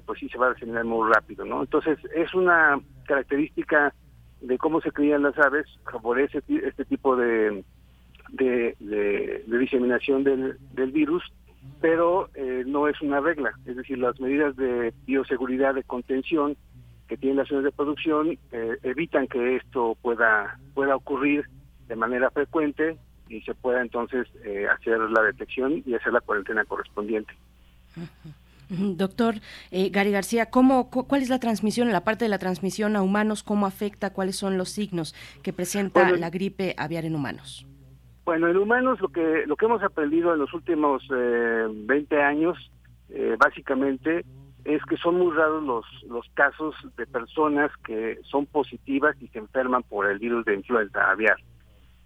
pues 0.06 0.20
sí 0.20 0.30
se 0.30 0.38
va 0.38 0.48
a 0.48 0.54
diseminar 0.54 0.86
muy 0.86 1.12
rápido, 1.12 1.44
¿no? 1.46 1.62
Entonces 1.62 1.98
es 2.16 2.34
una 2.34 2.80
característica 3.06 3.94
de 4.42 4.58
cómo 4.58 4.82
se 4.82 4.92
crían 4.92 5.24
las 5.24 5.38
aves, 5.38 5.66
favorece 5.90 6.42
este 6.48 6.86
tipo 6.86 7.16
de, 7.16 7.64
de, 8.32 9.44
diseminación 9.48 10.24
del, 10.24 10.58
del 10.74 10.92
virus, 10.92 11.24
pero 11.80 12.30
eh, 12.34 12.64
no 12.66 12.88
es 12.88 13.00
una 13.02 13.20
regla. 13.20 13.52
Es 13.66 13.76
decir, 13.76 13.98
las 13.98 14.20
medidas 14.20 14.56
de 14.56 14.94
bioseguridad, 15.06 15.76
de 15.76 15.84
contención 15.84 16.58
que 17.08 17.18
tienen 17.18 17.38
las 17.38 17.52
unidades 17.52 17.72
de 17.72 17.78
producción 17.78 18.40
eh, 18.52 18.78
evitan 18.84 19.28
que 19.28 19.58
esto 19.58 19.98
pueda, 20.02 20.58
pueda 20.74 20.96
ocurrir 20.96 21.46
de 21.88 21.96
manera 21.96 22.32
frecuente 22.32 22.98
y 23.28 23.42
se 23.42 23.54
pueda 23.54 23.82
entonces 23.82 24.28
eh, 24.44 24.66
hacer 24.68 25.00
la 25.00 25.24
detección 25.24 25.84
y 25.86 25.94
hacer 25.94 26.14
la 26.14 26.22
cuarentena 26.22 26.64
correspondiente. 26.66 27.34
Doctor 28.72 29.36
eh, 29.72 29.90
Gary 29.90 30.12
García, 30.12 30.48
¿cómo, 30.50 30.90
cu- 30.90 31.06
¿cuál 31.08 31.22
es 31.22 31.30
la 31.30 31.40
transmisión, 31.40 31.92
la 31.92 32.04
parte 32.04 32.26
de 32.26 32.30
la 32.30 32.40
transmisión 32.40 32.96
a 32.96 33.02
humanos? 33.02 33.44
¿Cómo 33.44 33.66
afecta? 33.66 34.14
¿Cuáles 34.14 34.38
son 34.38 34.58
los 34.58 34.70
signos 34.70 35.14
que 35.44 35.52
presenta 35.52 36.04
Bueno, 36.04 36.18
la 36.18 36.30
gripe 36.30 36.74
aviar 36.78 37.04
en 37.06 37.16
humanos? 37.16 37.66
Bueno, 38.24 38.48
en 38.48 38.56
humanos 38.58 39.02
lo 39.02 39.10
que 39.10 39.44
lo 39.46 39.56
que 39.58 39.66
hemos 39.66 39.84
aprendido 39.84 40.34
en 40.34 40.40
los 40.40 40.54
últimos 40.54 41.04
eh, 41.14 41.68
20 41.70 42.22
años, 42.22 42.58
eh, 43.10 43.36
básicamente, 43.38 44.24
es 44.64 44.82
que 44.86 44.96
son 44.98 45.16
muy 45.18 45.36
raros 45.36 45.64
los, 45.64 45.86
los 46.08 46.26
casos 46.36 46.76
de 46.96 47.06
personas 47.08 47.72
que 47.84 48.20
son 48.30 48.46
positivas 48.46 49.16
y 49.20 49.28
se 49.30 49.40
enferman 49.40 49.84
por 49.84 50.10
el 50.10 50.20
virus 50.20 50.46
de 50.46 50.54
influenza 50.56 51.10
aviar. 51.12 51.36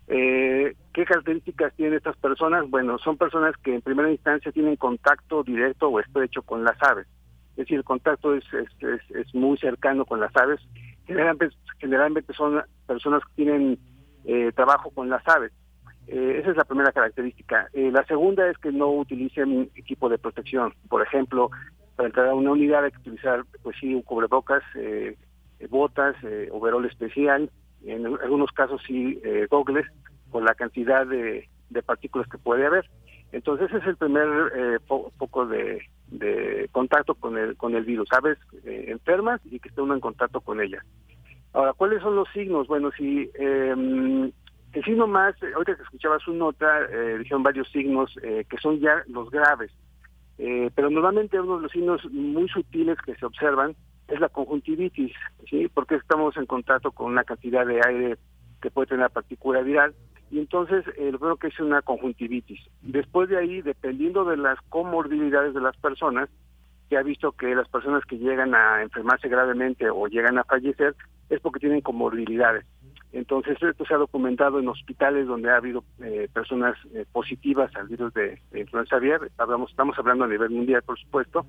Eh, 0.08 0.76
¿Qué 0.94 1.06
características 1.06 1.74
tienen 1.76 1.96
estas 1.96 2.16
personas? 2.18 2.70
Bueno, 2.70 2.98
son 3.00 3.18
personas 3.18 3.56
que 3.58 3.76
en 3.76 3.82
primera 3.82 4.12
instancia 4.12 4.52
tienen 4.52 4.76
contacto 4.76 5.44
directo 5.44 5.90
o 5.90 6.00
estrecho 6.00 6.42
con 6.42 6.64
las 6.64 6.82
aves. 6.82 7.08
Es 7.52 7.58
decir, 7.58 7.78
el 7.78 7.84
contacto 7.84 8.36
es, 8.36 8.44
es, 8.54 9.34
muy 9.34 9.58
cercano 9.58 10.06
con 10.06 10.20
las 10.20 10.36
aves. 10.36 10.60
Generalmente, 11.06 11.56
generalmente 11.80 12.34
son 12.34 12.62
personas 12.86 13.24
que 13.24 13.44
tienen 13.44 13.80
eh, 14.26 14.52
trabajo 14.54 14.90
con 14.92 15.10
las 15.10 15.26
aves. 15.28 15.52
Eh, 16.08 16.40
esa 16.40 16.52
es 16.52 16.58
la 16.58 16.66
primera 16.66 16.92
característica. 16.92 17.68
Eh, 17.74 17.92
la 17.92 18.06
segunda 18.06 18.48
es 18.50 18.58
que 18.58 18.72
no 18.72 18.92
utilicen 18.92 19.72
equipo 19.76 20.10
de 20.10 20.18
protección. 20.18 20.74
Por 20.88 21.02
ejemplo, 21.02 21.50
para 21.96 22.08
entrar 22.08 22.28
a 22.28 22.36
una 22.36 22.52
unidad 22.52 22.84
hay 22.84 22.92
que 22.92 23.00
utilizar, 23.00 23.44
pues 23.64 23.76
sí, 23.80 23.96
un 23.96 24.02
cubrebocas, 24.02 24.64
eh, 24.76 25.18
botas, 25.70 26.16
overol 26.52 26.86
especial, 26.86 27.50
en 27.92 28.06
algunos 28.06 28.52
casos 28.52 28.82
sí, 28.86 29.20
eh, 29.24 29.48
gogles, 29.50 29.86
por 30.32 30.44
la 30.44 30.54
cantidad 30.56 31.06
de, 31.08 31.48
partículas 31.86 32.28
que 32.30 32.38
puede 32.38 32.66
haber. 32.66 32.86
Entonces 33.32 33.68
ese 33.70 33.78
es 33.80 33.88
el 33.88 33.98
primer 33.98 34.28
eh, 34.56 34.78
fo- 34.88 35.12
foco 35.18 35.46
de, 35.46 35.82
contacto 36.72 37.16
con 37.16 37.38
el, 37.38 37.56
con 37.58 37.76
el 37.76 37.84
virus. 37.84 38.08
Aves 38.14 38.38
eh, 38.64 38.86
enfermas 38.90 39.42
y 39.46 39.60
que 39.60 39.70
esté 39.70 39.82
uno 39.82 39.94
en 39.94 40.00
contacto 40.00 40.40
con 40.42 40.62
ellas. 40.62 40.84
Ahora, 41.54 41.74
¿cuáles 41.74 42.02
son 42.02 42.16
los 42.16 42.28
signos? 42.34 42.68
Bueno, 42.68 42.92
si 42.98 43.30
eh, 43.34 43.74
el 44.74 44.84
signo 44.84 45.08
más, 45.08 45.36
ahorita 45.42 45.76
que 45.76 45.84
escuchaba 45.84 46.20
su 46.20 46.34
nota, 46.34 46.82
eh, 46.92 47.18
dijeron 47.20 47.44
varios 47.44 47.70
signos 47.72 48.14
eh, 48.24 48.46
que 48.50 48.58
son 48.58 48.80
ya 48.80 49.04
los 49.08 49.30
graves, 49.30 49.72
Eh, 50.38 50.70
pero 50.76 50.90
normalmente 50.90 51.40
uno 51.40 51.56
de 51.58 51.64
los 51.64 51.72
signos 51.72 52.02
muy 52.12 52.50
sutiles 52.50 52.98
que 53.06 53.16
se 53.16 53.26
observan 53.26 53.74
es 54.08 54.20
la 54.20 54.30
conjuntivitis, 54.30 55.14
¿sí? 55.50 55.68
Porque 55.74 55.96
estamos 55.96 56.38
en 56.38 56.46
contacto 56.46 56.92
con 56.92 57.12
una 57.12 57.24
cantidad 57.24 57.66
de 57.66 57.82
aire 57.86 58.18
que 58.62 58.72
puede 58.72 58.88
tener 58.88 59.10
partícula 59.10 59.62
viral 59.62 59.94
y 60.32 60.40
entonces 60.40 60.86
eh, 60.98 61.12
lo 61.12 61.20
primero 61.20 61.38
que 61.38 61.48
es 61.48 61.60
una 61.60 61.82
conjuntivitis. 61.82 62.60
Después 62.82 63.30
de 63.30 63.38
ahí, 63.38 63.62
dependiendo 63.62 64.26
de 64.26 64.38
las 64.38 64.60
comorbilidades 64.70 65.54
de 65.54 65.62
las 65.62 65.78
personas, 65.78 66.30
se 66.90 66.98
ha 66.98 67.04
visto 67.04 67.32
que 67.32 67.56
las 67.56 67.68
personas 67.70 68.04
que 68.06 68.18
llegan 68.18 68.54
a 68.54 68.82
enfermarse 68.82 69.28
gravemente 69.28 69.90
o 69.90 70.08
llegan 70.08 70.38
a 70.38 70.44
fallecer 70.44 70.96
es 71.30 71.40
porque 71.42 71.60
tienen 71.60 71.82
comorbilidades. 71.82 72.66
Entonces, 73.16 73.58
esto 73.64 73.86
se 73.86 73.94
ha 73.94 73.98
documentado 73.98 74.60
en 74.60 74.68
hospitales 74.68 75.26
donde 75.26 75.50
ha 75.50 75.56
habido 75.56 75.86
eh, 76.04 76.28
personas 76.34 76.76
eh, 76.94 77.06
positivas 77.14 77.74
al 77.78 77.88
virus 77.88 78.14
de, 78.14 78.42
influenza 78.54 78.98
aviar. 78.98 79.22
Hablamos, 79.38 79.72
estamos 79.72 79.98
hablando 79.98 80.26
a 80.26 80.28
nivel 80.28 80.50
mundial, 80.50 80.84
por 80.84 81.00
supuesto, 81.00 81.46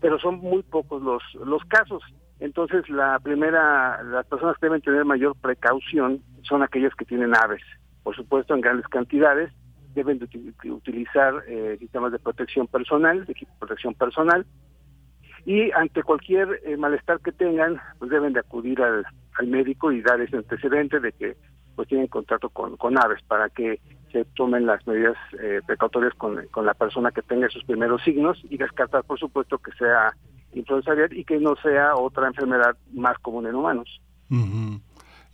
pero 0.00 0.18
son 0.18 0.40
muy 0.40 0.64
pocos 0.64 1.00
los, 1.00 1.22
los 1.46 1.64
casos. 1.66 2.02
Entonces, 2.40 2.90
la 2.90 3.20
primera, 3.20 4.02
las 4.02 4.26
personas 4.26 4.58
que 4.58 4.66
deben 4.66 4.82
tener 4.82 5.04
mayor 5.04 5.36
precaución 5.40 6.20
son 6.42 6.64
aquellas 6.64 6.92
que 6.96 7.04
tienen 7.04 7.32
aves. 7.36 7.62
Por 8.02 8.16
supuesto, 8.16 8.52
en 8.52 8.60
grandes 8.60 8.88
cantidades, 8.88 9.52
deben 9.94 10.18
de 10.18 10.26
uti- 10.26 10.70
utilizar 10.72 11.44
eh, 11.46 11.76
sistemas 11.78 12.10
de 12.10 12.18
protección 12.18 12.66
personal, 12.66 13.24
de 13.24 13.36
protección 13.60 13.94
personal, 13.94 14.44
y 15.46 15.70
ante 15.70 16.02
cualquier 16.02 16.60
eh, 16.64 16.76
malestar 16.76 17.20
que 17.20 17.30
tengan, 17.30 17.80
pues 18.00 18.10
deben 18.10 18.32
de 18.32 18.40
acudir 18.40 18.82
al, 18.82 19.06
al 19.38 19.46
médico 19.46 19.92
y 19.92 20.02
dar 20.02 20.20
ese 20.20 20.36
antecedente 20.36 21.00
de 21.00 21.12
que 21.12 21.36
pues 21.74 21.88
tienen 21.88 22.06
contacto 22.06 22.48
con, 22.50 22.76
con 22.76 22.96
aves 22.98 23.22
para 23.26 23.48
que 23.48 23.80
se 24.12 24.24
tomen 24.36 24.64
las 24.64 24.86
medidas 24.86 25.16
eh, 25.42 25.60
precautorias 25.66 26.14
con, 26.14 26.46
con 26.52 26.64
la 26.64 26.74
persona 26.74 27.10
que 27.10 27.22
tenga 27.22 27.48
esos 27.48 27.64
primeros 27.64 28.02
signos 28.04 28.40
y 28.48 28.56
descartar, 28.56 29.02
por 29.02 29.18
supuesto, 29.18 29.58
que 29.58 29.72
sea 29.72 30.14
influenza 30.52 30.92
y 31.10 31.24
que 31.24 31.38
no 31.38 31.56
sea 31.56 31.96
otra 31.96 32.28
enfermedad 32.28 32.76
más 32.92 33.18
común 33.18 33.46
en 33.46 33.56
humanos. 33.56 34.00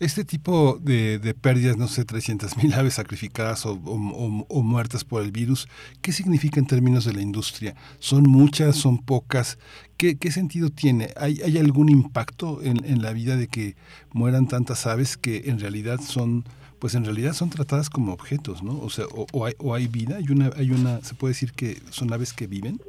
Este 0.01 0.25
tipo 0.25 0.79
de, 0.83 1.19
de 1.19 1.35
pérdidas, 1.35 1.77
no 1.77 1.87
sé, 1.87 2.07
300 2.07 2.57
mil 2.57 2.73
aves 2.73 2.95
sacrificadas 2.95 3.67
o- 3.67 3.75
o 3.75 4.63
muertas 4.63 5.05
por 5.05 5.23
el 5.23 5.31
virus, 5.31 5.69
¿qué 6.01 6.11
significa 6.13 6.59
en 6.59 6.67
términos 6.67 7.05
de 7.05 7.13
la 7.13 7.21
industria? 7.21 7.75
¿Son 7.99 8.23
muchas, 8.23 8.77
son 8.77 8.97
pocas? 8.99 9.59
¿Qué, 9.99 10.17
qué 10.17 10.33
sentido 10.33 10.71
tiene? 10.71 11.11
¿Hay, 11.19 11.43
hay 11.45 11.59
algún 11.59 11.91
impacto 11.91 12.63
en, 12.63 12.83
en 12.87 13.03
la 13.03 13.13
vida 13.13 13.37
de 13.37 13.47
que 13.49 13.77
mueran 14.13 14.49
tantas 14.49 14.87
aves 14.87 15.19
que 15.19 15.43
en 15.51 15.61
realidad 15.61 16.01
son, 16.01 16.45
pues 16.79 16.95
en 16.95 17.05
realidad 17.05 17.35
son 17.35 17.51
tratadas 17.51 17.91
como 17.91 18.15
objetos, 18.15 18.63
¿no? 18.63 18.79
O 18.81 18.89
sea, 18.89 19.05
o, 19.13 19.27
o 19.33 19.45
hay, 19.45 19.53
o 19.59 19.75
hay 19.75 19.87
vida, 19.87 20.17
hay 20.17 20.31
una, 20.31 20.51
hay 20.57 20.71
una, 20.71 21.03
se 21.05 21.13
puede 21.15 21.33
decir 21.35 21.53
que 21.53 21.79
son 21.91 22.11
aves 22.11 22.33
que 22.33 22.47
viven. 22.47 22.81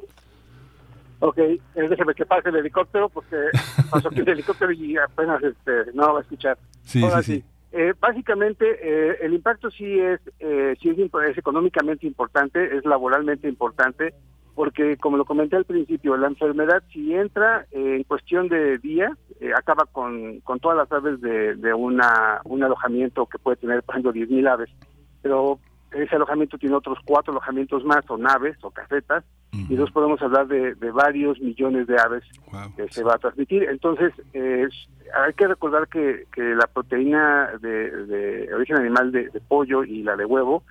Ok, 1.24 1.38
eh, 1.38 1.60
déjeme 1.74 2.14
que 2.14 2.26
pase 2.26 2.48
el 2.48 2.56
helicóptero 2.56 3.08
porque 3.08 3.36
pasó 3.90 4.08
aquí 4.08 4.20
el 4.20 4.28
helicóptero 4.28 4.72
y 4.72 4.96
apenas 4.96 5.40
este, 5.42 5.92
no 5.94 6.14
va 6.14 6.18
a 6.18 6.22
escuchar. 6.22 6.58
Sí, 6.82 7.02
Ahora 7.02 7.22
sí, 7.22 7.36
sí. 7.36 7.44
Eh, 7.70 7.94
básicamente, 7.98 8.66
eh, 8.82 9.18
el 9.22 9.32
impacto 9.32 9.70
sí 9.70 10.00
es, 10.00 10.20
eh, 10.40 10.74
sí 10.82 10.90
es, 10.90 11.38
económicamente 11.38 12.08
importante, 12.08 12.76
es 12.76 12.84
laboralmente 12.84 13.48
importante, 13.48 14.14
porque 14.56 14.96
como 14.96 15.16
lo 15.16 15.24
comenté 15.24 15.54
al 15.54 15.64
principio, 15.64 16.16
la 16.16 16.26
enfermedad 16.26 16.82
si 16.92 17.14
entra 17.14 17.66
en 17.70 18.02
cuestión 18.02 18.48
de 18.48 18.78
días, 18.78 19.12
eh, 19.40 19.52
acaba 19.56 19.86
con, 19.86 20.40
con 20.40 20.58
todas 20.58 20.76
las 20.76 20.90
aves 20.90 21.20
de, 21.20 21.54
de 21.54 21.72
una, 21.72 22.40
un 22.44 22.64
alojamiento 22.64 23.26
que 23.26 23.38
puede 23.38 23.58
tener, 23.58 23.84
por 23.84 23.94
ejemplo, 23.94 24.12
10.000 24.12 24.50
aves, 24.50 24.70
pero 25.22 25.60
ese 25.94 26.16
alojamiento 26.16 26.58
tiene 26.58 26.74
otros 26.74 26.98
cuatro 27.04 27.32
alojamientos 27.32 27.84
más, 27.84 28.04
o 28.08 28.16
naves, 28.16 28.56
o 28.62 28.70
casetas, 28.70 29.24
y 29.52 29.72
entonces 29.72 29.92
podemos 29.92 30.22
hablar 30.22 30.46
de, 30.46 30.74
de 30.74 30.90
varios 30.90 31.38
millones 31.38 31.86
de 31.86 31.98
aves 32.00 32.24
que 32.76 32.88
se 32.90 33.04
va 33.04 33.14
a 33.14 33.18
transmitir. 33.18 33.64
Entonces, 33.64 34.12
eh, 34.32 34.66
hay 35.14 35.34
que 35.34 35.46
recordar 35.46 35.88
que, 35.88 36.24
que 36.32 36.54
la 36.54 36.66
proteína 36.66 37.50
de, 37.60 38.06
de 38.06 38.54
origen 38.54 38.78
animal 38.78 39.12
de, 39.12 39.28
de 39.28 39.40
pollo 39.40 39.84
y 39.84 40.02
la 40.02 40.16
de 40.16 40.24
huevo 40.24 40.62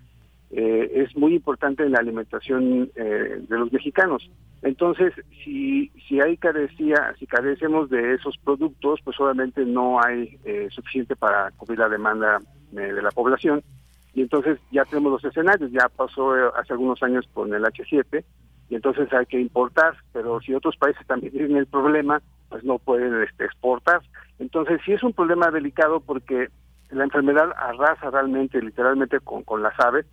eh, 0.49 0.91
es 0.95 1.15
muy 1.15 1.35
importante 1.35 1.84
en 1.84 1.91
la 1.91 1.99
alimentación 1.99 2.89
eh, 2.95 3.45
de 3.48 3.57
los 3.57 3.72
mexicanos. 3.72 4.30
Entonces, 4.64 5.14
si, 5.43 5.89
si 6.07 6.19
hay 6.19 6.38
carecía, 6.38 7.14
si 7.19 7.27
carecemos 7.27 7.89
de 7.89 8.15
esos 8.15 8.38
productos, 8.39 8.99
pues 9.03 9.19
obviamente 9.19 9.64
no 9.64 10.03
hay 10.03 10.39
eh, 10.43 10.68
suficiente 10.72 11.15
para 11.15 11.52
cubrir 11.52 11.80
la 11.80 11.89
demanda 11.89 12.39
eh, 12.73 12.93
de 12.93 13.02
la 13.02 13.11
población. 13.11 13.64
Y 14.13 14.21
entonces 14.21 14.59
ya 14.71 14.83
tenemos 14.85 15.13
los 15.13 15.23
escenarios, 15.23 15.71
ya 15.71 15.88
pasó 15.89 16.38
eh, 16.38 16.51
hace 16.55 16.73
algunos 16.73 17.01
años 17.03 17.25
con 17.33 17.53
el 17.53 17.63
H7, 17.63 18.23
y 18.69 18.75
entonces 18.75 19.11
hay 19.13 19.25
que 19.25 19.39
importar, 19.39 19.95
pero 20.13 20.39
si 20.41 20.53
otros 20.53 20.77
países 20.77 21.05
también 21.07 21.31
tienen 21.33 21.57
el 21.57 21.67
problema, 21.67 22.21
pues 22.49 22.63
no 22.63 22.79
pueden 22.79 23.21
este, 23.23 23.45
exportar. 23.45 24.01
Entonces 24.39 24.81
sí 24.85 24.93
es 24.93 25.03
un 25.03 25.13
problema 25.13 25.51
delicado 25.51 25.99
porque 25.99 26.49
la 26.89 27.03
enfermedad 27.03 27.51
arrasa 27.55 28.09
realmente, 28.09 28.61
literalmente 28.61 29.19
con, 29.19 29.43
con 29.43 29.61
las 29.61 29.79
aves, 29.79 30.05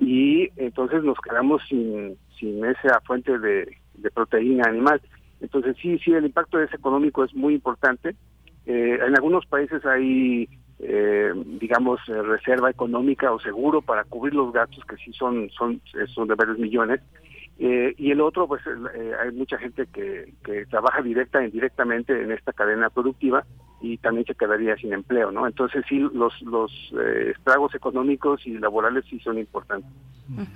y 0.00 0.48
entonces 0.56 1.04
nos 1.04 1.18
quedamos 1.20 1.62
sin, 1.68 2.16
sin 2.38 2.64
esa 2.64 3.00
fuente 3.02 3.38
de, 3.38 3.76
de 3.94 4.10
proteína 4.10 4.68
animal. 4.68 5.00
Entonces 5.40 5.76
sí, 5.80 5.98
sí, 5.98 6.12
el 6.12 6.24
impacto 6.24 6.58
es 6.60 6.72
económico 6.72 7.24
es 7.24 7.34
muy 7.34 7.54
importante. 7.54 8.16
Eh, 8.66 8.98
en 9.06 9.14
algunos 9.14 9.46
países 9.46 9.84
hay 9.84 10.48
eh, 10.86 11.32
digamos, 11.60 12.00
eh, 12.08 12.22
reserva 12.22 12.70
económica 12.70 13.32
o 13.32 13.40
seguro 13.40 13.80
para 13.80 14.04
cubrir 14.04 14.34
los 14.34 14.52
gastos 14.52 14.84
que 14.84 14.96
sí 14.96 15.12
son, 15.12 15.48
son, 15.50 15.80
son 16.14 16.28
de 16.28 16.34
varios 16.34 16.58
millones. 16.58 17.00
Eh, 17.58 17.94
y 17.96 18.10
el 18.10 18.20
otro, 18.20 18.46
pues 18.46 18.62
eh, 18.66 19.12
hay 19.22 19.32
mucha 19.32 19.56
gente 19.56 19.86
que, 19.86 20.32
que 20.44 20.66
trabaja 20.66 21.00
directa 21.00 21.40
e 21.40 21.46
indirectamente 21.46 22.20
en 22.20 22.32
esta 22.32 22.52
cadena 22.52 22.90
productiva 22.90 23.44
y 23.84 23.98
también 23.98 24.26
se 24.26 24.34
quedaría 24.34 24.76
sin 24.76 24.92
empleo, 24.92 25.30
¿no? 25.30 25.46
Entonces 25.46 25.84
sí, 25.88 25.98
los, 25.98 26.40
los 26.42 26.72
eh, 26.98 27.32
estragos 27.36 27.74
económicos 27.74 28.46
y 28.46 28.58
laborales 28.58 29.04
sí 29.08 29.20
son 29.20 29.38
importantes. 29.38 29.90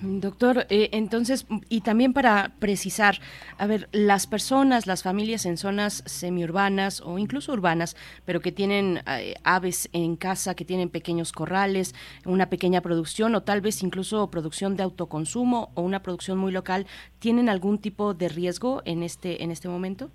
Doctor, 0.01 0.67
eh, 0.71 0.89
entonces, 0.93 1.47
y 1.69 1.83
también 1.83 2.15
para 2.15 2.53
precisar, 2.59 3.19
a 3.59 3.67
ver, 3.67 3.89
las 3.93 4.27
personas, 4.27 4.87
las 4.87 5.03
familias 5.03 5.45
en 5.45 5.59
zonas 5.59 6.03
semiurbanas 6.07 7.03
o 7.03 7.19
incluso 7.19 7.53
urbanas, 7.53 7.95
pero 8.25 8.41
que 8.41 8.51
tienen 8.51 9.01
eh, 9.07 9.35
aves 9.45 9.91
en 9.93 10.17
casa, 10.17 10.55
que 10.55 10.65
tienen 10.65 10.89
pequeños 10.89 11.33
corrales, 11.33 11.95
una 12.25 12.49
pequeña 12.49 12.81
producción 12.81 13.35
o 13.35 13.43
tal 13.43 13.61
vez 13.61 13.83
incluso 13.83 14.31
producción 14.31 14.75
de 14.77 14.85
autoconsumo 14.85 15.71
o 15.75 15.83
una 15.83 16.03
producción 16.03 16.39
muy 16.39 16.51
local, 16.51 16.87
¿tienen 17.19 17.51
algún 17.51 17.79
tipo 17.79 18.15
de 18.15 18.31
riesgo 18.31 18.81
en 18.87 19.03
este, 19.03 19.43
en 19.43 19.51
este 19.51 19.69
momento? 19.69 20.11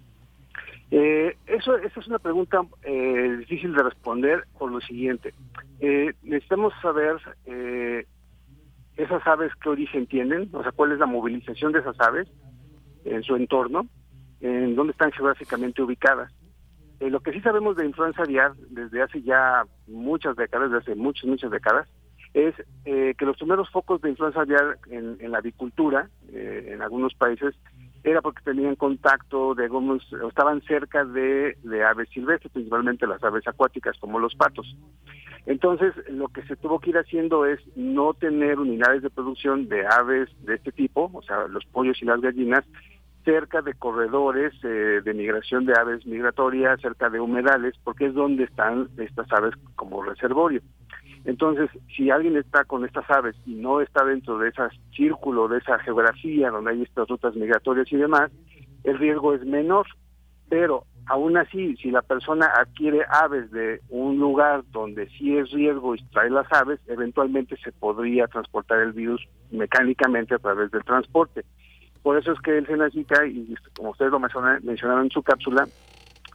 Eh, 0.96 1.36
eso, 1.48 1.76
esa 1.78 2.00
es 2.00 2.08
una 2.08 2.20
pregunta 2.20 2.62
eh, 2.84 3.38
difícil 3.40 3.74
de 3.74 3.82
responder 3.82 4.44
por 4.60 4.72
lo 4.72 4.80
siguiente. 4.80 5.34
Eh, 5.80 6.14
necesitamos 6.22 6.72
saber 6.84 7.16
eh, 7.48 8.06
esas 8.96 9.26
aves 9.26 9.52
qué 9.56 9.70
origen 9.70 10.06
tienen, 10.06 10.52
o 10.54 10.62
sea, 10.62 10.72
cuál 10.72 10.92
es 10.92 11.00
la 11.00 11.08
movilización 11.08 11.72
de 11.72 11.80
esas 11.80 12.00
aves 12.00 12.28
en 13.06 13.24
su 13.24 13.36
entorno, 13.36 13.88
en 14.40 14.76
dónde 14.76 14.92
están 14.92 15.12
geográficamente 15.12 15.82
ubicadas. 15.82 16.32
Eh, 17.00 17.10
lo 17.10 17.22
que 17.22 17.34
sí 17.34 17.42
sabemos 17.42 17.76
de 17.76 17.88
influenza 17.88 18.22
aviar 18.22 18.54
desde 18.70 19.02
hace 19.02 19.24
ya 19.24 19.64
muchas 19.88 20.36
décadas, 20.36 20.70
desde 20.70 20.92
hace 20.92 20.96
muchas, 20.96 21.26
muchas 21.26 21.50
décadas, 21.50 21.88
es 22.36 22.54
eh, 22.86 23.16
que 23.18 23.26
los 23.26 23.38
primeros 23.38 23.68
focos 23.72 24.00
de 24.02 24.12
influenza 24.12 24.42
aviar 24.42 24.78
en, 24.92 25.18
en 25.20 25.32
la 25.32 25.40
avicultura, 25.40 26.08
en 26.32 26.84
algunos 26.84 27.16
países, 27.16 27.56
era 28.04 28.22
porque 28.22 28.44
tenían 28.44 28.76
contacto 28.76 29.50
o 29.50 30.28
estaban 30.28 30.62
cerca 30.64 31.06
de, 31.06 31.58
de 31.64 31.84
aves 31.84 32.10
silvestres, 32.10 32.52
principalmente 32.52 33.08
las 33.08 33.24
aves 33.24 33.48
acuáticas 33.48 33.98
como 34.00 34.20
los 34.20 34.36
patos. 34.36 34.76
Entonces, 35.46 35.94
lo 36.10 36.30
que 36.30 36.42
se 36.44 36.56
tuvo 36.56 36.80
que 36.80 36.92
ir 36.92 36.98
haciendo 36.98 37.46
es 37.46 37.60
no 37.76 38.14
tener 38.14 38.60
unidades 38.60 39.02
de 39.02 39.10
producción 39.10 39.68
de 39.68 39.86
aves 39.86 40.30
de 40.46 40.56
este 40.56 40.72
tipo, 40.72 41.12
o 41.14 41.22
sea, 41.22 41.48
los 41.48 41.66
pollos 41.66 42.02
y 42.02 42.06
las 42.06 42.22
gallinas, 42.22 42.64
cerca 43.26 43.62
de 43.62 43.74
corredores 43.74 44.54
eh, 44.64 45.02
de 45.04 45.14
migración 45.14 45.66
de 45.66 45.74
aves 45.78 46.06
migratorias, 46.06 46.82
cerca 46.82 47.10
de 47.10 47.20
humedales, 47.20 47.74
porque 47.84 48.08
es 48.08 48.14
donde 48.14 48.44
están 48.44 48.90
estas 48.98 49.32
aves 49.32 49.54
como 49.76 50.04
reservorio. 50.04 50.62
Entonces, 51.26 51.70
si 51.96 52.10
alguien 52.10 52.36
está 52.36 52.66
con 52.66 52.84
estas 52.84 53.10
aves 53.10 53.36
y 53.46 53.56
no 53.56 53.80
está 53.82 54.04
dentro 54.04 54.38
de 54.38 54.50
ese 54.50 54.62
círculo, 54.96 55.48
de 55.48 55.60
esa 55.60 55.80
geografía 55.80 56.50
donde 56.50 56.72
hay 56.72 56.82
estas 56.82 57.08
rutas 57.08 57.36
migratorias 57.36 57.92
y 57.92 57.98
demás, 57.98 58.32
el 58.84 58.98
riesgo 58.98 59.34
es 59.34 59.46
menor. 59.46 59.88
Pero 60.50 60.84
aún 61.06 61.38
así, 61.38 61.76
si 61.78 61.92
la 61.92 62.02
persona 62.02 62.48
adquiere 62.48 63.06
aves 63.10 63.50
de 63.52 63.80
un 63.90 64.20
lugar 64.20 64.64
donde 64.72 65.08
sí 65.12 65.38
es 65.38 65.52
riesgo 65.52 65.96
y 65.96 66.04
trae 66.12 66.30
las 66.30 66.52
aves, 66.52 66.80
eventualmente 66.88 67.56
se 67.58 67.72
podría 67.72 68.28
transportar 68.28 68.80
el 68.80 68.92
virus 68.92 69.26
mecánicamente 69.52 70.36
a 70.36 70.40
través 70.40 70.72
del 70.72 70.84
transporte. 70.84 71.46
Por 72.02 72.18
eso 72.18 72.34
es 72.34 72.40
que 72.42 72.58
el 72.58 72.68
SENACICA, 72.68 73.26
y 73.28 73.56
como 73.78 73.92
ustedes 73.92 74.12
lo 74.12 74.20
menciona- 74.20 74.60
mencionaron 74.62 75.06
en 75.06 75.12
su 75.12 75.24
cápsula, 75.24 75.66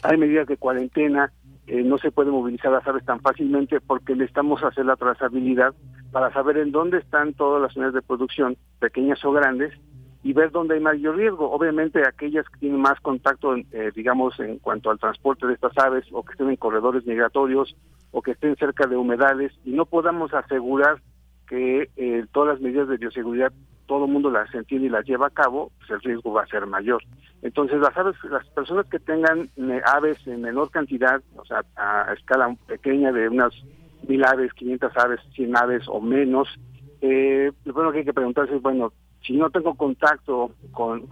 hay 0.02 0.16
medidas 0.16 0.47
de 0.47 0.56
cuarentena, 0.56 1.31
eh, 1.69 1.82
no 1.82 1.99
se 1.99 2.11
puede 2.11 2.31
movilizar 2.31 2.73
las 2.73 2.86
aves 2.86 3.05
tan 3.05 3.20
fácilmente 3.20 3.81
porque 3.81 4.15
necesitamos 4.15 4.62
hacer 4.65 4.86
la 4.86 4.97
trazabilidad 4.97 5.74
para 6.11 6.32
saber 6.32 6.57
en 6.57 6.73
dónde 6.73 6.99
están 6.99 7.35
todas 7.35 7.61
las 7.61 7.77
unidades 7.77 7.95
de 7.95 8.03
producción, 8.03 8.57
pequeñas 8.78 9.23
o 9.24 9.32
grandes, 9.32 9.74
y 10.23 10.32
ver 10.32 10.51
dónde 10.51 10.74
hay 10.74 10.81
mayor 10.81 11.16
riesgo. 11.16 11.51
Obviamente 11.51 12.03
aquellas 12.07 12.49
que 12.49 12.61
tienen 12.61 12.81
más 12.81 12.99
contacto, 13.01 13.55
eh, 13.55 13.93
digamos, 13.95 14.39
en 14.40 14.59
cuanto 14.59 14.90
al 14.90 14.99
transporte 14.99 15.47
de 15.47 15.55
estas 15.55 15.77
aves, 15.78 16.07
o 16.12 16.24
que 16.24 16.32
estén 16.32 16.49
en 16.49 16.57
corredores 16.57 17.07
migratorios, 17.07 17.77
o 18.11 18.23
que 18.23 18.32
estén 18.32 18.57
cerca 18.57 18.86
de 18.86 18.97
humedales, 18.97 19.53
y 19.65 19.73
no 19.73 19.86
podamos 19.86 20.32
asegurar 20.32 21.01
que 21.47 21.90
eh, 21.97 22.27
todas 22.32 22.55
las 22.55 22.61
medidas 22.62 22.89
de 22.89 22.97
bioseguridad 22.97 23.53
todo 23.89 24.05
el 24.05 24.12
mundo 24.12 24.31
las 24.31 24.55
entiende 24.55 24.86
y 24.86 24.90
las 24.90 25.05
lleva 25.06 25.27
a 25.27 25.31
cabo, 25.31 25.73
pues 25.78 25.90
el 25.90 26.01
riesgo 26.02 26.32
va 26.32 26.43
a 26.43 26.47
ser 26.47 26.66
mayor. 26.66 27.02
Entonces, 27.43 27.81
las 27.81 27.97
aves, 27.97 28.15
las 28.31 28.47
personas 28.51 28.86
que 28.86 29.01
tengan 29.01 29.51
eh, 29.56 29.81
aves 29.85 30.24
en 30.27 30.43
menor 30.43 30.70
cantidad, 30.70 31.20
o 31.36 31.44
sea, 31.44 31.65
a 31.74 32.12
escala 32.12 32.55
pequeña 32.66 33.10
de 33.10 33.28
unas 33.28 33.52
mil 34.06 34.24
aves, 34.24 34.52
500 34.52 34.97
aves, 34.97 35.20
100 35.35 35.56
aves 35.56 35.82
o 35.89 36.01
menos, 36.01 36.48
eh, 37.01 37.51
lo 37.65 37.73
primero 37.73 37.93
que 37.93 37.98
hay 37.98 38.05
que 38.05 38.12
preguntarse 38.12 38.55
es, 38.55 38.62
bueno, 38.62 38.93
si 39.27 39.32
no 39.32 39.51
tengo 39.51 39.74
contacto 39.74 40.52
con, 40.73 41.09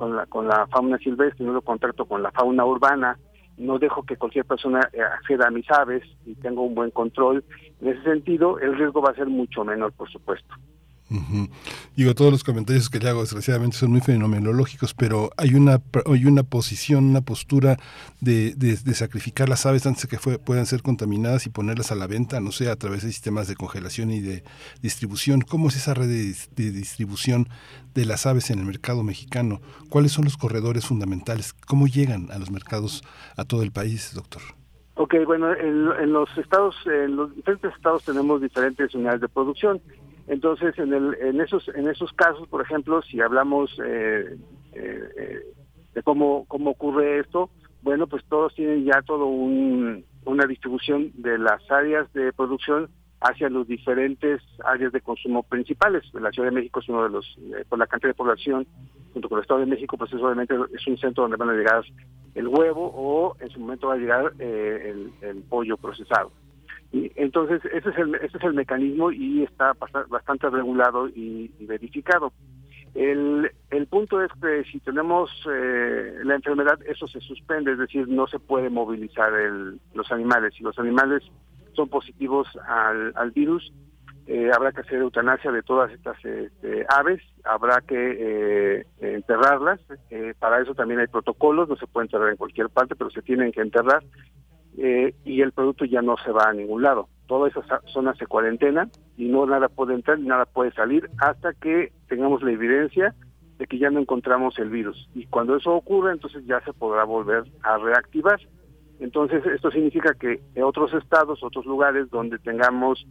la 0.46 0.66
fauna 0.66 0.98
silvestre, 0.98 1.44
no 1.44 1.52
tengo 1.52 1.62
contacto 1.62 2.04
con 2.04 2.22
la 2.22 2.30
fauna 2.30 2.64
urbana, 2.64 3.18
no 3.56 3.78
dejo 3.78 4.04
que 4.04 4.16
cualquier 4.16 4.44
persona 4.44 4.88
eh, 4.92 5.00
acceda 5.00 5.48
a 5.48 5.50
mis 5.50 5.68
aves 5.70 6.02
y 6.26 6.34
tengo 6.34 6.62
un 6.62 6.74
buen 6.74 6.90
control, 6.90 7.42
en 7.80 7.88
ese 7.88 8.02
sentido 8.02 8.58
el 8.58 8.76
riesgo 8.76 9.00
va 9.00 9.10
a 9.10 9.14
ser 9.14 9.28
mucho 9.28 9.64
menor, 9.64 9.92
por 9.92 10.10
supuesto. 10.10 10.54
Ujú. 11.08 11.48
Digo, 11.94 12.14
todos 12.16 12.32
los 12.32 12.42
comentarios 12.42 12.90
que 12.90 12.98
le 12.98 13.08
hago 13.08 13.20
desgraciadamente 13.20 13.76
son 13.76 13.92
muy 13.92 14.00
fenomenológicos, 14.00 14.92
pero 14.92 15.30
hay 15.36 15.54
una 15.54 15.80
hay 16.04 16.24
una 16.24 16.42
posición, 16.42 17.04
una 17.04 17.20
postura 17.20 17.76
de, 18.20 18.54
de, 18.54 18.94
sacrificar 18.94 19.48
las 19.48 19.66
aves 19.66 19.86
antes 19.86 20.02
de 20.02 20.08
que 20.08 20.38
puedan 20.38 20.66
ser 20.66 20.82
contaminadas 20.82 21.46
y 21.46 21.50
ponerlas 21.50 21.92
a 21.92 21.94
la 21.94 22.08
venta, 22.08 22.40
no 22.40 22.50
sé, 22.50 22.68
a 22.70 22.76
través 22.76 23.02
de 23.02 23.12
sistemas 23.12 23.46
de 23.46 23.54
congelación 23.54 24.10
y 24.10 24.20
de 24.20 24.42
distribución. 24.82 25.42
¿Cómo 25.42 25.68
es 25.68 25.76
esa 25.76 25.94
red 25.94 26.08
de 26.08 26.70
distribución 26.72 27.48
de 27.94 28.04
las 28.04 28.26
aves 28.26 28.50
en 28.50 28.58
el 28.58 28.64
mercado 28.64 29.04
mexicano? 29.04 29.60
¿Cuáles 29.88 30.10
son 30.10 30.24
los 30.24 30.36
corredores 30.36 30.86
fundamentales? 30.86 31.52
¿Cómo 31.52 31.86
llegan 31.86 32.32
a 32.32 32.38
los 32.38 32.50
mercados 32.50 33.04
a 33.36 33.44
todo 33.44 33.62
el 33.62 33.70
país, 33.70 34.12
doctor? 34.12 34.42
Ok, 34.98 35.14
bueno, 35.26 35.52
en, 35.52 35.88
en 36.00 36.12
los 36.12 36.28
estados, 36.38 36.74
en 36.86 37.16
los 37.16 37.34
diferentes 37.36 37.72
estados 37.74 38.02
tenemos 38.04 38.40
diferentes 38.40 38.94
unidades 38.94 39.20
de 39.20 39.28
producción. 39.28 39.80
Entonces, 40.28 40.76
en, 40.78 40.92
el, 40.92 41.14
en 41.20 41.40
esos 41.40 41.68
en 41.68 41.88
esos 41.88 42.12
casos, 42.12 42.48
por 42.48 42.62
ejemplo, 42.62 43.00
si 43.02 43.20
hablamos 43.20 43.70
eh, 43.84 44.36
eh, 44.72 45.08
eh, 45.16 45.40
de 45.94 46.02
cómo 46.02 46.46
ocurre 46.48 47.20
esto, 47.20 47.50
bueno, 47.86 48.08
pues 48.08 48.24
todos 48.24 48.52
tienen 48.54 48.84
ya 48.84 49.00
todo 49.02 49.26
un, 49.26 50.04
una 50.24 50.46
distribución 50.46 51.12
de 51.14 51.38
las 51.38 51.70
áreas 51.70 52.12
de 52.12 52.32
producción 52.32 52.88
hacia 53.20 53.48
los 53.48 53.68
diferentes 53.68 54.42
áreas 54.64 54.92
de 54.92 55.00
consumo 55.00 55.44
principales. 55.44 56.02
La 56.14 56.32
Ciudad 56.32 56.48
de 56.48 56.54
México 56.54 56.80
es 56.80 56.88
uno 56.88 57.04
de 57.04 57.10
los, 57.10 57.38
eh, 57.38 57.64
por 57.68 57.78
la 57.78 57.86
cantidad 57.86 58.10
de 58.10 58.14
población, 58.14 58.66
junto 59.12 59.28
con 59.28 59.38
el 59.38 59.42
Estado 59.42 59.60
de 59.60 59.66
México, 59.66 59.96
pues 59.96 60.12
es 60.12 60.20
obviamente 60.20 60.54
es 60.74 60.86
un 60.86 60.98
centro 60.98 61.22
donde 61.22 61.36
van 61.36 61.50
a 61.50 61.54
llegar 61.54 61.84
el 62.34 62.48
huevo 62.48 62.92
o 62.94 63.36
en 63.40 63.48
su 63.50 63.60
momento 63.60 63.86
va 63.86 63.94
a 63.94 63.98
llegar 63.98 64.32
el 64.40 65.44
pollo 65.48 65.76
procesado. 65.76 66.32
Entonces 66.92 67.64
ese 67.72 67.90
es 67.90 67.98
el 67.98 68.14
ese 68.16 68.38
es 68.38 68.44
el 68.44 68.54
mecanismo 68.54 69.10
y 69.10 69.42
está 69.42 69.72
bast- 69.74 70.08
bastante 70.08 70.48
regulado 70.50 71.08
y, 71.08 71.50
y 71.58 71.66
verificado. 71.66 72.32
El, 72.94 73.50
el 73.70 73.86
punto 73.88 74.22
es 74.22 74.30
que 74.40 74.64
si 74.70 74.80
tenemos 74.80 75.30
eh, 75.52 76.14
la 76.24 76.34
enfermedad, 76.36 76.78
eso 76.86 77.06
se 77.06 77.20
suspende, 77.20 77.72
es 77.72 77.78
decir, 77.78 78.08
no 78.08 78.26
se 78.26 78.38
puede 78.38 78.70
movilizar 78.70 79.34
el, 79.34 79.78
los 79.94 80.10
animales. 80.10 80.54
Si 80.54 80.62
los 80.62 80.78
animales 80.78 81.22
son 81.74 81.88
positivos 81.90 82.48
al, 82.66 83.12
al 83.16 83.32
virus, 83.32 83.70
eh, 84.26 84.50
habrá 84.54 84.72
que 84.72 84.80
hacer 84.80 84.98
eutanasia 85.00 85.52
de 85.52 85.62
todas 85.62 85.92
estas 85.92 86.16
este, 86.24 86.86
aves, 86.88 87.22
habrá 87.44 87.82
que 87.82 88.16
eh, 88.80 88.86
enterrarlas. 89.00 89.78
eh, 90.10 90.32
para 90.38 90.62
eso 90.62 90.74
también 90.74 91.00
hay 91.00 91.06
protocolos, 91.06 91.68
no 91.68 91.76
se 91.76 91.86
puede 91.86 92.06
enterrar 92.06 92.30
en 92.30 92.36
cualquier 92.36 92.70
parte, 92.70 92.96
pero 92.96 93.10
se 93.10 93.20
tienen 93.22 93.52
que 93.52 93.60
enterrar 93.60 94.02
eh, 94.78 95.14
y 95.24 95.40
el 95.42 95.52
producto 95.52 95.84
ya 95.84 96.02
no 96.02 96.16
se 96.18 96.30
va 96.32 96.48
a 96.48 96.52
ningún 96.52 96.82
lado. 96.82 97.08
Toda 97.26 97.48
esa 97.48 97.66
sa- 97.66 97.80
zona 97.86 98.14
se 98.14 98.26
cuarentena 98.26 98.88
y 99.16 99.26
no 99.26 99.46
nada 99.46 99.68
puede 99.68 99.94
entrar 99.94 100.18
ni 100.18 100.26
nada 100.26 100.44
puede 100.46 100.72
salir 100.72 101.08
hasta 101.18 101.52
que 101.54 101.92
tengamos 102.08 102.42
la 102.42 102.52
evidencia 102.52 103.14
de 103.58 103.66
que 103.66 103.78
ya 103.78 103.90
no 103.90 104.00
encontramos 104.00 104.58
el 104.58 104.68
virus. 104.70 105.08
Y 105.14 105.26
cuando 105.26 105.56
eso 105.56 105.72
ocurre, 105.74 106.12
entonces 106.12 106.44
ya 106.46 106.60
se 106.60 106.72
podrá 106.72 107.04
volver 107.04 107.44
a 107.62 107.78
reactivar. 107.78 108.38
Entonces, 109.00 109.44
esto 109.46 109.70
significa 109.70 110.14
que 110.14 110.40
en 110.54 110.62
otros 110.62 110.92
estados, 110.94 111.42
otros 111.42 111.64
lugares 111.66 112.10
donde 112.10 112.38
tengamos 112.38 113.06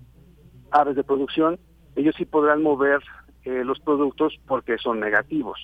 aves 0.71 0.95
de 0.95 1.03
producción, 1.03 1.59
ellos 1.95 2.15
sí 2.17 2.25
podrán 2.25 2.61
mover 2.61 3.01
eh, 3.43 3.63
los 3.63 3.79
productos 3.79 4.35
porque 4.47 4.77
son 4.77 4.99
negativos. 4.99 5.57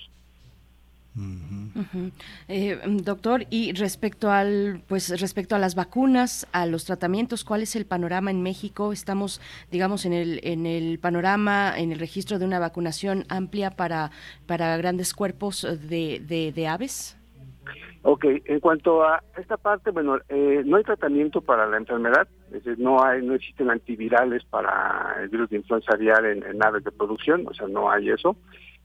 Eh, 2.47 2.79
doctor, 3.03 3.43
y 3.49 3.73
respecto 3.73 4.31
al, 4.31 4.81
pues 4.87 5.19
respecto 5.19 5.55
a 5.55 5.59
las 5.59 5.75
vacunas, 5.75 6.47
a 6.53 6.65
los 6.65 6.85
tratamientos, 6.85 7.43
¿cuál 7.43 7.61
es 7.61 7.75
el 7.75 7.85
panorama 7.85 8.31
en 8.31 8.41
México? 8.41 8.93
Estamos, 8.93 9.41
digamos, 9.71 10.05
en 10.05 10.13
el, 10.13 10.39
en 10.43 10.65
el 10.65 10.99
panorama, 10.99 11.73
en 11.77 11.91
el 11.91 11.99
registro 11.99 12.39
de 12.39 12.45
una 12.45 12.59
vacunación 12.59 13.25
amplia 13.29 13.71
para, 13.71 14.11
para 14.45 14.77
grandes 14.77 15.13
cuerpos 15.13 15.67
de, 15.87 16.51
de, 16.55 16.67
aves. 16.67 17.17
Ok, 18.03 18.25
en 18.45 18.59
cuanto 18.59 19.03
a 19.03 19.21
esta 19.37 19.57
parte, 19.57 19.91
bueno, 19.91 20.17
eh, 20.29 20.63
no 20.65 20.77
hay 20.77 20.83
tratamiento 20.83 21.41
para 21.41 21.67
la 21.67 21.77
enfermedad, 21.77 22.27
es 22.47 22.63
decir, 22.63 22.79
no 22.79 23.03
hay, 23.03 23.21
no 23.21 23.35
existen 23.35 23.69
antivirales 23.69 24.43
para 24.45 25.17
el 25.21 25.29
virus 25.29 25.49
de 25.49 25.57
influenza 25.57 25.93
aviar 25.93 26.25
en 26.25 26.63
aves 26.63 26.83
de 26.83 26.91
producción, 26.91 27.45
o 27.47 27.53
sea, 27.53 27.67
no 27.67 27.91
hay 27.91 28.09
eso. 28.09 28.35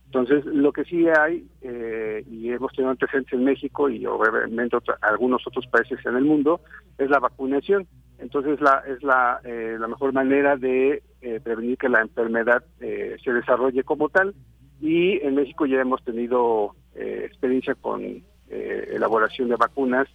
Entonces, 0.07 0.45
lo 0.45 0.71
que 0.71 0.85
sí 0.85 1.05
hay, 1.09 1.45
eh, 1.61 2.23
y 2.31 2.49
hemos 2.49 2.71
tenido 2.71 2.91
antecedentes 2.91 3.33
en 3.33 3.43
México 3.43 3.89
y 3.89 4.05
obviamente 4.05 4.77
algunos 5.01 5.45
otros 5.45 5.67
países 5.67 5.99
en 6.05 6.15
el 6.15 6.23
mundo, 6.23 6.61
es 6.97 7.09
la 7.09 7.19
vacunación. 7.19 7.87
Entonces, 8.17 8.59
la, 8.61 8.83
es 8.87 9.03
la, 9.03 9.41
eh, 9.43 9.75
la 9.77 9.87
mejor 9.87 10.13
manera 10.13 10.55
de 10.55 11.03
eh, 11.21 11.41
prevenir 11.43 11.77
que 11.77 11.89
la 11.89 12.01
enfermedad 12.01 12.63
eh, 12.79 13.17
se 13.23 13.33
desarrolle 13.33 13.83
como 13.83 14.07
tal. 14.07 14.33
Y 14.79 15.19
en 15.25 15.35
México 15.35 15.65
ya 15.65 15.81
hemos 15.81 16.03
tenido 16.03 16.75
eh, 16.95 17.23
experiencia 17.25 17.75
con 17.75 18.23
elaboración 18.49 19.49
de 19.49 19.57
vacunas 19.57 20.07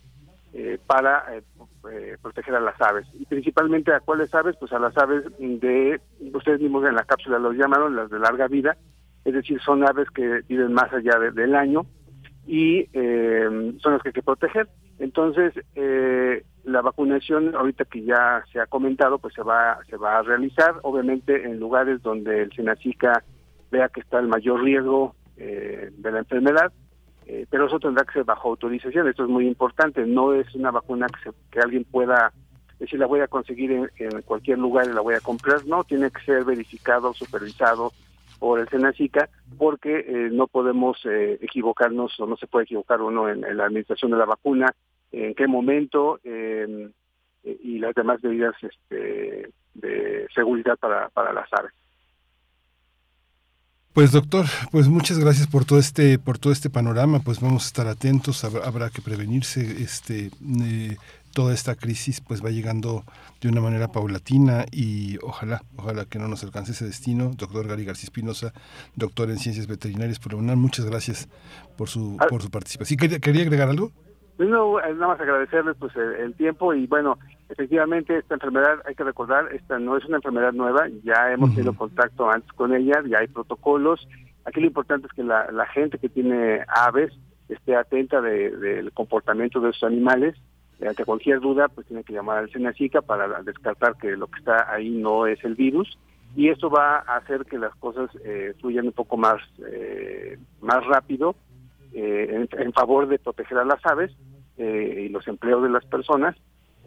para 0.86 1.27
proteger 2.23 2.55
a 2.55 2.60
las 2.60 2.81
aves. 2.81 3.06
Y 3.12 3.27
principalmente 3.27 3.93
a 3.93 4.01
cuáles 4.01 4.35
aves, 4.35 4.56
pues 4.59 4.73
a 4.73 4.78
las 4.78 4.97
aves 4.97 5.24
de, 5.39 6.01
ustedes 6.32 6.60
mismos 6.60 6.86
en 6.86 6.94
la 6.94 7.05
cápsula 7.05 7.39
los 7.39 7.56
llamaron, 7.56 7.94
las 7.94 8.09
de 8.09 8.19
larga 8.19 8.48
vida, 8.48 8.78
es 9.24 9.34
decir, 9.34 9.60
son 9.62 9.86
aves 9.86 10.08
que 10.10 10.40
viven 10.48 10.72
más 10.72 10.92
allá 10.92 11.18
de- 11.18 11.30
del 11.32 11.54
año 11.54 11.82
y 12.46 12.88
eh, 12.92 13.74
son 13.78 13.92
las 13.92 14.02
que 14.02 14.08
hay 14.08 14.12
que 14.14 14.22
proteger. 14.22 14.68
Entonces, 14.98 15.52
eh, 15.74 16.44
la 16.64 16.80
vacunación, 16.80 17.54
ahorita 17.54 17.84
que 17.86 18.02
ya 18.04 18.44
se 18.52 18.60
ha 18.60 18.66
comentado, 18.66 19.18
pues 19.18 19.34
se 19.34 19.42
va, 19.42 19.78
se 19.88 19.96
va 19.96 20.18
a 20.18 20.22
realizar, 20.22 20.74
obviamente 20.82 21.44
en 21.44 21.58
lugares 21.58 22.02
donde 22.02 22.42
el 22.42 22.52
Senacica 22.52 23.22
vea 23.70 23.88
que 23.88 24.00
está 24.00 24.18
el 24.20 24.28
mayor 24.28 24.62
riesgo 24.62 25.14
eh, 25.36 25.90
de 25.96 26.12
la 26.12 26.18
enfermedad, 26.20 26.72
eh, 27.26 27.46
pero 27.50 27.66
eso 27.66 27.80
tendrá 27.80 28.04
que 28.04 28.12
ser 28.12 28.24
bajo 28.24 28.50
autorización, 28.50 29.08
esto 29.08 29.24
es 29.24 29.28
muy 29.30 29.46
importante, 29.46 30.04
no 30.06 30.34
es 30.34 30.54
una 30.54 30.70
vacuna 30.70 31.06
que, 31.06 31.30
se- 31.30 31.36
que 31.50 31.60
alguien 31.60 31.84
pueda 31.84 32.32
decir 32.78 32.98
la 32.98 33.06
voy 33.06 33.20
a 33.20 33.28
conseguir 33.28 33.70
en, 33.72 33.88
en 33.96 34.22
cualquier 34.22 34.58
lugar 34.58 34.86
y 34.88 34.92
la 34.92 35.00
voy 35.00 35.14
a 35.14 35.20
comprar, 35.20 35.64
no, 35.66 35.84
tiene 35.84 36.10
que 36.10 36.20
ser 36.24 36.44
verificado, 36.44 37.14
supervisado 37.14 37.92
por 38.43 38.59
el 38.59 38.69
Senacica, 38.69 39.28
porque 39.56 40.01
eh, 40.01 40.28
no 40.32 40.48
podemos 40.48 40.98
eh, 41.05 41.39
equivocarnos 41.40 42.19
o 42.19 42.27
no 42.27 42.36
se 42.36 42.48
puede 42.48 42.64
equivocar 42.64 43.01
uno 43.01 43.28
en, 43.28 43.44
en 43.44 43.56
la 43.56 43.66
administración 43.66 44.10
de 44.10 44.16
la 44.16 44.24
vacuna, 44.24 44.74
en 45.12 45.32
qué 45.36 45.47
momento 45.47 46.19
eh, 46.24 46.90
y 47.44 47.78
las 47.78 47.94
demás 47.94 48.20
medidas 48.20 48.56
este, 48.60 49.48
de 49.74 50.27
seguridad 50.35 50.77
para, 50.77 51.09
para 51.10 51.32
las 51.32 51.47
aves. 51.52 51.70
Pues 53.93 54.10
doctor, 54.10 54.47
pues 54.73 54.89
muchas 54.89 55.20
gracias 55.20 55.47
por 55.47 55.64
todo 55.64 55.78
este 55.78 56.19
por 56.19 56.39
todo 56.39 56.52
este 56.52 56.69
panorama. 56.69 57.20
Pues 57.20 57.40
vamos 57.40 57.62
a 57.62 57.66
estar 57.69 57.86
atentos, 57.86 58.43
habrá, 58.43 58.66
habrá 58.66 58.90
que 58.90 59.02
prevenirse. 59.02 59.60
Este 59.60 60.31
eh, 60.60 60.97
toda 61.32 61.52
esta 61.54 61.74
crisis 61.74 62.20
pues 62.20 62.44
va 62.44 62.50
llegando 62.50 63.04
de 63.40 63.48
una 63.48 63.60
manera 63.60 63.88
paulatina 63.88 64.64
y 64.70 65.16
ojalá 65.22 65.62
ojalá 65.76 66.04
que 66.04 66.18
no 66.18 66.28
nos 66.28 66.44
alcance 66.44 66.72
ese 66.72 66.84
destino. 66.84 67.30
Doctor 67.36 67.66
Gary 67.66 67.84
García 67.84 68.04
Espinosa, 68.06 68.52
doctor 68.94 69.30
en 69.30 69.38
ciencias 69.38 69.66
veterinarias 69.66 70.18
por 70.18 70.32
la 70.34 70.38
UNAM, 70.38 70.59
muchas 70.59 70.84
gracias 70.86 71.28
por 71.76 71.88
su 71.88 72.16
por 72.28 72.42
su 72.42 72.50
participación. 72.50 72.88
¿Sí, 72.88 72.96
quería, 72.96 73.18
quería 73.18 73.42
agregar 73.42 73.68
algo? 73.68 73.90
No, 74.38 74.80
eh, 74.80 74.94
nada 74.94 75.09
más 75.09 75.20
agradecerles 75.20 75.76
pues 75.78 75.94
el, 75.96 76.14
el 76.14 76.34
tiempo 76.34 76.72
y 76.74 76.86
bueno, 76.86 77.18
efectivamente 77.48 78.16
esta 78.18 78.34
enfermedad, 78.34 78.80
hay 78.86 78.94
que 78.94 79.04
recordar, 79.04 79.52
esta 79.54 79.78
no 79.78 79.96
es 79.96 80.04
una 80.06 80.16
enfermedad 80.16 80.52
nueva, 80.52 80.88
ya 81.04 81.30
hemos 81.32 81.50
tenido 81.54 81.74
contacto 81.74 82.30
antes 82.30 82.50
con 82.54 82.74
ella, 82.74 83.02
ya 83.09 83.18
hay 83.18 83.28
protocolos. 83.28 84.09
Aquí 84.44 84.60
lo 84.60 84.66
importante 84.66 85.06
es 85.06 85.12
que 85.12 85.22
la, 85.22 85.50
la 85.52 85.66
gente 85.66 85.98
que 85.98 86.09
tiene 86.09 86.60
aves 86.66 87.12
esté 87.48 87.76
atenta 87.76 88.20
de- 88.20 88.56
del 88.56 88.92
comportamiento 88.92 89.60
de 89.60 89.70
esos 89.70 89.84
animales. 89.84 90.34
Ante 90.86 91.04
cualquier 91.04 91.40
duda, 91.40 91.68
pues 91.68 91.86
tiene 91.86 92.04
que 92.04 92.12
llamar 92.12 92.38
al 92.38 92.50
Senacica 92.50 93.00
para 93.02 93.42
descartar 93.42 93.96
que 93.96 94.16
lo 94.16 94.26
que 94.26 94.38
está 94.38 94.72
ahí 94.72 94.90
no 94.90 95.26
es 95.26 95.42
el 95.44 95.54
virus. 95.54 95.98
Y 96.34 96.48
esto 96.48 96.70
va 96.70 96.98
a 96.98 97.18
hacer 97.18 97.44
que 97.44 97.59
las 97.59 97.74
cosas 97.76 98.10
eh, 98.24 98.54
fluyan 98.60 98.86
un 98.86 98.92
poco 98.92 99.16
más, 99.16 99.40
eh, 99.70 100.38
más 100.60 100.84
rápido 100.86 101.36
eh, 101.92 102.46
en, 102.50 102.72
favor 102.72 103.06
de 103.06 103.18
proteger 103.18 103.59
a 103.59 103.64
las 103.64 103.84
aves 103.84 104.10
eh, 104.56 105.04
y 105.06 105.09
los 105.10 105.28
empleos 105.28 105.62
de 105.62 105.68
las 105.68 105.84
personas 105.84 106.34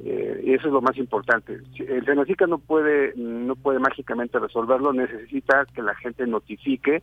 eh, 0.03 0.41
y 0.43 0.53
eso 0.53 0.67
es 0.67 0.73
lo 0.73 0.81
más 0.81 0.97
importante. 0.97 1.59
El 1.79 2.05
Senacica 2.05 2.47
no 2.47 2.57
puede 2.57 3.13
no 3.15 3.55
puede 3.55 3.79
mágicamente 3.79 4.39
resolverlo, 4.39 4.91
necesita 4.91 5.65
que 5.73 5.81
la 5.81 5.95
gente 5.95 6.27
notifique 6.27 7.01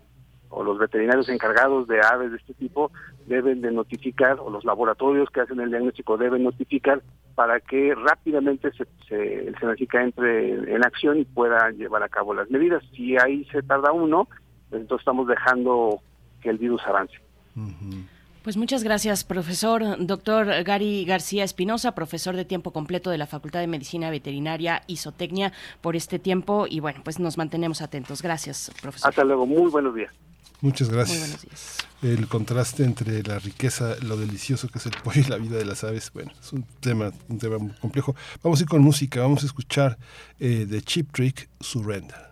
o 0.54 0.62
los 0.62 0.78
veterinarios 0.78 1.28
encargados 1.28 1.88
de 1.88 2.00
aves 2.00 2.30
de 2.30 2.36
este 2.36 2.54
tipo 2.54 2.92
deben 3.26 3.60
de 3.62 3.72
notificar 3.72 4.38
o 4.38 4.50
los 4.50 4.64
laboratorios 4.64 5.28
que 5.30 5.40
hacen 5.40 5.58
el 5.60 5.70
diagnóstico 5.70 6.16
deben 6.16 6.44
notificar 6.44 7.02
para 7.34 7.58
que 7.60 7.94
rápidamente 7.94 8.70
se, 8.72 8.86
se- 9.08 9.48
el 9.48 9.58
Senacica 9.58 10.02
entre 10.02 10.50
en 10.74 10.84
acción 10.84 11.18
y 11.18 11.24
pueda 11.24 11.70
llevar 11.70 12.02
a 12.02 12.08
cabo 12.08 12.34
las 12.34 12.50
medidas. 12.50 12.82
Si 12.94 13.16
ahí 13.16 13.44
se 13.46 13.62
tarda 13.62 13.90
uno, 13.92 14.28
pues 14.68 14.82
entonces 14.82 15.00
estamos 15.02 15.26
dejando 15.26 16.00
que 16.42 16.50
el 16.50 16.58
virus 16.58 16.82
avance. 16.86 17.14
Pues 18.42 18.56
muchas 18.56 18.82
gracias, 18.82 19.22
profesor. 19.22 19.82
Doctor 20.00 20.46
Gary 20.64 21.04
García 21.04 21.44
Espinosa, 21.44 21.94
profesor 21.94 22.34
de 22.34 22.44
tiempo 22.44 22.72
completo 22.72 23.10
de 23.10 23.16
la 23.18 23.26
Facultad 23.28 23.60
de 23.60 23.68
Medicina 23.68 24.10
Veterinaria 24.10 24.82
y 24.88 24.96
Zootecnia, 24.96 25.52
por 25.80 25.94
este 25.94 26.18
tiempo. 26.18 26.66
Y 26.68 26.80
bueno, 26.80 27.00
pues 27.04 27.20
nos 27.20 27.38
mantenemos 27.38 27.80
atentos. 27.82 28.20
Gracias, 28.20 28.72
profesor. 28.82 29.10
Hasta 29.10 29.22
luego, 29.24 29.46
muy 29.46 29.70
buenos 29.70 29.94
días. 29.94 30.12
Muchas 30.62 30.88
gracias. 30.88 31.18
Muy 31.18 31.28
buenos 31.28 31.42
días. 31.42 31.76
El 32.02 32.28
contraste 32.28 32.84
entre 32.84 33.22
la 33.24 33.38
riqueza, 33.38 33.96
lo 34.00 34.16
delicioso 34.16 34.68
que 34.68 34.78
es 34.78 34.86
el 34.86 34.92
pollo 35.02 35.20
y 35.20 35.24
la 35.24 35.36
vida 35.36 35.56
de 35.56 35.64
las 35.64 35.84
aves, 35.84 36.10
bueno, 36.14 36.32
es 36.40 36.52
un 36.52 36.64
tema, 36.80 37.12
un 37.28 37.38
tema 37.38 37.58
muy 37.58 37.72
complejo. 37.74 38.16
Vamos 38.42 38.60
a 38.60 38.62
ir 38.62 38.68
con 38.68 38.80
música, 38.80 39.20
vamos 39.20 39.42
a 39.42 39.46
escuchar 39.46 39.98
eh, 40.40 40.66
de 40.66 40.82
Chip 40.82 41.12
Trick, 41.12 41.48
Surrender. 41.60 42.31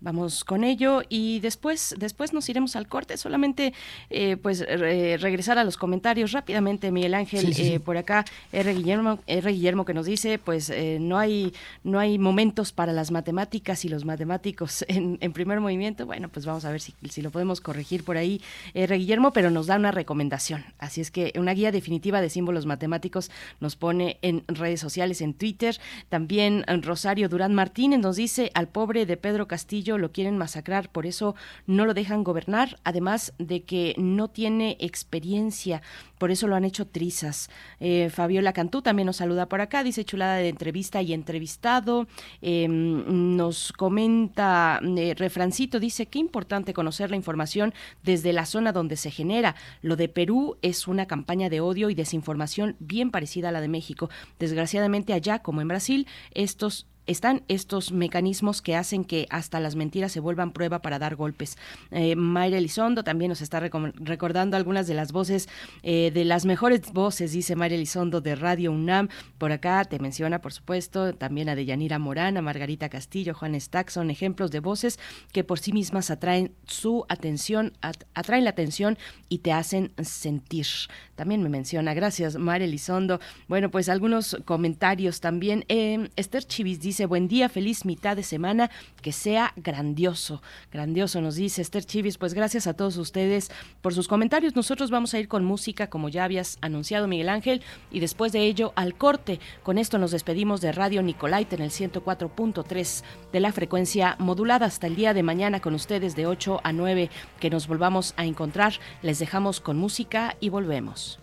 Vamos 0.00 0.44
con 0.44 0.62
ello 0.62 1.02
y 1.08 1.40
después, 1.40 1.94
después 1.98 2.32
nos 2.32 2.48
iremos 2.48 2.76
al 2.76 2.86
corte. 2.86 3.16
Solamente, 3.16 3.72
eh, 4.10 4.36
pues, 4.36 4.60
re- 4.60 5.16
regresar 5.16 5.58
a 5.58 5.64
los 5.64 5.76
comentarios 5.76 6.32
rápidamente, 6.32 6.90
Miguel 6.90 7.14
Ángel. 7.14 7.40
Sí, 7.46 7.54
sí, 7.54 7.64
sí. 7.64 7.72
eh, 7.74 7.80
por 7.80 7.96
acá, 7.96 8.24
R. 8.52 8.74
Guillermo, 8.74 9.18
R. 9.26 9.50
Guillermo 9.52 9.84
que 9.84 9.94
nos 9.94 10.04
dice, 10.06 10.38
pues, 10.38 10.68
eh, 10.70 10.98
no 11.00 11.18
hay 11.18 11.52
no 11.82 11.98
hay 11.98 12.18
momentos 12.18 12.72
para 12.72 12.92
las 12.92 13.10
matemáticas 13.10 13.84
y 13.84 13.88
los 13.88 14.04
matemáticos 14.04 14.84
en, 14.88 15.16
en 15.20 15.32
primer 15.32 15.60
movimiento. 15.60 16.04
Bueno, 16.04 16.28
pues 16.28 16.44
vamos 16.44 16.64
a 16.66 16.70
ver 16.70 16.80
si, 16.80 16.94
si 17.10 17.22
lo 17.22 17.30
podemos 17.30 17.60
corregir 17.62 18.04
por 18.04 18.16
ahí, 18.18 18.40
R. 18.74 18.96
Guillermo, 18.98 19.32
pero 19.32 19.50
nos 19.50 19.66
da 19.66 19.76
una 19.76 19.92
recomendación. 19.92 20.64
Así 20.78 21.00
es 21.00 21.10
que 21.10 21.32
una 21.38 21.52
guía 21.54 21.72
definitiva 21.72 22.20
de 22.20 22.28
símbolos 22.28 22.66
matemáticos 22.66 23.30
nos 23.60 23.76
pone 23.76 24.18
en 24.20 24.44
redes 24.48 24.80
sociales, 24.80 25.22
en 25.22 25.32
Twitter. 25.32 25.78
También 26.10 26.64
eh, 26.68 26.76
Rosario 26.82 27.28
Durán 27.30 27.54
Martínez 27.54 28.00
nos 28.00 28.16
dice, 28.16 28.50
al 28.54 28.68
pobre 28.68 29.06
de 29.06 29.16
Pedro 29.16 29.48
Castillo 29.48 29.85
lo 29.96 30.12
quieren 30.12 30.36
masacrar, 30.36 30.90
por 30.90 31.06
eso 31.06 31.34
no 31.66 31.86
lo 31.86 31.94
dejan 31.94 32.24
gobernar, 32.24 32.78
además 32.84 33.32
de 33.38 33.62
que 33.62 33.94
no 33.96 34.28
tiene 34.28 34.76
experiencia, 34.80 35.82
por 36.18 36.30
eso 36.30 36.48
lo 36.48 36.56
han 36.56 36.64
hecho 36.64 36.86
trizas. 36.86 37.48
Eh, 37.78 38.10
Fabiola 38.10 38.52
Cantú 38.52 38.82
también 38.82 39.06
nos 39.06 39.16
saluda 39.16 39.48
por 39.48 39.60
acá, 39.60 39.84
dice 39.84 40.04
chulada 40.04 40.36
de 40.36 40.48
entrevista 40.48 41.02
y 41.02 41.12
entrevistado. 41.12 42.06
Eh, 42.42 42.66
nos 42.68 43.72
comenta 43.72 44.80
eh, 44.82 45.14
Refrancito, 45.16 45.78
dice, 45.78 46.06
qué 46.06 46.18
importante 46.18 46.74
conocer 46.74 47.10
la 47.10 47.16
información 47.16 47.72
desde 48.02 48.32
la 48.32 48.46
zona 48.46 48.72
donde 48.72 48.96
se 48.96 49.10
genera. 49.10 49.54
Lo 49.82 49.96
de 49.96 50.08
Perú 50.08 50.56
es 50.62 50.88
una 50.88 51.06
campaña 51.06 51.48
de 51.50 51.60
odio 51.60 51.90
y 51.90 51.94
desinformación 51.94 52.76
bien 52.78 53.10
parecida 53.10 53.50
a 53.50 53.52
la 53.52 53.60
de 53.60 53.68
México. 53.68 54.10
Desgraciadamente 54.38 55.12
allá, 55.12 55.40
como 55.40 55.60
en 55.60 55.68
Brasil, 55.68 56.06
estos 56.32 56.86
están 57.06 57.42
estos 57.48 57.92
mecanismos 57.92 58.62
que 58.62 58.76
hacen 58.76 59.04
que 59.04 59.26
hasta 59.30 59.60
las 59.60 59.76
mentiras 59.76 60.12
se 60.12 60.20
vuelvan 60.20 60.52
prueba 60.52 60.80
para 60.82 60.98
dar 60.98 61.16
golpes. 61.16 61.56
Eh, 61.90 62.16
Mayra 62.16 62.58
Elizondo 62.58 63.04
también 63.04 63.28
nos 63.28 63.40
está 63.42 63.60
recordando 63.60 64.56
algunas 64.56 64.86
de 64.86 64.94
las 64.94 65.12
voces, 65.12 65.48
eh, 65.82 66.10
de 66.12 66.24
las 66.24 66.44
mejores 66.46 66.92
voces, 66.92 67.32
dice 67.32 67.56
Mayra 67.56 67.74
Elizondo 67.76 68.20
de 68.20 68.34
Radio 68.34 68.72
UNAM. 68.72 69.08
Por 69.38 69.52
acá 69.52 69.84
te 69.84 69.98
menciona, 69.98 70.40
por 70.40 70.52
supuesto, 70.52 71.14
también 71.14 71.48
a 71.48 71.54
Deyanira 71.54 71.98
Morán, 71.98 72.36
a 72.36 72.42
Margarita 72.42 72.88
Castillo, 72.88 73.34
Juan 73.34 73.60
Stack, 73.60 73.90
son 73.90 74.10
ejemplos 74.10 74.50
de 74.50 74.60
voces 74.60 74.98
que 75.32 75.44
por 75.44 75.58
sí 75.58 75.72
mismas 75.72 76.10
atraen 76.10 76.54
su 76.66 77.04
atención, 77.08 77.72
at- 77.82 78.04
atraen 78.14 78.44
la 78.44 78.50
atención 78.50 78.98
y 79.28 79.38
te 79.38 79.52
hacen 79.52 79.92
sentir. 80.02 80.66
También 81.14 81.42
me 81.42 81.48
menciona, 81.48 81.94
gracias 81.94 82.36
Mayra 82.36 82.64
Elizondo. 82.64 83.20
Bueno, 83.48 83.70
pues 83.70 83.88
algunos 83.88 84.36
comentarios 84.44 85.20
también. 85.20 85.64
Eh, 85.68 86.08
Esther 86.16 86.44
Chivis 86.44 86.80
dice, 86.80 86.95
buen 87.04 87.28
día, 87.28 87.50
feliz 87.50 87.84
mitad 87.84 88.16
de 88.16 88.22
semana, 88.22 88.70
que 89.02 89.12
sea 89.12 89.52
grandioso. 89.56 90.40
Grandioso 90.72 91.20
nos 91.20 91.34
dice 91.34 91.60
Esther 91.60 91.84
Chivis, 91.84 92.16
pues 92.16 92.32
gracias 92.32 92.66
a 92.66 92.74
todos 92.74 92.96
ustedes 92.96 93.50
por 93.82 93.92
sus 93.92 94.08
comentarios. 94.08 94.56
Nosotros 94.56 94.90
vamos 94.90 95.12
a 95.12 95.18
ir 95.18 95.28
con 95.28 95.44
música, 95.44 95.90
como 95.90 96.08
ya 96.08 96.24
habías 96.24 96.56
anunciado 96.62 97.08
Miguel 97.08 97.28
Ángel, 97.28 97.62
y 97.90 98.00
después 98.00 98.32
de 98.32 98.44
ello 98.44 98.72
al 98.76 98.94
corte. 98.94 99.40
Con 99.62 99.76
esto 99.76 99.98
nos 99.98 100.12
despedimos 100.12 100.62
de 100.62 100.72
Radio 100.72 101.02
Nicolaita 101.02 101.56
en 101.56 101.62
el 101.62 101.70
104.3 101.70 103.02
de 103.32 103.40
la 103.40 103.52
frecuencia 103.52 104.16
modulada 104.18 104.64
hasta 104.64 104.86
el 104.86 104.96
día 104.96 105.12
de 105.12 105.22
mañana 105.22 105.60
con 105.60 105.74
ustedes 105.74 106.16
de 106.16 106.26
8 106.26 106.60
a 106.64 106.72
9 106.72 107.10
que 107.40 107.50
nos 107.50 107.66
volvamos 107.66 108.14
a 108.16 108.24
encontrar. 108.24 108.72
Les 109.02 109.18
dejamos 109.18 109.60
con 109.60 109.76
música 109.76 110.36
y 110.40 110.48
volvemos. 110.48 111.18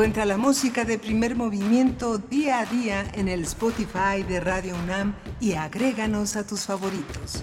Encuentra 0.00 0.24
la 0.24 0.38
música 0.38 0.86
de 0.86 0.98
primer 0.98 1.36
movimiento 1.36 2.16
día 2.16 2.60
a 2.60 2.64
día 2.64 3.04
en 3.12 3.28
el 3.28 3.42
Spotify 3.42 4.22
de 4.26 4.40
Radio 4.40 4.74
UNAM 4.82 5.14
y 5.42 5.52
agréganos 5.52 6.36
a 6.36 6.46
tus 6.46 6.60
favoritos. 6.62 7.42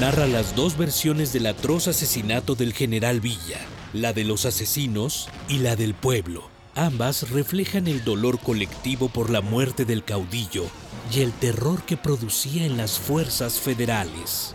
narra 0.00 0.26
las 0.26 0.56
dos 0.56 0.78
versiones 0.78 1.34
del 1.34 1.44
atroz 1.44 1.88
asesinato 1.88 2.54
del 2.54 2.72
general 2.72 3.20
Villa, 3.20 3.60
la 3.92 4.14
de 4.14 4.24
los 4.24 4.46
asesinos 4.46 5.28
y 5.46 5.58
la 5.58 5.76
del 5.76 5.92
pueblo. 5.92 6.48
Ambas 6.74 7.28
reflejan 7.28 7.86
el 7.86 8.02
dolor 8.02 8.38
colectivo 8.38 9.10
por 9.10 9.28
la 9.28 9.42
muerte 9.42 9.84
del 9.84 10.04
caudillo 10.04 10.64
y 11.12 11.20
el 11.20 11.32
terror 11.32 11.82
que 11.82 11.96
producía 11.96 12.66
en 12.66 12.76
las 12.76 12.98
fuerzas 12.98 13.60
federales. 13.60 14.54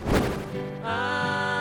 Ay, 0.84 1.51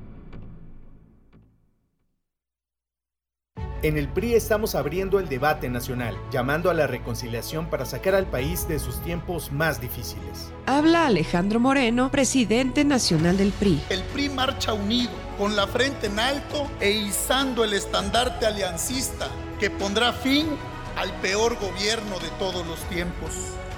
En 3.80 3.96
el 3.96 4.08
PRI 4.08 4.34
estamos 4.34 4.74
abriendo 4.74 5.20
el 5.20 5.28
debate 5.28 5.68
nacional, 5.68 6.18
llamando 6.32 6.68
a 6.68 6.74
la 6.74 6.88
reconciliación 6.88 7.70
para 7.70 7.84
sacar 7.84 8.16
al 8.16 8.26
país 8.26 8.66
de 8.66 8.80
sus 8.80 9.00
tiempos 9.02 9.52
más 9.52 9.80
difíciles. 9.80 10.50
Habla 10.66 11.06
Alejandro 11.06 11.60
Moreno, 11.60 12.10
presidente 12.10 12.84
nacional 12.84 13.36
del 13.36 13.52
PRI. 13.52 13.80
El 13.88 14.02
PRI 14.02 14.30
marcha 14.30 14.72
unido, 14.72 15.12
con 15.38 15.54
la 15.54 15.68
frente 15.68 16.08
en 16.08 16.18
alto 16.18 16.66
e 16.80 16.90
izando 16.90 17.62
el 17.62 17.72
estandarte 17.72 18.46
aliancista 18.46 19.28
que 19.60 19.70
pondrá 19.70 20.12
fin 20.12 20.48
al 20.96 21.12
peor 21.20 21.56
gobierno 21.60 22.18
de 22.18 22.30
todos 22.40 22.66
los 22.66 22.80
tiempos. 22.88 23.30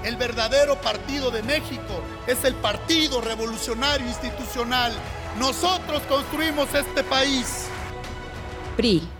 El 0.02 0.16
verdadero 0.16 0.80
partido 0.80 1.30
de 1.30 1.42
México 1.42 2.02
es 2.26 2.42
el 2.46 2.54
Partido 2.54 3.20
Revolucionario 3.20 4.06
Institucional. 4.06 4.94
Nosotros 5.38 6.00
construimos 6.08 6.72
este 6.74 7.04
país. 7.04 7.66
PRI. 8.78 9.19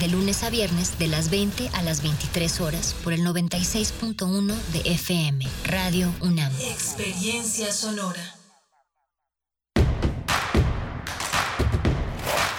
De 0.00 0.08
lunes 0.08 0.42
a 0.42 0.50
viernes, 0.50 0.98
de 0.98 1.08
las 1.08 1.30
20 1.30 1.70
a 1.72 1.82
las 1.82 2.02
23 2.02 2.60
horas, 2.60 2.94
por 3.02 3.14
el 3.14 3.22
96.1 3.22 4.54
de 4.72 4.80
FM, 4.92 5.46
Radio 5.64 6.12
UNAM. 6.20 6.52
Experiencia 6.60 7.72
sonora. 7.72 8.36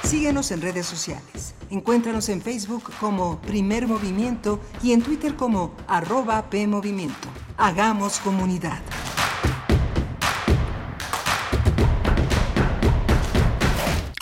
Síguenos 0.03 0.49
en 0.51 0.61
redes 0.61 0.87
sociales. 0.87 1.53
Encuéntranos 1.69 2.29
en 2.29 2.41
Facebook 2.41 2.91
como 2.99 3.39
Primer 3.41 3.87
Movimiento 3.87 4.59
y 4.81 4.93
en 4.93 5.03
Twitter 5.03 5.35
como 5.35 5.75
arroba 5.87 6.49
PMovimiento. 6.49 7.27
Hagamos 7.57 8.19
comunidad. 8.19 8.81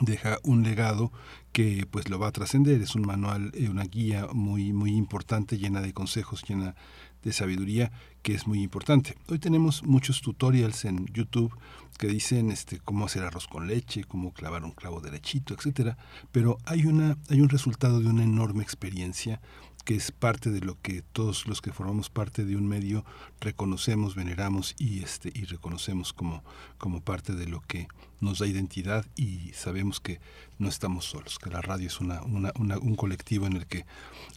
deja 0.00 0.38
un 0.42 0.62
legado 0.62 1.12
que 1.52 1.86
pues 1.90 2.08
lo 2.08 2.18
va 2.18 2.28
a 2.28 2.32
trascender. 2.32 2.80
Es 2.82 2.94
un 2.94 3.02
manual 3.02 3.52
eh, 3.54 3.68
una 3.68 3.84
guía 3.84 4.28
muy 4.32 4.72
muy 4.72 4.92
importante 4.92 5.58
llena 5.58 5.80
de 5.80 5.92
consejos 5.92 6.42
llena 6.48 6.74
de 7.22 7.32
sabiduría 7.32 7.92
que 8.22 8.34
es 8.34 8.46
muy 8.46 8.62
importante. 8.62 9.16
Hoy 9.28 9.38
tenemos 9.38 9.82
muchos 9.84 10.20
tutorials 10.20 10.84
en 10.84 11.06
YouTube 11.06 11.54
que 11.98 12.08
dicen 12.08 12.50
este 12.50 12.80
cómo 12.80 13.06
hacer 13.06 13.22
arroz 13.22 13.46
con 13.46 13.66
leche 13.68 14.04
cómo 14.04 14.32
clavar 14.32 14.64
un 14.64 14.72
clavo 14.72 15.00
derechito 15.00 15.54
etcétera 15.54 15.96
pero 16.32 16.58
hay 16.64 16.86
una 16.86 17.16
hay 17.30 17.40
un 17.40 17.48
resultado 17.48 18.00
de 18.00 18.08
una 18.08 18.24
enorme 18.24 18.64
experiencia 18.64 19.40
que 19.84 19.94
es 19.94 20.10
parte 20.10 20.50
de 20.50 20.60
lo 20.60 20.80
que 20.80 21.02
todos 21.02 21.46
los 21.46 21.60
que 21.60 21.72
formamos 21.72 22.10
parte 22.10 22.44
de 22.44 22.56
un 22.56 22.66
medio 22.66 23.04
reconocemos, 23.40 24.14
veneramos 24.14 24.74
y 24.78 25.02
este 25.02 25.30
y 25.34 25.44
reconocemos 25.44 26.12
como, 26.12 26.42
como 26.78 27.00
parte 27.00 27.34
de 27.34 27.46
lo 27.46 27.60
que 27.60 27.88
nos 28.20 28.38
da 28.38 28.46
identidad 28.46 29.04
y 29.14 29.52
sabemos 29.52 30.00
que 30.00 30.20
no 30.58 30.68
estamos 30.68 31.04
solos, 31.04 31.38
que 31.38 31.50
la 31.50 31.60
radio 31.60 31.86
es 31.86 32.00
una, 32.00 32.22
una, 32.22 32.52
una, 32.58 32.78
un 32.78 32.96
colectivo 32.96 33.46
en 33.46 33.54
el 33.54 33.66
que 33.66 33.84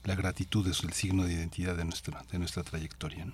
la 0.03 0.15
gratitud 0.15 0.67
es 0.67 0.83
el 0.83 0.93
signo 0.93 1.23
de 1.23 1.33
identidad 1.33 1.75
de 1.75 1.85
nuestra, 1.85 2.23
de 2.31 2.39
nuestra 2.39 2.63
trayectoria. 2.63 3.27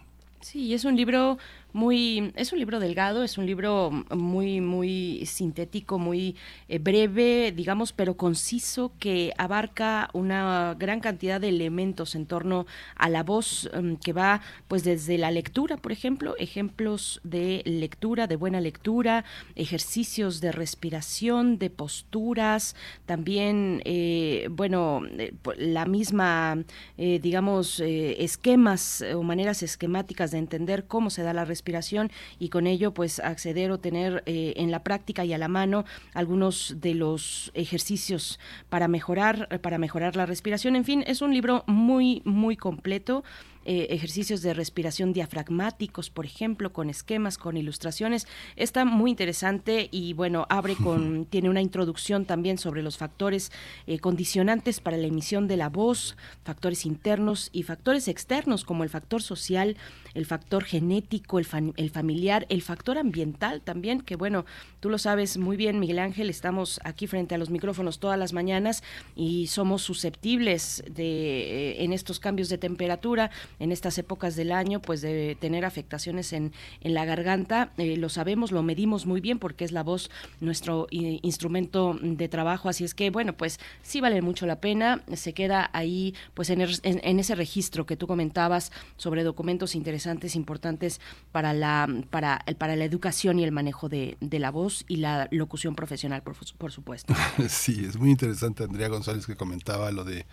Sí, 0.44 0.74
es 0.74 0.84
un 0.84 0.98
libro 0.98 1.38
muy, 1.72 2.32
es 2.36 2.54
un 2.54 2.60
libro 2.60 2.80
delgado, 2.80 3.24
es 3.24 3.38
un 3.38 3.46
libro 3.46 3.90
muy, 4.12 4.62
muy 4.62 5.26
sintético, 5.26 5.98
muy 5.98 6.36
eh, 6.68 6.80
breve, 6.80 7.52
digamos, 7.56 7.94
pero 7.94 8.16
conciso, 8.16 8.92
que 9.00 9.34
abarca 9.38 10.10
una 10.14 10.76
gran 10.78 11.00
cantidad 11.00 11.42
de 11.42 11.50
elementos 11.50 12.14
en 12.16 12.28
torno 12.28 12.68
a 12.96 13.10
la 13.10 13.24
voz, 13.24 13.70
um, 13.74 13.96
que 13.96 14.14
va, 14.14 14.42
pues, 14.68 14.84
desde 14.84 15.18
la 15.18 15.32
lectura, 15.32 15.78
por 15.78 15.92
ejemplo, 15.92 16.36
ejemplos 16.38 17.22
de 17.24 17.64
lectura, 17.66 18.28
de 18.28 18.36
buena 18.36 18.62
lectura, 18.62 19.26
ejercicios 19.56 20.42
de 20.42 20.52
respiración, 20.52 21.58
de 21.58 21.70
posturas, 21.70 22.76
también, 23.06 23.82
eh, 23.86 24.48
bueno, 24.52 25.02
eh, 25.18 25.34
la 25.58 25.86
misma, 25.86 26.64
eh, 26.98 27.20
digamos, 27.20 27.80
esquemas 27.80 29.04
o 29.16 29.24
maneras 29.24 29.64
esquemáticas 29.64 30.33
de 30.34 30.40
entender 30.40 30.86
cómo 30.86 31.10
se 31.10 31.24
da 31.24 31.32
la 31.34 31.46
respiración 31.46 32.12
y 32.40 32.50
con 32.50 32.68
ello 32.68 32.94
pues 32.94 33.20
acceder 33.20 33.72
o 33.72 33.80
tener 33.80 34.24
eh, 34.26 34.54
en 34.58 34.70
la 34.72 34.84
práctica 34.84 35.24
y 35.24 35.32
a 35.32 35.38
la 35.38 35.48
mano 35.48 35.86
algunos 36.14 36.76
de 36.82 36.94
los 36.94 37.52
ejercicios 37.54 38.40
para 38.70 38.90
mejorar 38.90 39.48
para 39.62 39.78
mejorar 39.78 40.18
la 40.18 40.26
respiración. 40.26 40.76
En 40.76 40.84
fin 40.84 41.04
es 41.08 41.22
un 41.22 41.34
libro 41.34 41.64
muy 41.68 42.22
muy 42.26 42.58
completo 42.58 43.24
eh, 43.66 43.88
ejercicios 43.92 44.42
de 44.42 44.54
respiración 44.54 45.14
diafragmáticos, 45.14 46.10
por 46.10 46.26
ejemplo, 46.26 46.74
con 46.74 46.90
esquemas, 46.90 47.38
con 47.38 47.58
ilustraciones. 47.58 48.28
Está 48.56 48.86
muy 48.86 49.12
interesante 49.12 49.90
y 49.92 50.14
bueno, 50.14 50.46
abre 50.50 50.76
con, 50.76 51.26
tiene 51.30 51.50
una 51.50 51.62
introducción 51.62 52.26
también 52.26 52.58
sobre 52.58 52.84
los 52.84 52.98
factores 52.98 53.52
eh, 53.88 54.00
condicionantes 54.00 54.80
para 54.80 54.98
la 54.98 55.08
emisión 55.08 55.48
de 55.48 55.58
la 55.58 55.70
voz, 55.70 56.18
factores 56.44 56.86
internos 56.86 57.50
y 57.52 57.64
factores 57.64 58.08
externos 58.08 58.66
como 58.66 58.84
el 58.84 58.90
factor 58.90 59.22
social, 59.22 59.78
el 60.14 60.26
factor 60.26 60.64
genético, 60.64 61.40
el, 61.40 61.48
el 61.78 61.90
familiar, 61.90 62.46
el 62.50 62.62
factor 62.62 62.98
ambiental 62.98 63.62
también, 63.62 64.02
que 64.02 64.16
bueno, 64.16 64.46
tú 64.80 64.90
lo 64.90 64.98
sabes 64.98 65.38
muy 65.38 65.58
bien, 65.58 65.80
Miguel 65.80 66.00
Ángel, 66.00 66.30
estamos 66.30 66.80
aquí 66.84 67.08
frente 67.08 67.36
a 67.36 67.38
los 67.38 67.50
micrófonos 67.50 68.00
todas 68.00 68.20
las 68.20 68.34
mañanas 68.34 68.84
y 69.16 69.48
somos 69.48 69.82
susceptibles 69.82 70.84
de, 70.90 71.04
eh, 71.04 71.84
en 71.84 71.94
estos 71.94 72.20
cambios 72.20 72.50
de 72.50 72.58
temperatura, 72.58 73.32
en 73.60 73.72
estas 73.72 73.98
épocas 73.98 74.36
del 74.36 74.52
año, 74.52 74.82
pues 74.82 75.02
de 75.02 75.38
tener 75.40 75.66
afectaciones 75.66 76.34
en, 76.34 76.52
en 76.82 76.94
la 76.94 77.06
garganta. 77.06 77.72
Eh, 77.78 77.98
lo 77.98 78.10
sabemos, 78.10 78.52
lo 78.52 78.64
medimos 78.64 79.06
muy 79.06 79.22
bien 79.22 79.40
porque 79.40 79.66
es 79.66 79.72
la 79.72 79.84
voz 79.84 80.10
nuestro 80.42 80.88
i- 80.92 81.20
instrumento 81.24 81.98
de 82.02 82.28
trabajo, 82.28 82.70
así 82.70 82.84
es 82.84 82.94
que 82.94 83.10
bueno, 83.10 83.34
pues 83.38 83.60
sí 83.82 84.02
vale 84.02 84.22
mucho 84.22 84.46
la 84.46 84.60
pena, 84.60 85.04
se 85.14 85.34
queda 85.34 85.70
ahí 85.74 86.14
pues 86.34 86.50
en, 86.50 86.60
er- 86.62 86.80
en- 86.84 87.20
ese 87.20 87.36
registro 87.36 87.86
que 87.86 87.96
tú 87.98 88.08
comentabas 88.08 88.72
sobre 88.98 89.24
documentos 89.24 89.76
interesantes, 89.76 90.36
importantes 90.36 91.00
para 91.32 91.54
la, 91.54 91.88
para, 92.10 92.42
el- 92.46 92.56
para 92.56 92.76
la 92.76 92.86
educación 92.86 93.40
y 93.40 93.44
el 93.44 93.52
manejo 93.52 93.90
de, 93.90 94.18
de 94.20 94.40
la 94.40 94.52
voz 94.52 94.84
y 94.88 94.98
la 94.98 95.28
locución 95.32 95.76
profesional, 95.76 96.24
por, 96.24 96.36
por 96.58 96.72
supuesto. 96.72 97.14
Sí, 97.50 97.86
es 97.88 97.98
muy 97.98 98.10
interesante 98.12 98.64
Andrea 98.64 98.88
González 98.88 99.26
que 99.26 99.36
comentaba 99.36 99.92
lo 99.92 100.04
de 100.04 100.26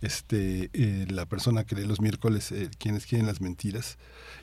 este 0.00 0.70
eh, 0.72 1.06
la 1.10 1.26
persona 1.26 1.64
que 1.64 1.74
lee 1.76 1.84
los 1.86 2.00
miércoles 2.00 2.52
quienes 2.78 3.06
quieren 3.06 3.26
las 3.26 3.40
mentiras. 3.40 3.98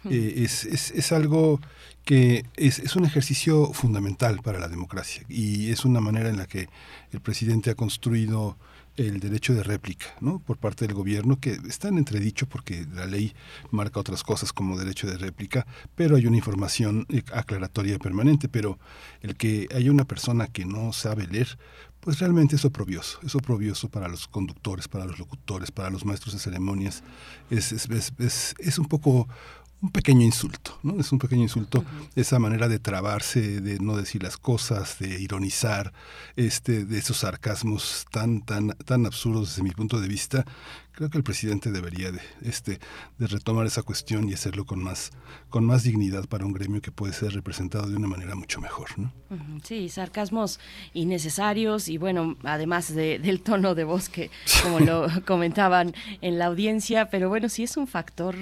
Eh, 0.09 0.43
es, 0.43 0.65
es, 0.65 0.91
es 0.91 1.11
algo 1.11 1.59
que 2.03 2.45
es, 2.57 2.77
es 2.77 2.95
un 2.95 3.05
ejercicio 3.05 3.73
fundamental 3.73 4.39
para 4.43 4.59
la 4.59 4.67
democracia 4.67 5.23
y 5.27 5.71
es 5.71 5.83
una 5.83 5.99
manera 5.99 6.29
en 6.29 6.37
la 6.37 6.45
que 6.45 6.69
el 7.11 7.21
presidente 7.21 7.71
ha 7.71 7.75
construido 7.75 8.55
el 8.97 9.19
derecho 9.19 9.53
de 9.53 9.63
réplica 9.63 10.05
¿no? 10.21 10.39
por 10.39 10.57
parte 10.57 10.85
del 10.85 10.95
gobierno, 10.95 11.39
que 11.39 11.57
está 11.67 11.89
en 11.89 11.97
entredicho 11.97 12.47
porque 12.47 12.85
la 12.93 13.05
ley 13.05 13.33
marca 13.71 13.99
otras 13.99 14.23
cosas 14.23 14.53
como 14.53 14.77
derecho 14.77 15.07
de 15.07 15.17
réplica, 15.17 15.65
pero 15.95 16.15
hay 16.15 16.25
una 16.27 16.37
información 16.37 17.05
eh, 17.09 17.23
aclaratoria 17.33 17.99
permanente, 17.99 18.47
pero 18.47 18.79
el 19.21 19.35
que 19.35 19.67
haya 19.75 19.91
una 19.91 20.05
persona 20.05 20.47
que 20.47 20.65
no 20.65 20.93
sabe 20.93 21.27
leer, 21.27 21.57
pues 22.05 22.19
realmente 22.19 22.55
es 22.55 22.63
oprobioso, 22.63 23.19
es 23.23 23.35
oprobioso 23.35 23.89
para 23.89 24.07
los 24.07 24.27
conductores, 24.27 24.87
para 24.87 25.05
los 25.05 25.19
locutores, 25.19 25.71
para 25.71 25.89
los 25.89 26.05
maestros 26.05 26.33
de 26.35 26.39
ceremonias, 26.39 27.03
es, 27.49 27.73
es, 27.73 27.89
es, 27.89 28.13
es- 28.19 28.55
es 28.59 28.79
un 28.79 28.85
poco 28.85 29.27
un 29.81 29.91
pequeño 29.91 30.21
insulto, 30.21 30.79
¿no? 30.83 30.99
Es 30.99 31.11
un 31.11 31.19
pequeño 31.19 31.43
insulto 31.43 31.83
esa 32.15 32.39
manera 32.39 32.67
de 32.69 32.79
trabarse, 32.79 33.59
de 33.59 33.77
no 33.79 33.97
decir 33.97 34.23
las 34.23 34.37
cosas, 34.37 34.97
de 34.99 35.19
ironizar, 35.21 35.93
este, 36.37 36.85
de 36.85 36.97
esos 36.97 37.17
sarcasmos 37.17 38.05
tan, 38.11 38.41
tan, 38.41 38.69
tan 38.85 39.05
absurdos 39.05 39.49
desde 39.49 39.63
mi 39.63 39.71
punto 39.71 39.99
de 39.99 40.07
vista. 40.07 40.45
Creo 40.95 41.09
que 41.09 41.17
el 41.17 41.23
presidente 41.23 41.71
debería 41.71 42.11
de, 42.11 42.21
este, 42.41 42.79
de 43.17 43.27
retomar 43.27 43.65
esa 43.65 43.83
cuestión 43.83 44.29
y 44.29 44.33
hacerlo 44.33 44.65
con 44.65 44.81
más, 44.81 45.11
con 45.49 45.65
más 45.65 45.83
dignidad 45.83 46.25
para 46.27 46.45
un 46.45 46.53
gremio 46.53 46.81
que 46.81 46.91
puede 46.91 47.11
ser 47.11 47.33
representado 47.33 47.87
de 47.87 47.97
una 47.97 48.07
manera 48.07 48.33
mucho 48.35 48.61
mejor, 48.61 48.97
¿no? 48.97 49.11
Sí, 49.63 49.89
sarcasmos 49.89 50.59
innecesarios 50.93 51.87
y 51.89 51.97
bueno, 51.97 52.37
además 52.43 52.93
de- 52.95 53.19
del 53.19 53.41
tono 53.41 53.75
de 53.75 53.83
voz 53.83 54.07
que, 54.09 54.31
como 54.63 54.79
lo 54.79 55.05
comentaban 55.25 55.93
en 56.21 56.39
la 56.39 56.45
audiencia, 56.45 57.09
pero 57.09 57.27
bueno, 57.29 57.49
sí 57.49 57.63
es 57.63 57.75
un 57.77 57.87
factor, 57.87 58.35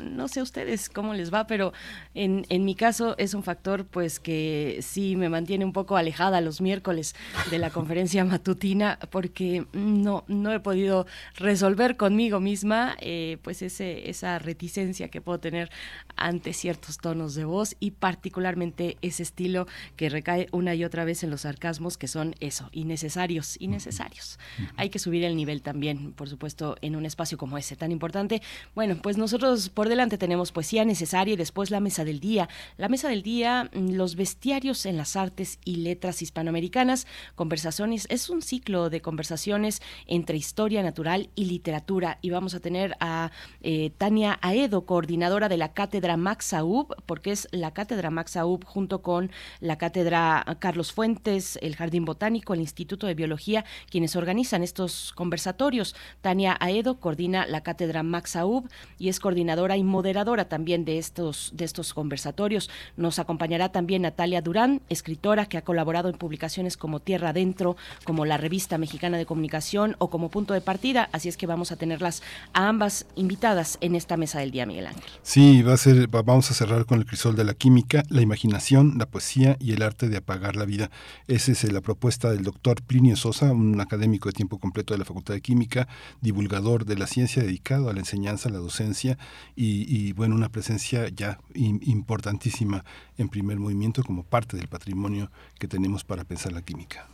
no 0.00 0.28
sé 0.28 0.40
a 0.40 0.42
ustedes 0.42 0.88
cómo 0.88 1.12
les 1.14 1.32
va, 1.32 1.46
pero 1.46 1.72
en, 2.14 2.46
en 2.48 2.64
mi 2.64 2.74
caso 2.74 3.16
es 3.18 3.34
un 3.34 3.42
factor 3.42 3.84
pues 3.84 4.18
que 4.18 4.78
sí 4.82 5.14
me 5.16 5.28
mantiene 5.28 5.64
un 5.64 5.72
poco 5.72 5.96
alejada 5.96 6.40
los 6.40 6.60
miércoles 6.62 7.14
de 7.50 7.58
la 7.58 7.70
conferencia 7.78 8.24
matutina 8.24 8.98
porque 9.10 9.66
no, 9.74 10.24
no 10.28 10.52
he 10.52 10.60
podido 10.60 11.06
resolver 11.36 11.81
conmigo 11.96 12.40
misma 12.40 12.96
eh, 13.00 13.38
pues 13.42 13.62
ese, 13.62 14.08
esa 14.08 14.38
reticencia 14.38 15.08
que 15.08 15.20
puedo 15.20 15.40
tener 15.40 15.70
ante 16.16 16.52
ciertos 16.52 16.98
tonos 16.98 17.34
de 17.34 17.44
voz 17.44 17.76
y 17.80 17.92
particularmente 17.92 18.96
ese 19.02 19.22
estilo 19.22 19.66
que 19.96 20.08
recae 20.08 20.46
una 20.52 20.74
y 20.74 20.84
otra 20.84 21.04
vez 21.04 21.24
en 21.24 21.30
los 21.30 21.42
sarcasmos 21.42 21.98
que 21.98 22.08
son 22.08 22.34
eso, 22.40 22.68
innecesarios, 22.72 23.56
innecesarios. 23.60 24.38
Hay 24.76 24.90
que 24.90 24.98
subir 24.98 25.24
el 25.24 25.36
nivel 25.36 25.62
también, 25.62 26.12
por 26.12 26.28
supuesto, 26.28 26.76
en 26.82 26.96
un 26.96 27.04
espacio 27.04 27.36
como 27.36 27.58
ese 27.58 27.74
tan 27.76 27.90
importante. 27.90 28.42
Bueno, 28.74 28.96
pues 29.02 29.18
nosotros 29.18 29.68
por 29.68 29.88
delante 29.88 30.18
tenemos 30.18 30.52
poesía 30.52 30.84
necesaria 30.84 31.34
y 31.34 31.36
después 31.36 31.70
la 31.70 31.80
mesa 31.80 32.04
del 32.04 32.20
día. 32.20 32.48
La 32.76 32.88
mesa 32.88 33.08
del 33.08 33.22
día, 33.22 33.70
mm, 33.72 33.94
los 33.94 34.14
bestiarios 34.14 34.86
en 34.86 34.96
las 34.96 35.16
artes 35.16 35.58
y 35.64 35.76
letras 35.76 36.22
hispanoamericanas, 36.22 37.06
conversaciones, 37.34 38.06
es 38.08 38.30
un 38.30 38.42
ciclo 38.42 38.90
de 38.90 39.00
conversaciones 39.00 39.82
entre 40.06 40.36
historia 40.36 40.82
natural 40.82 41.30
y 41.34 41.46
literatura 41.46 41.71
y 42.20 42.30
vamos 42.30 42.54
a 42.54 42.60
tener 42.60 42.96
a 43.00 43.30
eh, 43.62 43.90
Tania 43.96 44.38
Aedo, 44.42 44.84
coordinadora 44.86 45.48
de 45.48 45.56
la 45.56 45.72
cátedra 45.72 46.16
Max 46.16 46.52
Aub, 46.52 46.94
porque 47.06 47.32
es 47.32 47.48
la 47.52 47.72
cátedra 47.72 48.10
Max 48.10 48.36
Aub 48.36 48.64
junto 48.64 49.02
con 49.02 49.30
la 49.60 49.78
cátedra 49.78 50.44
Carlos 50.58 50.92
Fuentes, 50.92 51.58
el 51.62 51.76
Jardín 51.76 52.04
Botánico, 52.04 52.54
el 52.54 52.60
Instituto 52.60 53.06
de 53.06 53.14
Biología, 53.14 53.64
quienes 53.90 54.16
organizan 54.16 54.62
estos 54.62 55.12
conversatorios. 55.14 55.94
Tania 56.20 56.56
Aedo 56.60 56.98
coordina 56.98 57.46
la 57.46 57.62
cátedra 57.62 58.02
Max 58.02 58.36
Aub 58.36 58.68
y 58.98 59.08
es 59.08 59.20
coordinadora 59.20 59.76
y 59.76 59.84
moderadora 59.84 60.48
también 60.48 60.84
de 60.84 60.98
estos, 60.98 61.52
de 61.54 61.64
estos 61.64 61.94
conversatorios. 61.94 62.70
Nos 62.96 63.18
acompañará 63.18 63.70
también 63.70 64.02
Natalia 64.02 64.42
Durán, 64.42 64.82
escritora 64.88 65.46
que 65.46 65.58
ha 65.58 65.62
colaborado 65.62 66.08
en 66.08 66.16
publicaciones 66.16 66.76
como 66.76 67.00
Tierra 67.00 67.30
Adentro, 67.30 67.76
como 68.04 68.24
la 68.24 68.36
Revista 68.36 68.78
Mexicana 68.78 69.18
de 69.18 69.26
Comunicación 69.26 69.96
o 69.98 70.10
como 70.10 70.30
Punto 70.30 70.54
de 70.54 70.60
Partida. 70.60 71.08
Así 71.12 71.28
es 71.28 71.36
que 71.36 71.46
vamos 71.46 71.61
a 71.70 71.76
tenerlas 71.76 72.22
a 72.54 72.66
ambas 72.68 73.06
invitadas 73.14 73.78
en 73.80 73.94
esta 73.94 74.16
mesa 74.16 74.40
del 74.40 74.50
día, 74.50 74.66
Miguel 74.66 74.86
Ángel. 74.88 75.04
Sí, 75.22 75.62
va 75.62 75.74
a 75.74 75.76
ser, 75.76 76.12
va- 76.12 76.22
vamos 76.22 76.50
a 76.50 76.54
cerrar 76.54 76.86
con 76.86 76.98
el 76.98 77.06
crisol 77.06 77.36
de 77.36 77.44
la 77.44 77.54
química, 77.54 78.02
la 78.08 78.22
imaginación, 78.22 78.94
la 78.98 79.06
poesía 79.06 79.56
y 79.60 79.72
el 79.72 79.82
arte 79.82 80.08
de 80.08 80.16
apagar 80.16 80.56
la 80.56 80.64
vida. 80.64 80.90
Esa 81.28 81.52
es 81.52 81.62
eh, 81.64 81.70
la 81.70 81.82
propuesta 81.82 82.32
del 82.32 82.42
doctor 82.42 82.82
Plinio 82.82 83.14
Sosa, 83.16 83.52
un 83.52 83.80
académico 83.80 84.28
de 84.28 84.32
tiempo 84.32 84.58
completo 84.58 84.94
de 84.94 84.98
la 84.98 85.04
Facultad 85.04 85.34
de 85.34 85.40
Química, 85.42 85.86
divulgador 86.22 86.84
de 86.86 86.96
la 86.96 87.06
ciencia 87.06 87.42
dedicado 87.42 87.88
a 87.90 87.92
la 87.92 88.00
enseñanza, 88.00 88.48
a 88.48 88.52
la 88.52 88.58
docencia 88.58 89.18
y, 89.54 89.84
y, 89.94 90.12
bueno, 90.14 90.34
una 90.34 90.48
presencia 90.48 91.08
ya 91.08 91.38
im- 91.54 91.78
importantísima 91.86 92.84
en 93.18 93.28
primer 93.28 93.58
movimiento 93.58 94.02
como 94.02 94.22
parte 94.22 94.56
del 94.56 94.68
patrimonio 94.68 95.30
que 95.58 95.68
tenemos 95.68 96.04
para 96.04 96.24
pensar 96.24 96.52
la 96.52 96.62
química. 96.62 97.06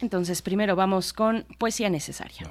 Entonces, 0.00 0.40
primero 0.40 0.76
vamos 0.76 1.12
con 1.12 1.44
poesía 1.58 1.90
necesaria. 1.90 2.50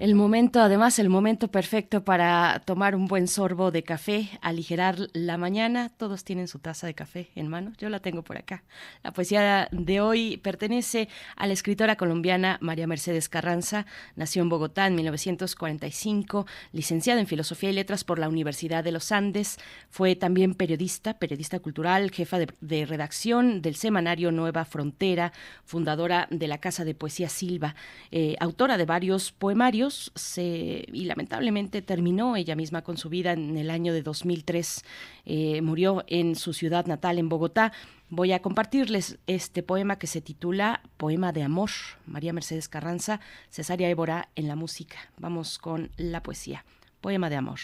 El 0.00 0.14
momento, 0.14 0.62
además, 0.62 0.98
el 0.98 1.10
momento 1.10 1.48
perfecto 1.48 2.04
para 2.04 2.62
tomar 2.64 2.96
un 2.96 3.06
buen 3.06 3.28
sorbo 3.28 3.70
de 3.70 3.82
café, 3.82 4.30
aligerar 4.40 4.96
la 5.12 5.36
mañana. 5.36 5.90
Todos 5.90 6.24
tienen 6.24 6.48
su 6.48 6.58
taza 6.58 6.86
de 6.86 6.94
café 6.94 7.28
en 7.34 7.48
mano. 7.48 7.74
Yo 7.76 7.90
la 7.90 7.98
tengo 8.00 8.22
por 8.22 8.38
acá. 8.38 8.64
La 9.02 9.12
poesía 9.12 9.68
de 9.72 10.00
hoy 10.00 10.38
pertenece 10.38 11.10
a 11.36 11.46
la 11.46 11.52
escritora 11.52 11.96
colombiana 11.96 12.56
María 12.62 12.86
Mercedes 12.86 13.28
Carranza. 13.28 13.84
Nació 14.16 14.40
en 14.40 14.48
Bogotá 14.48 14.86
en 14.86 14.94
1945, 14.94 16.46
licenciada 16.72 17.20
en 17.20 17.26
Filosofía 17.26 17.68
y 17.68 17.74
Letras 17.74 18.02
por 18.02 18.18
la 18.18 18.30
Universidad 18.30 18.82
de 18.82 18.92
los 18.92 19.12
Andes. 19.12 19.58
Fue 19.90 20.16
también 20.16 20.54
periodista, 20.54 21.18
periodista 21.18 21.60
cultural, 21.60 22.10
jefa 22.10 22.38
de, 22.38 22.86
redacción 22.86 23.60
del 23.60 23.74
semanario 23.74 24.32
Nueva 24.32 24.64
Frontera, 24.64 25.34
fundadora 25.66 26.26
de 26.30 26.48
la 26.48 26.56
Casa 26.56 26.86
de 26.86 26.94
Poesía 26.94 27.28
Silva, 27.28 27.74
eh, 28.10 28.36
autora 28.40 28.78
de 28.78 28.86
varios 28.86 29.30
poemarios 29.30 29.89
y 30.36 31.04
lamentablemente 31.04 31.82
terminó 31.82 32.36
ella 32.36 32.56
misma 32.56 32.82
con 32.82 32.96
su 32.96 33.08
vida 33.08 33.32
en 33.32 33.56
el 33.56 33.70
año 33.70 33.92
de 33.92 34.02
2003. 34.02 34.84
Eh, 35.24 35.62
murió 35.62 36.04
en 36.06 36.36
su 36.36 36.52
ciudad 36.52 36.86
natal, 36.86 37.18
en 37.18 37.28
Bogotá. 37.28 37.72
Voy 38.08 38.32
a 38.32 38.42
compartirles 38.42 39.18
este 39.26 39.62
poema 39.62 39.98
que 39.98 40.06
se 40.06 40.20
titula 40.20 40.82
Poema 40.96 41.32
de 41.32 41.42
Amor, 41.42 41.70
María 42.06 42.32
Mercedes 42.32 42.68
Carranza, 42.68 43.20
Cesárea 43.50 43.88
Évora 43.88 44.28
en 44.34 44.48
la 44.48 44.56
música. 44.56 44.98
Vamos 45.18 45.58
con 45.58 45.90
la 45.96 46.22
poesía. 46.22 46.64
Poema 47.00 47.30
de 47.30 47.36
Amor. 47.36 47.60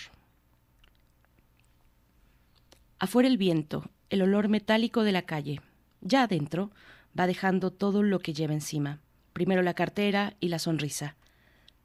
Afuera 2.99 3.29
el 3.29 3.37
viento, 3.37 3.91
el 4.09 4.23
olor 4.23 4.49
metálico 4.49 5.03
de 5.03 5.13
la 5.13 5.23
calle. 5.23 5.61
Ya 6.01 6.23
adentro 6.23 6.71
va 7.19 7.27
dejando 7.27 7.71
todo 7.71 8.03
lo 8.03 8.21
que 8.21 8.33
lleva 8.33 8.55
encima. 8.55 9.01
Primero 9.33 9.63
la 9.63 9.75
cartera 9.75 10.35
y 10.41 10.49
la 10.49 10.59
sonrisa. 10.59 11.17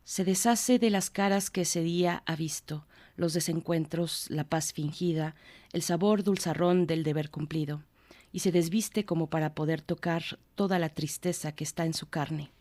Se 0.03 0.23
deshace 0.25 0.79
de 0.79 0.89
las 0.89 1.09
caras 1.09 1.49
que 1.49 1.61
ese 1.61 1.81
día 1.81 2.23
ha 2.25 2.35
visto, 2.35 2.85
los 3.15 3.33
desencuentros, 3.33 4.25
la 4.29 4.43
paz 4.43 4.73
fingida, 4.73 5.35
el 5.73 5.81
sabor 5.81 6.23
dulzarrón 6.23 6.87
del 6.87 7.03
deber 7.03 7.29
cumplido, 7.29 7.83
y 8.31 8.39
se 8.39 8.51
desviste 8.51 9.05
como 9.05 9.27
para 9.27 9.53
poder 9.53 9.81
tocar 9.81 10.39
toda 10.55 10.79
la 10.79 10.89
tristeza 10.89 11.51
que 11.51 11.63
está 11.63 11.85
en 11.85 11.93
su 11.93 12.07
carne. 12.07 12.51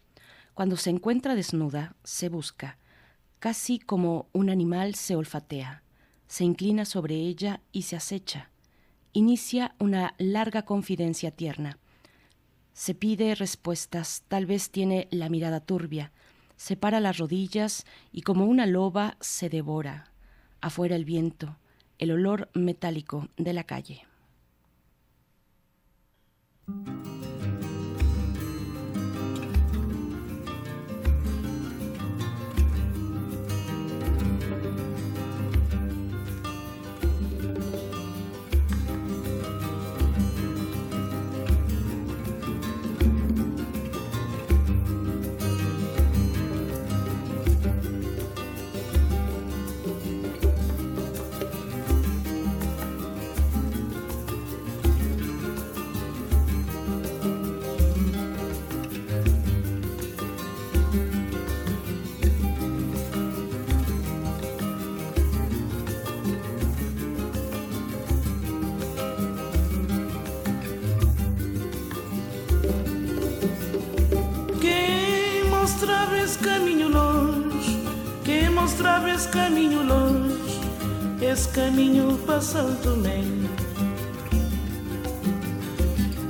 Cuando 0.55 0.77
se 0.77 0.91
encuentra 0.91 1.35
desnuda, 1.35 1.95
se 2.05 2.29
busca, 2.29 2.77
casi 3.39 3.79
como 3.79 4.29
un 4.33 4.51
animal 4.51 4.95
se 4.95 5.17
olfatea, 5.17 5.83
se 6.29 6.45
inclina 6.45 6.85
sobre 6.85 7.17
ella 7.17 7.61
y 7.73 7.83
se 7.83 7.97
acecha, 7.97 8.51
inicia 9.13 9.75
una 9.79 10.15
larga 10.19 10.63
confidencia 10.65 11.31
tierna. 11.31 11.79
Se 12.73 12.95
pide 12.95 13.35
respuestas, 13.35 14.23
tal 14.29 14.47
vez 14.47 14.71
tiene 14.71 15.09
la 15.11 15.29
mirada 15.29 15.61
turbia, 15.61 16.13
separa 16.61 17.01
las 17.01 17.17
rodillas 17.17 17.87
y 18.13 18.21
como 18.21 18.45
una 18.45 18.67
loba 18.67 19.17
se 19.21 19.49
devora. 19.49 20.13
Afuera 20.61 20.95
el 20.95 21.07
viento, 21.07 21.57
el 21.99 22.11
olor 22.11 22.51
metálico 22.53 23.29
de 23.39 23.55
la 23.55 23.65
calle. 23.65 24.07
Mostrava 79.01 79.11
esse 79.11 79.29
caminho 79.29 79.83
longe, 79.83 80.61
esse 81.23 81.49
caminho 81.49 82.19
para 82.27 82.41
Santo 82.41 82.83
Tomé. 82.83 83.23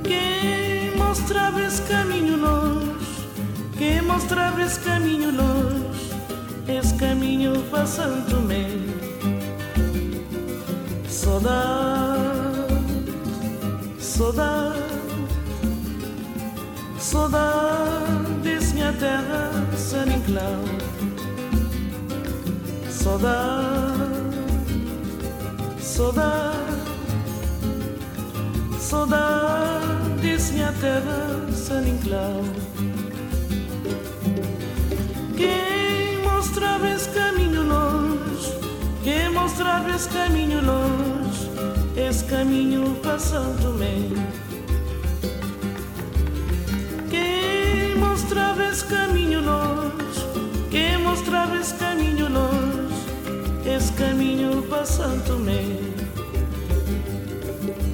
Quem 0.05 0.97
mostrava 0.97 1.61
esse 1.63 1.83
caminho 1.83 2.37
longe, 2.37 3.27
quem 3.77 4.01
mostrava 4.03 4.63
esse 4.63 4.79
caminho 4.81 5.33
longe, 5.33 6.13
esse 6.69 6.95
caminho 6.95 7.61
para 7.71 7.87
Santo 7.87 8.31
Tomé. 8.31 8.67
Saudade, 11.09 12.75
saudade. 13.99 14.81
Saudades, 16.99 18.73
minha 18.73 18.93
terra, 18.93 19.51
San 19.77 20.07
Inclau. 20.07 20.70
Saudade, 23.03 24.05
saudade, 25.81 26.59
saudades, 28.79 30.51
minha 30.51 30.71
terra, 30.83 31.47
San 31.51 31.89
Inclau. 31.89 32.45
Quem 35.35 36.23
mostrava 36.23 36.91
esse 36.91 37.09
caminho 37.09 37.63
longe, 37.63 38.55
quem 39.03 39.31
mostrava 39.31 39.91
esse 39.97 40.09
caminho 40.11 40.61
longe, 40.63 41.51
esse 41.97 42.25
caminho 42.27 42.97
Tomé. 43.63 43.97
Quem 47.09 47.97
mostrava 47.97 48.63
esse 48.65 48.85
caminho 48.85 49.41
longe, 49.43 50.21
quem 50.71 50.99
mostrava 50.99 51.57
esse 51.57 51.73
caminho 51.73 51.90
esse 53.65 53.93
caminho 53.93 54.63
Santo 54.85 55.35
Tomé. 55.35 55.65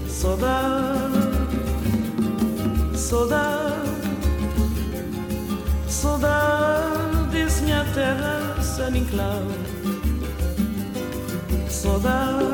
Saudade, 0.09 1.15
saudade, 2.95 3.91
saudades, 5.89 7.61
minha 7.61 7.85
terra, 7.95 8.63
San 8.63 8.97
Inclau. 8.97 9.43
Saudade, 11.69 12.45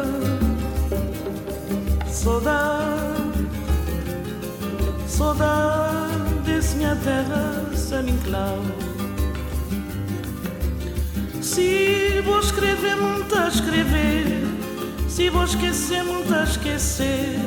saudade, 2.06 3.46
saudades, 5.06 6.74
minha 6.74 6.96
terra, 6.96 7.70
San 7.74 8.08
Inclau. 8.08 8.81
Se 11.52 12.22
vou 12.24 12.40
escrever, 12.40 12.96
muito 12.96 13.36
a 13.36 13.46
escrever. 13.46 14.24
Se 15.06 15.28
vou 15.28 15.44
esquecer, 15.44 16.02
muito 16.02 16.34
a 16.34 16.44
esquecer. 16.44 17.38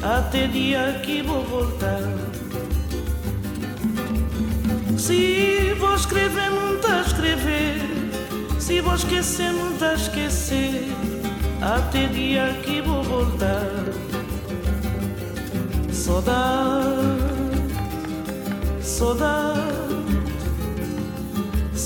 Até 0.00 0.46
dia 0.46 1.00
que 1.02 1.22
vou 1.22 1.42
voltar. 1.42 2.08
Se 4.96 5.74
vou 5.74 5.92
escrever, 5.92 6.52
muito 6.52 6.86
a 6.86 7.00
escrever. 7.00 7.80
Se 8.60 8.80
vou 8.80 8.94
esquecer, 8.94 9.52
muito 9.52 9.84
a 9.84 9.94
esquecer. 9.94 10.86
Até 11.60 12.06
dia 12.06 12.60
que 12.62 12.80
vou 12.80 13.02
voltar. 13.02 13.72
Saudade, 15.90 16.94
saudade, 18.80 19.81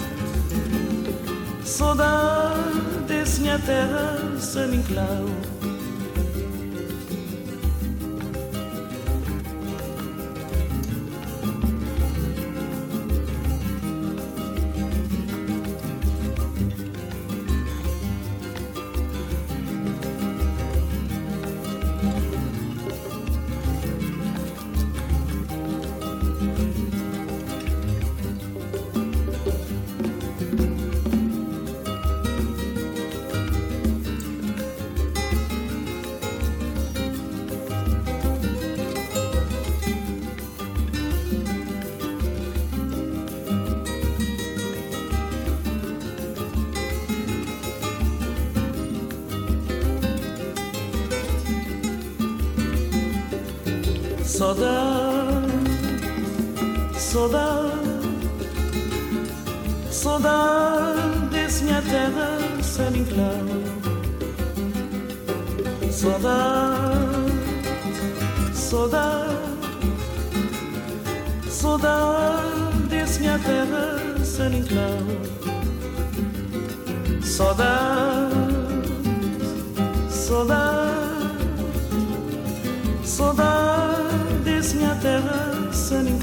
saudades, 1.64 3.40
minha 3.40 3.60
terra, 3.60 4.38
San 4.38 4.74
Inclau. 4.74 5.49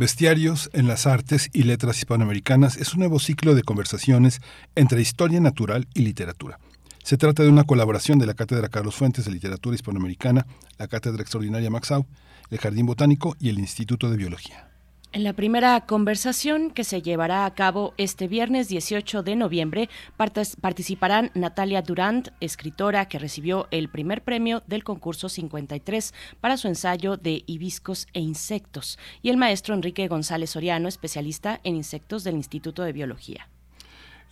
Bestiarios 0.00 0.70
en 0.72 0.88
las 0.88 1.06
artes 1.06 1.50
y 1.52 1.64
letras 1.64 1.98
hispanoamericanas 1.98 2.78
es 2.78 2.94
un 2.94 3.00
nuevo 3.00 3.18
ciclo 3.18 3.54
de 3.54 3.62
conversaciones 3.62 4.40
entre 4.74 5.02
historia 5.02 5.40
natural 5.40 5.88
y 5.92 6.00
literatura. 6.00 6.58
Se 7.04 7.18
trata 7.18 7.42
de 7.42 7.50
una 7.50 7.64
colaboración 7.64 8.18
de 8.18 8.24
la 8.24 8.32
Cátedra 8.32 8.70
Carlos 8.70 8.94
Fuentes 8.94 9.26
de 9.26 9.30
Literatura 9.30 9.74
Hispanoamericana, 9.74 10.46
la 10.78 10.88
Cátedra 10.88 11.20
Extraordinaria 11.20 11.68
Maxau, 11.68 12.06
el 12.48 12.58
Jardín 12.58 12.86
Botánico 12.86 13.36
y 13.38 13.50
el 13.50 13.58
Instituto 13.58 14.08
de 14.08 14.16
Biología. 14.16 14.69
En 15.12 15.24
la 15.24 15.32
primera 15.32 15.80
conversación 15.86 16.70
que 16.70 16.84
se 16.84 17.02
llevará 17.02 17.44
a 17.44 17.52
cabo 17.52 17.94
este 17.96 18.28
viernes 18.28 18.68
18 18.68 19.24
de 19.24 19.34
noviembre 19.34 19.88
participarán 20.16 21.32
Natalia 21.34 21.82
Durant, 21.82 22.28
escritora 22.38 23.08
que 23.08 23.18
recibió 23.18 23.66
el 23.72 23.88
primer 23.88 24.22
premio 24.22 24.62
del 24.68 24.84
concurso 24.84 25.28
53 25.28 26.14
para 26.40 26.56
su 26.56 26.68
ensayo 26.68 27.16
de 27.16 27.42
hibiscos 27.46 28.06
e 28.12 28.20
insectos, 28.20 29.00
y 29.20 29.30
el 29.30 29.36
maestro 29.36 29.74
Enrique 29.74 30.06
González 30.06 30.50
Soriano, 30.50 30.86
especialista 30.86 31.58
en 31.64 31.74
insectos 31.74 32.22
del 32.22 32.36
Instituto 32.36 32.84
de 32.84 32.92
Biología. 32.92 33.48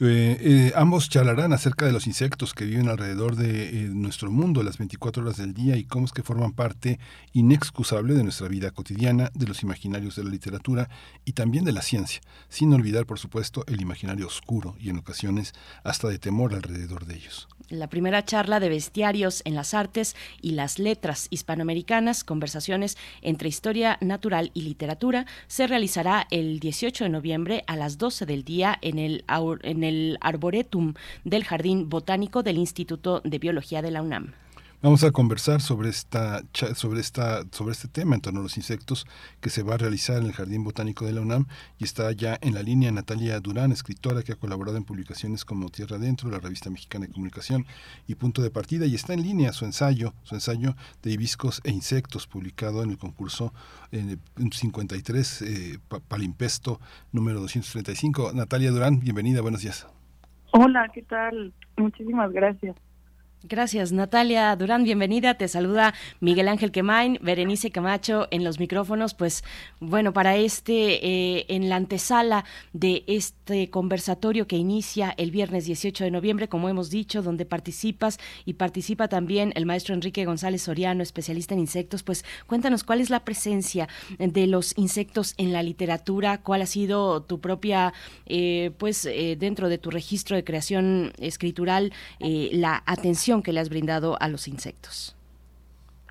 Eh, 0.01 0.39
eh, 0.41 0.73
ambos 0.77 1.09
charlarán 1.09 1.53
acerca 1.53 1.85
de 1.85 1.91
los 1.91 2.07
insectos 2.07 2.55
que 2.55 2.65
viven 2.65 2.89
alrededor 2.89 3.35
de 3.35 3.69
eh, 3.69 3.89
nuestro 3.89 4.31
mundo 4.31 4.63
las 4.63 4.79
24 4.79 5.25
horas 5.25 5.39
del 5.39 5.55
día 5.55 5.77
y 5.77 5.83
cómo 5.83 6.07
es 6.07 6.13
que 6.13 6.23
forman 6.23 6.53
parte 6.53 7.01
inexcusable 7.33 8.15
de 8.15 8.23
nuestra 8.23 8.47
vida 8.47 8.71
cotidiana, 8.71 9.33
de 9.35 9.47
los 9.49 9.65
imaginarios 9.65 10.15
de 10.15 10.23
la 10.23 10.31
literatura 10.31 10.89
y 11.25 11.33
también 11.33 11.65
de 11.65 11.73
la 11.73 11.83
ciencia, 11.83 12.21
sin 12.49 12.73
olvidar, 12.73 13.07
por 13.07 13.19
supuesto, 13.19 13.65
el 13.67 13.81
imaginario 13.81 14.29
oscuro 14.29 14.77
y 14.79 14.91
en 14.91 14.99
ocasiones 14.99 15.53
hasta 15.83 16.07
de 16.07 16.21
temor 16.21 16.55
alrededor 16.55 17.05
de 17.05 17.17
ellos. 17.17 17.49
La 17.69 17.89
primera 17.89 18.25
charla 18.25 18.61
de 18.61 18.71
bestiarios 18.71 19.43
en 19.45 19.55
las 19.55 19.75
artes 19.75 20.17
y 20.41 20.53
las 20.53 20.79
letras 20.79 21.27
hispanoamericanas, 21.29 22.25
conversaciones 22.25 22.97
entre 23.21 23.51
historia 23.51 23.99
natural 24.01 24.53
y 24.55 24.63
literatura, 24.63 25.27
se 25.49 25.67
realizará 25.67 26.27
el 26.31 26.61
18 26.61 27.05
de 27.05 27.11
noviembre 27.11 27.65
a 27.67 27.77
las 27.77 27.99
12 27.99 28.25
del 28.25 28.45
día 28.45 28.79
en 28.81 28.99
el, 28.99 29.25
en 29.63 29.85
el 29.85 29.88
Arboretum 30.21 30.95
del 31.25 31.45
Jardín 31.45 31.89
Botánico 31.89 32.43
del 32.43 32.59
Instituto 32.59 33.21
de 33.25 33.39
Biología 33.39 33.83
de 33.83 33.91
la 33.91 34.03
UNAM. 34.03 34.33
Vamos 34.81 35.03
a 35.03 35.11
conversar 35.11 35.61
sobre 35.61 35.89
esta 35.89 36.41
sobre 36.53 37.01
esta 37.01 37.43
sobre 37.51 37.73
este 37.73 37.89
tema 37.89 38.15
en 38.15 38.21
torno 38.21 38.39
a 38.39 38.43
los 38.45 38.57
insectos 38.57 39.07
que 39.41 39.51
se 39.51 39.65
va 39.65 39.75
a 39.75 39.77
realizar 39.77 40.19
en 40.19 40.27
el 40.27 40.33
Jardín 40.33 40.63
Botánico 40.63 41.05
de 41.05 41.13
la 41.13 41.21
UNAM 41.21 41.47
y 41.79 41.85
está 41.85 42.13
ya 42.13 42.39
en 42.43 42.55
la 42.55 42.63
línea 42.63 42.93
Natalia 42.93 43.41
Durán, 43.41 43.73
escritora 43.73 44.23
que 44.23 44.31
ha 44.31 44.37
colaborado 44.37 44.77
en 44.77 44.85
publicaciones 44.85 45.45
como 45.45 45.69
Tierra 45.69 45.97
Adentro, 45.97 46.31
la 46.31 46.39
Revista 46.39 46.71
Mexicana 46.71 47.07
de 47.07 47.13
Comunicación 47.13 47.67
y 48.07 48.15
Punto 48.15 48.41
de 48.41 48.53
Partida 48.53 48.87
y 48.87 48.95
está 48.95 49.15
en 49.15 49.25
línea 49.25 49.53
su 49.53 49.65
ensayo, 49.65 50.15
su 50.23 50.37
ensayo 50.37 50.77
de 51.03 51.11
hibiscos 51.11 51.61
e 51.65 51.73
insectos 51.73 52.29
publicado 52.29 52.85
en 52.85 52.91
el 52.91 52.99
concurso 52.99 53.53
en 53.91 54.21
53 54.53 55.43
eh, 55.43 55.79
Palimpesto 56.07 56.79
número 57.11 57.41
235. 57.41 58.31
Natalia 58.33 58.71
Durán, 58.71 59.01
bienvenida, 59.01 59.41
buenos 59.41 59.63
días. 59.63 59.89
Hola, 60.53 60.89
¿qué 60.95 61.03
tal? 61.03 61.53
Muchísimas 61.77 62.31
gracias. 62.31 62.77
Gracias, 63.45 63.93
Natalia 63.93 64.57
Durán, 64.57 64.83
bienvenida. 64.83 65.35
Te 65.35 65.47
saluda 65.47 65.95
Miguel 66.19 66.49
Ángel 66.49 66.73
Quemain, 66.73 67.21
Berenice 67.23 67.71
Camacho 67.71 68.27
en 68.33 68.43
los 68.43 68.59
micrófonos. 68.59 69.15
Pues 69.15 69.45
bueno, 69.79 70.13
para 70.13 70.35
este, 70.35 71.07
eh, 71.07 71.47
en 71.49 71.69
la 71.69 71.77
antesala 71.77 72.45
de 72.73 73.05
este 73.07 73.71
conversatorio 73.71 74.49
que 74.49 74.57
inicia 74.57 75.15
el 75.19 75.31
viernes 75.31 75.67
18 75.67 76.03
de 76.03 76.11
noviembre, 76.11 76.49
como 76.49 76.69
hemos 76.69 76.91
dicho, 76.91 77.23
donde 77.23 77.45
participas 77.45 78.19
y 78.45 78.55
participa 78.55 79.07
también 79.07 79.53
el 79.55 79.67
maestro 79.67 79.95
Enrique 79.95 80.25
González 80.25 80.63
Soriano, 80.63 81.05
especialista 81.05 81.55
en 81.55 81.61
insectos, 81.61 82.03
pues 82.03 82.25
cuéntanos 82.49 82.83
cuál 82.83 83.01
es 83.01 83.09
la 83.09 83.25
presencia 83.25 83.89
de 84.19 84.49
los 84.49 84.77
insectos 84.77 85.35
en 85.37 85.53
la 85.53 85.63
literatura, 85.63 86.39
cuál 86.39 86.63
ha 86.63 86.67
sido 86.67 87.23
tu 87.23 87.41
propia, 87.41 87.95
eh, 88.27 88.73
pues 88.79 89.07
eh, 89.07 89.37
dentro 89.39 89.69
de 89.69 89.79
tu 89.79 89.93
registro 89.93 90.35
de 90.35 90.43
creación 90.43 91.13
escritural, 91.19 91.93
la 92.19 92.83
atención 92.85 93.28
que 93.43 93.53
le 93.53 93.61
has 93.61 93.69
brindado 93.69 94.17
a 94.21 94.29
los 94.29 94.49
insectos. 94.49 95.15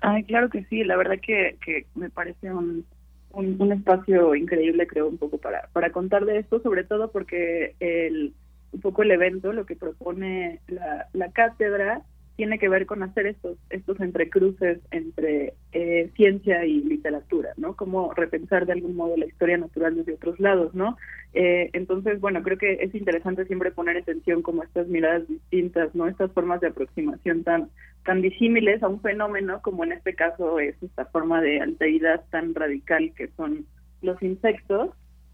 Ay, 0.00 0.24
claro 0.24 0.48
que 0.48 0.64
sí, 0.64 0.84
la 0.84 0.96
verdad 0.96 1.16
que, 1.20 1.56
me 1.94 2.08
parece 2.08 2.52
un, 2.52 2.84
un, 3.32 3.72
espacio 3.72 4.34
increíble, 4.34 4.86
creo, 4.86 5.08
un 5.08 5.18
poco 5.18 5.38
para, 5.38 5.68
para 5.72 5.90
contar 5.90 6.24
de 6.24 6.38
esto, 6.38 6.60
sobre 6.60 6.84
todo 6.84 7.10
porque 7.10 7.74
el, 7.80 8.32
un 8.72 8.80
poco 8.80 9.02
el 9.02 9.10
evento, 9.10 9.52
lo 9.52 9.66
que 9.66 9.74
propone 9.74 10.60
la 10.68 11.32
cátedra, 11.32 12.02
tiene 12.38 12.60
que 12.60 12.68
ver 12.68 12.86
con 12.86 13.02
hacer 13.02 13.26
estos 13.26 13.58
estos 13.68 13.98
entrecruces 13.98 14.78
entre 14.92 15.54
eh, 15.72 16.08
ciencia 16.14 16.64
y 16.64 16.80
literatura, 16.82 17.48
¿no? 17.56 17.74
Como 17.74 18.14
repensar 18.14 18.64
de 18.64 18.74
algún 18.74 18.94
modo 18.94 19.16
la 19.16 19.26
historia 19.26 19.58
natural 19.58 19.96
desde 19.96 20.14
otros 20.14 20.38
lados, 20.38 20.72
¿no? 20.72 20.96
Eh, 21.34 21.68
entonces, 21.72 22.20
bueno, 22.20 22.44
creo 22.44 22.56
que 22.56 22.74
es 22.74 22.94
interesante 22.94 23.44
siempre 23.46 23.72
poner 23.72 23.96
atención 23.96 24.42
como 24.42 24.62
estas 24.62 24.86
miradas 24.86 25.26
distintas, 25.26 25.92
¿no? 25.96 26.06
Estas 26.06 26.30
formas 26.30 26.60
de 26.60 26.68
aproximación 26.68 27.42
tan 27.42 27.70
tan 28.04 28.22
disímiles 28.22 28.84
a 28.84 28.88
un 28.88 29.00
fenómeno 29.00 29.60
como 29.60 29.82
en 29.82 29.90
este 29.90 30.14
caso 30.14 30.60
es 30.60 30.80
esta 30.80 31.06
forma 31.06 31.42
de 31.42 31.60
alteridad 31.60 32.22
tan 32.30 32.54
radical 32.54 33.12
que 33.16 33.26
son 33.36 33.66
los 34.00 34.22
insectos. 34.22 34.90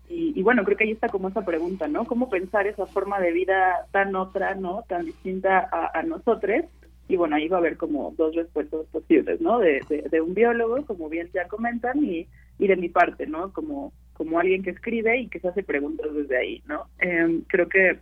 Y, 0.09 0.43
bueno, 0.43 0.65
creo 0.65 0.77
que 0.77 0.85
ahí 0.85 0.91
está 0.93 1.09
como 1.09 1.29
esa 1.29 1.45
pregunta, 1.45 1.89
¿no? 1.89 2.05
¿Cómo 2.05 2.29
pensar 2.29 2.67
esa 2.67 2.87
forma 2.87 3.21
de 3.21 3.33
vida 3.33 3.87
tan 3.91 4.15
otra, 4.15 4.55
¿no? 4.55 4.85
Tan 4.87 5.07
distinta 5.07 5.69
a 5.73 6.03
nosotros 6.03 6.65
y 7.09 7.17
bueno, 7.17 7.37
ahí 7.37 7.49
va 7.49 7.59
a 7.59 7.61
haber 7.61 7.77
como 7.77 8.15
dos 8.17 8.35
respuestas 8.35 8.87
posibles, 8.91 9.41
¿no? 9.41 9.59
De, 9.59 9.81
de, 10.11 10.21
un 10.21 10.35
biólogo, 10.35 10.85
como 10.87 11.09
bien 11.09 11.29
ya 11.35 11.47
comentan, 11.49 12.03
y, 12.05 12.27
y 12.59 12.67
de 12.67 12.77
mi 12.77 12.89
parte, 12.89 13.27
¿no? 13.27 13.53
Como, 13.53 13.93
como 14.15 14.39
alguien 14.39 14.63
que 14.63 14.71
escribe 14.71 15.19
y 15.19 15.29
que 15.29 15.41
se 15.41 15.49
hace 15.49 15.63
preguntas 15.63 16.15
desde 16.15 16.37
ahí, 16.37 16.63
¿no? 16.67 16.87
Em, 16.99 17.43
creo 17.43 17.69
que 17.69 17.99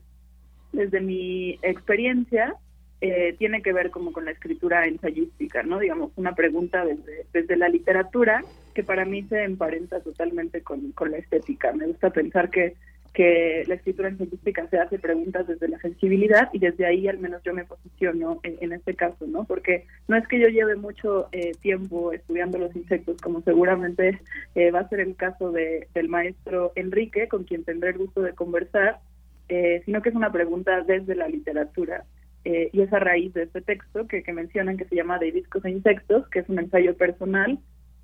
desde 0.73 1.01
mi 1.01 1.59
experiencia 1.63 2.55
eh, 3.01 3.35
tiene 3.39 3.63
que 3.63 3.73
ver 3.73 3.91
como 3.91 4.13
con 4.13 4.25
la 4.25 4.31
escritura 4.31 4.87
ensayística, 4.87 5.65
¿no? 5.65 5.81
Digamos, 5.81 6.13
una 6.15 6.37
pregunta 6.37 6.85
desde, 6.85 7.27
desde 7.33 7.57
la 7.57 7.69
literatura 7.69 8.45
que 8.75 8.85
para 8.85 9.05
mí 9.05 9.25
se 9.25 9.43
emparenta 9.43 10.01
totalmente 10.01 10.63
con, 10.63 10.93
con 10.93 11.11
la 11.11 11.19
estética. 11.19 11.73
Me 11.73 11.89
gusta 11.89 12.11
pensar 12.11 12.51
que 12.51 12.77
que 13.13 13.65
la 13.67 13.75
escritura 13.75 14.15
científica 14.15 14.67
se 14.69 14.79
hace 14.79 14.99
preguntas 14.99 15.47
desde 15.47 15.69
la 15.69 15.79
sensibilidad 15.81 16.49
y 16.53 16.59
desde 16.59 16.87
ahí 16.87 17.09
al 17.09 17.19
menos 17.19 17.43
yo 17.43 17.53
me 17.53 17.65
posiciono 17.65 18.41
en, 18.43 18.73
este 18.73 18.95
caso, 18.95 19.27
¿no? 19.27 19.45
Porque 19.45 19.85
no 20.09 20.17
es 20.17 20.27
que 20.29 20.41
yo 20.41 20.49
lleve 20.49 20.77
mucho 20.77 21.29
eh, 21.33 21.53
tiempo 21.61 22.13
estudiando 22.13 22.59
los 22.59 22.75
insectos, 22.75 23.21
como 23.21 23.43
seguramente 23.43 24.19
eh, 24.55 24.71
va 24.71 24.81
a 24.81 24.89
ser 24.89 25.01
el 25.01 25.15
caso 25.15 25.53
de, 25.53 25.89
del 25.95 26.09
maestro 26.09 26.73
Enrique, 26.75 27.29
con 27.29 27.45
quien 27.45 27.65
tendré 27.65 27.91
el 27.91 27.99
gusto 27.99 28.23
de 28.23 28.33
conversar, 28.33 29.01
eh, 29.49 29.83
sino 29.85 30.01
que 30.01 30.09
es 30.09 30.15
una 30.15 30.33
pregunta 30.33 30.81
desde 30.81 31.15
la 31.15 31.29
literatura. 31.29 32.05
y 32.45 32.81
es 32.81 32.93
a 32.93 32.99
raíz 32.99 33.33
de 33.35 33.45
este 33.45 33.61
texto 33.61 34.09
que, 34.09 34.23
que 34.23 34.33
mencionan 34.33 34.77
que 34.77 34.87
se 34.87 34.97
llama 34.97 35.19
De 35.19 35.31
discos 35.31 35.65
e 35.65 35.71
insectos, 35.71 36.27
que 36.29 36.41
es 36.41 36.49
un 36.49 36.59
ensayo 36.59 36.97
personal 36.97 37.59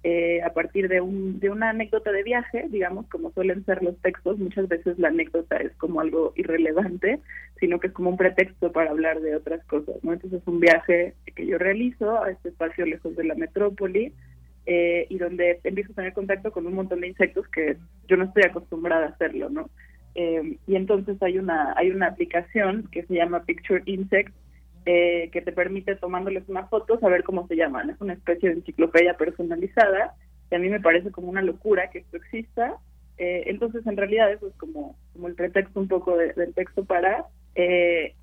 eh, 0.05 0.41
a 0.43 0.53
partir 0.53 0.89
de, 0.89 1.01
un, 1.01 1.41
de 1.41 1.51
una 1.51 1.71
anécdota 1.71 2.13
de 2.13 2.23
viaje, 2.23 2.67
digamos, 2.71 3.07
como 3.09 3.33
suelen 3.33 3.65
ser 3.65 3.83
los 3.83 3.97
textos, 3.99 4.39
muchas 4.39 4.69
veces 4.69 4.99
la 4.99 5.09
anécdota 5.09 5.57
es 5.57 5.75
como 5.77 6.01
algo 6.01 6.33
irrelevante, 6.37 7.21
sino 7.59 7.81
que 7.81 7.89
es 7.89 7.93
como 7.93 8.11
un 8.11 8.17
pretexto 8.17 8.71
para 8.71 8.91
hablar 8.91 9.21
de 9.21 9.35
otras 9.35 9.65
cosas, 9.65 9.97
¿no? 10.03 10.13
Entonces 10.13 10.41
es 10.41 10.47
un 10.47 10.61
viaje 10.61 11.15
que 11.35 11.47
yo 11.47 11.59
realizo 11.59 12.23
a 12.23 12.31
este 12.31 12.51
espacio 12.51 12.87
lejos 12.87 13.17
de 13.17 13.25
la 13.25 13.35
metrópoli 13.35 14.13
eh, 14.67 15.07
y 15.09 15.19
donde 15.19 15.59
empiezo 15.65 15.93
a 15.93 15.97
tener 15.97 16.13
contacto 16.13 16.53
con 16.53 16.67
un 16.67 16.75
montón 16.75 17.01
de 17.01 17.09
insectos 17.09 17.49
que 17.49 17.77
yo 18.07 18.17
no 18.17 18.25
estoy 18.25 18.45
acostumbrada 18.45 19.07
a 19.07 19.11
hacerlo, 19.11 19.51
¿no? 19.51 19.69
Eh, 20.15 20.59
y 20.67 20.77
entonces 20.77 21.21
hay 21.23 21.39
una, 21.39 21.75
hay 21.77 21.91
una 21.91 22.07
aplicación 22.07 22.89
que 22.93 23.03
se 23.05 23.15
llama 23.15 23.45
Picture 23.45 23.83
Insect, 23.87 24.33
eh, 24.91 25.29
que 25.33 25.43
te 25.43 25.53
permite 25.53 25.97
tomándoles 25.97 26.49
una 26.49 26.67
foto 26.67 26.99
saber 26.99 27.23
cómo 27.23 27.47
se 27.47 27.57
llaman. 27.57 27.91
Es 27.91 28.01
una 28.01 28.15
especie 28.15 28.49
de 28.49 28.55
enciclopedia 28.55 29.19
personalizada 29.19 30.15
y 30.51 30.55
a 30.55 30.59
mí 30.59 30.71
me 30.71 30.81
parece 30.81 31.11
como 31.11 31.29
una 31.29 31.43
locura 31.43 31.91
que 31.91 31.99
esto 31.99 32.17
exista. 32.17 32.79
Eh, 33.19 33.43
entonces, 33.49 33.87
en 33.87 33.99
realidad, 33.99 34.33
eso 34.33 34.49
es 34.49 34.55
como, 34.55 34.97
como 35.13 35.29
el 35.29 35.35
pretexto 35.35 35.79
un 35.79 35.89
poco 35.89 36.17
del 36.17 36.55
texto 36.55 36.87
para 36.87 37.27
eh, 37.55 38.15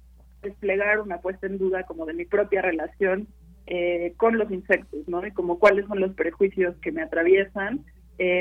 desplegar 0.41 1.01
una 1.01 1.19
puesta 1.19 1.45
en 1.45 1.59
duda 1.59 1.83
como 1.83 2.07
de 2.07 2.15
mi 2.15 2.25
propia 2.25 2.63
relación 2.63 3.27
con 4.17 4.39
los 4.39 4.49
insectos, 4.49 5.07
¿no? 5.07 5.23
Y 5.23 5.31
como 5.33 5.59
cuáles 5.59 5.85
son 5.85 5.99
los 5.99 6.15
prejuicios 6.15 6.75
que 6.77 6.91
me 6.91 7.03
atraviesan, 7.03 7.85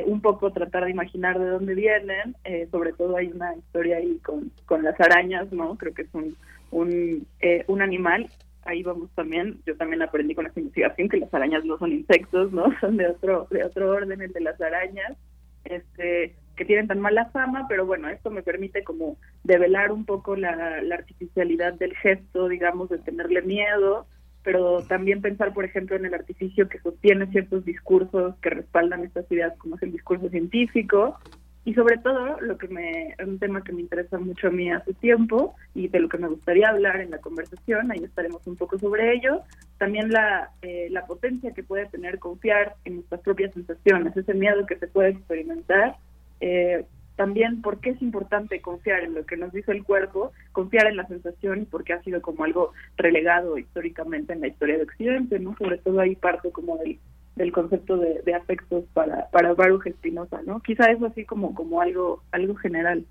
un 0.07 0.21
poco 0.23 0.51
tratar 0.51 0.85
de 0.85 0.93
imaginar 0.93 1.39
de 1.39 1.47
dónde 1.47 1.75
vienen, 1.75 2.37
sobre 2.71 2.93
todo 2.95 3.17
hay 3.17 3.29
una 3.29 3.55
historia 3.55 3.99
ahí 3.99 4.19
con, 4.25 4.51
con 4.65 4.83
las 4.83 4.99
arañas, 4.99 5.51
¿no? 5.53 5.77
Creo 5.77 5.95
que 5.95 6.03
es 6.03 6.15
un, 6.15 6.37
un, 6.75 7.27
eh, 7.41 7.65
un 7.69 7.83
animal, 7.83 8.29
ahí 8.63 8.83
vamos 8.83 9.11
también, 9.15 9.61
yo 9.67 9.77
también 9.77 10.03
aprendí 10.03 10.35
con 10.35 10.47
esta 10.47 10.61
investigación 10.61 11.09
que 11.09 11.19
las 11.19 11.33
arañas 11.33 11.65
no 11.65 11.79
son 11.79 11.93
insectos, 11.93 12.53
¿no? 12.53 12.65
Son 12.81 12.97
de 12.97 13.07
otro, 13.07 13.47
de 13.51 13.65
otro 13.65 13.91
orden, 13.91 14.21
el 14.21 14.33
de 14.33 14.41
las 14.41 14.61
arañas. 14.61 15.17
Este, 15.65 16.35
que 16.57 16.65
tienen 16.65 16.87
tan 16.87 17.01
mala 17.01 17.27
fama, 17.31 17.67
pero 17.69 17.87
bueno, 17.87 18.09
esto 18.09 18.31
me 18.31 18.43
permite 18.43 18.85
como 18.85 19.17
develar 19.43 19.91
un 19.91 20.05
poco 20.05 20.37
la, 20.37 20.83
la 20.83 20.95
artificialidad 20.95 21.75
del 21.75 21.97
gesto, 21.97 22.49
digamos, 22.49 22.91
de 22.91 22.99
tenerle 22.99 23.43
miedo, 23.43 24.07
pero 24.43 24.83
también 24.83 25.23
pensar, 25.23 25.53
por 25.53 25.65
ejemplo, 25.65 25.97
en 25.97 26.05
el 26.05 26.15
artificio 26.15 26.69
que 26.69 26.79
sostiene 26.81 27.27
ciertos 27.29 27.65
discursos 27.65 28.37
que 28.41 28.51
respaldan 28.51 29.05
estas 29.05 29.31
ideas, 29.33 29.57
como 29.59 29.77
es 29.77 29.83
el 29.83 29.93
discurso 29.93 30.29
científico, 30.29 31.19
y 31.65 31.75
sobre 31.75 31.99
todo 31.99 32.41
lo 32.41 32.59
que 32.59 32.69
me 32.69 33.15
un 33.25 33.39
tema 33.39 33.65
que 33.65 33.73
me 33.73 33.81
interesa 33.81 34.19
mucho 34.19 34.49
a 34.49 34.51
mí 34.51 34.71
hace 34.71 34.93
tiempo 34.95 35.55
y 35.75 35.89
de 35.89 36.01
lo 36.01 36.09
que 36.09 36.19
me 36.19 36.29
gustaría 36.29 36.69
hablar 36.69 37.01
en 37.01 37.11
la 37.11 37.19
conversación 37.19 37.91
ahí 37.91 38.05
estaremos 38.05 38.47
un 38.47 38.57
poco 38.57 38.79
sobre 38.79 39.15
ello 39.15 39.43
también 39.79 40.11
la 40.11 40.51
eh, 40.63 40.89
la 40.91 41.07
potencia 41.07 41.53
que 41.53 41.63
puede 41.63 41.87
tener 41.87 42.19
confiar 42.19 42.75
en 42.85 42.97
nuestras 42.97 43.21
propias 43.23 43.55
sensaciones 43.55 44.17
ese 44.17 44.35
miedo 44.35 44.67
que 44.67 44.77
se 44.77 44.89
puede 44.89 45.11
experimentar 45.11 45.97
eh, 46.41 46.85
también 47.17 47.63
por 47.63 47.79
qué 47.79 47.91
es 47.91 48.03
importante 48.03 48.61
confiar 48.61 49.05
en 49.05 49.15
lo 49.15 49.25
que 49.25 49.37
nos 49.37 49.53
dice 49.53 49.71
el 49.71 49.85
cuerpo, 49.85 50.33
confiar 50.53 50.87
en 50.87 50.97
la 50.97 51.07
sensación 51.07 51.63
y 51.63 51.65
por 51.65 51.85
qué 51.85 51.93
ha 51.93 52.03
sido 52.03 52.21
como 52.21 52.45
algo 52.45 52.73
relegado 52.97 53.57
históricamente 53.57 54.33
en 54.33 54.41
la 54.41 54.49
historia 54.49 54.79
de 54.79 54.83
Occidente, 54.83 55.39
¿no? 55.39 55.57
Sobre 55.57 55.79
todo 55.79 56.01
ahí 56.01 56.17
parte 56.17 56.51
como 56.51 56.77
del, 56.79 56.99
del 57.37 57.53
concepto 57.53 57.97
de, 57.97 58.23
de 58.25 58.35
afectos 58.35 58.85
para, 58.93 59.29
para 59.31 59.55
Baruch 59.55 59.87
Espinosa, 59.87 60.41
¿no? 60.47 60.61
Quizá 60.61 60.91
eso 60.91 61.07
así 61.07 61.25
como, 61.25 61.55
como 61.55 61.81
algo, 61.81 62.23
algo 62.33 62.55
general. 62.57 63.05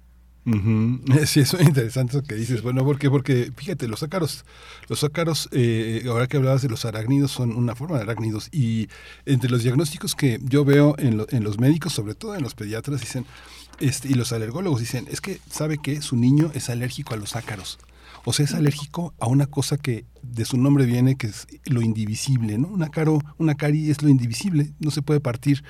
Ujú. 0.45 0.99
Sí, 1.25 1.39
eso 1.41 1.57
es 1.57 1.67
interesante 1.67 2.17
eso 2.17 2.25
que 2.27 2.35
dices. 2.35 2.61
Bueno, 2.61 2.83
¿por 2.83 2.99
qué? 2.99 3.09
Porque 3.09 3.51
fíjate, 3.55 3.87
los 3.87 4.03
ácaros, 4.03 4.45
los 4.89 5.03
ácaros, 5.03 5.47
eh, 5.51 6.03
ahora 6.09 6.27
que 6.27 6.37
hablabas 6.37 6.61
de 6.61 6.69
los 6.69 6.83
arácnidos, 6.85 7.31
son 7.31 7.55
una 7.55 7.75
forma 7.75 7.95
de 7.97 8.03
arácnidos. 8.03 8.49
Y 8.51 8.87
entre 9.25 9.49
los 9.49 9.63
diagnósticos 9.63 10.15
que 10.15 10.39
yo 10.43 10.65
veo 10.65 10.95
en, 10.99 11.17
lo- 11.17 11.27
en 11.29 11.43
los 11.43 11.59
médicos, 11.59 11.93
sobre 11.93 12.13
todo 12.15 12.35
en 12.35 12.43
los 12.43 12.55
pediatras, 12.55 12.99
dicen, 13.01 13.25
este, 13.79 14.09
y 14.09 14.13
los 14.15 14.33
alergólogos 14.33 14.79
dicen, 14.81 15.05
es 15.09 15.21
que 15.21 15.39
sabe 15.49 15.77
que 15.77 16.01
su 16.01 16.15
niño 16.17 16.51
es 16.53 16.69
alérgico 16.69 17.13
a 17.13 17.17
los 17.17 17.35
ácaros. 17.35 17.79
O 18.25 18.33
sea, 18.33 18.45
es 18.45 18.53
alérgico 18.53 19.13
a 19.19 19.27
una 19.27 19.47
cosa 19.47 19.77
que 19.77 20.05
de 20.21 20.45
su 20.45 20.57
nombre 20.57 20.85
viene, 20.85 21.15
que 21.15 21.27
es 21.27 21.47
lo 21.65 21.81
indivisible, 21.81 22.57
¿no? 22.57 22.69
Un 22.69 22.83
ácaro, 22.83 23.19
una 23.37 23.55
cari 23.55 23.91
es 23.91 24.01
lo 24.01 24.09
indivisible, 24.09 24.73
no 24.79 24.91
se 24.91 25.01
puede 25.01 25.19
partir. 25.19 25.63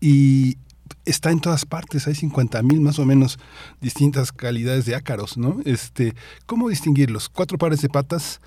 Y 0.00 0.58
está 1.04 1.30
en 1.30 1.40
todas 1.40 1.64
partes, 1.64 2.06
hay 2.06 2.14
50 2.14 2.62
mil 2.62 2.80
más 2.80 2.98
o 2.98 3.04
menos 3.04 3.38
distintas 3.80 4.32
calidades 4.32 4.86
de 4.86 4.94
ácaros, 4.94 5.36
¿no? 5.36 5.58
Este, 5.64 6.14
¿Cómo 6.46 6.68
distinguirlos? 6.68 7.28
Cuatro 7.28 7.58
pares 7.58 7.82
de 7.82 7.88
patas, 7.88 8.40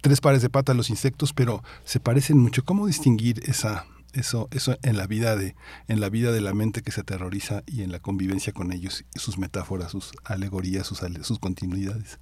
tres 0.00 0.20
pares 0.20 0.42
de 0.42 0.50
patas 0.50 0.76
los 0.76 0.90
insectos, 0.90 1.32
pero 1.32 1.62
se 1.84 2.00
parecen 2.00 2.38
mucho. 2.38 2.64
¿Cómo 2.64 2.86
distinguir 2.86 3.42
esa, 3.46 3.86
eso, 4.12 4.48
eso 4.52 4.76
en 4.82 4.96
la 4.96 5.06
vida 5.06 5.36
de, 5.36 5.56
en 5.88 6.00
la 6.00 6.08
vida 6.08 6.32
de 6.32 6.40
la 6.40 6.54
mente 6.54 6.82
que 6.82 6.92
se 6.92 7.00
aterroriza 7.00 7.62
y 7.66 7.82
en 7.82 7.92
la 7.92 7.98
convivencia 7.98 8.52
con 8.52 8.72
ellos, 8.72 9.04
sus 9.14 9.38
metáforas, 9.38 9.92
sus 9.92 10.12
alegorías, 10.24 10.86
sus, 10.86 11.00
sus 11.22 11.38
continuidades? 11.38 12.18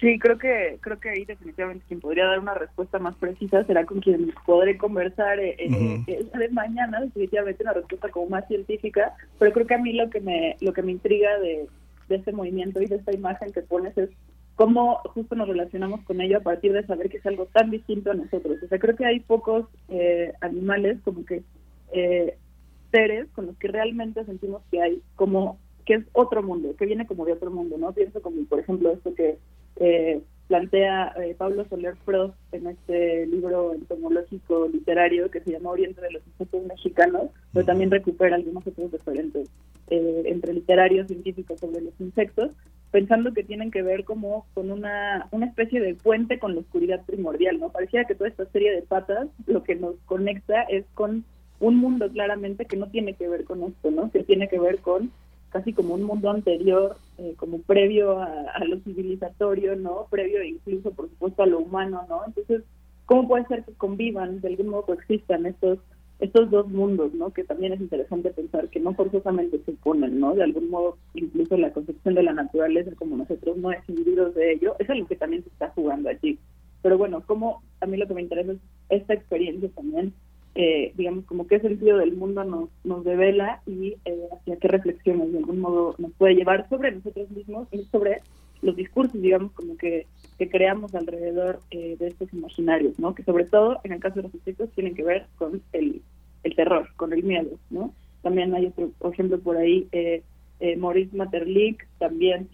Sí, 0.00 0.18
creo 0.18 0.38
que 0.38 0.78
creo 0.80 1.00
que 1.00 1.08
ahí 1.08 1.24
definitivamente 1.24 1.84
quien 1.88 2.00
podría 2.00 2.26
dar 2.26 2.38
una 2.38 2.54
respuesta 2.54 3.00
más 3.00 3.16
precisa 3.16 3.64
será 3.64 3.84
con 3.84 4.00
quien 4.00 4.32
podré 4.46 4.78
conversar 4.78 5.40
eh, 5.40 5.56
eh, 5.58 5.68
Ujú. 5.68 6.04
el 6.06 6.30
día 6.30 6.38
de 6.38 6.48
mañana, 6.50 7.00
definitivamente 7.00 7.64
una 7.64 7.72
respuesta 7.72 8.08
como 8.10 8.28
más 8.28 8.46
científica, 8.46 9.14
pero 9.38 9.52
creo 9.52 9.66
que 9.66 9.74
a 9.74 9.78
mí 9.78 9.92
lo 9.94 10.08
que 10.08 10.20
me 10.20 10.56
lo 10.60 10.72
que 10.72 10.82
me 10.82 10.92
intriga 10.92 11.38
de, 11.40 11.66
de 12.08 12.16
este 12.16 12.32
movimiento 12.32 12.80
y 12.80 12.86
de 12.86 12.96
esta 12.96 13.12
imagen 13.12 13.52
que 13.52 13.62
pones 13.62 13.98
es 13.98 14.10
cómo 14.54 14.98
justo 15.14 15.34
nos 15.34 15.48
relacionamos 15.48 16.00
con 16.04 16.20
ello 16.20 16.38
a 16.38 16.42
partir 16.42 16.72
de 16.72 16.86
saber 16.86 17.08
que 17.08 17.18
es 17.18 17.26
algo 17.26 17.46
tan 17.46 17.70
distinto 17.70 18.10
a 18.10 18.14
nosotros. 18.14 18.62
O 18.62 18.68
sea, 18.68 18.78
creo 18.78 18.94
que 18.94 19.04
hay 19.06 19.20
pocos 19.20 19.66
eh, 19.88 20.32
animales 20.40 20.98
como 21.04 21.24
que 21.24 21.42
eh, 21.92 22.36
seres 22.92 23.28
con 23.34 23.46
los 23.46 23.56
que 23.58 23.68
realmente 23.68 24.24
sentimos 24.24 24.62
que 24.70 24.80
hay 24.82 25.02
como 25.16 25.58
que 25.84 25.94
es 25.94 26.04
otro 26.12 26.42
mundo, 26.42 26.76
que 26.76 26.86
viene 26.86 27.06
como 27.06 27.24
de 27.24 27.32
otro 27.32 27.50
mundo, 27.50 27.78
¿no? 27.78 27.92
Pienso 27.92 28.20
como, 28.20 28.44
por 28.44 28.60
ejemplo, 28.60 28.92
esto 28.92 29.14
que 29.14 29.38
eh, 29.80 30.20
plantea 30.48 31.12
eh, 31.18 31.34
Pablo 31.36 31.64
Soler 31.68 31.94
Frost 32.04 32.34
en 32.52 32.66
este 32.66 33.26
libro 33.26 33.74
entomológico 33.74 34.66
literario 34.72 35.30
que 35.30 35.40
se 35.40 35.52
llama 35.52 35.70
Oriente 35.70 36.00
de 36.00 36.10
los 36.10 36.26
insectos 36.26 36.64
mexicanos, 36.64 37.30
pero 37.52 37.66
también 37.66 37.90
recupera 37.90 38.36
algunos 38.36 38.66
otros 38.66 38.90
referentes 38.90 39.48
eh, 39.88 40.22
entre 40.26 40.54
literarios 40.54 41.06
científicos 41.06 41.60
sobre 41.60 41.82
los 41.82 41.92
insectos, 42.00 42.50
pensando 42.90 43.34
que 43.34 43.44
tienen 43.44 43.70
que 43.70 43.82
ver 43.82 44.04
como 44.04 44.46
con 44.54 44.70
una, 44.70 45.28
una 45.30 45.46
especie 45.46 45.80
de 45.80 45.94
puente 45.94 46.38
con 46.38 46.54
la 46.54 46.62
oscuridad 46.62 47.04
primordial, 47.04 47.60
¿no? 47.60 47.68
Parecía 47.68 48.04
que 48.04 48.14
toda 48.14 48.30
esta 48.30 48.46
serie 48.46 48.72
de 48.72 48.82
patas 48.82 49.28
lo 49.46 49.62
que 49.62 49.74
nos 49.74 49.96
conecta 50.06 50.62
es 50.62 50.86
con 50.94 51.24
un 51.60 51.76
mundo 51.76 52.08
claramente 52.08 52.64
que 52.64 52.76
no 52.76 52.88
tiene 52.88 53.14
que 53.14 53.28
ver 53.28 53.44
con 53.44 53.62
esto, 53.64 53.90
¿no? 53.90 54.10
Que 54.10 54.22
tiene 54.22 54.48
que 54.48 54.58
ver 54.58 54.78
con 54.78 55.10
casi 55.50 55.72
como 55.72 55.94
un 55.94 56.02
mundo 56.02 56.30
anterior, 56.30 56.96
eh, 57.18 57.34
como 57.36 57.58
previo 57.58 58.20
a, 58.20 58.64
lo 58.64 58.78
civilizatorio, 58.80 59.76
¿no? 59.76 60.06
Previo 60.10 60.42
incluso, 60.42 60.90
por 60.92 61.08
supuesto, 61.08 61.42
a 61.42 61.46
lo 61.46 61.60
humano, 61.60 62.04
¿no? 62.08 62.22
Entonces, 62.26 62.62
¿cómo 63.06 63.26
puede 63.26 63.46
ser 63.46 63.64
que 63.64 63.72
convivan, 63.72 64.40
de 64.40 64.48
algún 64.48 64.68
modo 64.68 64.82
coexistan 64.82 65.46
estos 65.46 65.78
estos 66.18 66.50
dos 66.50 66.68
mundos, 66.68 67.14
¿no? 67.14 67.30
Que 67.30 67.44
también 67.44 67.72
es 67.72 67.80
interesante 67.80 68.30
pensar 68.30 68.68
que 68.68 68.80
no 68.80 68.92
forzosamente 68.94 69.60
se 69.64 69.70
oponen, 69.70 70.18
¿no? 70.18 70.34
De 70.34 70.42
algún 70.42 70.68
modo, 70.68 70.98
incluso 71.14 71.56
la 71.56 71.72
concepción 71.72 72.14
de 72.14 72.24
la 72.24 72.32
naturaleza, 72.32 72.90
como 72.96 73.16
nosotros 73.16 73.56
no 73.56 73.70
escindidos 73.70 74.34
de 74.34 74.52
ello, 74.52 74.74
es 74.80 74.90
algo 74.90 75.06
que 75.06 75.16
también 75.16 75.44
se 75.44 75.48
está 75.50 75.70
jugando 75.70 76.08
allí. 76.08 76.38
Pero 76.82 76.98
bueno, 76.98 77.22
como 77.24 77.62
a 77.80 77.86
mí 77.86 77.96
lo 77.96 78.08
que 78.08 78.14
me 78.14 78.22
interesa 78.22 78.52
es 78.52 78.58
esta 78.88 79.14
experiencia 79.14 79.68
también, 79.76 80.12
eh, 80.60 80.92
digamos, 80.96 81.24
como 81.24 81.46
qué 81.46 81.60
sentido 81.60 81.98
del 81.98 82.16
mundo 82.16 82.42
nos, 82.42 82.68
nos 82.82 83.04
devela 83.04 83.62
y 83.64 83.94
eh, 84.04 84.28
hacia 84.32 84.56
qué 84.56 84.66
reflexiones 84.66 85.30
de 85.30 85.38
algún 85.38 85.60
modo 85.60 85.94
nos 85.98 86.10
puede 86.14 86.34
llevar 86.34 86.68
sobre 86.68 86.90
nosotros 86.90 87.30
mismos 87.30 87.68
y 87.70 87.84
sobre 87.84 88.22
los 88.60 88.74
discursos, 88.74 89.22
digamos, 89.22 89.52
como 89.52 89.76
que, 89.76 90.08
que 90.36 90.50
creamos 90.50 90.96
alrededor 90.96 91.60
eh, 91.70 91.94
de 91.96 92.08
estos 92.08 92.32
imaginarios, 92.32 92.98
¿no? 92.98 93.14
Que 93.14 93.22
sobre 93.22 93.44
todo, 93.44 93.78
en 93.84 93.92
el 93.92 94.00
caso 94.00 94.16
de 94.16 94.22
los 94.22 94.34
insectos, 94.34 94.68
tienen 94.74 94.96
que 94.96 95.04
ver 95.04 95.26
con 95.36 95.62
el, 95.72 96.02
el 96.42 96.56
terror, 96.56 96.88
con 96.96 97.12
el 97.12 97.22
miedo, 97.22 97.50
¿no? 97.70 97.94
También 98.22 98.52
hay 98.52 98.66
otro 98.66 98.90
ejemplo 99.12 99.38
por 99.38 99.58
ahí, 99.58 99.86
eh, 99.92 100.24
eh, 100.58 100.76
Maurice 100.76 101.16
Maeterlinck 101.16 101.86
también 101.98 102.48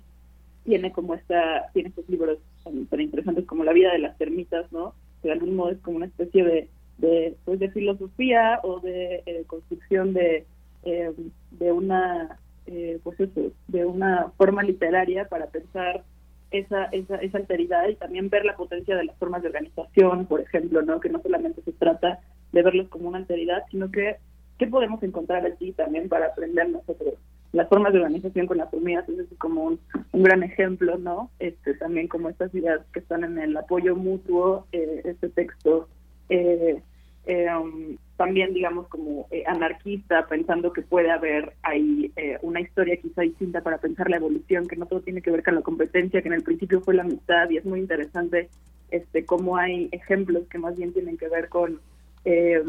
tiene 0.64 0.92
como 0.92 1.14
esta, 1.14 1.70
tiene 1.72 1.88
estos 1.88 2.06
libros 2.10 2.36
tan, 2.64 2.84
tan 2.84 3.00
interesantes 3.00 3.46
como 3.46 3.64
La 3.64 3.72
vida 3.72 3.92
de 3.92 3.98
las 3.98 4.18
termitas, 4.18 4.70
¿no? 4.72 4.92
Que 5.22 5.28
de 5.28 5.32
algún 5.32 5.56
modo 5.56 5.70
es 5.70 5.78
como 5.78 5.96
una 5.96 6.06
especie 6.06 6.44
de, 6.44 6.68
de, 6.98 7.36
pues 7.44 7.58
de 7.58 7.70
filosofía 7.70 8.60
o 8.62 8.80
de 8.80 9.22
eh, 9.26 9.44
construcción 9.46 10.14
de, 10.14 10.46
eh, 10.84 11.12
de 11.50 11.72
una 11.72 12.38
eh, 12.66 12.98
pues 13.02 13.20
eso, 13.20 13.52
de 13.68 13.84
una 13.84 14.30
forma 14.38 14.62
literaria 14.62 15.28
para 15.28 15.46
pensar 15.46 16.02
esa, 16.50 16.84
esa, 16.86 17.16
esa 17.16 17.38
alteridad 17.38 17.88
y 17.88 17.96
también 17.96 18.30
ver 18.30 18.44
la 18.44 18.56
potencia 18.56 18.96
de 18.96 19.04
las 19.04 19.16
formas 19.18 19.42
de 19.42 19.48
organización, 19.48 20.26
por 20.26 20.40
ejemplo, 20.40 20.82
¿no? 20.82 21.00
que 21.00 21.10
no 21.10 21.20
solamente 21.20 21.62
se 21.62 21.72
trata 21.72 22.20
de 22.52 22.62
verlos 22.62 22.88
como 22.88 23.08
una 23.08 23.18
alteridad, 23.18 23.64
sino 23.70 23.90
que 23.90 24.16
qué 24.58 24.66
podemos 24.66 25.02
encontrar 25.02 25.44
allí 25.44 25.72
también 25.72 26.08
para 26.08 26.26
aprender 26.26 26.70
nosotros. 26.70 27.14
Las 27.52 27.68
formas 27.68 27.92
de 27.92 28.00
organización 28.00 28.46
con 28.46 28.58
las 28.58 28.72
hormigas 28.72 29.08
es 29.08 29.26
como 29.38 29.64
un, 29.64 29.80
un 30.12 30.22
gran 30.22 30.42
ejemplo, 30.42 30.96
¿no? 30.98 31.30
Este 31.38 31.74
También 31.74 32.08
como 32.08 32.28
estas 32.28 32.52
ideas 32.54 32.80
que 32.92 32.98
están 33.00 33.24
en 33.24 33.38
el 33.38 33.56
apoyo 33.56 33.94
mutuo, 33.94 34.66
eh, 34.72 35.02
este 35.04 35.28
texto 35.28 35.88
eh, 36.28 36.82
eh, 37.26 37.48
um, 37.54 37.96
también 38.16 38.52
digamos 38.54 38.86
como 38.88 39.26
eh, 39.30 39.44
anarquista 39.46 40.26
pensando 40.26 40.72
que 40.72 40.82
puede 40.82 41.10
haber 41.10 41.54
ahí 41.62 42.12
eh, 42.16 42.38
una 42.42 42.60
historia 42.60 42.96
quizá 42.96 43.22
distinta 43.22 43.60
para 43.62 43.78
pensar 43.78 44.08
la 44.08 44.16
evolución 44.16 44.68
que 44.68 44.76
no 44.76 44.86
todo 44.86 45.00
tiene 45.00 45.22
que 45.22 45.30
ver 45.30 45.42
con 45.42 45.56
la 45.56 45.62
competencia 45.62 46.22
que 46.22 46.28
en 46.28 46.34
el 46.34 46.42
principio 46.42 46.80
fue 46.80 46.94
la 46.94 47.02
amistad 47.02 47.50
y 47.50 47.56
es 47.56 47.64
muy 47.64 47.80
interesante 47.80 48.48
este 48.90 49.24
cómo 49.24 49.56
hay 49.56 49.88
ejemplos 49.90 50.46
que 50.48 50.58
más 50.58 50.76
bien 50.76 50.92
tienen 50.92 51.16
que 51.16 51.28
ver 51.28 51.48
con 51.48 51.80
eh, 52.24 52.62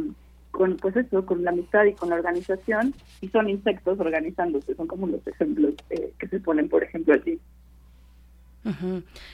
con 0.52 0.78
pues 0.78 0.96
eso 0.96 1.26
con 1.26 1.44
la 1.44 1.52
amistad 1.52 1.86
y 1.86 1.94
con 1.94 2.10
la 2.10 2.16
organización 2.16 2.94
y 3.22 3.28
son 3.28 3.50
insectos 3.50 4.00
organizándose 4.00 4.74
son 4.74 4.88
como 4.88 5.06
los 5.06 5.26
ejemplos 5.28 5.76
que 6.18 6.28
se 6.28 6.40
ponen 6.40 6.70
por 6.70 6.84
ejemplo 6.84 7.14
allí 7.14 7.40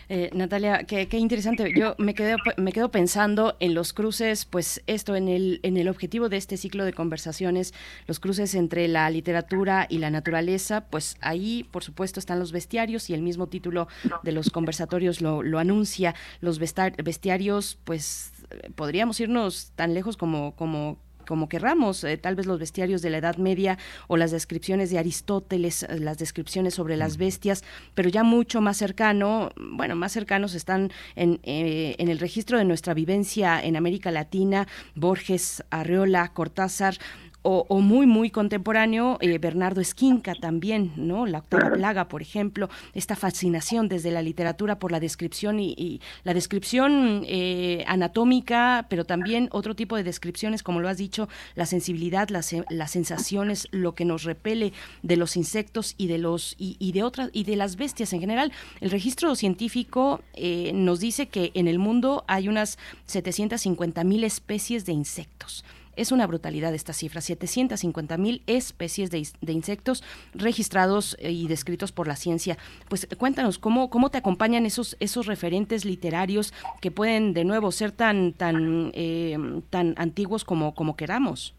Eh, 0.09 0.29
Natalia, 0.33 0.83
qué, 0.83 1.07
qué 1.07 1.17
interesante. 1.17 1.71
Yo 1.75 1.95
me 1.97 2.13
quedo, 2.13 2.37
me 2.57 2.71
quedo 2.71 2.91
pensando 2.91 3.55
en 3.59 3.73
los 3.73 3.93
cruces, 3.93 4.45
pues 4.45 4.83
esto, 4.87 5.15
en 5.15 5.27
el, 5.27 5.59
en 5.63 5.77
el 5.77 5.87
objetivo 5.87 6.27
de 6.29 6.37
este 6.37 6.57
ciclo 6.57 6.83
de 6.83 6.93
conversaciones, 6.93 7.73
los 8.07 8.19
cruces 8.19 8.55
entre 8.55 8.87
la 8.87 9.09
literatura 9.09 9.87
y 9.89 9.99
la 9.99 10.09
naturaleza, 10.09 10.81
pues 10.89 11.17
ahí, 11.21 11.67
por 11.71 11.83
supuesto, 11.83 12.19
están 12.19 12.39
los 12.39 12.51
bestiarios 12.51 13.09
y 13.09 13.13
el 13.13 13.21
mismo 13.21 13.47
título 13.47 13.87
de 14.23 14.31
los 14.31 14.49
conversatorios 14.49 15.21
lo, 15.21 15.43
lo 15.43 15.59
anuncia. 15.59 16.13
Los 16.41 16.59
bestiarios, 16.59 17.77
pues 17.83 18.33
eh, 18.49 18.69
podríamos 18.75 19.19
irnos 19.19 19.71
tan 19.75 19.93
lejos 19.93 20.17
como, 20.17 20.55
como 20.55 20.97
como 21.31 21.47
querramos, 21.47 22.03
eh, 22.03 22.17
tal 22.17 22.35
vez 22.35 22.45
los 22.45 22.59
bestiarios 22.59 23.01
de 23.01 23.09
la 23.09 23.19
Edad 23.19 23.37
Media 23.37 23.77
o 24.09 24.17
las 24.17 24.31
descripciones 24.31 24.89
de 24.89 24.99
Aristóteles, 24.99 25.83
eh, 25.83 25.97
las 25.97 26.17
descripciones 26.17 26.73
sobre 26.73 26.97
las 26.97 27.15
bestias, 27.15 27.63
pero 27.93 28.09
ya 28.09 28.23
mucho 28.23 28.59
más 28.59 28.75
cercano, 28.75 29.53
bueno, 29.55 29.95
más 29.95 30.11
cercanos 30.11 30.55
están 30.55 30.91
en, 31.15 31.39
eh, 31.43 31.95
en 31.99 32.09
el 32.09 32.19
registro 32.19 32.57
de 32.57 32.65
nuestra 32.65 32.93
vivencia 32.93 33.63
en 33.63 33.77
América 33.77 34.11
Latina, 34.11 34.67
Borges, 34.93 35.63
Arreola, 35.69 36.33
Cortázar, 36.33 36.97
o, 37.43 37.79
muy, 37.81 38.05
muy 38.05 38.29
contemporáneo, 38.29 39.17
eh, 39.19 39.37
Bernardo 39.39 39.81
Esquinca 39.81 40.35
también, 40.35 40.91
¿no? 40.95 41.25
La 41.25 41.39
octava 41.39 41.71
plaga, 41.71 42.07
por 42.07 42.21
ejemplo, 42.21 42.69
esta 42.93 43.15
fascinación 43.15 43.87
desde 43.87 44.11
la 44.11 44.21
literatura 44.21 44.77
por 44.77 44.91
la 44.91 44.99
descripción 44.99 45.59
y, 45.59 46.01
la 46.23 46.33
descripción 46.33 47.23
eh, 47.27 47.83
anatómica, 47.87 48.85
pero 48.89 49.05
también 49.05 49.49
otro 49.51 49.75
tipo 49.75 49.95
de 49.95 50.03
descripciones, 50.03 50.61
como 50.61 50.79
lo 50.79 50.89
has 50.89 50.97
dicho, 50.97 51.29
la 51.55 51.65
sensibilidad, 51.65 52.29
las, 52.29 52.55
las 52.69 52.91
sensaciones, 52.91 53.67
lo 53.71 53.95
que 53.95 54.05
nos 54.05 54.23
repele 54.23 54.73
de 55.01 55.17
los 55.17 55.35
insectos 55.35 55.95
y 55.97 56.07
de 56.07 56.17
los 56.17 56.55
y, 56.57 56.91
de 56.91 57.03
otras 57.03 57.29
y 57.33 57.43
de 57.43 57.55
las 57.55 57.75
bestias 57.75 58.13
en 58.13 58.19
general. 58.19 58.51
El 58.81 58.91
registro 58.91 59.35
científico 59.35 60.21
eh, 60.33 60.71
nos 60.73 60.99
dice 60.99 61.27
que 61.27 61.51
en 61.55 61.67
el 61.67 61.79
mundo 61.79 62.23
hay 62.27 62.47
unas 62.47 62.77
750 63.07 64.03
mil 64.03 64.23
especies 64.23 64.85
de 64.85 64.93
insectos. 64.93 65.63
Es 65.95 66.11
una 66.11 66.27
brutalidad 66.27 66.73
esta 66.73 66.93
cifra, 66.93 67.21
750 67.21 68.17
mil 68.17 68.43
especies 68.47 69.11
de, 69.11 69.27
de, 69.41 69.53
insectos 69.53 70.03
registrados 70.33 71.17
y 71.21 71.47
descritos 71.47 71.91
por 71.91 72.07
la 72.07 72.15
ciencia. 72.15 72.57
Pues 72.89 73.07
cuéntanos, 73.17 73.59
¿cómo, 73.59 73.89
cómo 73.89 74.09
te 74.09 74.17
acompañan 74.17 74.65
esos, 74.65 74.95
esos 74.99 75.25
referentes 75.25 75.85
literarios 75.85 76.53
que 76.81 76.91
pueden 76.91 77.33
de 77.33 77.45
nuevo 77.45 77.71
ser 77.71 77.91
tan, 77.91 78.33
tan, 78.33 78.91
eh, 78.93 79.37
tan 79.69 79.95
antiguos 79.97 80.45
como, 80.45 80.73
como 80.73 80.95
queramos? 80.95 81.55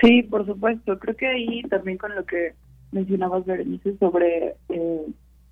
Sí, 0.00 0.22
por 0.22 0.46
supuesto. 0.46 0.98
Creo 0.98 1.16
que 1.16 1.26
ahí 1.26 1.62
también 1.62 1.98
con 1.98 2.14
lo 2.14 2.24
que 2.24 2.54
mencionabas, 2.92 3.44
Berenice, 3.44 3.96
sobre 3.98 4.54
eh, 4.68 5.06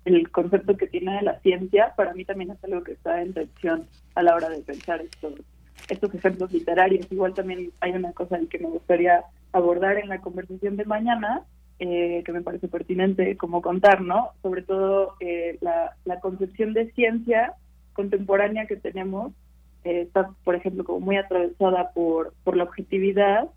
el 0.05 0.31
concepto 0.31 0.77
que 0.77 0.87
tiene 0.87 1.15
de 1.15 1.21
la 1.21 1.39
ciencia, 1.41 1.93
para 1.95 2.13
mí 2.13 2.25
también 2.25 2.51
es 2.51 2.63
algo 2.63 2.83
que 2.83 2.93
está 2.93 3.21
en 3.21 3.33
tensión 3.33 3.87
a 4.15 4.23
la 4.23 4.35
hora 4.35 4.49
de 4.49 4.61
pensar 4.61 5.01
estos, 5.01 5.33
estos 5.89 6.13
ejemplos 6.13 6.51
literarios. 6.51 7.07
Igual 7.11 7.33
también 7.33 7.71
hay 7.79 7.91
una 7.91 8.11
cosa 8.13 8.39
que 8.49 8.59
me 8.59 8.69
gustaría 8.69 9.23
abordar 9.51 9.97
en 9.97 10.09
la 10.09 10.19
conversación 10.19 10.77
de 10.77 10.85
mañana, 10.85 11.43
eh, 11.79 12.23
que 12.25 12.31
me 12.31 12.41
parece 12.41 12.67
pertinente 12.67 13.37
como 13.37 13.61
contar, 13.61 14.01
¿no? 14.01 14.31
Sobre 14.41 14.63
todo 14.63 15.15
eh, 15.19 15.57
la, 15.61 15.95
la 16.05 16.19
concepción 16.19 16.73
de 16.73 16.91
ciencia 16.91 17.53
contemporánea 17.93 18.67
que 18.67 18.75
tenemos 18.75 19.33
está, 19.83 20.31
por 20.43 20.55
ejemplo, 20.55 20.83
como 20.83 20.99
muy 20.99 21.17
atravesada 21.17 21.91
por, 21.93 22.33
por 22.43 22.57
la 22.57 22.63
objetividad 22.63 23.47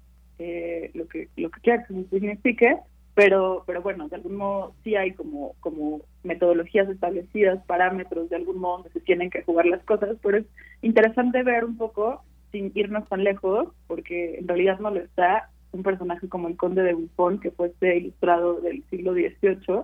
eh, 0.40 0.90
lo 0.94 1.06
que 1.06 1.28
lo 1.36 1.50
que 1.50 1.60
quiera 1.60 1.84
que 1.84 1.92
signifique, 2.10 2.78
pero 3.14 3.64
pero 3.66 3.82
bueno, 3.82 4.08
de 4.08 4.16
algún 4.16 4.36
modo 4.36 4.74
sí 4.84 4.96
hay 4.96 5.12
como 5.12 5.54
como 5.60 6.02
metodologías 6.22 6.88
establecidas, 6.88 7.64
parámetros 7.66 8.30
de 8.30 8.36
algún 8.36 8.58
modo 8.58 8.78
donde 8.78 8.90
se 8.90 9.00
tienen 9.00 9.30
que 9.30 9.42
jugar 9.42 9.66
las 9.66 9.82
cosas, 9.84 10.16
pero 10.22 10.38
es 10.38 10.46
interesante 10.82 11.42
ver 11.42 11.64
un 11.64 11.76
poco 11.76 12.22
sin 12.52 12.72
irnos 12.74 13.08
tan 13.08 13.24
lejos, 13.24 13.68
porque 13.86 14.38
en 14.38 14.48
realidad 14.48 14.78
no 14.80 14.90
lo 14.90 15.00
está 15.00 15.50
un 15.72 15.82
personaje 15.82 16.28
como 16.28 16.48
el 16.48 16.56
conde 16.56 16.82
de 16.82 16.94
Buffon, 16.94 17.38
que 17.38 17.50
fue 17.50 17.68
este 17.68 17.96
ilustrado 17.96 18.60
del 18.60 18.82
siglo 18.90 19.12
XVIII, 19.12 19.82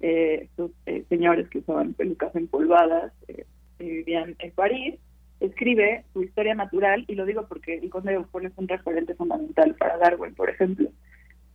eh, 0.00 0.40
estos 0.44 0.72
eh, 0.86 1.04
señores 1.08 1.48
que 1.48 1.58
usaban 1.58 1.94
pelucas 1.94 2.34
empolvadas, 2.34 3.12
eh, 3.28 3.44
vivían 3.78 4.34
en 4.40 4.50
París, 4.52 4.96
escribe 5.40 6.04
su 6.12 6.22
historia 6.22 6.54
natural, 6.54 7.04
y 7.06 7.14
lo 7.14 7.24
digo 7.24 7.46
porque 7.48 7.74
el 7.74 7.90
conde 7.90 8.12
de 8.12 8.18
Buffon 8.18 8.46
es 8.46 8.52
un 8.56 8.66
referente 8.66 9.14
fundamental 9.14 9.74
para 9.76 9.98
Darwin, 9.98 10.34
por 10.34 10.50
ejemplo. 10.50 10.88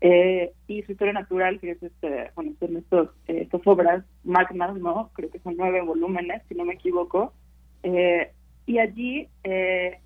Eh, 0.06 0.52
y 0.68 0.84
su 0.84 0.92
historia 0.92 1.14
natural, 1.14 1.62
que 1.62 1.72
es 1.72 1.82
este, 1.82 2.30
bueno, 2.36 2.52
son 2.60 2.76
estos, 2.76 3.10
eh, 3.30 3.44
estas 3.44 3.66
obras 3.66 4.04
magnas, 4.26 4.76
¿no? 4.76 5.10
Creo 5.14 5.32
que 5.32 5.40
son 5.40 5.56
nueve 5.56 5.80
volúmenes, 5.82 6.42
si 6.50 6.56
no 6.56 6.66
me 6.66 6.74
equivoco. 6.74 7.32
Eh, 7.84 8.30
y 8.66 8.80
allí, 8.80 9.30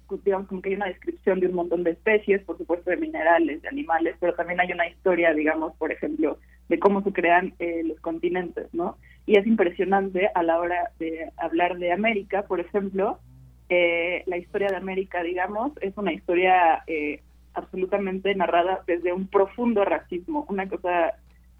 pues, 0.07 0.23
digamos, 0.23 0.47
como 0.47 0.61
que 0.61 0.69
hay 0.69 0.75
una 0.75 0.85
descripción 0.85 1.39
de 1.39 1.47
un 1.47 1.55
montón 1.55 1.83
de 1.83 1.91
especies, 1.91 2.43
por 2.43 2.59
supuesto 2.59 2.91
de 2.91 2.97
minerales, 2.97 3.63
de 3.63 3.69
animales, 3.69 4.15
pero 4.19 4.35
también 4.35 4.59
hay 4.59 4.71
una 4.71 4.87
historia, 4.87 5.33
digamos, 5.33 5.75
por 5.77 5.91
ejemplo, 5.91 6.37
de 6.69 6.77
cómo 6.77 7.01
se 7.01 7.11
crean 7.11 7.55
los 7.83 7.99
continentes, 7.99 8.71
¿no? 8.73 8.97
Y 9.25 9.37
es 9.37 9.47
impresionante 9.47 10.29
a 10.33 10.43
la 10.43 10.59
hora 10.59 10.91
de 10.99 11.31
hablar 11.37 11.77
de 11.77 11.91
América, 11.91 12.43
por 12.47 12.59
ejemplo, 12.59 13.19
eh, 13.69 14.23
la 14.27 14.37
historia 14.37 14.69
de 14.69 14.77
América, 14.77 15.21
digamos, 15.23 15.73
es 15.81 15.97
una 15.97 16.13
historia 16.13 16.83
eh, 16.87 17.21
absolutamente 17.57 18.33
narrada 18.35 18.83
desde 18.87 19.13
un 19.13 19.27
profundo 19.27 19.83
racismo, 19.83 20.45
una 20.49 20.67
cosa 20.67 21.13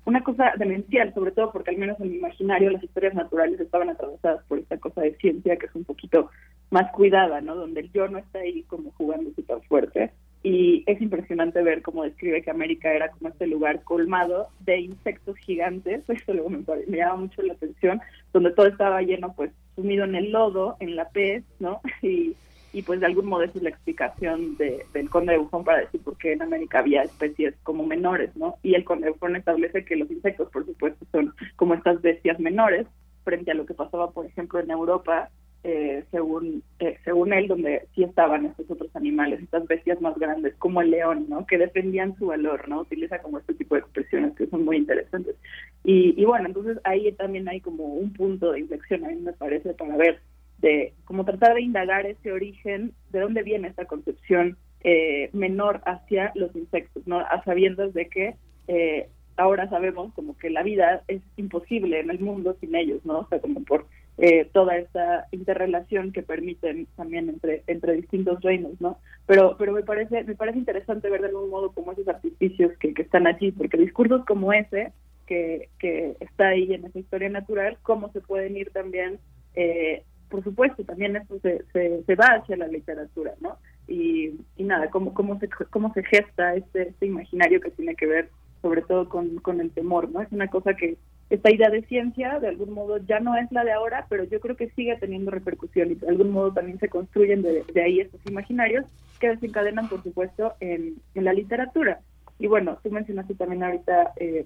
una 0.07 0.23
cosa 0.23 0.53
demencial, 0.57 1.13
sobre 1.13 1.31
todo 1.31 1.51
porque 1.51 1.71
al 1.71 1.77
menos 1.77 1.99
en 1.99 2.11
mi 2.11 2.17
imaginario 2.17 2.71
las 2.71 2.81
historias 2.81 3.13
naturales 3.13 3.59
estaban 3.59 3.89
atravesadas 3.89 4.41
por 4.47 4.57
esta 4.57 4.77
cosa 4.77 5.01
de 5.01 5.13
ciencia 5.15 5.57
que 5.57 5.65
es 5.65 5.75
un 5.75 5.83
poquito 5.83 6.29
más 6.69 6.89
cuidada, 6.93 7.41
¿no? 7.41 7.55
Donde 7.55 7.81
el 7.81 7.91
yo 7.91 8.07
no 8.07 8.17
está 8.17 8.39
ahí 8.39 8.63
como 8.63 8.91
jugando 8.91 9.29
tan 9.45 9.61
fuerte. 9.63 10.11
Y 10.43 10.83
es 10.85 11.01
impresionante 11.01 11.61
ver 11.61 11.81
cómo 11.81 12.03
describe 12.03 12.41
que 12.41 12.51
América 12.51 12.93
era 12.93 13.09
como 13.09 13.27
este 13.27 13.47
lugar 13.47 13.83
colmado 13.83 14.47
de 14.61 14.79
insectos 14.79 15.35
gigantes, 15.39 16.03
eso 16.09 16.33
luego 16.33 16.51
me, 16.51 16.63
me 16.87 16.97
llama 16.97 17.17
mucho 17.17 17.41
la 17.41 17.53
atención, 17.53 17.99
donde 18.31 18.53
todo 18.53 18.67
estaba 18.67 19.01
lleno 19.01 19.33
pues 19.35 19.51
sumido 19.75 20.05
en 20.05 20.15
el 20.15 20.31
lodo, 20.31 20.77
en 20.79 20.95
la 20.95 21.09
pez, 21.09 21.43
¿no? 21.59 21.81
Y, 22.01 22.33
y 22.73 22.81
pues 22.81 22.99
de 22.99 23.05
algún 23.05 23.25
modo 23.27 23.43
esa 23.43 23.57
es 23.57 23.63
la 23.63 23.69
explicación 23.69 24.57
de, 24.57 24.85
del 24.93 25.09
conde 25.09 25.33
de 25.33 25.39
Bufón 25.39 25.63
para 25.63 25.79
decir 25.79 26.01
por 26.01 26.17
qué 26.17 26.33
en 26.33 26.41
América 26.41 26.79
había 26.79 27.03
especies 27.03 27.55
como 27.63 27.85
menores, 27.85 28.35
¿no? 28.35 28.55
Y 28.63 28.75
el 28.75 28.83
conde 28.83 29.05
de 29.05 29.11
Bufón 29.11 29.35
establece 29.35 29.85
que 29.85 29.95
los 29.95 30.09
insectos, 30.11 30.49
por 30.51 30.65
supuesto, 30.65 31.05
son 31.11 31.33
como 31.55 31.73
estas 31.73 32.01
bestias 32.01 32.39
menores 32.39 32.87
frente 33.23 33.51
a 33.51 33.55
lo 33.55 33.65
que 33.65 33.73
pasaba, 33.73 34.11
por 34.11 34.25
ejemplo, 34.25 34.59
en 34.59 34.71
Europa, 34.71 35.29
eh, 35.63 36.05
según 36.11 36.63
eh, 36.79 36.97
según 37.03 37.33
él, 37.33 37.47
donde 37.47 37.87
sí 37.93 38.03
estaban 38.03 38.45
estos 38.45 38.69
otros 38.69 38.95
animales, 38.95 39.41
estas 39.41 39.65
bestias 39.67 39.99
más 39.99 40.17
grandes, 40.17 40.55
como 40.55 40.81
el 40.81 40.91
león, 40.91 41.25
¿no? 41.27 41.45
Que 41.45 41.57
defendían 41.57 42.15
su 42.17 42.27
valor, 42.27 42.69
¿no? 42.69 42.81
Utiliza 42.81 43.19
como 43.19 43.39
este 43.39 43.53
tipo 43.53 43.75
de 43.75 43.81
expresiones 43.81 44.35
que 44.35 44.47
son 44.47 44.63
muy 44.63 44.77
interesantes. 44.77 45.35
Y, 45.83 46.13
y 46.21 46.25
bueno, 46.25 46.47
entonces 46.47 46.77
ahí 46.83 47.11
también 47.13 47.49
hay 47.49 47.59
como 47.59 47.85
un 47.85 48.13
punto 48.13 48.51
de 48.51 48.59
inflexión, 48.59 49.03
a 49.05 49.09
mí 49.09 49.15
me 49.15 49.33
parece, 49.33 49.73
para 49.73 49.97
ver, 49.97 50.21
de 50.59 50.93
como 51.05 51.25
tratar 51.25 51.55
de 51.55 51.61
indagar 51.61 52.05
ese 52.05 52.31
origen, 52.31 52.93
de 53.11 53.19
dónde 53.19 53.43
viene 53.43 53.67
esta 53.67 53.85
concepción 53.85 54.57
eh, 54.81 55.29
menor 55.33 55.81
hacia 55.85 56.31
los 56.35 56.55
insectos, 56.55 57.05
¿no? 57.07 57.19
A 57.19 57.43
sabiendas 57.43 57.93
de 57.93 58.07
que 58.07 58.35
eh, 58.67 59.09
ahora 59.35 59.69
sabemos 59.69 60.13
como 60.13 60.37
que 60.37 60.49
la 60.49 60.63
vida 60.63 61.03
es 61.07 61.21
imposible 61.35 61.99
en 61.99 62.09
el 62.09 62.19
mundo 62.19 62.55
sin 62.59 62.75
ellos, 62.75 63.05
¿no? 63.05 63.19
O 63.19 63.27
sea, 63.27 63.39
como 63.39 63.63
por 63.63 63.85
eh, 64.17 64.49
toda 64.51 64.77
esta 64.77 65.27
interrelación 65.31 66.11
que 66.11 66.23
permiten 66.23 66.87
también 66.95 67.29
entre 67.29 67.63
entre 67.67 67.93
distintos 67.93 68.41
reinos, 68.41 68.79
¿no? 68.81 68.97
Pero 69.25 69.55
pero 69.57 69.73
me 69.73 69.83
parece 69.83 70.23
me 70.23 70.35
parece 70.35 70.57
interesante 70.57 71.09
ver 71.09 71.21
de 71.21 71.27
algún 71.27 71.49
modo 71.49 71.71
como 71.71 71.91
esos 71.91 72.07
artificios 72.07 72.75
que, 72.79 72.93
que 72.93 73.03
están 73.03 73.27
allí, 73.27 73.51
porque 73.51 73.77
discursos 73.77 74.25
como 74.25 74.53
ese 74.53 74.91
que, 75.27 75.69
que 75.77 76.15
está 76.19 76.47
ahí 76.47 76.73
en 76.73 76.85
esa 76.85 76.97
historia 76.97 77.29
natural, 77.29 77.77
cómo 77.83 78.11
se 78.11 78.21
pueden 78.21 78.57
ir 78.57 78.71
también, 78.71 79.19
eh, 79.53 80.03
por 80.29 80.43
supuesto, 80.43 80.83
también 80.83 81.21
se, 81.41 81.63
se, 81.71 82.03
se, 82.03 82.15
va 82.15 82.25
hacia 82.25 82.57
la 82.57 82.67
literatura, 82.67 83.33
¿no? 83.39 83.57
Y, 83.87 84.33
y 84.57 84.63
nada, 84.63 84.89
cómo, 84.89 85.13
cómo, 85.13 85.39
se, 85.39 85.47
cómo 85.69 85.93
se 85.93 86.03
gesta 86.03 86.55
este, 86.55 86.89
este 86.89 87.05
imaginario 87.05 87.61
que 87.61 87.71
tiene 87.71 87.95
que 87.95 88.05
ver 88.05 88.29
sobre 88.61 88.81
todo 88.81 89.07
con, 89.07 89.37
con 89.37 89.61
el 89.61 89.71
temor, 89.71 90.09
¿no? 90.09 90.21
Es 90.21 90.31
una 90.31 90.47
cosa 90.47 90.73
que 90.73 90.97
esta 91.29 91.51
idea 91.51 91.69
de 91.69 91.83
ciencia, 91.83 92.39
de 92.39 92.47
algún 92.47 92.71
modo, 92.73 92.97
ya 92.97 93.19
no 93.19 93.35
es 93.35 93.51
la 93.51 93.63
de 93.63 93.73
ahora, 93.73 94.05
pero 94.09 94.23
yo 94.23 94.39
creo 94.39 94.55
que 94.55 94.69
sigue 94.71 94.97
teniendo 94.97 95.31
repercusión 95.31 95.91
y 95.91 95.95
de 95.95 96.07
algún 96.07 96.31
modo 96.31 96.53
también 96.53 96.79
se 96.79 96.89
construyen 96.89 97.41
de, 97.41 97.63
de 97.73 97.81
ahí 97.81 97.99
estos 97.99 98.21
imaginarios 98.25 98.85
que 99.19 99.29
desencadenan, 99.29 99.89
por 99.89 100.01
supuesto, 100.03 100.53
en, 100.59 100.95
en, 101.15 101.25
la 101.25 101.33
literatura. 101.33 101.99
Y 102.39 102.47
bueno, 102.47 102.79
tú 102.81 102.91
mencionaste 102.91 103.35
también 103.35 103.63
ahorita 103.63 104.13
eh, 104.17 104.45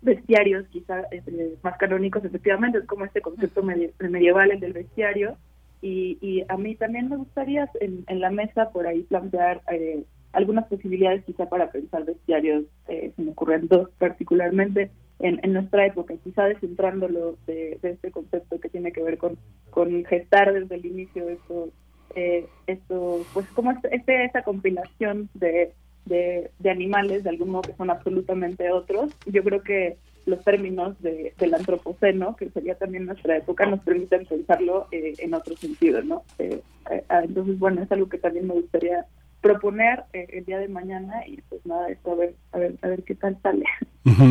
bestiarios, 0.00 0.66
quizá 0.68 1.02
eh, 1.10 1.56
más 1.62 1.76
canónicos, 1.78 2.24
efectivamente, 2.24 2.78
es 2.78 2.84
como 2.84 3.04
este 3.04 3.20
concepto 3.20 3.62
medieval, 3.62 4.50
el 4.50 4.60
del 4.60 4.72
bestiario. 4.72 5.36
Y, 5.80 6.18
y, 6.20 6.44
a 6.48 6.56
mí 6.56 6.74
también 6.74 7.08
me 7.08 7.16
gustaría 7.16 7.70
en, 7.80 8.04
en 8.08 8.20
la 8.20 8.30
mesa 8.30 8.70
por 8.70 8.86
ahí 8.86 9.02
plantear 9.04 9.62
eh, 9.70 10.02
algunas 10.32 10.66
posibilidades 10.66 11.24
quizá 11.24 11.48
para 11.48 11.70
pensar 11.70 12.04
bestiarios, 12.04 12.64
eh, 12.88 13.12
se 13.14 13.22
me 13.22 13.30
ocurren 13.30 13.68
dos 13.68 13.88
particularmente 13.98 14.90
en, 15.20 15.40
en 15.42 15.52
nuestra 15.52 15.86
época, 15.86 16.14
quizá 16.22 16.44
descentrándolo 16.44 17.36
de, 17.46 17.78
de, 17.82 17.90
este 17.90 18.10
concepto 18.10 18.60
que 18.60 18.68
tiene 18.68 18.92
que 18.92 19.02
ver 19.02 19.18
con, 19.18 19.36
con 19.70 20.04
gestar 20.04 20.52
desde 20.52 20.76
el 20.76 20.86
inicio 20.86 21.28
esto, 21.28 21.70
eh, 22.14 22.46
esto 22.66 23.24
pues 23.32 23.46
como 23.48 23.72
este, 23.72 24.24
esta 24.24 24.42
compilación 24.42 25.28
de, 25.34 25.72
de, 26.04 26.50
de, 26.58 26.70
animales 26.70 27.24
de 27.24 27.30
algún 27.30 27.50
modo 27.50 27.62
que 27.62 27.76
son 27.76 27.90
absolutamente 27.90 28.70
otros. 28.70 29.12
Yo 29.26 29.42
creo 29.44 29.62
que 29.62 29.96
los 30.26 30.44
términos 30.44 31.00
de, 31.02 31.32
del 31.38 31.54
antropoceno, 31.54 32.36
que 32.36 32.50
sería 32.50 32.76
también 32.76 33.06
nuestra 33.06 33.36
época, 33.36 33.66
nos 33.66 33.80
permiten 33.80 34.26
pensarlo 34.26 34.86
eh, 34.92 35.14
en 35.18 35.34
otro 35.34 35.56
sentido, 35.56 36.02
¿no? 36.02 36.22
Eh, 36.38 36.60
eh, 36.90 37.04
entonces, 37.24 37.58
bueno, 37.58 37.82
es 37.82 37.90
algo 37.90 38.08
que 38.08 38.18
también 38.18 38.46
me 38.46 38.54
gustaría 38.54 39.06
proponer 39.40 40.04
eh, 40.12 40.26
el 40.32 40.44
día 40.44 40.58
de 40.58 40.68
mañana 40.68 41.26
y 41.26 41.40
pues 41.42 41.64
nada, 41.64 41.88
esto 41.88 42.12
a 42.12 42.14
ver, 42.16 42.34
a 42.52 42.58
ver, 42.58 42.78
a 42.82 42.88
ver 42.88 43.04
qué 43.04 43.14
tal 43.14 43.38
sale. 43.42 43.64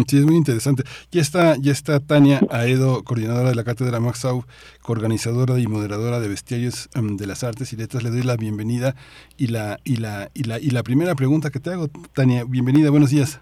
Sí, 0.08 0.18
es 0.18 0.26
muy 0.26 0.36
interesante. 0.36 0.84
Ya 1.12 1.22
está, 1.22 1.56
ya 1.60 1.72
está 1.72 2.00
Tania 2.00 2.42
Aedo, 2.50 3.04
coordinadora 3.04 3.50
de 3.50 3.56
la 3.56 3.64
Cátedra 3.64 4.00
Maxau, 4.00 4.44
coorganizadora 4.82 5.60
y 5.60 5.68
moderadora 5.68 6.20
de 6.20 6.28
Bestiarios 6.28 6.90
em, 6.96 7.16
de 7.16 7.28
las 7.28 7.44
Artes 7.44 7.74
y 7.74 7.76
Letras. 7.76 8.04
Le 8.04 8.10
doy 8.10 8.24
la 8.24 8.38
bienvenida 8.38 8.96
y 9.38 9.48
la, 9.48 9.80
y 9.84 9.98
la, 9.98 10.30
y 10.34 10.46
la, 10.46 10.60
y 10.60 10.72
la 10.72 10.82
primera 10.84 11.14
pregunta 11.14 11.52
que 11.52 11.60
te 11.60 11.70
hago, 11.72 11.90
Tania, 12.14 12.44
bienvenida, 12.44 12.90
buenos 12.90 13.12
días. 13.12 13.40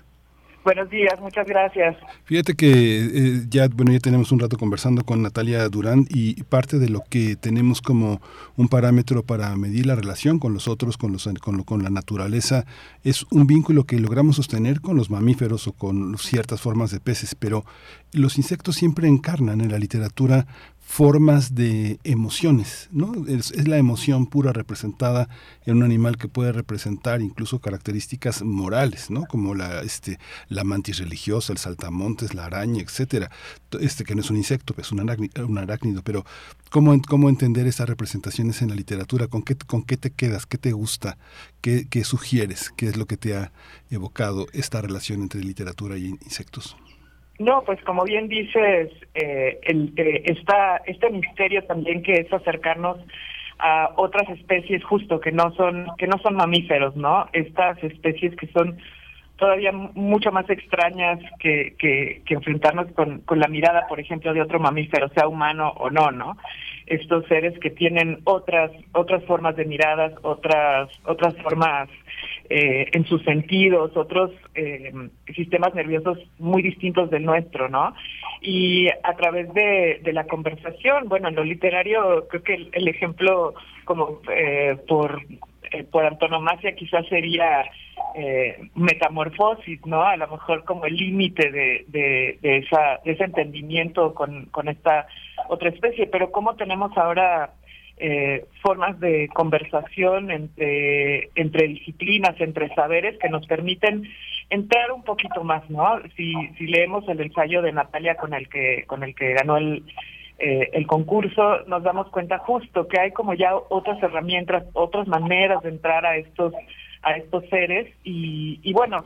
Buenos 0.65 0.89
días, 0.89 1.13
muchas 1.21 1.45
gracias. 1.45 1.95
Fíjate 2.23 2.55
que 2.55 2.71
eh, 2.71 3.45
ya, 3.47 3.67
bueno, 3.67 3.91
ya 3.91 3.99
tenemos 3.99 4.31
un 4.31 4.39
rato 4.39 4.57
conversando 4.57 5.03
con 5.03 5.21
Natalia 5.21 5.69
Durán 5.69 6.07
y 6.09 6.41
parte 6.41 6.79
de 6.79 6.89
lo 6.89 7.03
que 7.07 7.35
tenemos 7.35 7.83
como 7.83 8.19
un 8.57 8.67
parámetro 8.67 9.21
para 9.21 9.55
medir 9.57 9.85
la 9.85 9.93
relación 9.93 10.39
con 10.39 10.55
los 10.55 10.67
otros, 10.67 10.97
con, 10.97 11.11
los, 11.11 11.29
con, 11.39 11.61
con 11.61 11.83
la 11.83 11.91
naturaleza, 11.91 12.65
es 13.03 13.27
un 13.29 13.45
vínculo 13.45 13.83
que 13.83 13.99
logramos 13.99 14.37
sostener 14.37 14.81
con 14.81 14.97
los 14.97 15.11
mamíferos 15.11 15.67
o 15.67 15.71
con 15.71 16.17
ciertas 16.17 16.61
formas 16.61 16.89
de 16.89 16.99
peces, 16.99 17.35
pero 17.35 17.63
los 18.11 18.39
insectos 18.39 18.75
siempre 18.75 19.07
encarnan 19.07 19.61
en 19.61 19.69
la 19.69 19.77
literatura 19.77 20.47
formas 20.87 21.55
de 21.55 21.99
emociones, 22.03 22.87
¿no? 22.91 23.11
Es, 23.27 23.67
la 23.67 23.77
emoción 23.77 24.27
pura 24.27 24.53
representada 24.53 25.27
en 25.65 25.77
un 25.77 25.83
animal 25.83 26.17
que 26.17 26.27
puede 26.27 26.51
representar 26.51 27.21
incluso 27.21 27.59
características 27.59 28.43
morales, 28.43 29.09
¿no? 29.09 29.25
Como 29.25 29.55
la, 29.55 29.81
este, 29.81 30.19
la 30.47 30.63
mantis 30.63 30.99
religiosa, 30.99 31.51
el 31.51 31.57
saltamontes, 31.57 32.35
la 32.35 32.45
araña, 32.45 32.81
etcétera. 32.83 33.31
Este 33.81 34.03
que 34.03 34.13
no 34.15 34.21
es 34.21 34.29
un 34.29 34.37
insecto, 34.37 34.75
es 34.77 34.91
un, 34.91 34.99
arácni- 34.99 35.43
un 35.43 35.57
arácnido, 35.57 36.03
pero 36.03 36.23
¿cómo, 36.69 36.95
cómo 37.09 37.29
entender 37.29 37.65
esas 37.65 37.89
representaciones 37.89 38.61
en 38.61 38.69
la 38.69 38.75
literatura? 38.75 39.27
¿Con 39.27 39.41
qué, 39.41 39.55
con 39.57 39.81
qué 39.83 39.97
te 39.97 40.11
quedas? 40.11 40.45
¿Qué 40.45 40.59
te 40.59 40.71
gusta? 40.71 41.17
¿Qué, 41.61 41.87
qué 41.89 42.03
sugieres? 42.03 42.71
¿Qué 42.77 42.87
es 42.87 42.95
lo 42.95 43.07
que 43.07 43.17
te 43.17 43.35
ha 43.35 43.51
evocado 43.89 44.45
esta 44.53 44.81
relación 44.81 45.23
entre 45.23 45.43
literatura 45.43 45.97
y 45.97 46.05
insectos? 46.05 46.77
No, 47.39 47.63
pues 47.63 47.81
como 47.83 48.03
bien 48.03 48.27
dices, 48.29 48.91
eh, 49.13 49.59
el, 49.63 49.93
eh, 49.97 50.23
esta, 50.25 50.77
este 50.85 51.09
misterio 51.09 51.63
también 51.65 52.01
que 52.01 52.13
es 52.13 52.31
acercarnos 52.31 52.97
a 53.59 53.91
otras 53.97 54.29
especies 54.29 54.83
justo 54.83 55.19
que 55.19 55.31
no 55.31 55.53
son 55.55 55.87
que 55.97 56.07
no 56.07 56.17
son 56.19 56.35
mamíferos, 56.35 56.95
¿no? 56.95 57.27
Estas 57.33 57.81
especies 57.83 58.35
que 58.35 58.47
son 58.47 58.77
todavía 59.37 59.71
mucho 59.71 60.31
más 60.31 60.49
extrañas 60.49 61.19
que, 61.39 61.75
que, 61.77 62.21
que 62.25 62.33
enfrentarnos 62.33 62.87
con, 62.93 63.19
con 63.21 63.39
la 63.39 63.47
mirada, 63.47 63.85
por 63.87 63.99
ejemplo, 63.99 64.33
de 64.33 64.41
otro 64.41 64.59
mamífero, 64.59 65.09
sea 65.09 65.27
humano 65.27 65.73
o 65.77 65.89
no, 65.89 66.11
¿no? 66.11 66.37
Estos 66.87 67.25
seres 67.27 67.57
que 67.59 67.71
tienen 67.71 68.19
otras 68.25 68.71
otras 68.93 69.23
formas 69.25 69.55
de 69.55 69.65
miradas, 69.65 70.13
otras 70.21 70.89
otras 71.05 71.35
formas 71.37 71.89
eh, 72.49 72.87
en 72.93 73.05
sus 73.05 73.23
sentidos, 73.23 73.97
otros 73.97 74.31
eh, 74.53 74.93
sistemas 75.35 75.73
nerviosos 75.73 76.19
muy 76.37 76.61
distintos 76.61 77.09
del 77.09 77.25
nuestro, 77.25 77.69
¿no? 77.69 77.95
Y 78.41 78.87
a 78.87 79.15
través 79.15 79.51
de, 79.53 79.99
la 80.13 80.27
conversación, 80.27 81.09
bueno, 81.09 81.29
en 81.29 81.35
lo 81.35 81.43
literario 81.43 82.27
creo 82.27 82.43
que 82.43 82.69
el, 82.71 82.87
ejemplo 82.87 83.55
como 83.85 84.21
eh, 84.29 84.77
por 84.87 85.21
eh, 85.71 85.83
por 85.83 86.05
antonomasia 86.05 86.75
quizás 86.75 87.07
sería 87.07 87.63
eh, 88.15 88.69
metamorfosis, 88.75 89.85
¿no? 89.85 90.03
A 90.03 90.15
lo 90.17 90.27
mejor 90.27 90.63
como 90.63 90.85
el 90.85 90.95
límite 90.95 91.51
de, 91.51 91.85
de 91.87 92.65
ese 93.03 93.23
entendimiento 93.23 94.13
con, 94.13 94.45
con 94.45 94.67
esta 94.69 95.07
otra 95.49 95.69
especie, 95.69 96.07
pero 96.07 96.31
cómo 96.31 96.55
tenemos 96.55 96.95
ahora 96.97 97.53
eh, 97.97 98.45
formas 98.61 98.99
de 98.99 99.29
conversación 99.33 100.29
entre, 100.29 101.29
entre 101.35 101.67
disciplinas, 101.67 102.35
entre 102.39 102.73
saberes 102.75 103.17
que 103.19 103.29
nos 103.29 103.47
permiten 103.47 104.03
entrar 104.49 104.91
un 104.91 105.03
poquito 105.03 105.43
más, 105.43 105.69
¿no? 105.69 106.01
Si, 106.17 106.33
leemos 106.59 107.07
el 107.07 107.21
ensayo 107.21 107.61
de 107.61 107.71
Natalia 107.71 108.15
con 108.15 108.33
el 108.33 108.49
que, 108.49 108.83
con 108.85 109.03
el 109.03 109.15
que 109.15 109.33
ganó 109.33 109.55
el, 109.55 109.83
eh, 110.39 110.69
el 110.73 110.85
concurso, 110.87 111.61
nos 111.67 111.83
damos 111.83 112.09
cuenta 112.09 112.39
justo 112.39 112.87
que 112.87 112.99
hay 112.99 113.11
como 113.11 113.33
ya 113.33 113.55
otras 113.55 114.01
herramientas, 114.03 114.65
otras 114.73 115.07
maneras 115.07 115.63
de 115.63 115.69
entrar 115.69 116.05
a 116.05 116.17
estos, 116.17 116.53
a 117.01 117.13
estos 117.13 117.47
seres 117.49 117.87
y, 118.03 118.59
y 118.61 118.73
bueno, 118.73 119.05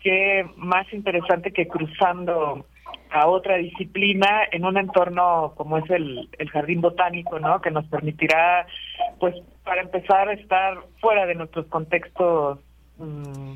qué 0.00 0.46
más 0.56 0.90
interesante 0.92 1.52
que 1.52 1.68
cruzando 1.68 2.64
a 3.12 3.28
otra 3.28 3.56
disciplina 3.56 4.42
en 4.50 4.64
un 4.64 4.78
entorno 4.78 5.52
como 5.56 5.78
es 5.78 5.90
el, 5.90 6.28
el 6.38 6.50
jardín 6.50 6.80
botánico, 6.80 7.38
¿no? 7.38 7.60
Que 7.60 7.70
nos 7.70 7.84
permitirá, 7.86 8.66
pues, 9.20 9.34
para 9.64 9.82
empezar 9.82 10.30
estar 10.30 10.78
fuera 11.00 11.26
de 11.26 11.34
nuestros 11.34 11.66
contextos, 11.66 12.58
mm, 12.96 13.52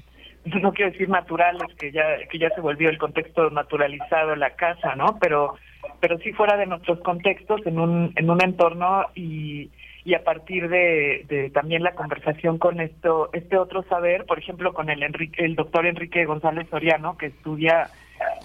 no 0.62 0.72
quiero 0.72 0.92
decir 0.92 1.08
naturales, 1.08 1.74
que 1.78 1.90
ya 1.90 2.18
que 2.30 2.38
ya 2.38 2.50
se 2.50 2.60
volvió 2.60 2.88
el 2.90 2.98
contexto 2.98 3.50
naturalizado 3.50 4.36
la 4.36 4.50
casa, 4.50 4.94
¿no? 4.94 5.18
Pero 5.20 5.54
pero 6.00 6.18
sí 6.18 6.32
fuera 6.32 6.56
de 6.56 6.66
nuestros 6.66 7.00
contextos 7.00 7.66
en 7.66 7.78
un 7.78 8.12
en 8.16 8.30
un 8.30 8.42
entorno 8.42 9.06
y 9.14 9.70
y 10.04 10.14
a 10.14 10.22
partir 10.22 10.68
de, 10.68 11.24
de 11.28 11.50
también 11.50 11.82
la 11.82 11.94
conversación 11.94 12.58
con 12.58 12.80
esto 12.80 13.30
este 13.32 13.56
otro 13.56 13.82
saber, 13.84 14.24
por 14.26 14.38
ejemplo, 14.38 14.72
con 14.72 14.88
el 14.90 15.02
Enrique, 15.02 15.44
el 15.44 15.56
doctor 15.56 15.86
Enrique 15.86 16.26
González 16.26 16.68
Soriano 16.70 17.16
que 17.16 17.26
estudia 17.26 17.90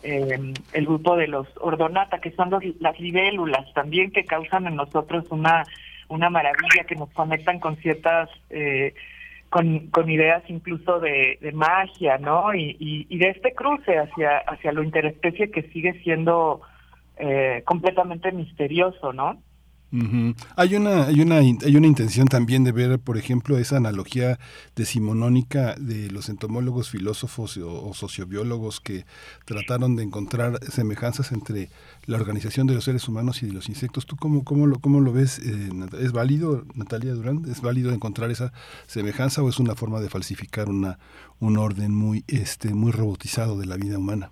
eh, 0.03 0.53
el 0.73 0.85
grupo 0.85 1.15
de 1.15 1.27
los 1.27 1.47
ordonata, 1.59 2.19
que 2.19 2.31
son 2.31 2.49
los- 2.49 2.63
las 2.79 2.99
libélulas 2.99 3.71
también 3.73 4.11
que 4.11 4.25
causan 4.25 4.67
en 4.67 4.75
nosotros 4.75 5.25
una, 5.29 5.63
una 6.09 6.29
maravilla, 6.29 6.83
que 6.87 6.95
nos 6.95 7.09
conectan 7.11 7.59
con 7.59 7.75
ciertas, 7.77 8.29
eh, 8.49 8.93
con, 9.49 9.87
con 9.87 10.09
ideas 10.09 10.43
incluso 10.47 10.99
de, 10.99 11.37
magia, 11.53 12.17
¿no? 12.17 12.53
Y 12.55 13.17
de 13.17 13.29
este 13.29 13.53
cruce 13.53 13.97
hacia, 13.97 14.37
hacia 14.39 14.71
lo 14.71 14.81
interespecie 14.83 15.51
que 15.51 15.63
sigue 15.63 15.93
siendo 16.03 16.61
eh, 17.17 17.61
completamente 17.65 18.31
misterioso, 18.31 19.13
¿no? 19.13 19.37
Ujú. 19.93 20.35
Hay 20.55 20.75
una, 20.75 21.07
hay 21.07 21.19
una, 21.19 21.39
hay 21.39 21.75
una 21.75 21.87
intención 21.87 22.27
también 22.27 22.63
de 22.63 22.71
ver, 22.71 22.97
por 22.99 23.17
ejemplo, 23.17 23.57
esa 23.57 23.75
analogía 23.75 24.39
decimonónica 24.73 25.75
de 25.75 26.09
los 26.09 26.29
entomólogos, 26.29 26.89
filósofos 26.89 27.57
o, 27.57 27.93
sociobiólogos 27.93 28.79
que 28.79 29.05
trataron 29.45 29.97
de 29.97 30.03
encontrar 30.03 30.63
semejanzas 30.63 31.33
entre 31.33 31.67
la 32.05 32.17
organización 32.17 32.67
de 32.67 32.73
los 32.73 32.85
seres 32.85 33.07
humanos 33.09 33.43
y 33.43 33.47
de 33.47 33.53
los 33.53 33.67
insectos. 33.67 34.05
¿Tú 34.05 34.15
cómo, 34.15 34.45
cómo 34.45 34.65
lo, 34.65 34.79
cómo 34.79 35.01
lo 35.01 35.11
ves? 35.11 35.39
eh, 35.39 35.69
¿Es 35.99 36.13
válido, 36.13 36.63
Natalia 36.73 37.13
Durán? 37.13 37.43
¿Es 37.49 37.61
válido 37.61 37.91
encontrar 37.91 38.31
esa 38.31 38.53
semejanza 38.87 39.43
o 39.43 39.49
es 39.49 39.59
una 39.59 39.75
forma 39.75 39.99
de 39.99 40.09
falsificar 40.09 40.69
una, 40.69 40.99
un 41.41 41.57
orden 41.57 41.93
muy, 41.93 42.23
este, 42.27 42.73
muy 42.73 42.93
robotizado 42.93 43.59
de 43.59 43.65
la 43.65 43.75
vida 43.75 43.97
humana? 43.97 44.31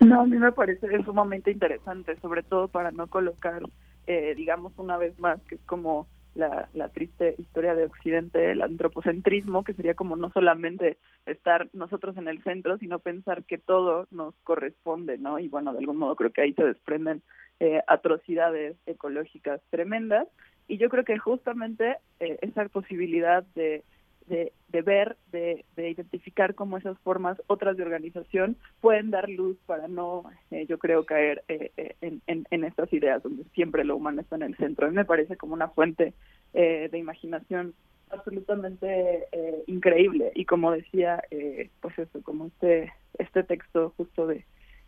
No, 0.00 0.22
a 0.22 0.26
mí 0.26 0.38
me 0.38 0.52
parece 0.52 0.86
sumamente 1.04 1.50
interesante, 1.50 2.18
sobre 2.20 2.42
todo 2.42 2.68
para 2.68 2.90
no 2.90 3.06
colocar, 3.06 3.62
eh, 4.10 4.34
digamos, 4.34 4.72
una 4.76 4.96
vez 4.96 5.16
más, 5.20 5.40
que 5.44 5.54
es 5.54 5.60
como 5.66 6.08
la, 6.34 6.68
la 6.74 6.88
triste 6.88 7.36
historia 7.38 7.76
de 7.76 7.84
Occidente, 7.84 8.50
el 8.50 8.60
antropocentrismo, 8.60 9.62
que 9.62 9.72
sería 9.72 9.94
como 9.94 10.16
no 10.16 10.30
solamente 10.32 10.98
estar 11.26 11.68
nosotros 11.74 12.16
en 12.16 12.26
el 12.26 12.42
centro, 12.42 12.76
sino 12.78 12.98
pensar 12.98 13.44
que 13.44 13.56
todo 13.56 14.08
nos 14.10 14.34
corresponde, 14.42 15.16
¿no? 15.16 15.38
Y 15.38 15.46
bueno, 15.46 15.72
de 15.72 15.78
algún 15.78 15.96
modo 15.96 16.16
creo 16.16 16.32
que 16.32 16.42
ahí 16.42 16.52
se 16.54 16.64
desprenden 16.64 17.22
eh, 17.60 17.82
atrocidades 17.86 18.76
ecológicas 18.84 19.60
tremendas. 19.70 20.26
Y 20.66 20.78
yo 20.78 20.88
creo 20.88 21.04
que 21.04 21.16
justamente 21.16 21.98
eh, 22.18 22.36
esa 22.42 22.68
posibilidad 22.68 23.44
de 23.54 23.84
de, 24.30 24.52
de 24.68 24.82
ver, 24.82 25.16
de, 25.32 25.64
de 25.74 25.90
identificar 25.90 26.54
cómo 26.54 26.78
esas 26.78 26.96
formas, 27.00 27.42
otras 27.48 27.76
de 27.76 27.82
organización, 27.82 28.56
pueden 28.80 29.10
dar 29.10 29.28
luz 29.28 29.58
para 29.66 29.88
no, 29.88 30.22
eh, 30.52 30.66
yo 30.66 30.78
creo, 30.78 31.04
caer 31.04 31.42
eh, 31.48 31.72
eh, 31.76 31.96
en, 32.00 32.64
estas 32.64 32.92
ideas 32.92 33.22
donde 33.22 33.44
siempre 33.52 33.84
lo 33.84 33.96
humano 33.96 34.20
está 34.20 34.36
en 34.36 34.44
el 34.44 34.56
centro. 34.56 34.86
A 34.86 34.90
me 34.90 35.04
parece 35.04 35.36
como 35.36 35.52
una 35.54 35.68
fuente 35.68 36.14
eh, 36.54 36.88
de 36.90 36.98
imaginación 36.98 37.74
absolutamente 38.10 39.26
eh, 39.32 39.64
increíble 39.66 40.30
y 40.34 40.44
como 40.44 40.72
decía, 40.72 41.22
eh, 41.30 41.70
pues 41.80 41.98
eso, 41.98 42.22
como 42.22 42.46
este 42.46 42.92
este 43.18 43.42
texto 43.42 43.92
justo 43.96 44.26
de, 44.26 44.44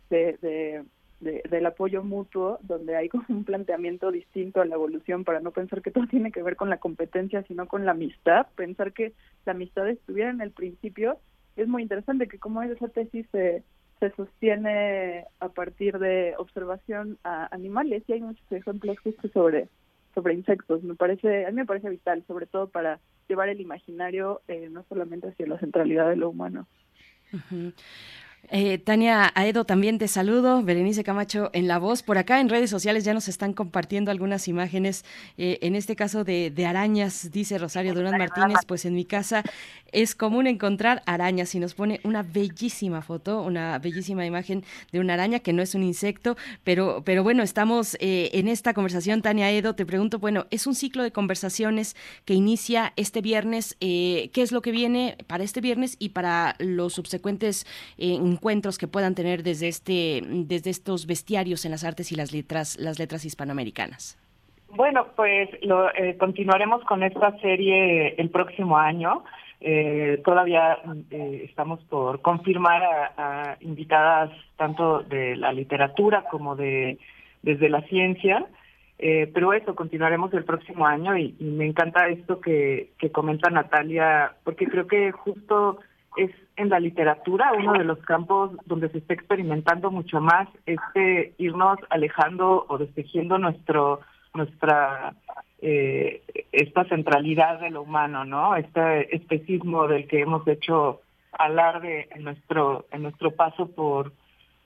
de 0.09 0.83
de- 1.23 1.43
del 1.49 1.65
apoyo 1.65 2.03
mutuo, 2.03 2.59
donde 2.61 2.95
hay 2.95 3.09
como 3.09 3.25
un 3.29 3.43
planteamiento 3.43 4.11
distinto 4.11 4.61
a 4.61 4.65
la 4.65 4.75
evolución 4.75 5.23
para 5.23 5.39
no 5.39 5.51
pensar 5.51 5.81
que 5.81 5.91
todo 5.91 6.05
tiene 6.09 6.31
que 6.31 6.43
ver 6.43 6.55
con 6.55 6.69
la 6.69 6.77
competencia, 6.77 7.43
sino 7.43 7.67
con 7.67 7.85
la 7.85 7.91
amistad, 7.91 8.47
pensar 8.55 8.93
que 8.93 9.13
la 9.45 9.53
amistad 9.53 9.87
estuviera 9.89 10.29
en 10.29 10.41
el 10.41 10.51
principio, 10.51 11.17
es 11.55 11.67
muy 11.67 11.83
interesante 11.83 12.27
que 12.27 12.39
como 12.39 12.61
esa 12.63 12.87
tesis 12.87 13.27
se, 13.31 13.63
se 13.99 14.09
sostiene 14.11 15.25
a 15.39 15.49
partir 15.49 15.99
de 15.99 16.33
observación 16.37 17.19
a 17.23 17.53
animales 17.53 18.03
y 18.07 18.13
hay 18.13 18.21
muchos 18.21 18.51
ejemplos 18.51 18.99
justo 18.99 19.27
sobre 19.29 19.69
sobre 20.13 20.35
insectos, 20.35 20.83
me 20.83 20.95
parece, 20.95 21.45
a 21.45 21.49
mí 21.49 21.55
me 21.55 21.65
parece 21.65 21.89
vital, 21.89 22.23
sobre 22.27 22.45
todo 22.45 22.67
para 22.69 22.99
llevar 23.27 23.49
el 23.49 23.61
imaginario 23.61 24.41
eh, 24.47 24.69
no 24.69 24.85
solamente 24.87 25.29
hacia 25.29 25.47
la 25.47 25.57
centralidad 25.59 26.09
de 26.09 26.17
lo 26.17 26.29
humano. 26.29 26.67
Eh, 28.49 28.77
Tania 28.77 29.31
Aedo, 29.35 29.63
también 29.63 29.97
te 29.97 30.07
saludo. 30.07 30.61
Berenice 30.63 31.03
Camacho 31.03 31.49
en 31.53 31.67
la 31.67 31.79
voz. 31.79 32.03
Por 32.03 32.17
acá 32.17 32.41
en 32.41 32.49
redes 32.49 32.69
sociales 32.69 33.05
ya 33.05 33.13
nos 33.13 33.27
están 33.27 33.53
compartiendo 33.53 34.11
algunas 34.11 34.47
imágenes, 34.47 35.05
eh, 35.37 35.59
en 35.61 35.75
este 35.75 35.95
caso 35.95 36.23
de, 36.23 36.51
de, 36.51 36.65
arañas, 36.65 37.31
dice 37.31 37.57
Rosario 37.57 37.93
Durán 37.93 38.17
Martínez. 38.17 38.59
Pues 38.67 38.85
en 38.85 38.95
mi 38.95 39.05
casa 39.05 39.43
es 39.91 40.13
común 40.13 40.47
encontrar 40.47 41.03
arañas 41.05 41.55
y 41.55 41.59
nos 41.59 41.73
pone 41.73 42.01
una 42.03 42.21
bellísima 42.21 43.01
foto, 43.01 43.41
una 43.41 43.79
bellísima 43.79 44.25
imagen 44.25 44.63
de 44.91 44.99
una 44.99 45.13
araña 45.13 45.39
que 45.39 45.53
no 45.53 45.61
es 45.61 45.73
un 45.73 45.83
insecto, 45.83 46.35
pero, 46.63 47.01
pero 47.05 47.23
bueno, 47.23 47.43
estamos 47.43 47.95
eh, 48.01 48.29
en 48.33 48.47
esta 48.49 48.73
conversación. 48.73 49.21
Tania 49.21 49.45
Aedo, 49.45 49.73
te 49.73 49.85
pregunto, 49.85 50.19
bueno, 50.19 50.47
es 50.51 50.67
un 50.67 50.75
ciclo 50.75 51.03
de 51.03 51.11
conversaciones 51.11 51.95
que 52.25 52.33
inicia 52.33 52.91
este 52.97 53.21
viernes. 53.21 53.77
¿Qué 53.79 54.31
es 54.35 54.51
lo 54.51 54.61
que 54.61 54.71
viene 54.71 55.17
para 55.27 55.43
este 55.43 55.61
viernes 55.61 55.95
y 55.97 56.09
para 56.09 56.55
los 56.59 56.93
subsecuentes 56.93 57.65
encuentros 58.33 58.77
que 58.77 58.87
puedan 58.87 59.15
tener 59.15 59.43
desde 59.43 59.67
este 59.67 60.21
desde 60.25 60.69
estos 60.69 61.05
bestiarios 61.05 61.65
en 61.65 61.71
las 61.71 61.83
artes 61.83 62.11
y 62.11 62.15
las 62.15 62.31
letras 62.31 62.77
las 62.79 62.99
letras 62.99 63.25
hispanoamericanas. 63.25 64.17
Bueno, 64.75 65.07
pues 65.15 65.49
lo, 65.61 65.93
eh, 65.93 66.17
continuaremos 66.17 66.83
con 66.85 67.03
esta 67.03 67.37
serie 67.39 68.15
el 68.17 68.29
próximo 68.29 68.77
año. 68.77 69.23
Eh, 69.61 70.21
todavía 70.25 70.79
eh, 71.11 71.43
estamos 71.45 71.79
por 71.85 72.21
confirmar 72.21 72.83
a, 72.83 73.13
a, 73.17 73.57
invitadas 73.61 74.31
tanto 74.57 75.03
de 75.03 75.37
la 75.37 75.53
literatura 75.53 76.25
como 76.29 76.55
de 76.55 76.97
desde 77.43 77.69
la 77.69 77.81
ciencia. 77.83 78.45
Eh, 78.99 79.29
pero 79.33 79.53
eso, 79.53 79.75
continuaremos 79.75 80.33
el 80.33 80.45
próximo 80.45 80.85
año 80.85 81.17
y, 81.17 81.35
y 81.39 81.43
me 81.43 81.65
encanta 81.65 82.07
esto 82.07 82.39
que, 82.39 82.91
que 82.97 83.11
comenta 83.11 83.49
Natalia, 83.49 84.33
porque 84.43 84.65
creo 84.65 84.87
que 84.87 85.11
justo 85.11 85.79
es 86.15 86.31
en 86.55 86.69
la 86.69 86.79
literatura 86.79 87.51
uno 87.57 87.73
de 87.73 87.83
los 87.83 87.99
campos 87.99 88.51
donde 88.65 88.89
se 88.89 88.99
está 88.99 89.13
experimentando 89.13 89.91
mucho 89.91 90.21
más 90.21 90.47
este 90.65 91.33
irnos 91.37 91.77
alejando 91.89 92.65
o 92.69 92.77
destejiendo 92.77 93.37
nuestro 93.37 94.01
nuestra 94.33 95.15
eh, 95.61 96.21
esta 96.51 96.83
centralidad 96.85 97.59
de 97.59 97.71
lo 97.71 97.81
humano 97.81 98.25
no 98.25 98.55
este 98.55 99.15
especismo 99.15 99.87
del 99.87 100.07
que 100.07 100.21
hemos 100.21 100.47
hecho 100.47 101.01
alarde 101.31 102.07
en 102.11 102.23
nuestro 102.23 102.85
en 102.91 103.03
nuestro 103.03 103.31
paso 103.31 103.71
por 103.71 104.11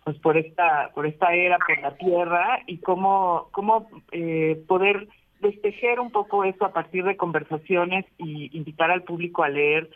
pues 0.03 0.17
por 0.19 0.37
esta 0.37 0.91
por 0.93 1.05
esta 1.05 1.33
era 1.33 1.57
por 1.57 1.79
la 1.79 1.95
tierra 1.95 2.59
y 2.67 2.77
cómo 2.79 3.47
cómo 3.51 3.87
eh, 4.11 4.61
poder 4.67 5.07
destejer 5.39 5.99
un 5.99 6.11
poco 6.11 6.43
eso 6.43 6.65
a 6.65 6.73
partir 6.73 7.03
de 7.03 7.15
conversaciones 7.15 8.05
y 8.17 8.55
invitar 8.57 8.91
al 8.91 9.03
público 9.03 9.43
a 9.43 9.49
leer 9.49 9.89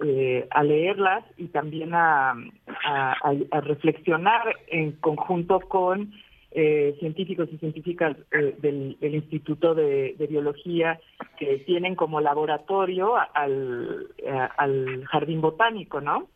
eh, 0.00 0.46
a 0.50 0.62
leerlas 0.62 1.24
y 1.36 1.48
también 1.48 1.94
a, 1.94 2.34
reflexionar 3.62 4.56
en 4.66 4.92
conjunto 4.92 5.60
con 5.60 6.12
eh, 6.50 6.96
científicos 6.98 7.48
y 7.52 7.58
científicas 7.58 8.16
eh, 8.32 8.56
del, 8.58 8.96
Instituto 9.00 9.74
de, 9.74 10.26
Biología 10.28 10.98
que 11.38 11.58
tienen 11.58 11.94
como 11.94 12.20
laboratorio 12.20 13.14
al 13.16 15.04
Jardín 15.10 15.40
Botánico, 15.40 16.00
¿no? 16.00 16.28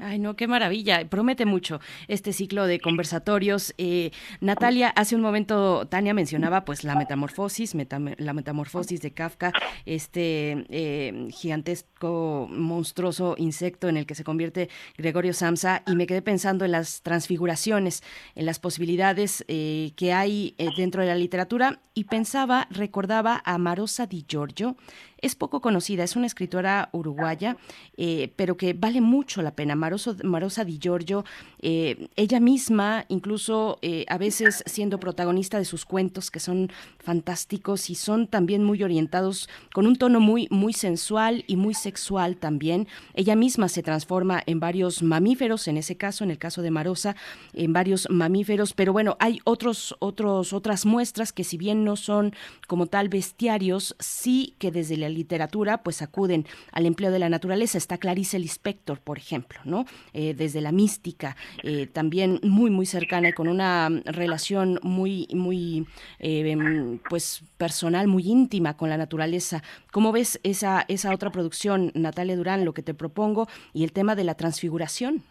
Ay, 0.00 0.20
no, 0.20 0.36
qué 0.36 0.46
maravilla. 0.46 1.08
Promete 1.08 1.44
mucho 1.44 1.80
este 2.06 2.32
ciclo 2.32 2.66
de 2.66 2.78
conversatorios. 2.78 3.74
Eh, 3.78 4.12
Natalia, 4.40 4.90
hace 4.90 5.16
un 5.16 5.22
momento 5.22 5.86
Tania 5.88 6.14
mencionaba 6.14 6.64
pues 6.64 6.84
la 6.84 6.94
metamorfosis, 6.94 7.74
meta, 7.74 7.98
la 8.16 8.32
metamorfosis 8.32 9.00
de 9.00 9.10
Kafka, 9.10 9.52
este 9.86 10.66
eh, 10.68 11.28
gigantesco, 11.32 12.48
monstruoso 12.50 13.34
insecto 13.38 13.88
en 13.88 13.96
el 13.96 14.06
que 14.06 14.14
se 14.14 14.22
convierte 14.22 14.68
Gregorio 14.96 15.32
Samsa, 15.32 15.82
y 15.86 15.96
me 15.96 16.06
quedé 16.06 16.22
pensando 16.22 16.64
en 16.64 16.72
las 16.72 17.02
transfiguraciones, 17.02 18.04
en 18.36 18.46
las 18.46 18.60
posibilidades 18.60 19.44
eh, 19.48 19.92
que 19.96 20.12
hay 20.12 20.54
eh, 20.58 20.68
dentro 20.76 21.02
de 21.02 21.08
la 21.08 21.16
literatura, 21.16 21.80
y 21.94 22.04
pensaba, 22.04 22.68
recordaba 22.70 23.42
a 23.44 23.58
Marosa 23.58 24.06
Di 24.06 24.24
Giorgio, 24.28 24.76
es 25.20 25.34
poco 25.34 25.60
conocida, 25.60 26.04
es 26.04 26.16
una 26.16 26.26
escritora 26.26 26.88
uruguaya, 26.92 27.56
eh, 27.96 28.32
pero 28.36 28.56
que 28.56 28.72
vale 28.72 29.00
mucho 29.00 29.42
la 29.42 29.52
pena. 29.52 29.74
Marosa 29.74 30.64
Di 30.64 30.78
Giorgio, 30.78 31.24
eh, 31.60 32.08
ella 32.16 32.40
misma, 32.40 33.04
incluso 33.08 33.78
eh, 33.82 34.04
a 34.08 34.18
veces 34.18 34.62
siendo 34.66 35.00
protagonista 35.00 35.58
de 35.58 35.64
sus 35.64 35.84
cuentos, 35.84 36.30
que 36.30 36.40
son 36.40 36.70
fantásticos 36.98 37.90
y 37.90 37.94
son 37.94 38.26
también 38.26 38.64
muy 38.64 38.82
orientados 38.82 39.48
con 39.72 39.86
un 39.86 39.96
tono 39.96 40.20
muy, 40.20 40.48
muy 40.50 40.72
sensual 40.72 41.44
y 41.46 41.56
muy 41.56 41.74
sexual 41.74 42.36
también. 42.36 42.86
Ella 43.14 43.36
misma 43.36 43.68
se 43.68 43.82
transforma 43.82 44.42
en 44.46 44.60
varios 44.60 45.02
mamíferos, 45.02 45.68
en 45.68 45.76
ese 45.76 45.96
caso, 45.96 46.24
en 46.24 46.30
el 46.30 46.38
caso 46.38 46.62
de 46.62 46.70
Marosa, 46.70 47.16
en 47.54 47.72
varios 47.72 48.08
mamíferos, 48.10 48.72
pero 48.72 48.92
bueno, 48.92 49.16
hay 49.20 49.40
otros, 49.44 49.96
otros, 49.98 50.52
otras 50.52 50.86
muestras 50.86 51.32
que 51.32 51.44
si 51.44 51.56
bien 51.56 51.84
no 51.84 51.96
son 51.96 52.34
como 52.66 52.86
tal 52.86 53.08
bestiarios, 53.08 53.96
sí 53.98 54.54
que 54.58 54.70
desde 54.70 54.96
la 54.96 55.07
literatura 55.08 55.82
pues 55.82 56.02
acuden 56.02 56.46
al 56.72 56.86
empleo 56.86 57.10
de 57.10 57.18
la 57.18 57.28
naturaleza. 57.28 57.78
Está 57.78 57.98
Clarice 57.98 58.38
Lispector, 58.38 59.00
por 59.00 59.18
ejemplo, 59.18 59.58
¿no? 59.64 59.84
Eh, 60.12 60.34
desde 60.34 60.60
la 60.60 60.72
mística, 60.72 61.36
eh, 61.62 61.86
también 61.86 62.40
muy, 62.42 62.70
muy 62.70 62.86
cercana 62.86 63.30
y 63.30 63.32
con 63.32 63.48
una 63.48 63.88
relación 64.04 64.78
muy, 64.82 65.28
muy, 65.34 65.86
eh, 66.18 66.98
pues 67.08 67.42
personal, 67.56 68.08
muy 68.08 68.28
íntima 68.28 68.76
con 68.76 68.88
la 68.88 68.96
naturaleza. 68.96 69.62
¿Cómo 69.92 70.12
ves 70.12 70.40
esa, 70.42 70.84
esa 70.88 71.14
otra 71.14 71.30
producción, 71.30 71.92
Natalia 71.94 72.36
Durán, 72.36 72.64
lo 72.64 72.74
que 72.74 72.82
te 72.82 72.94
propongo 72.94 73.48
y 73.72 73.84
el 73.84 73.92
tema 73.92 74.14
de 74.14 74.24
la 74.24 74.34
transfiguración? 74.34 75.22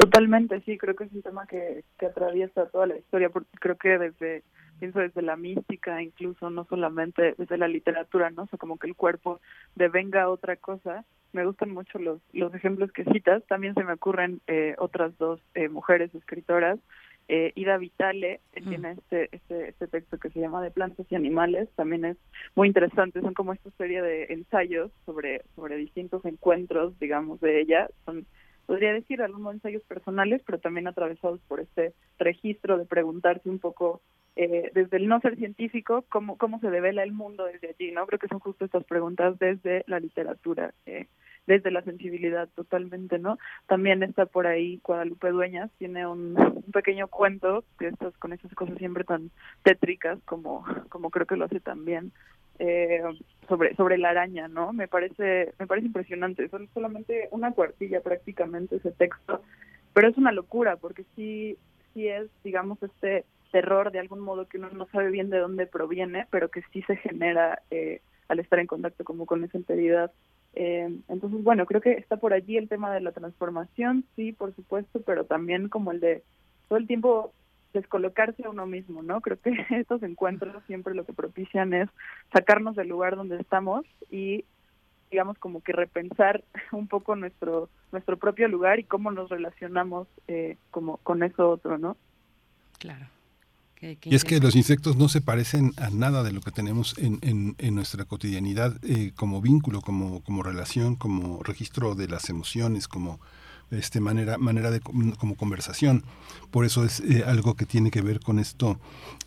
Totalmente, 0.00 0.60
sí, 0.62 0.78
creo 0.78 0.96
que 0.96 1.04
es 1.04 1.12
un 1.12 1.20
tema 1.20 1.46
que, 1.46 1.84
atraviesa 2.00 2.66
toda 2.66 2.86
la 2.86 2.96
historia, 2.96 3.30
creo 3.60 3.76
que 3.76 3.98
desde 3.98 4.42
pienso 4.80 4.98
desde 4.98 5.22
la 5.22 5.36
mística, 5.36 6.02
incluso 6.02 6.50
no 6.50 6.64
solamente 6.64 7.34
desde 7.38 7.58
la 7.58 7.68
literatura, 7.68 8.30
¿no? 8.30 8.42
O 8.42 8.46
sea, 8.46 8.58
como 8.58 8.78
que 8.78 8.88
el 8.88 8.96
cuerpo 8.96 9.40
devenga 9.76 10.28
otra 10.28 10.56
cosa. 10.56 11.04
Me 11.32 11.46
gustan 11.46 11.70
mucho 11.70 11.98
los, 11.98 12.20
los 12.32 12.52
ejemplos 12.54 12.90
que 12.90 13.04
citas. 13.04 13.44
También 13.46 13.74
se 13.74 13.84
me 13.84 13.92
ocurren 13.92 14.40
eh, 14.48 14.74
otras 14.78 15.16
dos 15.18 15.40
eh, 15.54 15.68
mujeres 15.68 16.12
escritoras. 16.14 16.80
Eh, 17.32 17.52
Ida 17.54 17.76
Vitale 17.76 18.40
mm. 18.60 18.68
tiene 18.68 18.90
este, 18.90 19.28
este, 19.30 19.68
este 19.68 19.86
texto 19.86 20.18
que 20.18 20.30
se 20.30 20.40
llama 20.40 20.60
De 20.62 20.72
plantas 20.72 21.06
y 21.10 21.14
animales, 21.14 21.68
también 21.76 22.04
es 22.04 22.16
muy 22.56 22.66
interesante, 22.66 23.20
son 23.20 23.34
como 23.34 23.52
esta 23.52 23.70
serie 23.78 24.02
de 24.02 24.24
ensayos 24.30 24.90
sobre, 25.06 25.44
sobre 25.54 25.76
distintos 25.76 26.24
encuentros, 26.24 26.98
digamos, 26.98 27.40
de 27.40 27.60
ella, 27.60 27.88
son 28.04 28.26
podría 28.70 28.92
decir 28.92 29.20
algunos 29.20 29.54
ensayos 29.54 29.82
personales, 29.82 30.42
pero 30.46 30.60
también 30.60 30.86
atravesados 30.86 31.40
por 31.48 31.58
este 31.58 31.92
registro 32.20 32.78
de 32.78 32.84
preguntarse 32.84 33.50
un 33.50 33.58
poco 33.58 34.00
eh, 34.36 34.70
desde 34.72 34.96
el 34.96 35.08
no 35.08 35.18
ser 35.18 35.34
científico, 35.34 36.04
cómo, 36.08 36.38
cómo 36.38 36.60
se 36.60 36.70
devela 36.70 37.02
el 37.02 37.10
mundo 37.10 37.46
desde 37.46 37.70
allí, 37.70 37.90
¿no? 37.90 38.06
Creo 38.06 38.20
que 38.20 38.28
son 38.28 38.38
justo 38.38 38.64
estas 38.64 38.84
preguntas 38.84 39.36
desde 39.40 39.82
la 39.88 39.98
literatura, 39.98 40.72
eh, 40.86 41.08
desde 41.48 41.72
la 41.72 41.82
sensibilidad 41.82 42.48
totalmente, 42.54 43.18
¿no? 43.18 43.38
También 43.66 44.04
está 44.04 44.26
por 44.26 44.46
ahí 44.46 44.80
Guadalupe 44.84 45.30
Dueñas, 45.30 45.72
tiene 45.78 46.06
un, 46.06 46.36
pequeño 46.72 47.08
cuento, 47.08 47.64
que 47.76 47.88
estás 47.88 48.16
con 48.18 48.32
esas 48.32 48.54
cosas 48.54 48.78
siempre 48.78 49.02
tan 49.02 49.32
tétricas 49.64 50.20
como, 50.26 50.64
como 50.90 51.10
creo 51.10 51.26
que 51.26 51.34
lo 51.34 51.46
hace 51.46 51.58
también, 51.58 52.12
eh, 52.60 53.02
sobre 53.48 53.74
sobre 53.74 53.98
la 53.98 54.10
araña, 54.10 54.46
¿no? 54.46 54.72
Me 54.72 54.86
parece 54.86 55.52
me 55.58 55.66
parece 55.66 55.86
impresionante. 55.86 56.48
Son 56.50 56.68
solamente 56.74 57.28
una 57.32 57.52
cuartilla 57.52 58.00
prácticamente 58.00 58.76
ese 58.76 58.92
texto, 58.92 59.42
pero 59.94 60.08
es 60.08 60.16
una 60.18 60.30
locura 60.30 60.76
porque 60.76 61.04
sí 61.16 61.56
sí 61.94 62.06
es, 62.06 62.28
digamos, 62.44 62.80
este 62.82 63.24
terror 63.50 63.90
de 63.90 63.98
algún 63.98 64.20
modo 64.20 64.46
que 64.46 64.58
uno 64.58 64.68
no 64.70 64.86
sabe 64.92 65.10
bien 65.10 65.30
de 65.30 65.38
dónde 65.38 65.66
proviene, 65.66 66.26
pero 66.30 66.50
que 66.50 66.62
sí 66.72 66.82
se 66.82 66.96
genera 66.96 67.62
eh, 67.70 68.00
al 68.28 68.38
estar 68.38 68.58
en 68.58 68.66
contacto 68.66 69.04
como 69.04 69.26
con 69.26 69.42
esa 69.42 69.58
enteridad. 69.58 70.12
Eh, 70.54 70.88
entonces, 71.08 71.42
bueno, 71.42 71.64
creo 71.66 71.80
que 71.80 71.92
está 71.92 72.18
por 72.18 72.32
allí 72.32 72.56
el 72.56 72.68
tema 72.68 72.92
de 72.92 73.00
la 73.00 73.12
transformación, 73.12 74.04
sí, 74.16 74.32
por 74.32 74.54
supuesto, 74.54 75.00
pero 75.00 75.24
también 75.24 75.68
como 75.68 75.92
el 75.92 76.00
de 76.00 76.22
todo 76.68 76.78
el 76.78 76.86
tiempo 76.86 77.32
descolocarse 77.72 78.44
a 78.44 78.50
uno 78.50 78.66
mismo, 78.66 79.02
¿no? 79.02 79.20
Creo 79.20 79.38
que 79.40 79.52
estos 79.70 80.02
encuentros 80.02 80.62
siempre 80.66 80.94
lo 80.94 81.04
que 81.04 81.12
propician 81.12 81.72
es 81.74 81.88
sacarnos 82.32 82.76
del 82.76 82.88
lugar 82.88 83.16
donde 83.16 83.40
estamos 83.40 83.84
y 84.10 84.44
digamos 85.10 85.38
como 85.38 85.60
que 85.62 85.72
repensar 85.72 86.44
un 86.72 86.88
poco 86.88 87.16
nuestro 87.16 87.68
nuestro 87.92 88.16
propio 88.16 88.48
lugar 88.48 88.78
y 88.78 88.84
cómo 88.84 89.10
nos 89.10 89.28
relacionamos 89.28 90.06
eh, 90.28 90.56
como 90.70 90.98
con 90.98 91.22
eso 91.22 91.48
otro, 91.50 91.78
¿no? 91.78 91.96
Claro. 92.78 93.06
y 93.80 94.14
es 94.14 94.24
que 94.24 94.40
los 94.40 94.56
insectos 94.56 94.96
no 94.96 95.08
se 95.08 95.20
parecen 95.20 95.72
a 95.76 95.90
nada 95.90 96.22
de 96.22 96.32
lo 96.32 96.40
que 96.40 96.50
tenemos 96.50 96.96
en, 96.98 97.18
en, 97.20 97.56
en 97.58 97.74
nuestra 97.74 98.04
cotidianidad 98.06 98.76
eh, 98.82 99.12
como 99.14 99.42
vínculo, 99.42 99.82
como, 99.82 100.22
como 100.22 100.42
relación, 100.42 100.96
como 100.96 101.42
registro 101.42 101.94
de 101.94 102.08
las 102.08 102.30
emociones, 102.30 102.88
como 102.88 103.20
este 103.70 104.00
manera 104.00 104.38
manera 104.38 104.70
de 104.70 104.80
como 104.80 105.36
conversación. 105.36 106.04
Por 106.50 106.64
eso 106.64 106.84
es 106.84 107.00
eh, 107.00 107.24
algo 107.26 107.54
que 107.54 107.66
tiene 107.66 107.90
que 107.90 108.02
ver 108.02 108.20
con 108.20 108.38
esto 108.38 108.78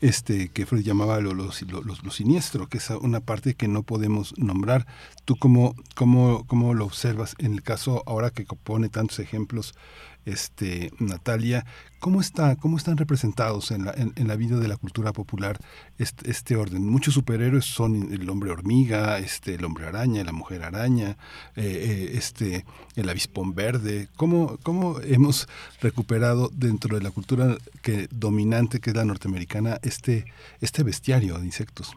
este 0.01 0.49
que 0.49 0.65
Freud 0.65 0.83
llamaba 0.83 1.19
lo, 1.21 1.33
lo, 1.33 1.49
lo, 1.67 1.81
lo, 1.81 2.11
siniestro 2.11 2.67
que 2.67 2.77
es 2.77 2.89
una 2.89 3.21
parte 3.21 3.55
que 3.55 3.67
no 3.67 3.83
podemos 3.83 4.33
nombrar. 4.37 4.85
Tú 5.25 5.35
cómo 5.37 5.75
cómo 5.95 6.45
cómo 6.47 6.73
lo 6.73 6.85
observas 6.85 7.35
en 7.37 7.53
el 7.53 7.63
caso 7.63 8.03
ahora 8.05 8.29
que 8.31 8.45
pone 8.45 8.89
tantos 8.89 9.19
ejemplos 9.19 9.73
este, 10.25 10.91
Natalia, 10.99 11.65
¿cómo, 11.99 12.21
está, 12.21 12.55
cómo 12.55 12.77
están 12.77 12.97
representados 12.97 13.71
en 13.71 13.85
la, 13.85 13.93
en, 13.93 14.27
la 14.27 14.35
vida 14.35 14.57
de 14.57 14.67
la 14.67 14.77
cultura 14.77 15.13
popular 15.13 15.57
este, 15.97 16.29
este, 16.29 16.55
orden? 16.55 16.87
Muchos 16.87 17.13
superhéroes 17.13 17.65
son 17.65 18.13
el 18.13 18.29
hombre 18.29 18.51
hormiga, 18.51 19.19
este, 19.19 19.55
el 19.55 19.65
hombre 19.65 19.87
araña, 19.87 20.23
la 20.23 20.31
mujer 20.31 20.63
araña, 20.63 21.17
eh, 21.55 21.63
eh, 21.65 22.11
este, 22.13 22.65
el 22.95 23.09
avispón 23.09 23.53
verde. 23.55 24.09
¿Cómo, 24.15 24.57
¿Cómo 24.63 24.99
hemos 25.01 25.47
recuperado 25.81 26.49
dentro 26.53 26.97
de 26.97 27.03
la 27.03 27.11
cultura 27.11 27.57
que, 27.81 28.07
dominante 28.11 28.79
que 28.79 28.91
es 28.91 28.95
la 28.95 29.05
norteamericana 29.05 29.79
este, 29.81 30.25
este 30.61 30.83
bestiario 30.83 31.37
de 31.39 31.45
insectos? 31.45 31.95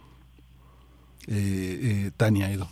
Eh, 1.29 2.11
Tania 2.17 2.51
Edo. 2.51 2.71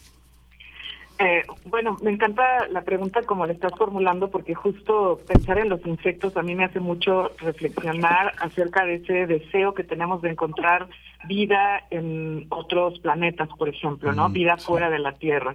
Eh, 1.18 1.44
bueno, 1.66 1.96
me 2.02 2.10
encanta 2.10 2.66
la 2.68 2.82
pregunta 2.82 3.22
como 3.22 3.46
la 3.46 3.52
estás 3.52 3.72
formulando 3.78 4.30
porque 4.30 4.54
justo 4.54 5.20
pensar 5.28 5.58
en 5.58 5.68
los 5.68 5.84
insectos 5.86 6.36
a 6.36 6.42
mí 6.42 6.56
me 6.56 6.64
hace 6.64 6.80
mucho 6.80 7.30
reflexionar 7.38 8.32
acerca 8.38 8.84
de 8.84 8.96
ese 8.96 9.26
deseo 9.26 9.74
que 9.74 9.84
tenemos 9.84 10.22
de 10.22 10.30
encontrar 10.30 10.88
vida 11.28 11.84
en 11.90 12.46
otros 12.48 12.98
planetas, 12.98 13.48
por 13.56 13.68
ejemplo, 13.68 14.12
¿no? 14.12 14.28
vida 14.28 14.56
fuera 14.56 14.90
de 14.90 14.98
la 14.98 15.12
Tierra. 15.12 15.54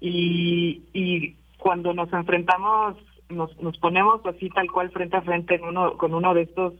Y, 0.00 0.82
y 0.92 1.34
cuando 1.58 1.92
nos 1.94 2.12
enfrentamos, 2.12 2.96
nos, 3.28 3.60
nos 3.60 3.76
ponemos 3.78 4.24
así 4.24 4.50
tal 4.50 4.70
cual 4.70 4.90
frente 4.90 5.16
a 5.16 5.22
frente 5.22 5.56
en 5.56 5.64
uno, 5.64 5.96
con 5.96 6.14
uno 6.14 6.32
de 6.32 6.42
estos 6.42 6.74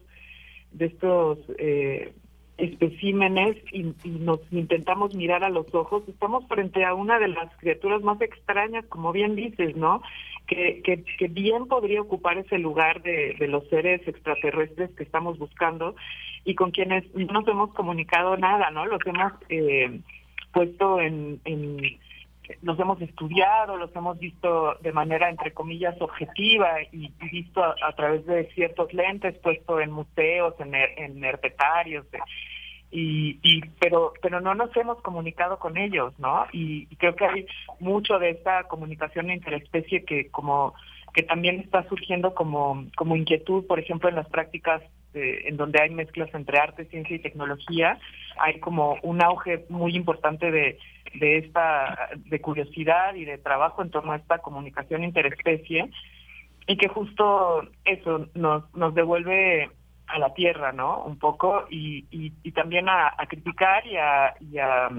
de 0.73 0.87
estos 0.87 1.39
eh, 1.59 2.15
especímenes 2.59 3.57
y, 3.73 3.95
nos 4.05 4.41
intentamos 4.51 5.15
mirar 5.15 5.45
a 5.45 5.51
los 5.51 5.75
ojos, 5.75 6.05
estamos 6.09 6.47
frente 6.49 6.85
a 6.85 6.95
una 6.95 7.19
de 7.19 7.29
las 7.29 7.55
criaturas 7.57 8.03
más 8.03 8.21
extrañas, 8.21 8.85
como 8.87 9.13
bien 9.13 9.35
dices, 9.35 9.77
¿no? 9.77 10.03
Que, 10.47 10.83
que, 10.83 11.29
bien 11.29 11.67
podría 11.67 12.03
ocupar 12.03 12.37
ese 12.37 12.59
lugar 12.59 13.03
de, 13.03 13.35
los 13.49 13.67
seres 13.69 14.07
extraterrestres 14.07 14.91
que 14.91 15.05
estamos 15.05 15.39
buscando 15.39 15.95
y 16.45 16.55
con 16.55 16.73
quienes 16.73 17.05
no 17.15 17.33
nos 17.33 17.49
hemos 17.49 17.73
comunicado 17.73 18.37
nada, 18.37 18.71
¿no? 18.71 18.85
Los 18.85 19.01
hemos 19.07 19.33
eh, 19.49 20.01
puesto 20.53 21.01
en 21.01 21.41
los 22.63 22.79
hemos 22.79 23.01
estudiado, 23.01 23.77
los 23.77 23.95
hemos 23.95 24.19
visto 24.19 24.75
de 24.81 24.93
manera, 24.93 25.31
entre 25.31 25.53
comillas, 25.53 26.01
objetiva 26.01 26.83
y, 26.91 27.13
visto 27.31 27.63
a, 27.63 27.93
través 27.93 28.27
de 28.27 28.51
ciertos 28.53 28.93
lentes, 28.93 29.39
puesto 29.39 29.81
en 29.81 29.93
museos, 29.93 30.55
en, 30.59 30.75
en 30.75 31.25
herpetarios, 31.25 32.07
y, 32.91 33.39
y 33.43 33.63
pero 33.81 34.13
pero 34.21 34.41
no 34.41 34.55
nos 34.55 34.77
hemos 34.77 35.01
comunicado 35.01 35.59
con 35.59 35.79
ellos, 35.79 36.13
¿no? 36.19 36.47
Y, 36.53 36.87
creo 36.97 37.17
que 37.17 37.25
hay 37.25 37.47
mucho 37.81 38.19
de 38.19 38.31
esta 38.31 38.65
comunicación 38.65 39.31
interespecie 39.31 40.05
que 40.05 40.31
como 40.31 40.75
que 41.15 41.23
también 41.23 41.61
está 41.61 41.89
surgiendo 41.89 42.35
como 42.35 42.85
como 42.97 43.17
inquietud, 43.17 43.67
por 43.67 43.81
ejemplo, 43.81 44.09
en 44.09 44.17
las 44.17 44.29
prácticas 44.29 44.83
en 45.15 45.57
donde 45.57 45.81
hay 45.81 45.91
mezclas 45.91 46.33
entre 46.35 46.59
arte, 46.59 46.87
ciencia 46.87 47.17
y 47.17 47.21
tecnología, 47.21 47.99
hay 48.39 48.61
como 48.61 48.97
un 49.03 49.23
auge 49.23 49.65
muy 49.69 49.95
importante 49.95 50.51
de, 50.51 50.79
de 51.15 51.39
esta 51.39 52.11
de 52.17 52.41
curiosidad 52.41 53.15
y 53.15 53.25
de 53.25 53.39
trabajo 53.39 53.83
en 53.83 53.91
torno 53.91 54.13
a 54.13 54.17
esta 54.17 54.39
comunicación 54.39 55.05
interespecie 55.05 55.91
y 56.67 56.77
que 56.77 56.89
justo 56.89 57.69
eso 57.85 58.29
nos 58.35 58.75
nos 58.75 58.95
devuelve 58.95 59.71
a 60.13 60.19
la 60.19 60.35
tierra, 60.35 60.73
¿no? 60.73 61.03
Un 61.05 61.19
poco 61.19 61.65
y, 61.71 62.07
y, 62.11 62.53
también 62.53 62.89
a, 62.89 63.15
criticar 63.29 63.87
y 63.87 63.97
a, 63.97 64.35
y 64.41 64.59
a 64.59 64.91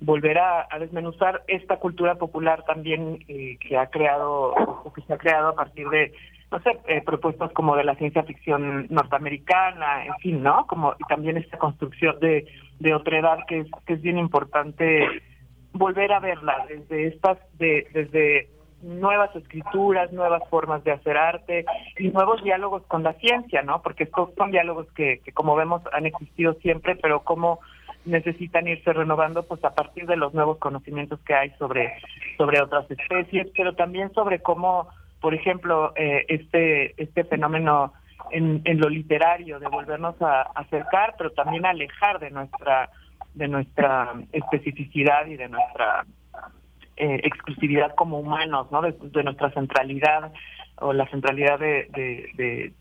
volver 0.00 0.38
a, 0.38 0.66
desmenuzar 0.80 1.44
esta 1.46 1.76
cultura 1.76 2.16
popular 2.16 2.64
también 2.64 3.24
eh, 3.28 3.56
que 3.60 3.76
ha 3.76 3.86
creado 3.86 4.54
o 4.54 4.92
que 4.92 5.02
se 5.02 5.12
ha 5.12 5.18
creado 5.18 5.48
a 5.48 5.54
partir 5.54 5.88
de 5.88 6.12
no 6.50 6.60
sé 6.60 6.78
eh, 6.88 7.02
propuestas 7.04 7.52
como 7.52 7.76
de 7.76 7.84
la 7.84 7.94
ciencia 7.96 8.22
ficción 8.22 8.86
norteamericana 8.90 10.06
en 10.06 10.14
fin 10.16 10.42
no 10.42 10.66
como 10.66 10.94
y 10.98 11.04
también 11.04 11.36
esta 11.36 11.58
construcción 11.58 12.18
de 12.20 12.46
de 12.78 12.94
otredad 12.94 13.38
que 13.46 13.60
es 13.60 13.66
que 13.86 13.94
es 13.94 14.02
bien 14.02 14.18
importante 14.18 15.06
volver 15.72 16.12
a 16.12 16.20
verla 16.20 16.66
desde 16.68 17.08
estas 17.08 17.38
de 17.58 17.86
desde 17.92 18.48
nuevas 18.82 19.34
escrituras, 19.34 20.12
nuevas 20.12 20.42
formas 20.50 20.84
de 20.84 20.92
hacer 20.92 21.16
arte 21.16 21.64
y 21.98 22.08
nuevos 22.10 22.42
diálogos 22.44 22.84
con 22.86 23.02
la 23.02 23.12
ciencia, 23.14 23.62
¿no? 23.62 23.82
Porque 23.82 24.04
estos 24.04 24.30
son 24.36 24.50
diálogos 24.52 24.86
que, 24.92 25.20
que 25.24 25.32
como 25.32 25.56
vemos 25.56 25.82
han 25.92 26.06
existido 26.06 26.54
siempre, 26.54 26.94
pero 26.96 27.24
como 27.24 27.58
necesitan 28.04 28.68
irse 28.68 28.92
renovando 28.92 29.42
pues 29.42 29.62
a 29.64 29.74
partir 29.74 30.06
de 30.06 30.16
los 30.16 30.32
nuevos 30.32 30.58
conocimientos 30.58 31.18
que 31.20 31.34
hay 31.34 31.50
sobre 31.58 31.92
sobre 32.36 32.62
otras 32.62 32.90
especies, 32.90 33.48
pero 33.56 33.74
también 33.74 34.12
sobre 34.12 34.40
cómo, 34.40 34.88
por 35.20 35.34
ejemplo, 35.34 35.92
eh, 35.96 36.24
este 36.28 37.00
este 37.02 37.24
fenómeno 37.24 37.92
en, 38.30 38.62
en 38.64 38.78
lo 38.78 38.88
literario 38.88 39.58
de 39.58 39.68
volvernos 39.68 40.20
a 40.20 40.42
acercar, 40.54 41.14
pero 41.16 41.30
también 41.30 41.66
alejar 41.66 42.18
de 42.18 42.30
nuestra 42.30 42.90
de 43.34 43.48
nuestra 43.48 44.14
especificidad 44.32 45.26
y 45.26 45.36
de 45.36 45.48
nuestra 45.48 46.04
eh, 46.96 47.20
exclusividad 47.22 47.94
como 47.94 48.18
humanos, 48.18 48.66
¿no? 48.72 48.82
De, 48.82 49.22
nuestra 49.22 49.50
centralidad 49.52 50.32
o 50.80 50.92
la 50.92 51.08
centralidad 51.08 51.58
de, 51.58 51.88
de, 51.94 52.72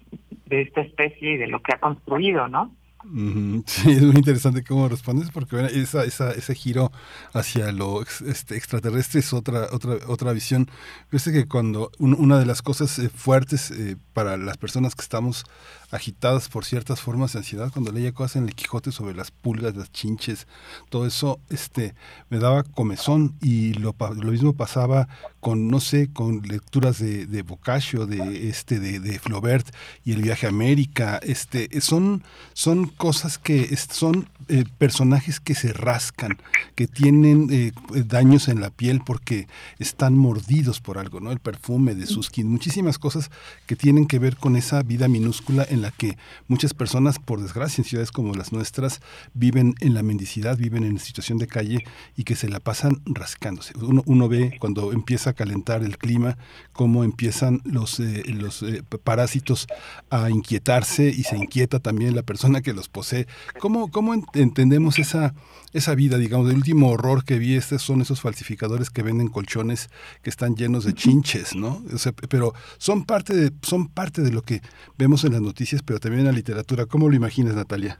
de, 0.45 0.61
esta 0.61 0.81
especie 0.81 1.33
y 1.33 1.37
de 1.37 1.47
lo 1.47 1.61
que 1.61 1.75
ha 1.75 1.79
construido, 1.79 2.47
¿no? 2.47 2.71
Sí, 3.65 3.91
es 3.91 4.01
muy 4.01 4.15
interesante 4.15 4.63
cómo 4.63 4.87
respondes 4.89 5.29
porque 5.31 5.65
esa, 5.73 6.03
esa, 6.03 6.31
ese 6.31 6.55
giro 6.55 6.91
hacia 7.33 7.71
lo 7.71 8.01
este, 8.01 8.55
extraterrestre 8.55 9.19
es 9.19 9.33
otra 9.33 9.67
otra 9.71 9.97
otra 10.07 10.33
visión. 10.33 10.69
Fíjese 11.09 11.31
que 11.31 11.47
cuando 11.47 11.91
una 11.99 12.39
de 12.39 12.45
las 12.45 12.61
cosas 12.61 12.97
eh, 12.99 13.09
fuertes 13.09 13.71
eh, 13.71 13.97
para 14.13 14.37
las 14.37 14.57
personas 14.57 14.95
que 14.95 15.01
estamos 15.01 15.45
agitadas 15.91 16.49
por 16.49 16.65
ciertas 16.65 16.99
formas 16.99 17.33
de 17.33 17.39
ansiedad, 17.39 17.71
cuando 17.71 17.91
leía 17.91 18.11
cosas 18.11 18.37
en 18.37 18.45
el 18.45 18.55
Quijote 18.55 18.91
sobre 18.91 19.15
las 19.15 19.31
pulgas, 19.31 19.75
las 19.75 19.91
chinches, 19.91 20.47
todo 20.89 21.05
eso 21.05 21.39
este, 21.49 21.95
me 22.29 22.39
daba 22.39 22.63
comezón 22.63 23.37
y 23.41 23.73
lo, 23.73 23.95
lo 23.99 24.31
mismo 24.31 24.53
pasaba 24.53 25.07
con, 25.47 25.69
no 25.69 25.79
sé, 25.79 26.09
con 26.11 26.41
lecturas 26.41 26.99
de, 26.99 27.25
de 27.25 27.41
Boccaccio, 27.41 28.05
de, 28.05 28.49
este, 28.49 28.81
de, 28.81 29.17
Flaubert 29.17 29.65
y 30.03 30.11
el 30.11 30.21
viaje 30.21 30.45
a 30.45 30.49
América, 30.49 31.21
este, 31.23 31.69
son, 31.79 32.21
son 32.51 32.87
cosas 32.87 33.37
que 33.37 33.73
son 33.77 34.27
eh, 34.49 34.65
personajes 34.77 35.39
que 35.39 35.55
se 35.55 35.71
rascan, 35.71 36.37
que 36.75 36.87
tienen 36.87 37.47
eh, 37.49 37.71
daños 38.05 38.49
en 38.49 38.59
la 38.59 38.71
piel 38.71 38.99
porque 39.05 39.47
están 39.79 40.17
mordidos 40.17 40.81
por 40.81 40.97
algo, 40.97 41.21
¿no? 41.21 41.31
El 41.31 41.39
perfume 41.39 41.95
de 41.95 42.07
sus 42.07 42.25
skin, 42.25 42.49
muchísimas 42.49 42.99
cosas 42.99 43.31
que 43.67 43.77
tienen 43.77 44.05
que 44.05 44.19
ver 44.19 44.35
con 44.35 44.57
esa 44.57 44.83
vida 44.83 45.07
minúscula 45.07 45.65
en 45.69 45.81
la 45.81 45.91
que 45.91 46.17
muchas 46.49 46.73
personas, 46.73 47.19
por 47.19 47.41
desgracia, 47.41 47.81
en 47.81 47.85
ciudades 47.85 48.11
como 48.11 48.33
las 48.33 48.51
nuestras, 48.51 48.99
viven 49.33 49.75
en 49.79 49.93
la 49.93 50.03
mendicidad, 50.03 50.57
viven 50.57 50.83
en 50.83 50.99
situación 50.99 51.37
de 51.37 51.47
calle 51.47 51.85
y 52.17 52.25
que 52.25 52.35
se 52.35 52.49
la 52.49 52.59
pasan 52.59 53.01
rascándose. 53.05 53.73
Uno, 53.77 54.03
uno 54.05 54.27
ve 54.27 54.57
cuando 54.59 54.91
empieza 54.91 55.36
calentar 55.37 55.83
el 55.83 55.97
clima, 55.97 56.37
cómo 56.73 57.05
empiezan 57.05 57.61
los, 57.63 58.01
eh, 58.01 58.23
los 58.27 58.63
eh, 58.63 58.83
parásitos 59.03 59.67
a 60.09 60.29
inquietarse 60.29 61.07
y 61.07 61.23
se 61.23 61.37
inquieta 61.37 61.79
también 61.79 62.15
la 62.15 62.23
persona 62.23 62.61
que 62.61 62.73
los 62.73 62.89
posee. 62.89 63.27
¿Cómo, 63.59 63.89
cómo 63.89 64.13
entendemos 64.33 64.99
esa, 64.99 65.33
esa 65.71 65.95
vida, 65.95 66.17
digamos, 66.17 66.49
el 66.49 66.57
último 66.57 66.89
horror 66.89 67.23
que 67.23 67.39
vi, 67.39 67.55
estos 67.55 67.81
son 67.81 68.01
esos 68.01 68.19
falsificadores 68.19 68.89
que 68.89 69.03
venden 69.03 69.29
colchones 69.29 69.89
que 70.21 70.29
están 70.29 70.55
llenos 70.55 70.83
de 70.83 70.93
chinches, 70.93 71.55
¿no? 71.55 71.81
pero 72.29 72.53
son 72.77 73.05
parte, 73.05 73.33
de, 73.33 73.51
son 73.61 73.87
parte 73.87 74.21
de 74.21 74.31
lo 74.31 74.41
que 74.41 74.61
vemos 74.97 75.23
en 75.23 75.33
las 75.33 75.41
noticias, 75.41 75.81
pero 75.83 75.99
también 75.99 76.21
en 76.21 76.25
la 76.27 76.31
literatura. 76.33 76.85
¿Cómo 76.85 77.07
lo 77.09 77.15
imaginas, 77.15 77.55
Natalia? 77.55 77.99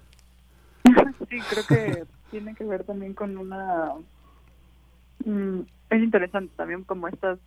Sí, 1.29 1.39
creo 1.49 1.65
que 1.67 2.03
tiene 2.31 2.55
que 2.55 2.63
ver 2.63 2.83
también 2.85 3.13
con 3.13 3.37
una... 3.37 3.91
Mm, 5.89 5.95
es 5.95 6.03
interesante 6.03 6.53
también 6.55 6.83
como 6.83 7.07
estas 7.07 7.39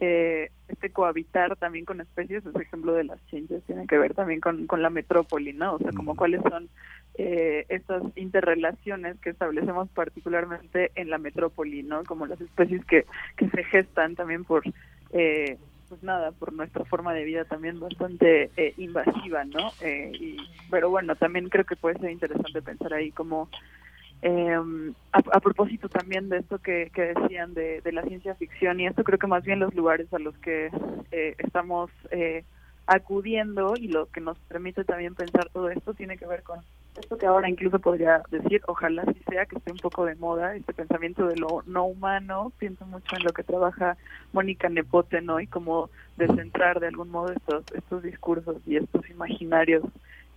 eh, 0.00 0.50
este 0.66 0.90
cohabitar 0.90 1.54
también 1.56 1.84
con 1.84 2.00
especies, 2.00 2.42
por 2.42 2.60
ejemplo 2.60 2.92
de 2.92 3.04
las 3.04 3.24
chinches, 3.26 3.62
tiene 3.64 3.86
que 3.86 3.98
ver 3.98 4.14
también 4.14 4.40
con, 4.40 4.66
con 4.66 4.82
la 4.82 4.90
metrópoli, 4.90 5.52
¿no? 5.52 5.74
O 5.74 5.78
sea, 5.78 5.92
como 5.92 6.16
cuáles 6.16 6.42
son 6.42 6.68
eh, 7.14 7.66
estas 7.68 8.02
interrelaciones 8.16 9.16
que 9.20 9.30
establecemos 9.30 9.88
particularmente 9.90 10.90
en 10.96 11.08
la 11.08 11.18
metrópoli, 11.18 11.84
¿no? 11.84 12.02
Como 12.02 12.26
las 12.26 12.40
especies 12.40 12.84
que, 12.86 13.06
que 13.36 13.48
se 13.50 13.62
gestan 13.64 14.16
también 14.16 14.44
por, 14.44 14.64
eh, 15.12 15.56
pues 15.88 16.02
nada, 16.02 16.32
por 16.32 16.54
nuestra 16.54 16.84
forma 16.86 17.12
de 17.12 17.24
vida 17.24 17.44
también 17.44 17.78
bastante 17.78 18.50
eh, 18.56 18.72
invasiva, 18.78 19.44
¿no? 19.44 19.70
Eh, 19.82 20.10
y, 20.14 20.36
pero 20.70 20.88
bueno, 20.88 21.14
también 21.16 21.48
creo 21.48 21.66
que 21.66 21.76
puede 21.76 21.98
ser 21.98 22.10
interesante 22.10 22.62
pensar 22.62 22.94
ahí 22.94 23.12
como 23.12 23.50
eh, 24.22 24.56
a, 25.10 25.40
propósito 25.40 25.88
también 25.88 26.28
de 26.28 26.38
esto 26.38 26.58
que, 26.58 26.90
decían 26.94 27.54
de, 27.54 27.82
la 27.92 28.02
ciencia 28.02 28.36
ficción 28.36 28.78
y 28.78 28.86
esto 28.86 29.02
creo 29.02 29.18
que 29.18 29.26
más 29.26 29.42
bien 29.42 29.58
los 29.58 29.74
lugares 29.74 30.12
a 30.14 30.18
los 30.20 30.36
que 30.38 30.70
eh, 31.10 31.34
estamos 31.38 31.90
eh, 32.10 32.44
acudiendo 32.86 33.74
y 33.76 33.88
lo 33.88 34.06
que 34.06 34.20
nos 34.20 34.38
permite 34.48 34.84
también 34.84 35.16
pensar 35.16 35.48
todo 35.50 35.70
esto 35.70 35.94
tiene 35.94 36.16
que 36.16 36.26
ver 36.26 36.42
con 36.44 36.60
esto 36.96 37.16
que 37.16 37.26
ahora 37.26 37.48
incluso 37.48 37.78
podría 37.78 38.22
decir, 38.30 38.60
ojalá 38.66 39.04
sí 39.06 39.18
sea 39.28 39.46
que 39.46 39.56
esté 39.56 39.72
un 39.72 39.78
poco 39.78 40.04
de 40.04 40.14
moda, 40.14 40.54
este 40.54 40.74
pensamiento 40.74 41.26
de 41.26 41.36
lo 41.36 41.62
no 41.66 41.86
humano, 41.86 42.52
pienso 42.58 42.86
mucho 42.86 43.16
en 43.16 43.24
lo 43.24 43.32
que 43.32 43.42
trabaja 43.42 43.96
Mónica 44.32 44.68
Nepote, 44.68 45.22
¿no? 45.22 45.40
Y 45.40 45.46
como 45.46 45.88
descentrar 46.16 46.80
de 46.80 46.88
algún 46.88 47.10
modo 47.10 47.32
estos, 47.32 47.64
estos 47.74 48.02
discursos 48.02 48.56
y 48.66 48.76
estos 48.76 49.08
imaginarios, 49.08 49.84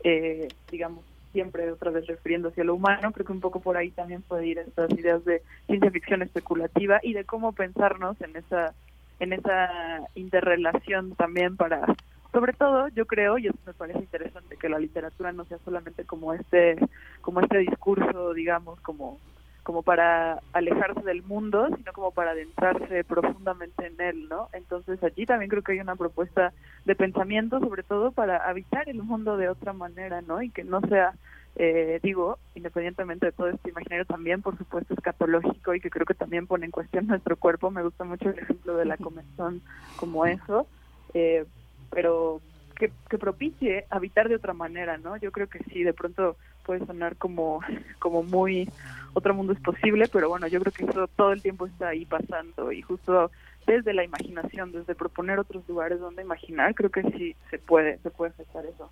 eh, 0.03 0.47
digamos, 0.71 1.03
siempre 1.35 1.69
otra 1.69 1.91
vez 1.91 2.07
refiriéndose 2.07 2.61
a 2.61 2.63
lo 2.63 2.75
humano, 2.75 3.11
creo 3.11 3.25
que 3.25 3.33
un 3.33 3.41
poco 3.41 3.59
por 3.59 3.75
ahí 3.75 3.91
también 3.91 4.21
puede 4.21 4.47
ir 4.47 4.57
estas 4.57 4.89
ideas 4.91 5.23
de 5.25 5.41
ciencia 5.67 5.91
ficción 5.91 6.21
especulativa 6.21 7.01
y 7.03 7.11
de 7.11 7.25
cómo 7.25 7.51
pensarnos 7.51 8.19
en 8.21 8.37
esa 8.37 8.73
en 9.19 9.33
esa 9.33 9.69
interrelación 10.15 11.13
también 11.15 11.57
para 11.57 11.85
sobre 12.31 12.53
todo 12.53 12.87
yo 12.89 13.05
creo 13.05 13.37
y 13.37 13.47
eso 13.47 13.57
me 13.65 13.73
parece 13.73 13.99
interesante 13.99 14.55
que 14.55 14.69
la 14.69 14.79
literatura 14.79 15.33
no 15.33 15.43
sea 15.43 15.57
solamente 15.65 16.05
como 16.05 16.33
este 16.33 16.77
como 17.19 17.41
este 17.41 17.57
discurso 17.57 18.33
digamos 18.33 18.79
como 18.79 19.19
como 19.65 19.81
para 19.81 20.39
alejarse 20.53 21.01
del 21.01 21.23
mundo 21.23 21.67
sino 21.75 21.91
como 21.91 22.11
para 22.11 22.31
adentrarse 22.31 23.03
profundamente 23.03 23.87
en 23.87 23.99
él 23.99 24.29
no 24.29 24.47
entonces 24.53 25.03
allí 25.03 25.25
también 25.25 25.49
creo 25.49 25.63
que 25.63 25.73
hay 25.73 25.79
una 25.79 25.95
propuesta 25.95 26.53
de 26.85 26.95
pensamiento 26.95 27.59
sobre 27.59 27.83
todo 27.83 28.11
para 28.11 28.37
habitar 28.37 28.87
el 28.87 29.01
mundo 29.03 29.35
de 29.35 29.49
otra 29.49 29.73
manera 29.73 30.21
no 30.21 30.41
y 30.41 30.51
que 30.51 30.63
no 30.63 30.79
sea 30.81 31.15
eh, 31.57 32.01
digo, 32.03 32.37
independientemente 32.53 33.27
de 33.27 33.31
todo 33.31 33.47
este 33.47 33.69
imaginario, 33.69 34.05
también 34.05 34.41
por 34.41 34.57
supuesto 34.57 34.93
escatológico 34.93 35.73
y 35.73 35.79
que 35.79 35.89
creo 35.89 36.05
que 36.05 36.13
también 36.13 36.47
pone 36.47 36.65
en 36.65 36.71
cuestión 36.71 37.07
nuestro 37.07 37.37
cuerpo. 37.37 37.71
Me 37.71 37.83
gusta 37.83 38.03
mucho 38.03 38.29
el 38.29 38.39
ejemplo 38.39 38.75
de 38.75 38.85
la 38.85 38.97
comezón 38.97 39.61
como 39.95 40.25
eso, 40.25 40.67
eh, 41.13 41.45
pero 41.91 42.41
que, 42.75 42.91
que 43.09 43.17
propicie 43.17 43.85
habitar 43.89 44.29
de 44.29 44.35
otra 44.35 44.53
manera, 44.53 44.97
¿no? 44.97 45.17
Yo 45.17 45.31
creo 45.31 45.47
que 45.47 45.59
sí, 45.71 45.83
de 45.83 45.93
pronto 45.93 46.37
puede 46.65 46.85
sonar 46.85 47.15
como, 47.15 47.61
como 47.99 48.23
muy 48.23 48.69
otro 49.13 49.33
mundo 49.33 49.53
es 49.53 49.59
posible, 49.59 50.07
pero 50.11 50.29
bueno, 50.29 50.47
yo 50.47 50.59
creo 50.59 50.73
que 50.73 50.85
eso 50.85 51.07
todo 51.15 51.31
el 51.31 51.41
tiempo 51.41 51.65
está 51.65 51.89
ahí 51.89 52.05
pasando 52.05 52.71
y 52.71 52.81
justo 52.81 53.31
desde 53.65 53.93
la 53.93 54.03
imaginación, 54.03 54.71
desde 54.71 54.95
proponer 54.95 55.39
otros 55.39 55.67
lugares 55.67 55.99
donde 55.99 56.21
imaginar, 56.21 56.75
creo 56.75 56.91
que 56.91 57.03
sí 57.13 57.35
se 57.49 57.57
puede, 57.57 57.97
se 57.99 58.11
puede 58.11 58.31
afectar 58.31 58.65
eso. 58.65 58.91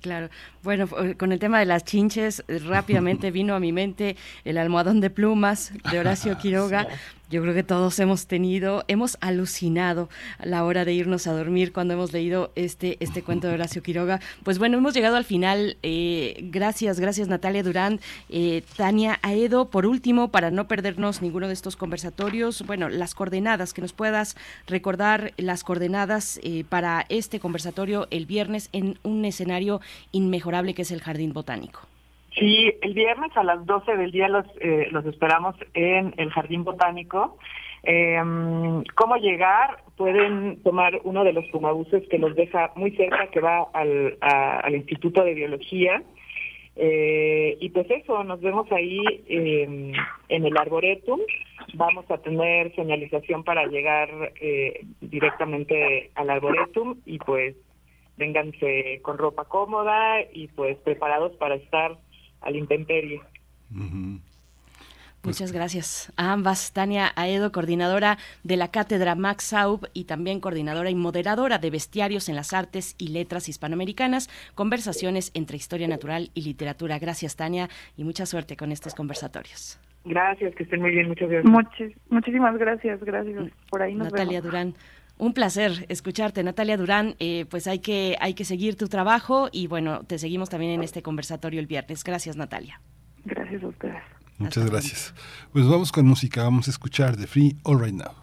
Claro. 0.00 0.28
Bueno, 0.64 0.88
eh, 0.98 1.14
con 1.14 1.30
el 1.30 1.38
tema 1.38 1.60
de 1.60 1.66
las 1.66 1.84
chinches, 1.84 2.42
eh, 2.48 2.58
rápidamente 2.58 3.30
vino 3.30 3.54
a 3.54 3.60
mi 3.60 3.72
mente 3.72 4.16
el 4.44 4.58
almohadón 4.58 5.00
de 5.00 5.10
plumas 5.10 5.72
de 5.90 6.00
Horacio 6.00 6.36
Quiroga. 6.42 6.88
Yo 7.32 7.40
creo 7.40 7.54
que 7.54 7.62
todos 7.62 7.98
hemos 7.98 8.26
tenido, 8.26 8.84
hemos 8.88 9.16
alucinado 9.22 10.10
a 10.36 10.44
la 10.44 10.64
hora 10.64 10.84
de 10.84 10.92
irnos 10.92 11.26
a 11.26 11.32
dormir 11.32 11.72
cuando 11.72 11.94
hemos 11.94 12.12
leído 12.12 12.52
este, 12.56 12.98
este 13.00 13.22
cuento 13.22 13.48
de 13.48 13.54
Horacio 13.54 13.82
Quiroga. 13.82 14.20
Pues 14.42 14.58
bueno, 14.58 14.76
hemos 14.76 14.92
llegado 14.92 15.16
al 15.16 15.24
final. 15.24 15.78
Eh, 15.82 16.36
gracias, 16.50 17.00
gracias 17.00 17.28
Natalia 17.28 17.62
Durán, 17.62 18.00
eh, 18.28 18.62
Tania 18.76 19.18
Aedo. 19.22 19.70
Por 19.70 19.86
último, 19.86 20.28
para 20.28 20.50
no 20.50 20.68
perdernos 20.68 21.22
ninguno 21.22 21.46
de 21.48 21.54
estos 21.54 21.74
conversatorios, 21.74 22.66
bueno, 22.66 22.90
las 22.90 23.14
coordenadas, 23.14 23.72
que 23.72 23.80
nos 23.80 23.94
puedas 23.94 24.36
recordar 24.66 25.32
las 25.38 25.64
coordenadas 25.64 26.38
eh, 26.42 26.64
para 26.68 27.06
este 27.08 27.40
conversatorio 27.40 28.08
el 28.10 28.26
viernes 28.26 28.68
en 28.72 28.98
un 29.04 29.24
escenario 29.24 29.80
inmejorable 30.12 30.74
que 30.74 30.82
es 30.82 30.90
el 30.90 31.00
Jardín 31.00 31.32
Botánico. 31.32 31.91
Sí, 32.38 32.72
el 32.80 32.94
viernes 32.94 33.30
a 33.36 33.44
las 33.44 33.64
12 33.66 33.96
del 33.96 34.10
día 34.10 34.28
los, 34.28 34.46
eh, 34.60 34.88
los 34.90 35.04
esperamos 35.06 35.54
en 35.74 36.14
el 36.16 36.30
Jardín 36.30 36.64
Botánico. 36.64 37.38
Eh, 37.82 38.16
¿Cómo 38.94 39.16
llegar? 39.16 39.78
Pueden 39.96 40.62
tomar 40.62 41.00
uno 41.04 41.24
de 41.24 41.32
los 41.32 41.44
pumabuses 41.48 42.06
que 42.08 42.18
los 42.18 42.34
deja 42.34 42.72
muy 42.76 42.92
cerca, 42.96 43.26
que 43.28 43.40
va 43.40 43.66
al, 43.74 44.16
a- 44.20 44.60
al 44.60 44.74
Instituto 44.74 45.22
de 45.24 45.34
Biología. 45.34 46.02
Eh, 46.74 47.58
y 47.60 47.68
pues 47.68 47.90
eso, 47.90 48.24
nos 48.24 48.40
vemos 48.40 48.70
ahí 48.72 49.00
eh, 49.28 49.92
en 50.28 50.46
el 50.46 50.56
Arboretum. 50.56 51.20
Vamos 51.74 52.10
a 52.10 52.18
tener 52.18 52.74
señalización 52.74 53.44
para 53.44 53.66
llegar 53.66 54.08
eh, 54.40 54.80
directamente 55.02 56.10
al 56.14 56.30
Arboretum 56.30 56.96
y 57.04 57.18
pues 57.18 57.56
vénganse 58.16 59.00
con 59.02 59.18
ropa 59.18 59.44
cómoda 59.44 60.20
y 60.32 60.48
pues 60.48 60.76
preparados 60.78 61.32
para 61.36 61.54
estar 61.56 61.96
al 62.42 62.56
intemperie. 62.56 63.20
Muchas 65.24 65.52
gracias 65.52 66.12
a 66.16 66.32
ambas. 66.32 66.72
Tania 66.72 67.12
Aedo, 67.14 67.52
coordinadora 67.52 68.18
de 68.42 68.56
la 68.56 68.68
cátedra 68.72 69.14
Max 69.14 69.44
Saub 69.44 69.86
y 69.94 70.04
también 70.04 70.40
coordinadora 70.40 70.90
y 70.90 70.96
moderadora 70.96 71.58
de 71.58 71.70
Bestiarios 71.70 72.28
en 72.28 72.34
las 72.34 72.52
Artes 72.52 72.96
y 72.98 73.08
Letras 73.08 73.48
Hispanoamericanas, 73.48 74.28
conversaciones 74.56 75.30
entre 75.34 75.56
historia 75.56 75.86
natural 75.86 76.30
y 76.34 76.42
literatura. 76.42 76.98
Gracias, 76.98 77.36
Tania, 77.36 77.68
y 77.96 78.02
mucha 78.02 78.26
suerte 78.26 78.56
con 78.56 78.72
estos 78.72 78.94
conversatorios. 78.96 79.78
Gracias, 80.04 80.56
que 80.56 80.64
estén 80.64 80.80
muy 80.80 80.90
bien, 80.90 81.06
muchas 81.06 81.30
gracias. 81.30 81.52
Muchis- 81.52 81.94
muchísimas 82.10 82.58
gracias, 82.58 82.98
gracias. 83.04 83.44
Por 83.70 83.80
ahí 83.82 83.94
nos 83.94 84.10
Natalia 84.10 84.40
vemos. 84.40 84.44
Durán. 84.52 84.74
Un 85.22 85.34
placer 85.34 85.86
escucharte, 85.88 86.42
Natalia 86.42 86.76
Durán. 86.76 87.14
Eh, 87.20 87.46
pues 87.48 87.68
hay 87.68 87.78
que, 87.78 88.16
hay 88.18 88.34
que 88.34 88.44
seguir 88.44 88.74
tu 88.74 88.88
trabajo 88.88 89.48
y 89.52 89.68
bueno, 89.68 90.02
te 90.02 90.18
seguimos 90.18 90.48
también 90.48 90.72
en 90.72 90.82
este 90.82 91.00
conversatorio 91.00 91.60
el 91.60 91.68
viernes. 91.68 92.02
Gracias, 92.02 92.34
Natalia. 92.34 92.80
Gracias 93.24 93.62
a 93.62 93.68
ustedes. 93.68 94.02
Muchas 94.38 94.68
gracias. 94.68 95.14
Pues 95.52 95.64
vamos 95.68 95.92
con 95.92 96.08
música, 96.08 96.42
vamos 96.42 96.66
a 96.66 96.72
escuchar 96.72 97.16
The 97.16 97.28
Free 97.28 97.56
All 97.62 97.80
Right 97.80 97.94
Now. 97.94 98.21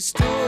still 0.00 0.39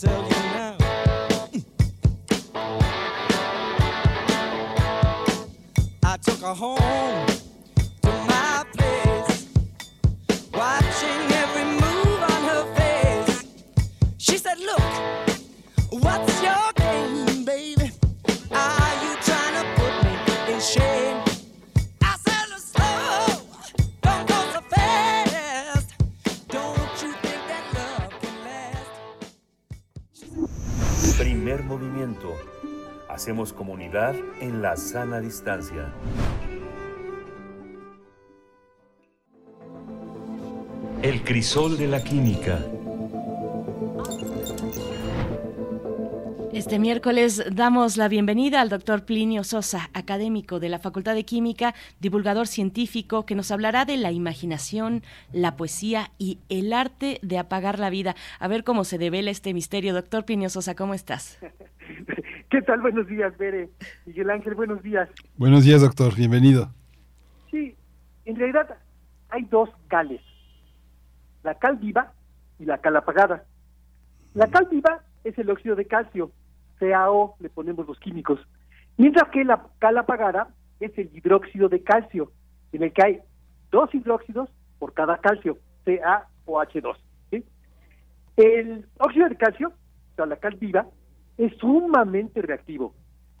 tell 0.00 0.28
you 0.30 0.37
Hacemos 33.28 33.52
comunidad 33.52 34.16
en 34.40 34.62
la 34.62 34.74
sana 34.74 35.20
distancia. 35.20 35.92
El 41.02 41.22
crisol 41.24 41.76
de 41.76 41.88
la 41.88 42.02
química. 42.02 42.58
Este 46.54 46.78
miércoles 46.78 47.44
damos 47.52 47.98
la 47.98 48.08
bienvenida 48.08 48.62
al 48.62 48.70
doctor 48.70 49.04
Plinio 49.04 49.44
Sosa, 49.44 49.90
académico 49.92 50.58
de 50.58 50.70
la 50.70 50.78
Facultad 50.78 51.14
de 51.14 51.26
Química, 51.26 51.74
divulgador 52.00 52.46
científico, 52.46 53.26
que 53.26 53.34
nos 53.34 53.50
hablará 53.50 53.84
de 53.84 53.98
la 53.98 54.10
imaginación, 54.10 55.02
la 55.32 55.54
poesía 55.54 56.12
y 56.16 56.38
el 56.48 56.72
arte 56.72 57.18
de 57.20 57.36
apagar 57.36 57.78
la 57.78 57.90
vida. 57.90 58.16
A 58.38 58.48
ver 58.48 58.64
cómo 58.64 58.84
se 58.84 58.96
devela 58.96 59.30
este 59.30 59.52
misterio. 59.52 59.92
Doctor 59.92 60.24
Plinio 60.24 60.48
Sosa, 60.48 60.74
¿cómo 60.74 60.94
estás? 60.94 61.38
¿Qué 62.50 62.62
tal? 62.62 62.80
Buenos 62.80 63.06
días, 63.06 63.36
Bere. 63.38 63.70
Miguel 64.06 64.30
Ángel, 64.30 64.54
buenos 64.54 64.82
días. 64.82 65.08
Buenos 65.36 65.64
días, 65.64 65.80
doctor. 65.80 66.14
Bienvenido. 66.14 66.72
Sí, 67.50 67.76
en 68.24 68.36
realidad 68.36 68.76
hay 69.30 69.44
dos 69.44 69.70
cales, 69.88 70.20
la 71.42 71.54
cal 71.54 71.76
viva 71.76 72.12
y 72.58 72.64
la 72.64 72.78
cal 72.78 72.96
apagada. 72.96 73.44
La 74.34 74.48
cal 74.48 74.68
viva 74.70 75.02
es 75.24 75.38
el 75.38 75.50
óxido 75.50 75.76
de 75.76 75.86
calcio, 75.86 76.30
CaO 76.78 77.36
le 77.40 77.50
ponemos 77.50 77.86
los 77.86 77.98
químicos, 77.98 78.40
mientras 78.96 79.28
que 79.30 79.44
la 79.44 79.66
cal 79.78 79.98
apagada 79.98 80.48
es 80.80 80.96
el 80.96 81.10
hidróxido 81.12 81.68
de 81.68 81.82
calcio, 81.82 82.32
en 82.72 82.82
el 82.82 82.92
que 82.92 83.04
hay 83.04 83.20
dos 83.70 83.94
hidróxidos 83.94 84.50
por 84.78 84.94
cada 84.94 85.18
calcio, 85.18 85.58
CaOH2. 85.84 86.96
¿sí? 87.30 87.44
El 88.36 88.86
óxido 88.98 89.28
de 89.28 89.36
calcio, 89.36 89.68
o 89.68 90.16
sea, 90.16 90.26
la 90.26 90.36
cal 90.36 90.54
viva, 90.56 90.86
es 91.38 91.56
sumamente 91.58 92.42
reactivo. 92.42 92.94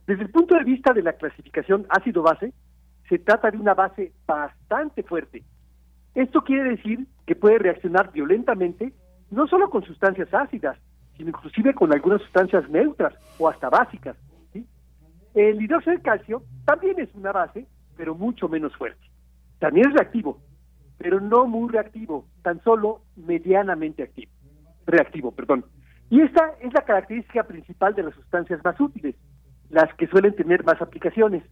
Desde 0.06 0.22
el 0.22 0.30
punto 0.30 0.54
de 0.54 0.64
vista 0.64 0.94
de 0.94 1.02
la 1.02 1.12
clasificación 1.12 1.86
ácido-base, 1.90 2.54
se 3.08 3.18
trata 3.18 3.50
de 3.50 3.58
una 3.58 3.74
base 3.74 4.12
bastante 4.26 5.02
fuerte. 5.02 5.42
Esto 6.14 6.42
quiere 6.42 6.70
decir 6.70 7.06
que 7.26 7.36
puede 7.36 7.58
reaccionar 7.58 8.12
violentamente 8.12 8.92
no 9.30 9.46
solo 9.46 9.68
con 9.68 9.84
sustancias 9.84 10.32
ácidas, 10.32 10.78
sino 11.16 11.30
inclusive 11.30 11.74
con 11.74 11.92
algunas 11.92 12.22
sustancias 12.22 12.68
neutras 12.70 13.14
o 13.38 13.48
hasta 13.48 13.68
básicas. 13.68 14.16
El 15.34 15.60
hidróxido 15.62 15.96
de 15.96 16.02
calcio 16.02 16.42
también 16.64 16.98
es 16.98 17.14
una 17.14 17.32
base, 17.32 17.66
pero 17.96 18.14
mucho 18.14 18.48
menos 18.48 18.74
fuerte. 18.76 19.04
También 19.58 19.88
es 19.88 19.94
reactivo, 19.94 20.40
pero 20.96 21.20
no 21.20 21.46
muy 21.46 21.70
reactivo, 21.70 22.26
tan 22.42 22.62
solo 22.62 23.02
medianamente 23.16 24.02
activo. 24.02 24.32
Reactivo, 24.86 25.32
perdón. 25.32 25.64
Y 26.10 26.20
esta 26.20 26.54
es 26.60 26.72
la 26.72 26.82
característica 26.82 27.42
principal 27.44 27.94
de 27.94 28.04
las 28.04 28.14
sustancias 28.14 28.60
más 28.64 28.80
útiles, 28.80 29.14
las 29.70 29.92
que 29.94 30.06
suelen 30.06 30.34
tener 30.34 30.64
más 30.64 30.80
aplicaciones, 30.80 31.42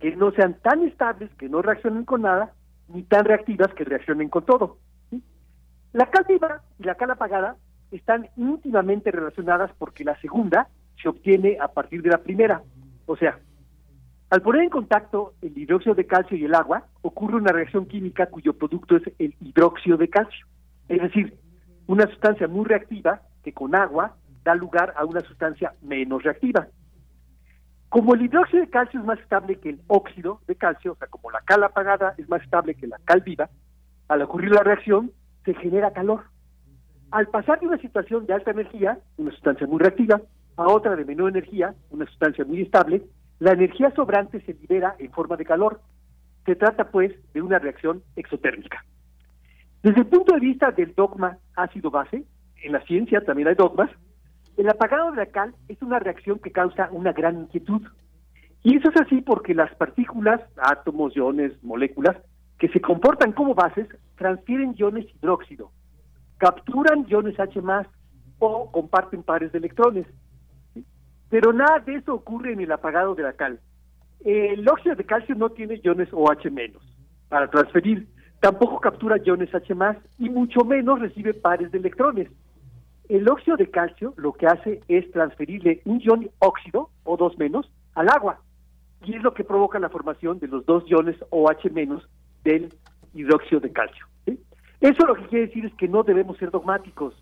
que 0.00 0.16
no 0.16 0.32
sean 0.32 0.54
tan 0.62 0.82
estables 0.82 1.30
que 1.38 1.48
no 1.48 1.62
reaccionen 1.62 2.04
con 2.04 2.22
nada, 2.22 2.52
ni 2.88 3.02
tan 3.04 3.24
reactivas 3.24 3.72
que 3.74 3.84
reaccionen 3.84 4.28
con 4.28 4.44
todo. 4.44 4.78
La 5.92 6.10
cal 6.10 6.24
viva 6.28 6.62
y 6.78 6.84
la 6.84 6.96
cal 6.96 7.10
apagada 7.10 7.56
están 7.90 8.28
íntimamente 8.36 9.10
relacionadas 9.10 9.70
porque 9.78 10.04
la 10.04 10.20
segunda 10.20 10.68
se 11.00 11.08
obtiene 11.08 11.56
a 11.60 11.68
partir 11.68 12.02
de 12.02 12.10
la 12.10 12.18
primera. 12.18 12.62
O 13.06 13.16
sea, 13.16 13.38
al 14.30 14.42
poner 14.42 14.62
en 14.62 14.70
contacto 14.70 15.34
el 15.40 15.56
hidróxido 15.56 15.94
de 15.94 16.06
calcio 16.06 16.36
y 16.36 16.44
el 16.44 16.54
agua, 16.54 16.86
ocurre 17.02 17.36
una 17.36 17.52
reacción 17.52 17.86
química 17.86 18.26
cuyo 18.26 18.52
producto 18.54 18.96
es 18.96 19.04
el 19.18 19.34
hidróxido 19.40 19.96
de 19.96 20.08
calcio. 20.08 20.46
Es 20.88 21.00
decir, 21.00 21.36
una 21.86 22.06
sustancia 22.08 22.48
muy 22.48 22.64
reactiva 22.64 23.22
que 23.46 23.52
con 23.52 23.76
agua 23.76 24.16
da 24.42 24.56
lugar 24.56 24.92
a 24.96 25.04
una 25.04 25.20
sustancia 25.20 25.72
menos 25.80 26.24
reactiva. 26.24 26.66
Como 27.88 28.12
el 28.14 28.22
hidróxido 28.22 28.60
de 28.60 28.70
calcio 28.70 28.98
es 28.98 29.06
más 29.06 29.20
estable 29.20 29.60
que 29.60 29.68
el 29.68 29.80
óxido 29.86 30.40
de 30.48 30.56
calcio, 30.56 30.94
o 30.94 30.96
sea, 30.96 31.06
como 31.06 31.30
la 31.30 31.40
cal 31.42 31.62
apagada 31.62 32.14
es 32.18 32.28
más 32.28 32.42
estable 32.42 32.74
que 32.74 32.88
la 32.88 32.98
cal 33.04 33.20
viva, 33.20 33.48
al 34.08 34.22
ocurrir 34.22 34.50
la 34.50 34.64
reacción 34.64 35.12
se 35.44 35.54
genera 35.54 35.92
calor. 35.92 36.24
Al 37.12 37.28
pasar 37.28 37.60
de 37.60 37.68
una 37.68 37.78
situación 37.78 38.26
de 38.26 38.34
alta 38.34 38.50
energía, 38.50 38.98
una 39.16 39.30
sustancia 39.30 39.68
muy 39.68 39.78
reactiva, 39.78 40.20
a 40.56 40.66
otra 40.66 40.96
de 40.96 41.04
menor 41.04 41.30
energía, 41.30 41.76
una 41.90 42.04
sustancia 42.06 42.44
muy 42.44 42.62
estable, 42.62 43.04
la 43.38 43.52
energía 43.52 43.92
sobrante 43.92 44.40
se 44.40 44.54
libera 44.54 44.96
en 44.98 45.12
forma 45.12 45.36
de 45.36 45.44
calor. 45.44 45.80
Se 46.46 46.56
trata, 46.56 46.90
pues, 46.90 47.12
de 47.32 47.42
una 47.42 47.60
reacción 47.60 48.02
exotérmica. 48.16 48.84
Desde 49.84 50.00
el 50.00 50.06
punto 50.08 50.34
de 50.34 50.40
vista 50.40 50.72
del 50.72 50.96
dogma 50.96 51.38
ácido-base, 51.54 52.24
en 52.62 52.72
la 52.72 52.80
ciencia 52.84 53.20
también 53.20 53.48
hay 53.48 53.54
dogmas, 53.54 53.90
el 54.56 54.68
apagado 54.68 55.10
de 55.10 55.18
la 55.18 55.26
cal 55.26 55.54
es 55.68 55.80
una 55.82 55.98
reacción 55.98 56.38
que 56.38 56.50
causa 56.50 56.88
una 56.90 57.12
gran 57.12 57.40
inquietud. 57.40 57.82
Y 58.62 58.76
eso 58.76 58.88
es 58.88 59.00
así 59.00 59.20
porque 59.20 59.54
las 59.54 59.74
partículas, 59.76 60.40
átomos, 60.56 61.14
iones, 61.14 61.52
moléculas, 61.62 62.16
que 62.58 62.68
se 62.68 62.80
comportan 62.80 63.32
como 63.32 63.54
bases, 63.54 63.86
transfieren 64.16 64.74
iones 64.76 65.06
hidróxido, 65.14 65.70
capturan 66.38 67.06
iones 67.08 67.38
H 67.38 67.60
o 68.38 68.72
comparten 68.72 69.22
pares 69.22 69.52
de 69.52 69.58
electrones. 69.58 70.06
Pero 71.28 71.52
nada 71.52 71.80
de 71.80 71.96
eso 71.96 72.14
ocurre 72.14 72.52
en 72.52 72.60
el 72.60 72.72
apagado 72.72 73.14
de 73.14 73.24
la 73.24 73.34
cal. 73.34 73.60
El 74.24 74.66
óxido 74.68 74.96
de 74.96 75.04
calcio 75.04 75.34
no 75.34 75.50
tiene 75.50 75.80
iones 75.82 76.08
OH 76.12 76.50
para 77.28 77.50
transferir, 77.50 78.08
tampoco 78.40 78.80
captura 78.80 79.18
iones 79.22 79.54
H 79.54 79.74
y 80.18 80.30
mucho 80.30 80.64
menos 80.64 81.00
recibe 81.00 81.34
pares 81.34 81.70
de 81.72 81.78
electrones. 81.78 82.28
El 83.08 83.28
óxido 83.28 83.56
de 83.56 83.70
calcio 83.70 84.14
lo 84.16 84.32
que 84.32 84.46
hace 84.46 84.80
es 84.88 85.10
transferirle 85.12 85.80
un 85.84 86.00
ion 86.00 86.30
óxido 86.38 86.90
o 87.04 87.16
dos 87.16 87.38
menos 87.38 87.70
al 87.94 88.08
agua 88.08 88.40
y 89.04 89.14
es 89.14 89.22
lo 89.22 89.34
que 89.34 89.44
provoca 89.44 89.78
la 89.78 89.88
formación 89.88 90.38
de 90.40 90.48
los 90.48 90.66
dos 90.66 90.84
iones 90.88 91.16
OH 91.30 91.70
menos 91.72 92.08
del 92.42 92.72
hidróxido 93.14 93.60
de 93.60 93.72
calcio. 93.72 94.06
Eso 94.80 95.06
lo 95.06 95.14
que 95.14 95.26
quiere 95.26 95.46
decir 95.46 95.64
es 95.64 95.74
que 95.74 95.88
no 95.88 96.02
debemos 96.02 96.36
ser 96.38 96.50
dogmáticos. 96.50 97.14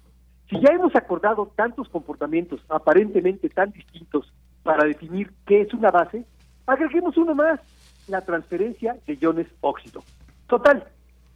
Si 0.48 0.58
ya 0.60 0.72
hemos 0.72 0.94
acordado 0.96 1.52
tantos 1.54 1.88
comportamientos 1.88 2.60
aparentemente 2.68 3.48
tan 3.48 3.70
distintos 3.70 4.32
para 4.62 4.84
definir 4.84 5.30
qué 5.46 5.60
es 5.62 5.72
una 5.72 5.90
base, 5.90 6.24
agreguemos 6.66 7.16
uno 7.16 7.34
más, 7.34 7.60
la 8.08 8.22
transferencia 8.22 8.96
de 9.06 9.16
iones 9.20 9.46
óxido. 9.60 10.02
Total, 10.46 10.84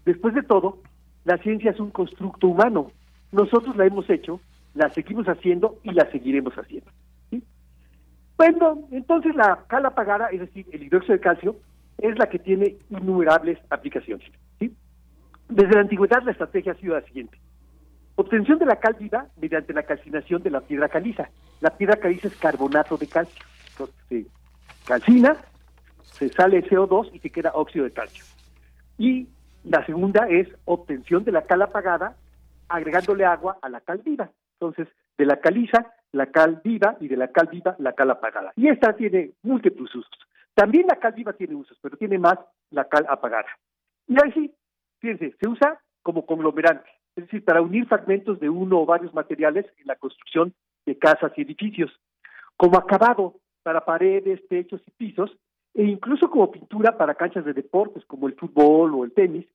después 0.05 0.35
de 0.35 0.43
todo, 0.43 0.79
la 1.25 1.39
ciencia 1.39 1.71
es 1.71 1.81
un 1.81 1.91
constructo 1.91 2.49
humano. 2.49 2.91
Nosotros 3.33 3.77
la 3.77 3.87
hemos 3.87 4.09
hecho, 4.09 4.41
la 4.75 4.89
seguimos 4.91 5.27
haciendo 5.27 5.79
y 5.83 5.93
la 5.93 6.11
seguiremos 6.11 6.55
haciendo. 6.55 6.91
Bueno, 8.37 8.87
entonces 8.93 9.35
la 9.35 9.65
cal 9.67 9.85
apagada, 9.85 10.29
es 10.29 10.41
decir, 10.41 10.67
el 10.71 10.85
hidróxido 10.85 11.15
de 11.15 11.21
calcio, 11.21 11.57
es 11.99 12.17
la 12.17 12.29
que 12.29 12.39
tiene 12.39 12.77
innumerables 12.89 13.59
aplicaciones. 13.69 14.31
Desde 15.49 15.75
la 15.75 15.81
antigüedad 15.81 16.23
la 16.23 16.33
estrategia 16.33 16.73
ha 16.73 16.77
sido 16.77 16.95
la 16.95 17.03
siguiente. 17.03 17.39
Obtención 18.15 18.59
de 18.59 18.67
la 18.67 18.77
cal 18.77 18.95
viva 18.95 19.27
mediante 19.41 19.73
la 19.73 19.83
calcinación 19.83 20.43
de 20.43 20.51
la 20.51 20.61
piedra 20.61 20.89
caliza. 20.89 21.31
La 21.61 21.71
piedra 21.71 21.97
caliza 21.97 22.29
es 22.29 22.37
carbonato 22.37 22.97
de 22.97 23.07
calcio. 23.07 23.45
Entonces 23.71 23.97
se 24.09 24.27
calcina, 24.87 25.37
se 26.03 26.29
sale 26.29 26.65
CO2 26.65 27.11
y 27.15 27.19
se 27.19 27.31
queda 27.31 27.53
óxido 27.55 27.85
de 27.85 27.93
calcio. 27.93 28.25
Y 28.99 29.29
la 29.65 29.85
segunda 29.87 30.29
es 30.29 30.49
obtención 30.65 31.25
de 31.25 31.33
la 31.33 31.43
cal 31.43 31.63
apagada 31.63 32.17
agregándole 32.69 33.25
agua 33.25 33.59
a 33.63 33.69
la 33.69 33.81
cal 33.81 33.99
viva. 33.99 34.31
Entonces, 34.61 34.89
de 35.17 35.27
la 35.27 35.41
caliza, 35.41 35.95
la 36.13 36.27
cal 36.27 36.61
viva 36.65 36.97
y 37.01 37.09
de 37.09 37.17
la 37.17 37.29
cal 37.29 37.49
viva, 37.49 37.77
la 37.79 37.93
cal 37.93 38.11
apagada. 38.11 38.53
Y 38.57 38.69
esta 38.69 38.95
tiene 38.95 39.33
múltiples 39.43 39.95
usos. 39.95 40.11
También 40.55 40.87
la 40.89 40.97
cal 40.97 41.13
viva 41.13 41.33
tiene 41.33 41.55
usos, 41.55 41.79
pero 41.81 41.97
tiene 41.97 42.19
más 42.19 42.39
la 42.71 42.85
cal 42.85 43.07
apagada. 43.09 43.49
Y 44.07 44.15
ahí 44.15 44.33
sí, 44.33 44.55
fíjense, 45.01 45.35
se 45.41 45.49
usa 45.49 45.81
como 46.03 46.25
conglomerante, 46.25 46.89
es 47.17 47.25
decir, 47.25 47.45
para 47.45 47.61
unir 47.63 47.87
fragmentos 47.87 48.41
de 48.41 48.49
uno 48.49 48.81
o 48.81 48.87
varios 48.87 49.13
materiales 49.13 49.67
en 49.79 49.87
la 49.87 49.97
construcción 49.97 50.55
de 50.87 50.99
casas 50.99 51.33
y 51.37 51.43
edificios, 51.43 51.93
como 52.57 52.79
acabado 52.79 53.35
para 53.63 53.85
paredes, 53.85 54.41
techos 54.49 54.81
y 54.87 54.91
pisos, 54.93 55.37
e 55.75 55.85
incluso 55.85 56.31
como 56.31 56.51
pintura 56.51 56.97
para 56.97 57.15
canchas 57.15 57.45
de 57.45 57.53
deportes 57.53 58.05
como 58.07 58.27
el 58.27 58.35
fútbol 58.35 58.95
o 58.95 59.05
el 59.05 59.13
tenis. 59.13 59.47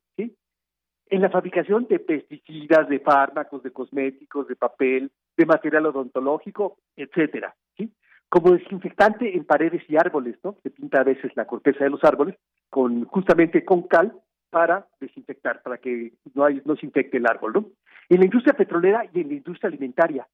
En 1.10 1.22
la 1.22 1.30
fabricación 1.30 1.88
de 1.88 2.00
pesticidas, 2.00 2.88
de 2.90 3.00
fármacos, 3.00 3.64
de 3.64 3.72
cosméticos, 3.72 4.48
de 4.48 4.56
papel, 4.56 5.12
de 5.38 5.46
material 5.46 5.88
odontológico, 5.88 6.78
etcétera, 6.96 7.56
¿sí? 7.78 7.92
Como 8.30 8.52
desinfectante 8.52 9.36
en 9.36 9.46
paredes 9.46 9.84
y 9.88 9.96
árboles, 9.96 10.38
¿no? 10.44 10.56
Se 10.64 10.70
pinta 10.70 11.02
a 11.02 11.04
veces 11.04 11.32
la 11.36 11.46
corteza 11.46 11.84
de 11.84 11.92
los 11.92 12.04
árboles 12.04 12.36
con 12.70 13.06
justamente 13.06 13.64
con 13.64 13.84
cal 13.84 14.14
para 14.50 14.88
desinfectar, 15.00 15.62
para 15.62 15.78
que 15.78 16.14
no, 16.34 16.46
hay, 16.46 16.62
no 16.66 16.76
se 16.76 16.86
infecte 16.86 17.18
el 17.18 17.28
árbol, 17.28 17.54
¿no? 17.54 17.66
En 18.10 18.20
la 18.20 18.26
industria 18.26 18.54
petrolera 18.54 19.06
y 19.14 19.22
en 19.22 19.28
la 19.30 19.34
industria 19.36 19.68
alimentaria. 19.70 20.28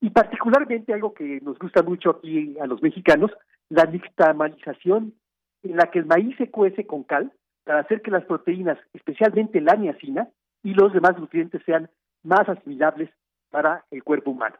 Y 0.00 0.10
particularmente 0.10 0.92
algo 0.92 1.14
que 1.14 1.40
nos 1.42 1.58
gusta 1.58 1.82
mucho 1.82 2.10
aquí 2.10 2.56
a 2.60 2.66
los 2.66 2.82
mexicanos, 2.82 3.30
la 3.68 3.84
nixtamalización, 3.84 5.14
en 5.62 5.76
la 5.76 5.90
que 5.90 6.00
el 6.00 6.06
maíz 6.06 6.36
se 6.36 6.50
cuece 6.50 6.86
con 6.86 7.04
cal 7.04 7.32
para 7.64 7.80
hacer 7.80 8.02
que 8.02 8.10
las 8.10 8.24
proteínas, 8.24 8.78
especialmente 8.92 9.60
la 9.60 9.74
niacina 9.74 10.28
y 10.62 10.74
los 10.74 10.92
demás 10.92 11.18
nutrientes 11.18 11.62
sean 11.64 11.90
más 12.22 12.48
asimilables 12.48 13.10
para 13.50 13.84
el 13.90 14.02
cuerpo 14.02 14.30
humano. 14.30 14.56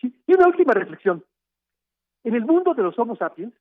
Y 0.00 0.34
una 0.34 0.48
última 0.48 0.72
reflexión. 0.72 1.24
En 2.24 2.34
el 2.34 2.44
mundo 2.44 2.74
de 2.74 2.82
los 2.82 2.98
Homo 2.98 3.16
sapiens 3.16 3.54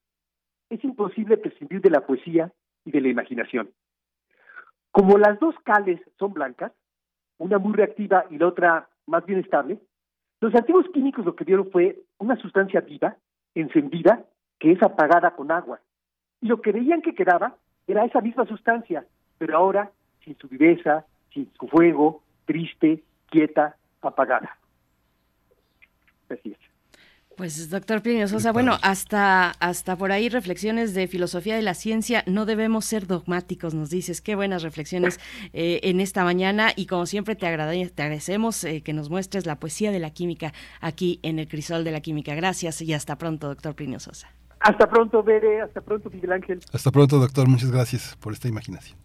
es 0.70 0.84
imposible 0.84 1.38
prescindir 1.38 1.82
de 1.82 1.90
la 1.90 2.06
poesía 2.06 2.52
y 2.86 2.92
de 2.92 3.02
la 3.02 3.10
imaginación. 3.10 3.72
Como 4.92 5.18
las 5.18 5.40
dos 5.40 5.56
cales 5.64 6.02
son 6.18 6.34
blancas, 6.34 6.72
una 7.38 7.58
muy 7.60 7.74
reactiva 7.74 8.26
y 8.30 8.38
la 8.38 8.48
otra 8.48 8.90
más 9.08 9.26
bien 9.26 9.40
estable, 9.40 9.80
los 10.40 10.54
antiguos 10.56 10.86
químicos 10.94 11.26
lo 11.26 11.36
que 11.36 11.46
dieron 11.46 11.70
fue 11.72 12.00
una 12.18 12.36
sustancia 12.38 12.82
viva, 12.82 13.18
encendida, 13.54 14.26
que 14.60 14.72
es 14.72 14.82
apagada 14.82 15.36
con 15.36 15.52
agua. 15.52 15.80
Y 16.40 16.48
lo 16.48 16.62
que 16.62 16.72
veían 16.72 17.02
que 17.02 17.14
quedaba 17.14 17.58
era 17.92 18.06
esa 18.06 18.22
misma 18.22 18.46
sustancia, 18.46 19.06
pero 19.38 19.58
ahora 19.58 19.92
sin 20.24 20.38
su 20.38 20.48
viveza, 20.48 21.06
sin 21.34 21.52
su 21.60 21.68
fuego, 21.68 22.24
triste, 22.46 23.04
quieta, 23.30 23.76
apagada. 24.02 24.58
Así 26.30 26.52
es. 26.52 26.58
Pues 27.38 27.70
doctor 27.72 28.04
Plinio 28.04 28.28
Sosa, 28.28 28.52
bueno, 28.52 28.78
hasta, 28.84 29.52
hasta 29.52 29.96
por 29.96 30.12
ahí 30.12 30.30
reflexiones 30.30 30.94
de 30.94 31.08
filosofía 31.08 31.56
de 31.56 31.64
la 31.64 31.74
ciencia, 31.74 32.24
no 32.28 32.46
debemos 32.46 32.86
ser 32.86 33.08
dogmáticos, 33.08 33.74
nos 33.74 33.90
dices, 33.90 34.22
qué 34.22 34.36
buenas 34.36 34.62
reflexiones 34.62 35.20
eh, 35.54 35.80
en 35.84 36.02
esta 36.02 36.24
mañana 36.24 36.72
y 36.76 36.86
como 36.86 37.08
siempre 37.08 37.36
te, 37.36 37.48
agrade- 37.48 37.90
te 37.90 38.04
agradecemos 38.04 38.64
eh, 38.64 38.82
que 38.84 38.94
nos 38.94 39.10
muestres 39.10 39.48
la 39.48 39.60
poesía 39.60 39.92
de 39.92 40.00
la 40.00 40.12
química 40.12 40.54
aquí 40.82 41.20
en 41.24 41.40
el 41.40 41.48
Crisol 41.48 41.84
de 41.84 41.92
la 41.92 42.02
Química. 42.02 42.36
Gracias 42.36 42.80
y 42.82 42.94
hasta 42.94 43.18
pronto, 43.18 43.48
doctor 43.48 43.74
Plinio 43.76 44.00
Sosa. 44.00 44.30
Hasta 44.62 44.88
pronto, 44.88 45.24
Bere, 45.24 45.62
hasta 45.62 45.82
pronto, 45.82 46.10
Miguel 46.10 46.32
Ángel. 46.34 46.60
Hasta 46.72 46.92
pronto, 46.92 47.18
doctor. 47.20 47.48
Muchas 47.48 47.72
gracias 47.72 48.16
por 48.20 48.32
esta 48.34 48.48
imaginación. 48.48 48.98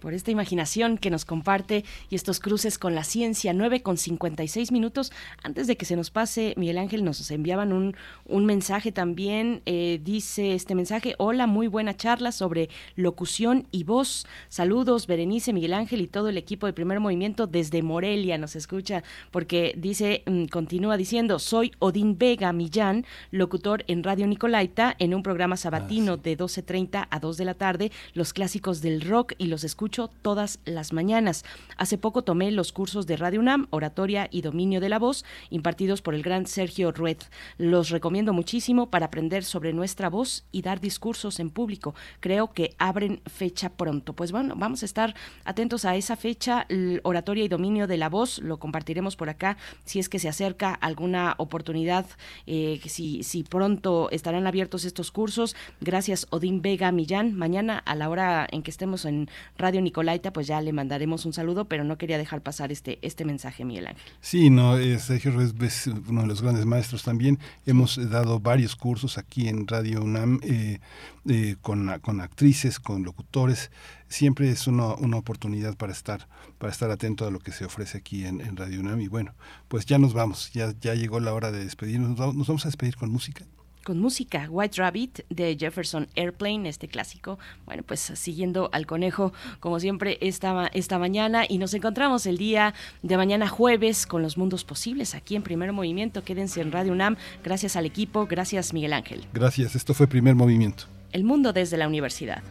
Por 0.00 0.14
esta 0.14 0.30
imaginación 0.30 0.98
que 0.98 1.10
nos 1.10 1.24
comparte 1.24 1.84
y 2.08 2.16
estos 2.16 2.40
cruces 2.40 2.78
con 2.78 2.94
la 2.94 3.04
ciencia. 3.04 3.52
9 3.52 3.82
con 3.82 3.96
56 3.96 4.72
minutos. 4.72 5.12
Antes 5.42 5.66
de 5.66 5.76
que 5.76 5.84
se 5.84 5.96
nos 5.96 6.10
pase, 6.10 6.54
Miguel 6.56 6.78
Ángel, 6.78 7.04
nos 7.04 7.30
enviaban 7.30 7.72
un, 7.72 7.94
un 8.24 8.46
mensaje 8.46 8.90
también. 8.92 9.62
eh, 9.66 10.00
dice 10.02 10.54
este 10.54 10.74
mensaje: 10.74 11.14
Hola, 11.18 11.46
muy 11.46 11.66
buena 11.66 11.96
charla 11.96 12.32
sobre 12.32 12.70
locución 12.96 13.66
y 13.70 13.84
voz. 13.84 14.26
Saludos, 14.48 15.06
Berenice, 15.06 15.52
Miguel 15.52 15.74
Ángel 15.74 16.00
y 16.00 16.06
todo 16.06 16.28
el 16.28 16.38
equipo 16.38 16.66
de 16.66 16.72
primer 16.72 17.00
movimiento 17.00 17.46
desde 17.46 17.82
Morelia. 17.82 18.38
Nos 18.38 18.56
escucha 18.56 19.02
porque 19.30 19.74
dice, 19.76 20.22
mm, 20.26 20.46
continúa 20.46 20.96
diciendo: 20.96 21.38
Soy 21.38 21.72
Odín 21.78 22.16
Vega 22.16 22.52
Millán, 22.52 23.04
locutor 23.30 23.84
en 23.86 24.02
Radio 24.02 24.26
Nicolaita, 24.26 24.96
en 24.98 25.14
un 25.14 25.22
programa 25.22 25.56
sabatino 25.56 26.16
de 26.16 26.38
12.30 26.38 27.06
a 27.10 27.20
2 27.20 27.36
de 27.36 27.44
la 27.44 27.54
tarde, 27.54 27.92
los 28.14 28.32
clásicos 28.32 28.80
del 28.80 29.02
rock 29.02 29.34
y 29.36 29.46
los 29.46 29.64
escucho 29.64 29.89
todas 29.90 30.60
las 30.64 30.92
mañanas. 30.92 31.44
Hace 31.76 31.98
poco 31.98 32.22
tomé 32.22 32.50
los 32.50 32.72
cursos 32.72 33.06
de 33.06 33.16
Radio 33.16 33.40
UNAM, 33.40 33.66
oratoria 33.70 34.28
y 34.30 34.42
dominio 34.42 34.80
de 34.80 34.88
la 34.88 34.98
voz, 34.98 35.24
impartidos 35.50 36.02
por 36.02 36.14
el 36.14 36.22
gran 36.22 36.46
Sergio 36.46 36.92
Rued. 36.92 37.18
Los 37.58 37.90
recomiendo 37.90 38.32
muchísimo 38.32 38.90
para 38.90 39.06
aprender 39.06 39.44
sobre 39.44 39.72
nuestra 39.72 40.08
voz 40.08 40.44
y 40.52 40.62
dar 40.62 40.80
discursos 40.80 41.40
en 41.40 41.50
público. 41.50 41.94
Creo 42.20 42.52
que 42.52 42.74
abren 42.78 43.20
fecha 43.26 43.70
pronto. 43.70 44.12
Pues 44.14 44.32
bueno, 44.32 44.54
vamos 44.56 44.82
a 44.82 44.86
estar 44.86 45.14
atentos 45.44 45.84
a 45.84 45.96
esa 45.96 46.16
fecha, 46.16 46.66
oratoria 47.02 47.44
y 47.44 47.48
dominio 47.48 47.86
de 47.86 47.96
la 47.96 48.08
voz. 48.08 48.38
Lo 48.38 48.58
compartiremos 48.58 49.16
por 49.16 49.28
acá 49.28 49.56
si 49.84 49.98
es 49.98 50.08
que 50.08 50.18
se 50.18 50.28
acerca 50.28 50.72
alguna 50.72 51.34
oportunidad, 51.38 52.06
eh, 52.46 52.80
si, 52.86 53.22
si 53.22 53.42
pronto 53.42 54.08
estarán 54.10 54.46
abiertos 54.46 54.84
estos 54.84 55.10
cursos. 55.10 55.56
Gracias, 55.80 56.26
Odín 56.30 56.62
Vega 56.62 56.92
Millán. 56.92 57.34
Mañana 57.34 57.78
a 57.78 57.94
la 57.94 58.08
hora 58.08 58.46
en 58.50 58.62
que 58.62 58.70
estemos 58.70 59.04
en 59.04 59.28
Radio 59.58 59.79
Nicolaita, 59.80 60.32
pues 60.32 60.46
ya 60.46 60.60
le 60.60 60.72
mandaremos 60.72 61.26
un 61.26 61.32
saludo, 61.32 61.66
pero 61.66 61.84
no 61.84 61.98
quería 61.98 62.18
dejar 62.18 62.42
pasar 62.42 62.72
este, 62.72 62.98
este 63.02 63.24
mensaje, 63.24 63.64
Miguel 63.64 63.88
Ángel. 63.88 64.12
Sí, 64.20 64.50
no, 64.50 64.78
eh, 64.78 64.98
Sergio 64.98 65.40
es 65.40 65.86
uno 65.86 66.22
de 66.22 66.26
los 66.26 66.42
grandes 66.42 66.66
maestros 66.66 67.02
también. 67.02 67.38
Hemos 67.66 67.98
eh, 67.98 68.06
dado 68.06 68.40
varios 68.40 68.76
cursos 68.76 69.18
aquí 69.18 69.48
en 69.48 69.66
Radio 69.66 70.02
UNAM 70.02 70.40
eh, 70.42 70.80
eh, 71.28 71.56
con, 71.60 71.90
con 72.00 72.20
actrices, 72.20 72.80
con 72.80 73.02
locutores. 73.02 73.70
Siempre 74.08 74.50
es 74.50 74.66
una, 74.66 74.94
una 74.94 75.16
oportunidad 75.16 75.76
para 75.76 75.92
estar, 75.92 76.28
para 76.58 76.72
estar 76.72 76.90
atento 76.90 77.26
a 77.26 77.30
lo 77.30 77.38
que 77.38 77.52
se 77.52 77.64
ofrece 77.64 77.98
aquí 77.98 78.24
en, 78.24 78.40
en 78.40 78.56
Radio 78.56 78.80
UNAM. 78.80 79.00
Y 79.00 79.08
bueno, 79.08 79.34
pues 79.68 79.86
ya 79.86 79.98
nos 79.98 80.12
vamos, 80.12 80.50
ya, 80.52 80.74
ya 80.80 80.94
llegó 80.94 81.20
la 81.20 81.32
hora 81.32 81.52
de 81.52 81.64
despedirnos. 81.64 82.18
Nos 82.18 82.46
vamos 82.46 82.64
a 82.64 82.68
despedir 82.68 82.96
con 82.96 83.10
música. 83.10 83.44
Con 83.84 83.98
música, 83.98 84.46
White 84.50 84.80
Rabbit 84.80 85.20
de 85.30 85.56
Jefferson 85.58 86.08
Airplane, 86.14 86.68
este 86.68 86.88
clásico. 86.88 87.38
Bueno, 87.64 87.82
pues 87.82 88.00
siguiendo 88.00 88.68
al 88.72 88.86
conejo, 88.86 89.32
como 89.58 89.80
siempre, 89.80 90.18
esta, 90.20 90.66
esta 90.68 90.98
mañana. 90.98 91.44
Y 91.48 91.58
nos 91.58 91.72
encontramos 91.74 92.26
el 92.26 92.38
día 92.38 92.74
de 93.02 93.16
mañana 93.16 93.48
jueves 93.48 94.06
con 94.06 94.22
los 94.22 94.36
mundos 94.36 94.64
posibles 94.64 95.14
aquí 95.14 95.36
en 95.36 95.42
Primer 95.42 95.72
Movimiento. 95.72 96.22
Quédense 96.22 96.60
en 96.60 96.72
Radio 96.72 96.92
UNAM. 96.92 97.16
Gracias 97.42 97.76
al 97.76 97.86
equipo, 97.86 98.26
gracias 98.26 98.72
Miguel 98.72 98.92
Ángel. 98.92 99.24
Gracias, 99.32 99.74
esto 99.74 99.94
fue 99.94 100.06
Primer 100.06 100.34
Movimiento. 100.34 100.84
El 101.12 101.24
mundo 101.24 101.52
desde 101.52 101.76
la 101.76 101.88
universidad. 101.88 102.42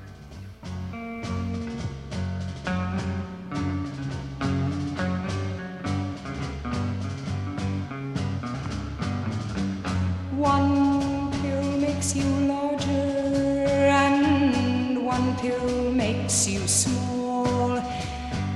Makes 12.10 12.26
you 12.26 12.48
larger, 12.48 12.88
and 12.88 15.06
one 15.06 15.36
pill 15.38 15.92
makes 15.92 16.48
you 16.48 16.60
small. 16.68 17.78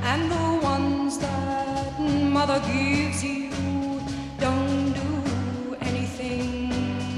And 0.02 0.32
the 0.32 0.60
ones 0.64 1.20
that 1.20 2.00
mother 2.00 2.60
gives 2.62 3.24
you 3.24 3.52
don't 4.40 4.94
do 4.94 5.76
anything 5.82 6.72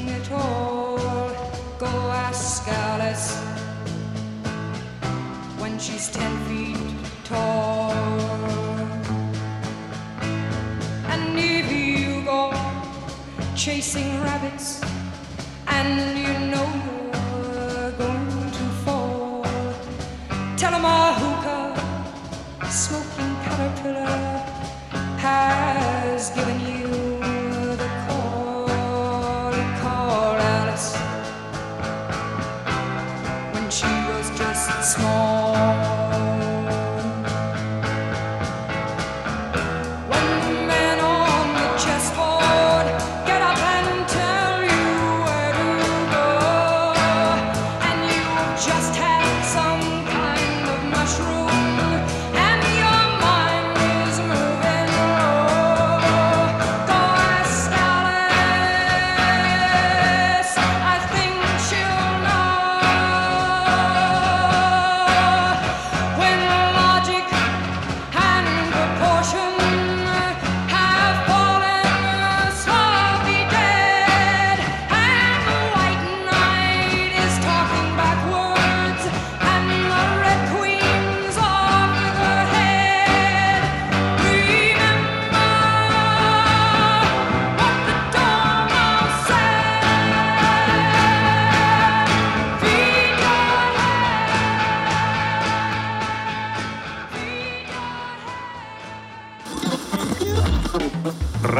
at 0.10 0.30
all. 0.32 0.98
Go 1.80 1.88
ask 1.88 2.68
Alice 2.68 3.38
when 5.58 5.80
she's 5.80 6.10
ten 6.10 6.38
feet 6.48 6.78
tall. 7.24 7.94
And 11.08 11.40
if 11.40 11.72
you 11.72 12.26
go 12.26 12.52
chasing 13.56 14.22
rabbits 14.22 14.82
and 15.78 16.18
you 16.26 16.34
know 16.52 16.70
you're 17.74 17.92
going 18.04 18.52
to 18.58 18.66
fall. 18.84 19.46
Hookah, 21.22 21.70
smoking 22.70 23.34
caterpillar 23.44 24.26
has 25.26 26.30
given 26.36 26.60
you 26.78 26.88
the 27.82 27.90
call. 28.08 29.52
Call 29.82 30.36
Alice 30.54 30.90
when 33.54 33.70
she 33.70 33.92
was 34.10 34.28
just 34.40 34.66
small. 34.94 35.25